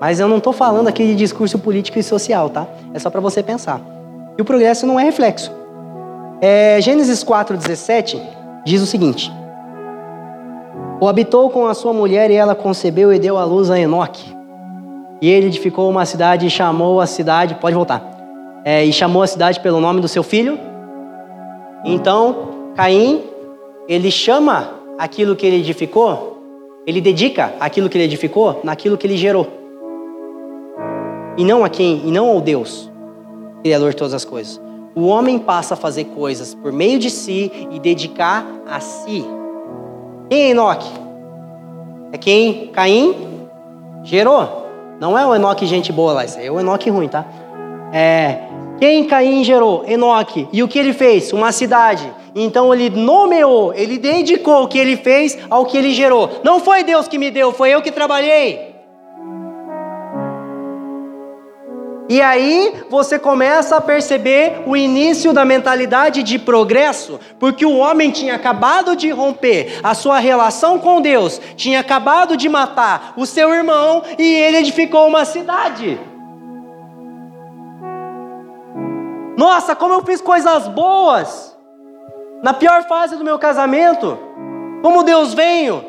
Mas 0.00 0.18
eu 0.18 0.26
não 0.26 0.38
estou 0.38 0.52
falando 0.52 0.88
aqui 0.88 1.04
de 1.04 1.14
discurso 1.14 1.58
político 1.58 1.98
e 1.98 2.02
social, 2.02 2.48
tá? 2.48 2.66
É 2.94 2.98
só 2.98 3.10
para 3.10 3.20
você 3.20 3.42
pensar. 3.42 3.80
E 4.36 4.42
o 4.42 4.44
progresso 4.44 4.86
não 4.86 4.98
é 4.98 5.04
reflexo. 5.04 5.52
É, 6.40 6.80
Gênesis 6.80 7.22
4,17 7.22 8.20
diz 8.64 8.80
o 8.80 8.86
seguinte: 8.86 9.30
Habitou 11.08 11.50
com 11.50 11.66
a 11.66 11.74
sua 11.74 11.92
mulher 11.92 12.30
e 12.30 12.34
ela 12.34 12.54
concebeu 12.54 13.12
e 13.12 13.18
deu 13.18 13.36
à 13.38 13.44
luz 13.44 13.70
a 13.70 13.78
Enoque. 13.78 14.34
E 15.20 15.28
ele 15.28 15.46
edificou 15.46 15.88
uma 15.88 16.04
cidade 16.04 16.46
e 16.46 16.50
chamou 16.50 17.00
a 17.00 17.06
cidade, 17.06 17.54
pode 17.54 17.74
voltar, 17.74 18.62
é, 18.64 18.84
e 18.84 18.92
chamou 18.92 19.22
a 19.22 19.26
cidade 19.26 19.60
pelo 19.60 19.80
nome 19.80 20.00
do 20.00 20.08
seu 20.08 20.22
filho. 20.22 20.58
Então, 21.84 22.48
Caim, 22.74 23.22
ele 23.88 24.10
chama 24.10 24.70
aquilo 24.98 25.36
que 25.36 25.46
ele 25.46 25.56
edificou, 25.56 26.42
ele 26.86 27.00
dedica 27.00 27.52
aquilo 27.60 27.88
que 27.88 27.96
ele 27.96 28.04
edificou 28.04 28.60
naquilo 28.64 28.96
que 28.96 29.06
ele 29.06 29.16
gerou. 29.16 29.46
E 31.36 31.44
não 31.44 31.64
a 31.64 31.68
quem? 31.68 32.02
E 32.04 32.10
não 32.10 32.28
ao 32.28 32.40
Deus, 32.40 32.90
Criador 33.62 33.90
de 33.90 33.96
todas 33.96 34.14
as 34.14 34.24
coisas. 34.24 34.60
O 34.94 35.06
homem 35.06 35.38
passa 35.38 35.74
a 35.74 35.76
fazer 35.76 36.04
coisas 36.04 36.54
por 36.54 36.72
meio 36.72 36.98
de 36.98 37.10
si 37.10 37.50
e 37.70 37.78
dedicar 37.78 38.44
a 38.68 38.80
si. 38.80 39.24
Quem 40.32 40.44
é 40.44 40.48
Enoque? 40.48 40.88
É 42.10 42.16
quem 42.16 42.68
Caim 42.68 43.14
gerou. 44.02 44.66
Não 44.98 45.18
é 45.18 45.26
o 45.26 45.34
Enoque 45.34 45.66
gente 45.66 45.92
boa 45.92 46.14
lá, 46.14 46.24
isso 46.24 46.38
é 46.38 46.50
o 46.50 46.58
Enoque 46.58 46.88
ruim, 46.88 47.06
tá? 47.06 47.26
É, 47.92 48.38
quem 48.78 49.04
Caim 49.04 49.44
gerou? 49.44 49.84
Enoque. 49.86 50.48
E 50.50 50.62
o 50.62 50.68
que 50.68 50.78
ele 50.78 50.94
fez? 50.94 51.34
Uma 51.34 51.52
cidade. 51.52 52.10
Então 52.34 52.72
ele 52.72 52.88
nomeou, 52.88 53.74
ele 53.74 53.98
dedicou 53.98 54.62
o 54.62 54.68
que 54.68 54.78
ele 54.78 54.96
fez 54.96 55.36
ao 55.50 55.66
que 55.66 55.76
ele 55.76 55.92
gerou. 55.92 56.30
Não 56.42 56.60
foi 56.60 56.82
Deus 56.82 57.06
que 57.06 57.18
me 57.18 57.30
deu, 57.30 57.52
foi 57.52 57.68
eu 57.68 57.82
que 57.82 57.92
trabalhei. 57.92 58.71
E 62.12 62.20
aí 62.20 62.84
você 62.90 63.18
começa 63.18 63.74
a 63.74 63.80
perceber 63.80 64.64
o 64.66 64.76
início 64.76 65.32
da 65.32 65.46
mentalidade 65.46 66.22
de 66.22 66.38
progresso, 66.38 67.18
porque 67.38 67.64
o 67.64 67.78
homem 67.78 68.10
tinha 68.10 68.34
acabado 68.34 68.94
de 68.94 69.08
romper 69.08 69.80
a 69.82 69.94
sua 69.94 70.18
relação 70.18 70.78
com 70.78 71.00
Deus, 71.00 71.40
tinha 71.56 71.80
acabado 71.80 72.36
de 72.36 72.50
matar 72.50 73.14
o 73.16 73.24
seu 73.24 73.54
irmão 73.54 74.02
e 74.18 74.24
ele 74.24 74.58
edificou 74.58 75.08
uma 75.08 75.24
cidade. 75.24 75.98
Nossa, 79.34 79.74
como 79.74 79.94
eu 79.94 80.04
fiz 80.04 80.20
coisas 80.20 80.68
boas 80.68 81.56
na 82.42 82.52
pior 82.52 82.86
fase 82.86 83.16
do 83.16 83.24
meu 83.24 83.38
casamento, 83.38 84.18
como 84.82 85.02
Deus 85.02 85.32
veio 85.32 85.82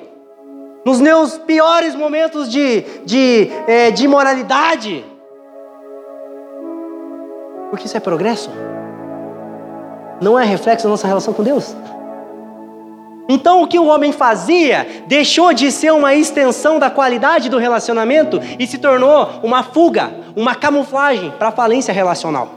nos 0.85 1.01
meus 1.01 1.37
piores 1.37 1.93
momentos 1.93 2.49
de, 2.49 2.79
de, 3.03 3.51
é, 3.67 3.91
de 3.91 4.05
imoralidade. 4.05 5.11
Porque 7.73 7.87
isso 7.87 7.97
é 7.97 7.99
progresso. 7.99 8.51
Não 10.21 10.39
é 10.39 10.45
reflexo 10.45 10.83
da 10.83 10.91
nossa 10.91 11.07
relação 11.07 11.33
com 11.33 11.41
Deus. 11.41 11.75
Então, 13.27 13.63
o 13.63 13.67
que 13.67 13.79
o 13.79 13.87
homem 13.87 14.11
fazia 14.11 14.85
deixou 15.07 15.51
de 15.55 15.71
ser 15.71 15.91
uma 15.91 16.13
extensão 16.13 16.77
da 16.77 16.91
qualidade 16.91 17.49
do 17.49 17.57
relacionamento 17.57 18.39
e 18.59 18.67
se 18.67 18.77
tornou 18.77 19.27
uma 19.41 19.63
fuga, 19.63 20.13
uma 20.35 20.53
camuflagem 20.53 21.31
para 21.31 21.47
a 21.47 21.51
falência 21.51 21.91
relacional. 21.91 22.47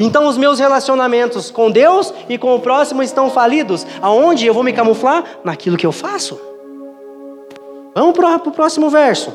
Então, 0.00 0.26
os 0.26 0.36
meus 0.36 0.58
relacionamentos 0.58 1.52
com 1.52 1.70
Deus 1.70 2.12
e 2.28 2.36
com 2.36 2.52
o 2.52 2.58
próximo 2.58 3.00
estão 3.00 3.30
falidos. 3.30 3.86
Aonde 4.02 4.44
eu 4.44 4.52
vou 4.52 4.64
me 4.64 4.72
camuflar? 4.72 5.22
Naquilo 5.44 5.76
que 5.76 5.86
eu 5.86 5.92
faço. 5.92 6.40
Vamos 7.94 8.12
para 8.16 8.34
o 8.34 8.50
próximo 8.50 8.90
verso. 8.90 9.32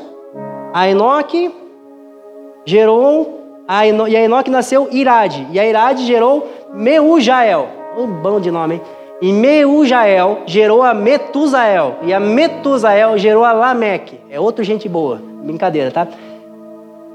A 0.74 0.86
Enoque 0.86 1.50
gerou 2.66 3.39
Eno, 3.70 4.08
e 4.08 4.16
a 4.16 4.20
Enoque 4.22 4.50
nasceu 4.50 4.88
Irade, 4.90 5.46
e 5.52 5.60
a 5.60 5.64
Irade 5.64 6.04
gerou 6.04 6.48
Meujael. 6.74 7.68
Um 7.96 8.06
bom 8.06 8.40
de 8.40 8.50
nome, 8.50 8.74
hein? 8.74 8.82
E 9.22 9.32
Meujael 9.32 10.40
gerou 10.46 10.82
a 10.82 10.92
Metusael, 10.92 11.98
e 12.02 12.12
a 12.12 12.18
Metusael 12.18 13.16
gerou 13.18 13.44
a 13.44 13.52
Lameque. 13.52 14.18
É 14.30 14.40
outro 14.40 14.64
gente 14.64 14.88
boa, 14.88 15.20
brincadeira, 15.42 15.90
tá? 15.90 16.08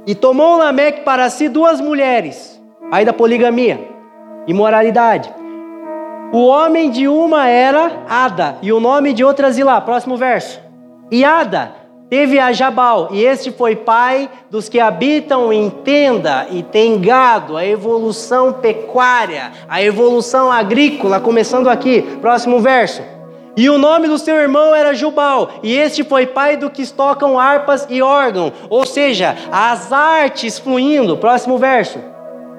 E 0.08 0.16
tomou 0.16 0.58
Lameque 0.58 1.02
para 1.02 1.30
si 1.30 1.50
duas 1.50 1.82
mulheres, 1.82 2.62
aí 2.92 3.04
da 3.04 3.12
poligamia, 3.12 3.80
imoralidade. 4.48 5.34
O 6.32 6.46
homem 6.48 6.90
de 6.90 7.08
uma 7.08 7.48
era 7.48 8.04
Ada, 8.08 8.58
e 8.62 8.72
o 8.72 8.80
nome 8.80 9.14
de 9.14 9.24
outra 9.24 9.52
Zilá. 9.52 9.80
Próximo 9.82 10.18
verso. 10.18 10.62
E 11.12 11.24
Ada 11.24 11.85
Teve 12.10 12.40
a 12.40 12.54
Jabal, 12.54 13.10
e 13.12 13.24
este 13.24 13.52
foi 13.52 13.76
pai 13.76 14.30
dos 14.52 14.70
que 14.70 14.80
habitam 14.80 15.52
em 15.52 15.72
tenda 15.72 16.46
e 16.52 16.62
tem 16.62 17.02
gado, 17.02 17.58
a 17.58 17.66
evolução 17.66 18.54
pecuária, 18.54 19.52
a 19.68 19.82
evolução 19.82 20.52
agrícola, 20.52 21.20
começando 21.20 21.68
aqui, 21.68 22.04
próximo 22.22 22.60
verso. 22.60 23.02
E 23.58 23.70
o 23.70 23.80
nome 23.80 24.08
do 24.08 24.20
seu 24.20 24.36
irmão 24.36 24.76
era 24.76 24.94
Jubal, 24.94 25.54
e 25.64 25.76
este 25.76 26.04
foi 26.04 26.28
pai 26.28 26.58
do 26.58 26.70
que 26.70 26.86
tocam 26.92 27.40
harpas 27.40 27.88
e 27.90 28.04
órgão, 28.04 28.54
ou 28.70 28.86
seja, 28.86 29.36
as 29.52 29.92
artes 29.92 30.60
fluindo, 30.60 31.18
próximo 31.18 31.58
verso. 31.58 32.15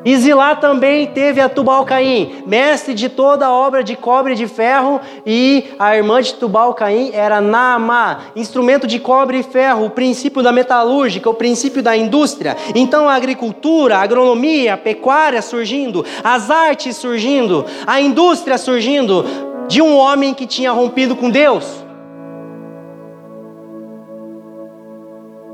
E 0.06 0.16
Zilá 0.18 0.54
também 0.54 1.08
teve 1.08 1.40
a 1.40 1.48
Tubal-Caim, 1.48 2.44
mestre 2.46 2.94
de 2.94 3.08
toda 3.08 3.46
a 3.46 3.52
obra 3.52 3.82
de 3.82 3.96
cobre 3.96 4.34
e 4.34 4.36
de 4.36 4.46
ferro, 4.46 5.00
e 5.26 5.64
a 5.80 5.96
irmã 5.96 6.22
de 6.22 6.34
Tubal-Caim 6.34 7.10
era 7.12 7.40
Naamá, 7.40 8.20
instrumento 8.36 8.86
de 8.86 9.00
cobre 9.00 9.40
e 9.40 9.42
ferro, 9.42 9.84
o 9.84 9.90
princípio 9.90 10.44
da 10.44 10.52
metalúrgica, 10.52 11.28
o 11.28 11.34
princípio 11.34 11.82
da 11.82 11.96
indústria. 11.96 12.56
Então 12.72 13.08
a 13.08 13.16
agricultura, 13.16 13.96
a 13.96 14.02
agronomia, 14.02 14.74
a 14.74 14.76
pecuária 14.76 15.42
surgindo, 15.42 16.06
as 16.22 16.52
artes 16.52 16.96
surgindo, 16.96 17.66
a 17.84 18.00
indústria 18.00 18.56
surgindo 18.58 19.24
de 19.66 19.82
um 19.82 19.96
homem 19.96 20.32
que 20.34 20.46
tinha 20.46 20.70
rompido 20.70 21.16
com 21.16 21.28
Deus. 21.28 21.84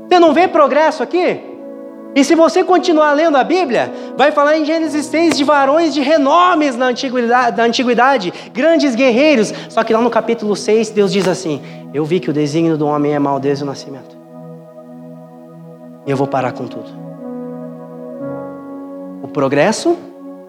Você 0.07 0.19
não 0.19 0.31
vê 0.31 0.47
progresso 0.47 1.01
aqui? 1.01 1.52
E 2.15 2.23
se 2.23 2.35
você 2.35 2.63
continuar 2.63 3.13
lendo 3.13 3.37
a 3.37 3.43
Bíblia, 3.43 3.91
vai 4.15 4.31
falar 4.31 4.57
em 4.57 4.65
Gênesis 4.65 5.05
6 5.07 5.35
de 5.35 5.43
varões 5.43 5.93
de 5.93 6.01
renomes 6.01 6.75
na 6.75 6.87
antiguidade, 6.87 7.57
na 7.57 7.63
antiguidade, 7.63 8.31
grandes 8.53 8.93
guerreiros. 8.93 9.51
Só 9.69 9.83
que 9.83 9.93
lá 9.93 9.99
no 9.99 10.11
capítulo 10.11 10.55
6, 10.55 10.91
Deus 10.91 11.11
diz 11.11 11.27
assim: 11.27 11.61
Eu 11.93 12.05
vi 12.05 12.19
que 12.19 12.29
o 12.29 12.33
desígnio 12.33 12.77
do 12.77 12.85
homem 12.85 13.13
é 13.15 13.19
mal 13.19 13.39
desde 13.39 13.63
o 13.63 13.67
nascimento. 13.67 14.15
E 16.05 16.11
eu 16.11 16.17
vou 16.17 16.27
parar 16.27 16.51
com 16.51 16.67
tudo. 16.67 16.91
O 19.23 19.27
progresso 19.27 19.97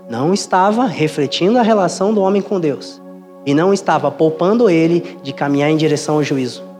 não 0.08 0.34
estava 0.34 0.84
refletindo 0.84 1.58
a 1.58 1.62
relação 1.62 2.12
do 2.12 2.20
homem 2.20 2.42
com 2.42 2.60
Deus. 2.60 3.00
E 3.46 3.54
não 3.54 3.72
estava 3.72 4.10
poupando 4.10 4.68
ele 4.68 5.18
de 5.22 5.32
caminhar 5.32 5.70
em 5.70 5.76
direção 5.76 6.16
ao 6.16 6.22
juízo. 6.22 6.73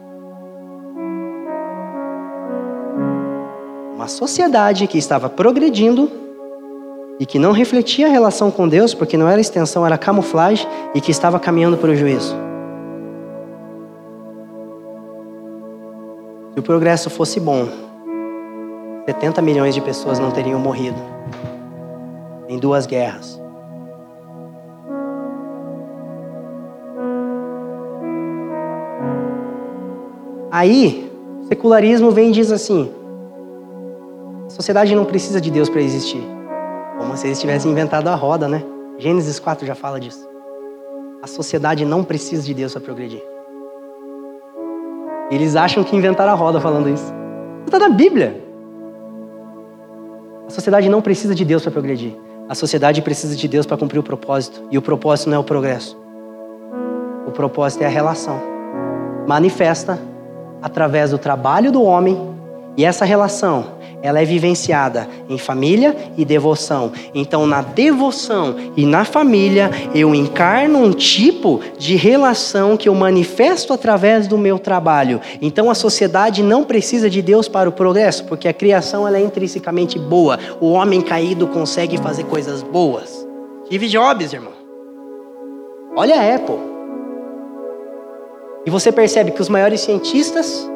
Uma 3.94 4.08
sociedade 4.08 4.86
que 4.88 4.98
estava 4.98 5.28
progredindo 5.28 6.10
e 7.20 7.24
que 7.24 7.38
não 7.38 7.52
refletia 7.52 8.08
a 8.08 8.10
relação 8.10 8.50
com 8.50 8.68
Deus, 8.68 8.92
porque 8.92 9.16
não 9.16 9.28
era 9.28 9.40
extensão, 9.40 9.86
era 9.86 9.96
camuflagem, 9.96 10.66
e 10.94 11.00
que 11.00 11.12
estava 11.12 11.38
caminhando 11.38 11.76
para 11.76 11.90
o 11.90 11.94
juízo. 11.94 12.34
Se 16.52 16.60
o 16.60 16.62
progresso 16.62 17.08
fosse 17.08 17.38
bom, 17.38 17.68
70 19.06 19.40
milhões 19.42 19.74
de 19.74 19.80
pessoas 19.80 20.18
não 20.18 20.32
teriam 20.32 20.58
morrido 20.58 20.98
em 22.48 22.58
duas 22.58 22.86
guerras. 22.86 23.40
Aí, 30.50 31.10
o 31.42 31.46
secularismo 31.46 32.10
vem 32.10 32.30
e 32.30 32.32
diz 32.32 32.50
assim: 32.50 32.90
sociedade 34.54 34.94
não 34.94 35.04
precisa 35.04 35.40
de 35.40 35.50
Deus 35.50 35.68
para 35.68 35.82
existir. 35.82 36.22
Como 36.96 37.16
se 37.16 37.26
eles 37.26 37.40
tivessem 37.40 37.72
inventado 37.72 38.06
a 38.06 38.14
roda, 38.14 38.48
né? 38.48 38.62
Gênesis 38.98 39.40
4 39.40 39.66
já 39.66 39.74
fala 39.74 39.98
disso. 39.98 40.28
A 41.20 41.26
sociedade 41.26 41.84
não 41.84 42.04
precisa 42.04 42.42
de 42.42 42.54
Deus 42.54 42.72
para 42.72 42.80
progredir. 42.80 43.22
Eles 45.28 45.56
acham 45.56 45.82
que 45.82 45.96
inventaram 45.96 46.32
a 46.32 46.36
roda 46.36 46.60
falando 46.60 46.88
isso. 46.88 47.12
Está 47.66 47.80
na 47.80 47.88
Bíblia. 47.88 48.44
A 50.46 50.50
sociedade 50.50 50.88
não 50.88 51.02
precisa 51.02 51.34
de 51.34 51.44
Deus 51.44 51.62
para 51.62 51.72
progredir. 51.72 52.14
A 52.48 52.54
sociedade 52.54 53.02
precisa 53.02 53.34
de 53.34 53.48
Deus 53.48 53.66
para 53.66 53.76
cumprir 53.76 53.98
o 53.98 54.04
propósito. 54.04 54.62
E 54.70 54.78
o 54.78 54.82
propósito 54.82 55.30
não 55.30 55.38
é 55.38 55.40
o 55.40 55.44
progresso. 55.44 55.98
O 57.26 57.32
propósito 57.32 57.82
é 57.82 57.86
a 57.86 57.90
relação. 57.90 58.40
Manifesta 59.26 59.98
através 60.62 61.10
do 61.10 61.18
trabalho 61.18 61.72
do 61.72 61.82
homem. 61.82 62.16
E 62.76 62.84
essa 62.84 63.04
relação 63.04 63.73
ela 64.04 64.20
é 64.20 64.24
vivenciada 64.26 65.08
em 65.30 65.38
família 65.38 65.96
e 66.14 66.26
devoção. 66.26 66.92
Então, 67.14 67.46
na 67.46 67.62
devoção 67.62 68.54
e 68.76 68.84
na 68.84 69.02
família, 69.02 69.70
eu 69.94 70.14
encarno 70.14 70.78
um 70.78 70.92
tipo 70.92 71.62
de 71.78 71.96
relação 71.96 72.76
que 72.76 72.86
eu 72.86 72.94
manifesto 72.94 73.72
através 73.72 74.28
do 74.28 74.36
meu 74.36 74.58
trabalho. 74.58 75.22
Então, 75.40 75.70
a 75.70 75.74
sociedade 75.74 76.42
não 76.42 76.64
precisa 76.64 77.08
de 77.08 77.22
Deus 77.22 77.48
para 77.48 77.66
o 77.66 77.72
progresso, 77.72 78.26
porque 78.26 78.46
a 78.46 78.52
criação 78.52 79.08
ela 79.08 79.16
é 79.16 79.22
intrinsecamente 79.22 79.98
boa. 79.98 80.38
O 80.60 80.72
homem 80.72 81.00
caído 81.00 81.46
consegue 81.46 81.96
fazer 81.96 82.24
coisas 82.24 82.62
boas. 82.62 83.26
Steve 83.64 83.88
Jobs, 83.88 84.34
irmão. 84.34 84.52
Olha 85.96 86.16
a 86.16 86.34
Apple. 86.34 86.58
E 88.66 88.70
você 88.70 88.92
percebe 88.92 89.30
que 89.30 89.40
os 89.40 89.48
maiores 89.48 89.80
cientistas, 89.80 90.68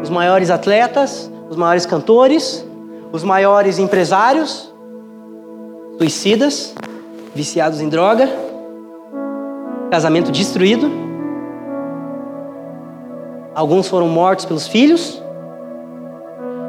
os 0.00 0.10
maiores 0.10 0.48
atletas, 0.48 1.28
os 1.48 1.56
maiores 1.56 1.86
cantores, 1.86 2.64
os 3.12 3.24
maiores 3.24 3.78
empresários, 3.78 4.72
suicidas, 5.98 6.74
viciados 7.34 7.80
em 7.80 7.88
droga, 7.88 8.28
casamento 9.90 10.30
destruído. 10.30 10.90
Alguns 13.54 13.88
foram 13.88 14.08
mortos 14.08 14.44
pelos 14.44 14.66
filhos. 14.66 15.22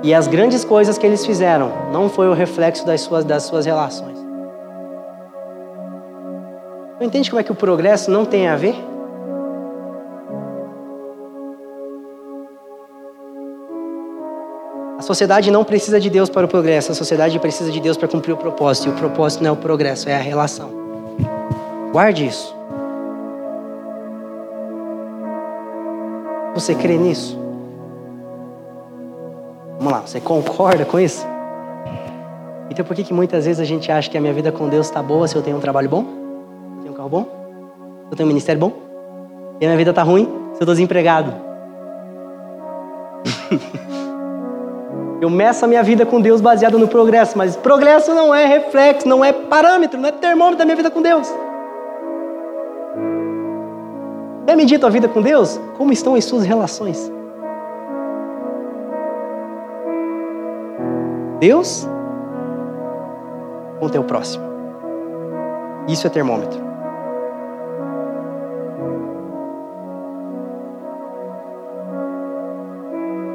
E 0.01 0.14
as 0.14 0.27
grandes 0.27 0.64
coisas 0.64 0.97
que 0.97 1.06
eles 1.06 1.26
fizeram 1.26 1.72
não 1.91 2.07
foi 2.07 2.30
o 2.30 2.34
reflexo 2.34 2.85
das 2.85 3.01
suas, 3.01 3.26
das 3.26 3.43
suas 3.43 3.65
relações. 3.65 4.18
Não 6.97 7.06
entende 7.06 7.30
como 7.30 7.39
é 7.39 7.43
que 7.43 7.51
o 7.51 7.56
progresso 7.56 8.10
não 8.10 8.26
tem 8.26 8.47
a 8.47 8.56
ver? 8.56 8.76
Sociedade 15.10 15.49
não 15.49 15.64
precisa 15.64 15.99
de 15.99 16.07
Deus 16.07 16.30
para 16.30 16.45
o 16.45 16.48
progresso, 16.48 16.91
a 16.91 16.95
sociedade 16.95 17.40
precisa 17.40 17.72
de 17.72 17.80
Deus 17.80 17.98
para 17.98 18.07
cumprir 18.07 18.31
o 18.31 18.38
propósito. 18.38 18.90
E 18.90 18.91
o 18.91 18.94
propósito 18.94 19.44
não 19.44 19.49
é 19.49 19.53
o 19.53 19.56
progresso, 19.56 20.07
é 20.07 20.14
a 20.14 20.19
relação. 20.19 20.69
Guarde 21.91 22.27
isso. 22.27 22.56
Você 26.53 26.76
crê 26.76 26.95
nisso? 26.95 27.36
Vamos 29.80 29.94
lá, 29.94 30.02
você 30.02 30.19
concorda 30.19 30.86
com 30.86 30.99
isso? 30.99 31.26
Então 32.69 32.86
por 32.86 32.95
que, 32.95 33.03
que 33.03 33.14
muitas 33.14 33.45
vezes 33.45 33.60
a 33.60 33.65
gente 33.65 33.91
acha 33.91 34.11
que 34.11 34.18
a 34.18 34.22
minha 34.22 34.34
vida 34.34 34.52
com 34.52 34.69
Deus 34.69 34.86
está 34.86 35.02
boa 35.02 35.27
se 35.27 35.36
eu 35.36 35.41
tenho 35.41 35.57
um 35.57 35.60
trabalho 35.60 35.90
bom? 35.90 36.03
Se 36.03 36.07
eu 36.10 36.81
tenho 36.81 36.94
um 36.94 36.98
carro 36.98 37.10
bom? 37.10 37.23
Se 37.23 38.11
eu 38.11 38.15
tenho 38.15 38.27
um 38.27 38.31
ministério 38.31 38.61
bom? 38.61 38.73
E 39.60 39.65
a 39.65 39.69
minha 39.69 39.77
vida 39.77 39.90
está 39.90 40.03
ruim 40.03 40.26
se 40.26 40.61
eu 40.61 40.65
estou 40.65 40.76
desempregado? 40.76 41.34
Eu 45.22 45.30
meço 45.30 45.66
a 45.66 45.68
minha 45.68 45.84
vida 45.84 46.06
com 46.06 46.22
Deus 46.22 46.40
baseado 46.40 46.80
no 46.80 46.88
progresso, 46.88 47.38
mas 47.38 47.56
progresso 47.56 48.14
não 48.14 48.34
é 48.34 48.46
reflexo, 48.46 49.08
não 49.08 49.24
é 49.24 49.34
parâmetro, 49.34 50.00
não 50.00 50.08
é 50.08 50.12
termômetro 50.14 50.60
da 50.60 50.66
minha 50.66 50.78
vida 50.78 50.90
com 50.90 51.02
Deus. 51.02 51.30
Quer 54.46 54.56
medir 54.56 54.78
a 54.78 54.80
tua 54.80 54.90
vida 54.90 55.08
com 55.08 55.22
Deus? 55.22 55.60
Como 55.78 55.91
estão 55.91 56.16
as 56.16 56.24
suas 56.24 56.46
relações? 56.46 57.12
Deus 61.40 61.88
com 63.80 63.86
o 63.86 63.90
teu 63.90 64.04
próximo. 64.04 64.44
Isso 65.88 66.08
é 66.08 66.10
termômetro. 66.10 66.60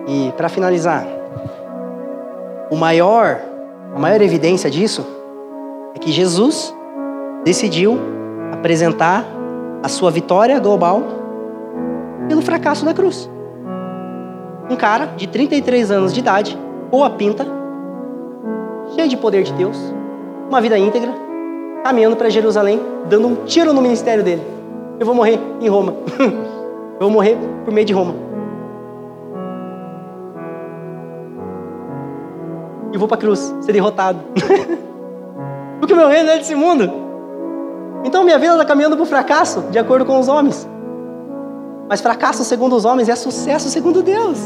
E 0.06 0.32
para 0.36 0.48
finalizar, 0.48 1.06
o 2.70 2.76
maior, 2.76 3.40
a 3.94 3.98
maior 3.98 4.20
evidência 4.20 4.70
disso 4.70 5.04
é 5.94 5.98
que 5.98 6.10
Jesus 6.10 6.74
decidiu 7.44 7.98
apresentar 8.52 9.24
a 9.82 9.88
sua 9.88 10.10
vitória 10.10 10.58
global 10.58 11.02
pelo 12.28 12.42
fracasso 12.42 12.84
da 12.84 12.94
cruz. 12.94 13.30
Um 14.70 14.76
cara 14.76 15.06
de 15.16 15.26
33 15.26 15.90
anos 15.90 16.12
de 16.12 16.20
idade, 16.20 16.58
boa 16.90 17.10
pinta, 17.10 17.46
cheio 18.94 19.08
de 19.08 19.16
poder 19.16 19.42
de 19.42 19.52
Deus, 19.52 19.76
uma 20.48 20.60
vida 20.60 20.78
íntegra, 20.78 21.12
caminhando 21.82 22.16
para 22.16 22.30
Jerusalém, 22.30 22.80
dando 23.08 23.28
um 23.28 23.34
tiro 23.44 23.72
no 23.72 23.82
ministério 23.82 24.24
dele. 24.24 24.42
Eu 24.98 25.04
vou 25.04 25.14
morrer 25.14 25.38
em 25.60 25.68
Roma. 25.68 25.94
Eu 26.94 27.00
vou 27.00 27.10
morrer 27.10 27.36
por 27.64 27.74
meio 27.74 27.84
de 27.84 27.92
Roma. 27.92 28.14
E 32.94 32.96
vou 32.96 33.08
para 33.08 33.16
a 33.16 33.20
cruz, 33.20 33.52
ser 33.60 33.72
derrotado. 33.72 34.20
Porque 35.80 35.92
o 35.92 35.96
meu 35.96 36.06
reino 36.06 36.30
é 36.30 36.38
desse 36.38 36.54
mundo. 36.54 36.90
Então 38.04 38.22
minha 38.22 38.38
vida 38.38 38.52
está 38.52 38.64
caminhando 38.64 38.94
para 38.94 39.02
o 39.02 39.06
fracasso, 39.06 39.62
de 39.62 39.78
acordo 39.80 40.06
com 40.06 40.16
os 40.20 40.28
homens. 40.28 40.68
Mas 41.88 42.00
fracasso 42.00 42.44
segundo 42.44 42.76
os 42.76 42.84
homens 42.84 43.08
é 43.08 43.16
sucesso 43.16 43.68
segundo 43.68 44.00
Deus. 44.00 44.38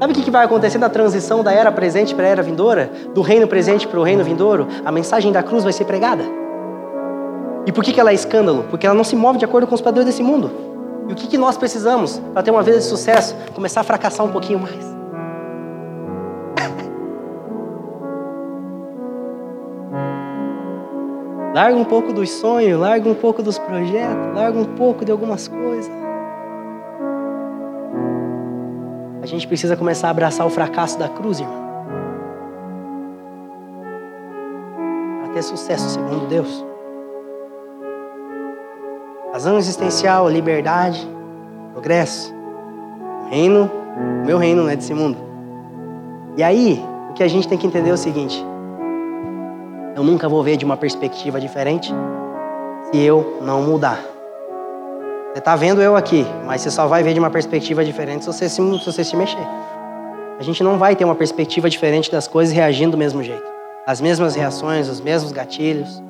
Sabe 0.00 0.12
o 0.12 0.16
que 0.16 0.30
vai 0.30 0.46
acontecer 0.46 0.78
na 0.78 0.88
transição 0.88 1.44
da 1.44 1.52
era 1.52 1.70
presente 1.70 2.14
para 2.14 2.24
a 2.24 2.28
era 2.28 2.42
vindoura? 2.42 2.90
Do 3.14 3.20
reino 3.20 3.46
presente 3.46 3.86
para 3.86 4.00
o 4.00 4.02
reino 4.02 4.24
vindouro? 4.24 4.66
A 4.82 4.90
mensagem 4.90 5.30
da 5.30 5.42
cruz 5.42 5.62
vai 5.62 5.74
ser 5.74 5.84
pregada. 5.84 6.24
E 7.66 7.72
por 7.72 7.84
que 7.84 7.98
ela 8.00 8.12
é 8.12 8.14
escândalo? 8.14 8.64
Porque 8.70 8.86
ela 8.86 8.94
não 8.94 9.04
se 9.04 9.14
move 9.14 9.38
de 9.38 9.44
acordo 9.44 9.66
com 9.66 9.74
os 9.74 9.80
padrões 9.82 10.06
desse 10.06 10.22
mundo. 10.22 10.50
E 11.08 11.12
o 11.12 11.16
que 11.16 11.36
nós 11.36 11.58
precisamos 11.58 12.18
para 12.32 12.42
ter 12.42 12.50
uma 12.50 12.62
vida 12.62 12.78
de 12.78 12.84
sucesso? 12.84 13.36
Começar 13.54 13.82
a 13.82 13.84
fracassar 13.84 14.24
um 14.24 14.30
pouquinho 14.30 14.58
mais. 14.58 14.95
Larga 21.56 21.78
um 21.78 21.84
pouco 21.86 22.12
dos 22.12 22.30
sonhos, 22.32 22.78
larga 22.78 23.08
um 23.08 23.14
pouco 23.14 23.42
dos 23.42 23.58
projetos, 23.58 24.34
larga 24.34 24.58
um 24.58 24.76
pouco 24.76 25.06
de 25.06 25.10
algumas 25.10 25.48
coisas. 25.48 25.90
A 29.22 29.26
gente 29.26 29.48
precisa 29.48 29.74
começar 29.74 30.08
a 30.08 30.10
abraçar 30.10 30.46
o 30.46 30.50
fracasso 30.50 30.98
da 30.98 31.08
cruz, 31.08 31.40
irmão. 31.40 31.56
Para 35.22 35.32
ter 35.32 35.40
sucesso, 35.40 35.88
segundo 35.88 36.28
Deus. 36.28 36.62
Razão 39.32 39.56
existencial, 39.56 40.28
liberdade, 40.28 41.08
progresso. 41.72 42.34
O 43.24 43.30
reino, 43.30 43.70
o 44.22 44.26
meu 44.26 44.36
reino 44.36 44.62
não 44.62 44.68
é 44.68 44.76
desse 44.76 44.92
mundo. 44.92 45.16
E 46.36 46.42
aí, 46.42 46.84
o 47.08 47.14
que 47.14 47.22
a 47.22 47.28
gente 47.28 47.48
tem 47.48 47.56
que 47.56 47.66
entender 47.66 47.88
é 47.88 47.94
o 47.94 47.96
seguinte: 47.96 48.44
eu 49.96 50.04
nunca 50.04 50.28
vou 50.28 50.42
ver 50.42 50.58
de 50.58 50.64
uma 50.64 50.76
perspectiva 50.76 51.40
diferente 51.40 51.90
se 52.92 53.00
eu 53.00 53.38
não 53.40 53.62
mudar. 53.62 53.98
Você 55.32 55.38
está 55.38 55.56
vendo 55.56 55.80
eu 55.80 55.96
aqui, 55.96 56.26
mas 56.44 56.60
você 56.60 56.70
só 56.70 56.86
vai 56.86 57.02
ver 57.02 57.14
de 57.14 57.18
uma 57.18 57.30
perspectiva 57.30 57.82
diferente 57.82 58.22
se 58.22 58.26
você 58.26 58.46
se, 58.46 58.56
se 58.56 58.84
você 58.84 59.02
se 59.02 59.16
mexer. 59.16 59.46
A 60.38 60.42
gente 60.42 60.62
não 60.62 60.76
vai 60.76 60.94
ter 60.94 61.06
uma 61.06 61.14
perspectiva 61.14 61.70
diferente 61.70 62.12
das 62.12 62.28
coisas 62.28 62.54
reagindo 62.54 62.90
do 62.90 62.98
mesmo 62.98 63.22
jeito. 63.22 63.42
As 63.86 63.98
mesmas 63.98 64.34
reações, 64.34 64.86
os 64.86 65.00
mesmos 65.00 65.32
gatilhos, 65.32 66.02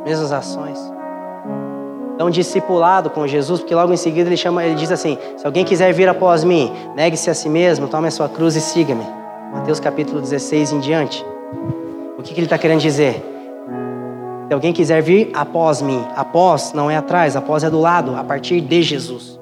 as 0.00 0.04
mesmas 0.04 0.32
ações. 0.32 0.78
Então, 2.16 2.28
discipulado 2.28 3.08
com 3.08 3.24
Jesus, 3.24 3.60
porque 3.60 3.74
logo 3.74 3.92
em 3.92 3.96
seguida 3.96 4.28
ele 4.28 4.36
chama, 4.36 4.64
ele 4.64 4.74
diz 4.74 4.90
assim: 4.90 5.16
se 5.36 5.46
alguém 5.46 5.64
quiser 5.64 5.92
vir 5.92 6.08
após 6.08 6.42
mim, 6.42 6.72
negue-se 6.96 7.30
a 7.30 7.34
si 7.34 7.48
mesmo, 7.48 7.86
tome 7.86 8.08
a 8.08 8.10
sua 8.10 8.28
cruz 8.28 8.56
e 8.56 8.60
siga-me. 8.60 9.06
Mateus 9.52 9.78
capítulo 9.78 10.20
16 10.20 10.72
em 10.72 10.80
diante. 10.80 11.24
Que, 12.26 12.34
que 12.34 12.40
ele 12.40 12.46
está 12.46 12.58
querendo 12.58 12.80
dizer? 12.80 13.22
Se 14.48 14.54
alguém 14.54 14.72
quiser 14.72 15.00
vir 15.00 15.30
após 15.32 15.80
mim, 15.80 16.04
após 16.16 16.72
não 16.72 16.90
é 16.90 16.96
atrás, 16.96 17.36
após 17.36 17.62
é 17.64 17.70
do 17.70 17.80
lado, 17.80 18.16
a 18.16 18.24
partir 18.24 18.60
de 18.60 18.82
Jesus. 18.82 19.38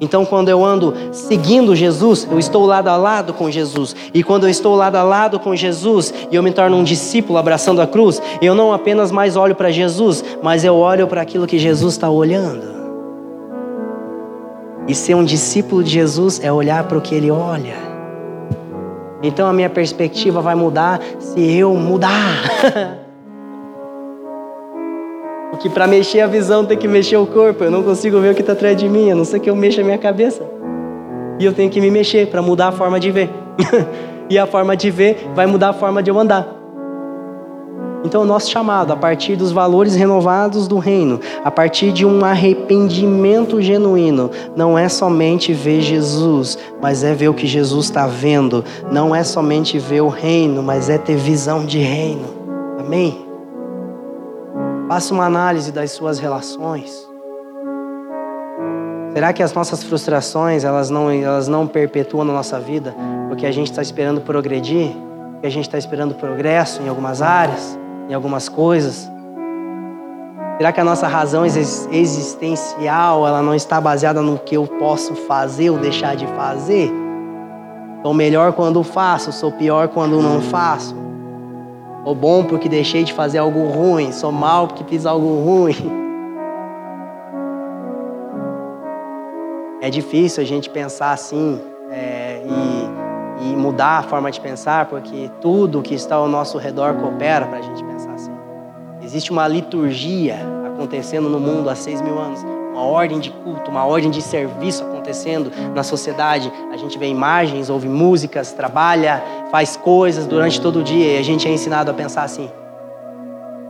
Então, 0.00 0.24
quando 0.24 0.48
eu 0.48 0.64
ando 0.64 0.94
seguindo 1.10 1.74
Jesus, 1.74 2.28
eu 2.30 2.38
estou 2.38 2.64
lado 2.64 2.88
a 2.88 2.96
lado 2.96 3.32
com 3.32 3.50
Jesus. 3.50 3.96
E 4.14 4.22
quando 4.22 4.44
eu 4.44 4.50
estou 4.50 4.76
lado 4.76 4.96
a 4.96 5.02
lado 5.02 5.40
com 5.40 5.56
Jesus 5.56 6.14
e 6.30 6.36
eu 6.36 6.42
me 6.42 6.52
torno 6.52 6.76
um 6.76 6.84
discípulo 6.84 7.38
abraçando 7.38 7.82
a 7.82 7.86
cruz, 7.86 8.22
eu 8.40 8.54
não 8.54 8.72
apenas 8.72 9.10
mais 9.10 9.34
olho 9.34 9.54
para 9.54 9.70
Jesus, 9.70 10.24
mas 10.42 10.64
eu 10.64 10.76
olho 10.76 11.08
para 11.08 11.20
aquilo 11.20 11.46
que 11.46 11.58
Jesus 11.58 11.94
está 11.94 12.08
olhando. 12.08 12.78
E 14.86 14.94
ser 14.94 15.14
um 15.14 15.24
discípulo 15.24 15.82
de 15.82 15.90
Jesus 15.90 16.40
é 16.42 16.52
olhar 16.52 16.84
para 16.84 16.96
o 16.96 17.00
que 17.00 17.14
ele 17.14 17.30
olha. 17.30 17.87
Então 19.22 19.48
a 19.48 19.52
minha 19.52 19.68
perspectiva 19.68 20.40
vai 20.40 20.54
mudar 20.54 21.00
se 21.18 21.40
eu 21.56 21.74
mudar. 21.74 22.08
Porque 25.50 25.68
para 25.68 25.86
mexer 25.86 26.20
a 26.20 26.26
visão 26.26 26.64
tem 26.64 26.76
que 26.76 26.86
mexer 26.86 27.16
o 27.16 27.26
corpo. 27.26 27.64
Eu 27.64 27.70
não 27.70 27.82
consigo 27.82 28.20
ver 28.20 28.32
o 28.32 28.34
que 28.34 28.42
está 28.42 28.52
atrás 28.52 28.76
de 28.76 28.88
mim, 28.88 29.10
a 29.10 29.14
não 29.14 29.24
ser 29.24 29.40
que 29.40 29.50
eu 29.50 29.56
mexa 29.56 29.80
a 29.80 29.84
minha 29.84 29.98
cabeça. 29.98 30.42
E 31.38 31.44
eu 31.44 31.52
tenho 31.52 31.70
que 31.70 31.80
me 31.80 31.90
mexer 31.90 32.28
para 32.28 32.40
mudar 32.42 32.68
a 32.68 32.72
forma 32.72 33.00
de 33.00 33.10
ver. 33.10 33.30
e 34.30 34.38
a 34.38 34.46
forma 34.46 34.76
de 34.76 34.90
ver 34.90 35.30
vai 35.34 35.46
mudar 35.46 35.70
a 35.70 35.72
forma 35.72 36.02
de 36.02 36.10
eu 36.10 36.18
andar. 36.18 36.57
Então, 38.08 38.22
o 38.22 38.24
nosso 38.24 38.50
chamado, 38.50 38.90
a 38.90 38.96
partir 38.96 39.36
dos 39.36 39.52
valores 39.52 39.94
renovados 39.94 40.66
do 40.66 40.78
reino, 40.78 41.20
a 41.44 41.50
partir 41.50 41.92
de 41.92 42.06
um 42.06 42.24
arrependimento 42.24 43.60
genuíno, 43.60 44.30
não 44.56 44.78
é 44.78 44.88
somente 44.88 45.52
ver 45.52 45.82
Jesus, 45.82 46.56
mas 46.80 47.04
é 47.04 47.12
ver 47.12 47.28
o 47.28 47.34
que 47.34 47.46
Jesus 47.46 47.84
está 47.84 48.06
vendo. 48.06 48.64
Não 48.90 49.14
é 49.14 49.22
somente 49.22 49.78
ver 49.78 50.00
o 50.00 50.08
reino, 50.08 50.62
mas 50.62 50.88
é 50.88 50.96
ter 50.96 51.16
visão 51.16 51.66
de 51.66 51.80
reino. 51.80 52.24
Amém? 52.80 53.26
Faça 54.88 55.12
uma 55.12 55.26
análise 55.26 55.70
das 55.70 55.90
suas 55.90 56.18
relações. 56.18 57.06
Será 59.12 59.34
que 59.34 59.42
as 59.42 59.52
nossas 59.52 59.84
frustrações 59.84 60.64
elas 60.64 60.88
não, 60.88 61.10
elas 61.10 61.46
não 61.46 61.66
perpetuam 61.66 62.24
na 62.24 62.32
nossa 62.32 62.58
vida 62.58 62.94
porque 63.28 63.44
a 63.44 63.52
gente 63.52 63.70
está 63.70 63.82
esperando 63.82 64.22
progredir? 64.22 64.96
Porque 65.32 65.46
a 65.46 65.50
gente 65.50 65.66
está 65.66 65.76
esperando 65.76 66.14
progresso 66.14 66.80
em 66.80 66.88
algumas 66.88 67.20
áreas? 67.20 67.78
Em 68.08 68.14
algumas 68.14 68.48
coisas. 68.48 69.10
Será 70.56 70.72
que 70.72 70.80
a 70.80 70.84
nossa 70.84 71.06
razão 71.06 71.44
existencial 71.46 73.26
ela 73.26 73.40
não 73.42 73.54
está 73.54 73.80
baseada 73.80 74.20
no 74.20 74.38
que 74.38 74.56
eu 74.56 74.66
posso 74.66 75.14
fazer 75.14 75.70
ou 75.70 75.78
deixar 75.78 76.16
de 76.16 76.26
fazer? 76.26 76.92
Sou 78.02 78.12
melhor 78.12 78.52
quando 78.52 78.82
faço, 78.82 79.30
sou 79.30 79.52
pior 79.52 79.88
quando 79.88 80.20
não 80.20 80.40
faço. 80.40 80.96
Sou 82.04 82.14
bom 82.14 82.44
porque 82.44 82.68
deixei 82.68 83.04
de 83.04 83.12
fazer 83.12 83.38
algo 83.38 83.68
ruim, 83.68 84.10
sou 84.12 84.32
mal 84.32 84.66
porque 84.66 84.82
fiz 84.84 85.06
algo 85.06 85.44
ruim. 85.44 86.08
É 89.80 89.90
difícil 89.90 90.42
a 90.42 90.46
gente 90.46 90.68
pensar 90.68 91.12
assim 91.12 91.60
é, 91.90 92.42
e, 93.40 93.48
e 93.52 93.56
mudar 93.56 93.98
a 93.98 94.02
forma 94.02 94.30
de 94.30 94.40
pensar, 94.40 94.86
porque 94.86 95.30
tudo 95.40 95.82
que 95.82 95.94
está 95.94 96.16
ao 96.16 96.28
nosso 96.28 96.58
redor 96.58 96.94
coopera 96.94 97.46
para 97.46 97.58
a 97.58 97.62
gente 97.62 97.84
pensar. 97.84 97.97
Existe 99.08 99.30
uma 99.30 99.48
liturgia 99.48 100.36
acontecendo 100.66 101.30
no 101.30 101.40
mundo 101.40 101.70
há 101.70 101.74
seis 101.74 102.02
mil 102.02 102.18
anos, 102.18 102.44
uma 102.72 102.82
ordem 102.82 103.18
de 103.18 103.30
culto, 103.30 103.70
uma 103.70 103.86
ordem 103.86 104.10
de 104.10 104.20
serviço 104.20 104.82
acontecendo 104.82 105.50
na 105.74 105.82
sociedade. 105.82 106.52
A 106.70 106.76
gente 106.76 106.98
vê 106.98 107.06
imagens, 107.06 107.70
ouve 107.70 107.88
músicas, 107.88 108.52
trabalha, 108.52 109.24
faz 109.50 109.78
coisas 109.78 110.26
durante 110.26 110.60
todo 110.60 110.80
o 110.80 110.82
dia 110.82 111.14
e 111.14 111.18
a 111.18 111.22
gente 111.22 111.48
é 111.48 111.50
ensinado 111.50 111.90
a 111.90 111.94
pensar 111.94 112.22
assim. 112.22 112.50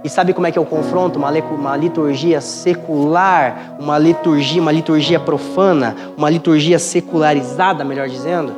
E 0.03 0.09
sabe 0.09 0.33
como 0.33 0.49
é 0.49 0.51
que 0.51 0.59
eu 0.59 0.65
confronto 0.65 1.21
uma, 1.21 1.31
uma 1.31 1.77
liturgia 1.77 2.41
secular, 2.41 3.77
uma 3.79 3.97
liturgia, 3.97 4.61
uma 4.61 4.73
liturgia 4.73 5.21
profana, 5.21 5.95
uma 6.17 6.29
liturgia 6.29 6.81
secularizada, 6.81 7.85
melhor 7.85 8.09
dizendo? 8.09 8.53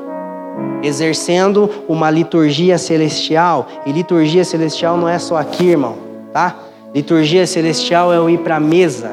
Exercendo 0.83 1.69
uma 1.87 2.11
liturgia 2.11 2.79
celestial. 2.79 3.67
E 3.85 3.93
liturgia 3.93 4.47
celestial 4.47 4.97
não 4.97 5.07
é 5.07 5.19
só 5.19 5.37
aqui, 5.37 5.67
irmão, 5.67 5.99
tá? 6.33 6.70
Liturgia 6.93 7.47
celestial 7.47 8.13
é 8.13 8.17
eu 8.17 8.29
ir 8.29 8.39
para 8.39 8.57
a 8.57 8.61
mesa. 8.61 9.11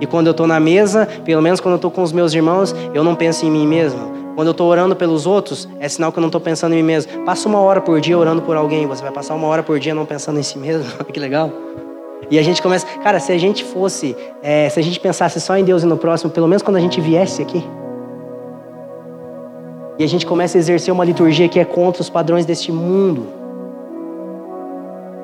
E 0.00 0.06
quando 0.06 0.26
eu 0.26 0.32
estou 0.32 0.46
na 0.46 0.60
mesa, 0.60 1.08
pelo 1.24 1.40
menos 1.40 1.58
quando 1.58 1.72
eu 1.72 1.76
estou 1.76 1.90
com 1.90 2.02
os 2.02 2.12
meus 2.12 2.34
irmãos, 2.34 2.74
eu 2.92 3.02
não 3.02 3.14
penso 3.14 3.46
em 3.46 3.50
mim 3.50 3.66
mesmo. 3.66 4.10
Quando 4.34 4.48
eu 4.48 4.52
estou 4.52 4.68
orando 4.68 4.94
pelos 4.94 5.26
outros, 5.26 5.66
é 5.78 5.88
sinal 5.88 6.12
que 6.12 6.18
eu 6.18 6.20
não 6.20 6.28
estou 6.28 6.40
pensando 6.40 6.74
em 6.74 6.76
mim 6.76 6.82
mesmo. 6.82 7.24
Passa 7.24 7.48
uma 7.48 7.58
hora 7.58 7.80
por 7.80 8.00
dia 8.00 8.18
orando 8.18 8.42
por 8.42 8.54
alguém. 8.54 8.86
Você 8.86 9.02
vai 9.02 9.12
passar 9.12 9.34
uma 9.34 9.46
hora 9.46 9.62
por 9.62 9.78
dia 9.78 9.94
não 9.94 10.04
pensando 10.04 10.38
em 10.38 10.42
si 10.42 10.58
mesmo. 10.58 10.86
que 11.10 11.18
legal. 11.18 11.50
E 12.30 12.38
a 12.38 12.42
gente 12.42 12.60
começa. 12.60 12.86
Cara, 13.02 13.18
se 13.18 13.32
a 13.32 13.38
gente 13.38 13.64
fosse. 13.64 14.14
É, 14.42 14.68
se 14.68 14.78
a 14.78 14.82
gente 14.82 15.00
pensasse 15.00 15.40
só 15.40 15.56
em 15.56 15.64
Deus 15.64 15.82
e 15.82 15.86
no 15.86 15.96
próximo, 15.96 16.30
pelo 16.30 16.46
menos 16.46 16.62
quando 16.62 16.76
a 16.76 16.80
gente 16.80 17.00
viesse 17.00 17.40
aqui. 17.40 17.64
E 19.98 20.04
a 20.04 20.06
gente 20.06 20.26
começa 20.26 20.56
a 20.56 20.58
exercer 20.58 20.92
uma 20.92 21.04
liturgia 21.04 21.48
que 21.48 21.58
é 21.58 21.64
contra 21.64 22.02
os 22.02 22.10
padrões 22.10 22.44
deste 22.44 22.70
mundo. 22.70 23.39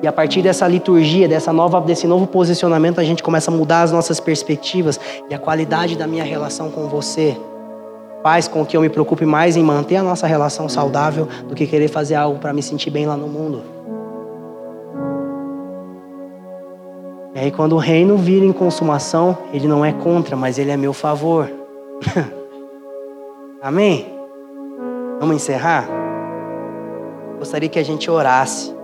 E 0.01 0.07
a 0.07 0.11
partir 0.11 0.41
dessa 0.41 0.67
liturgia, 0.67 1.27
dessa 1.27 1.51
nova, 1.51 1.81
desse 1.81 2.05
novo 2.05 2.27
posicionamento, 2.27 2.99
a 2.99 3.03
gente 3.03 3.23
começa 3.23 3.49
a 3.49 3.53
mudar 3.53 3.81
as 3.81 3.91
nossas 3.91 4.19
perspectivas 4.19 4.99
e 5.29 5.33
a 5.33 5.39
qualidade 5.39 5.95
da 5.95 6.05
minha 6.05 6.23
relação 6.23 6.69
com 6.69 6.87
você 6.87 7.35
faz 8.21 8.47
com 8.47 8.65
que 8.65 8.75
eu 8.75 8.81
me 8.81 8.89
preocupe 8.89 9.25
mais 9.25 9.55
em 9.55 9.63
manter 9.63 9.95
a 9.95 10.03
nossa 10.03 10.27
relação 10.27 10.67
saudável 10.67 11.27
do 11.47 11.55
que 11.55 11.65
querer 11.65 11.87
fazer 11.87 12.15
algo 12.15 12.39
para 12.39 12.51
me 12.51 12.61
sentir 12.61 12.89
bem 12.89 13.05
lá 13.05 13.15
no 13.15 13.27
mundo. 13.27 13.63
E 17.33 17.39
aí, 17.39 17.51
quando 17.51 17.73
o 17.73 17.77
reino 17.77 18.17
vira 18.17 18.43
em 18.43 18.51
consumação, 18.51 19.37
ele 19.53 19.67
não 19.67 19.85
é 19.85 19.93
contra, 19.93 20.35
mas 20.35 20.57
ele 20.57 20.71
é 20.71 20.77
meu 20.77 20.91
favor. 20.91 21.49
Amém? 23.61 24.07
Vamos 25.19 25.35
encerrar? 25.35 25.87
Gostaria 27.37 27.69
que 27.69 27.79
a 27.79 27.83
gente 27.83 28.09
orasse. 28.09 28.76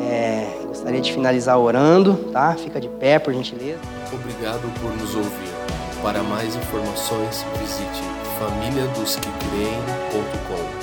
É, 0.00 0.46
gostaria 0.66 1.00
de 1.00 1.12
finalizar 1.12 1.58
orando, 1.58 2.14
tá? 2.32 2.54
Fica 2.54 2.80
de 2.80 2.88
pé, 2.88 3.18
por 3.18 3.34
gentileza. 3.34 3.80
Obrigado 4.12 4.72
por 4.80 4.96
nos 4.96 5.14
ouvir. 5.14 5.48
Para 6.02 6.22
mais 6.22 6.54
informações, 6.54 7.44
visite 7.58 8.02
famíliadosquecreem.com. 8.38 10.77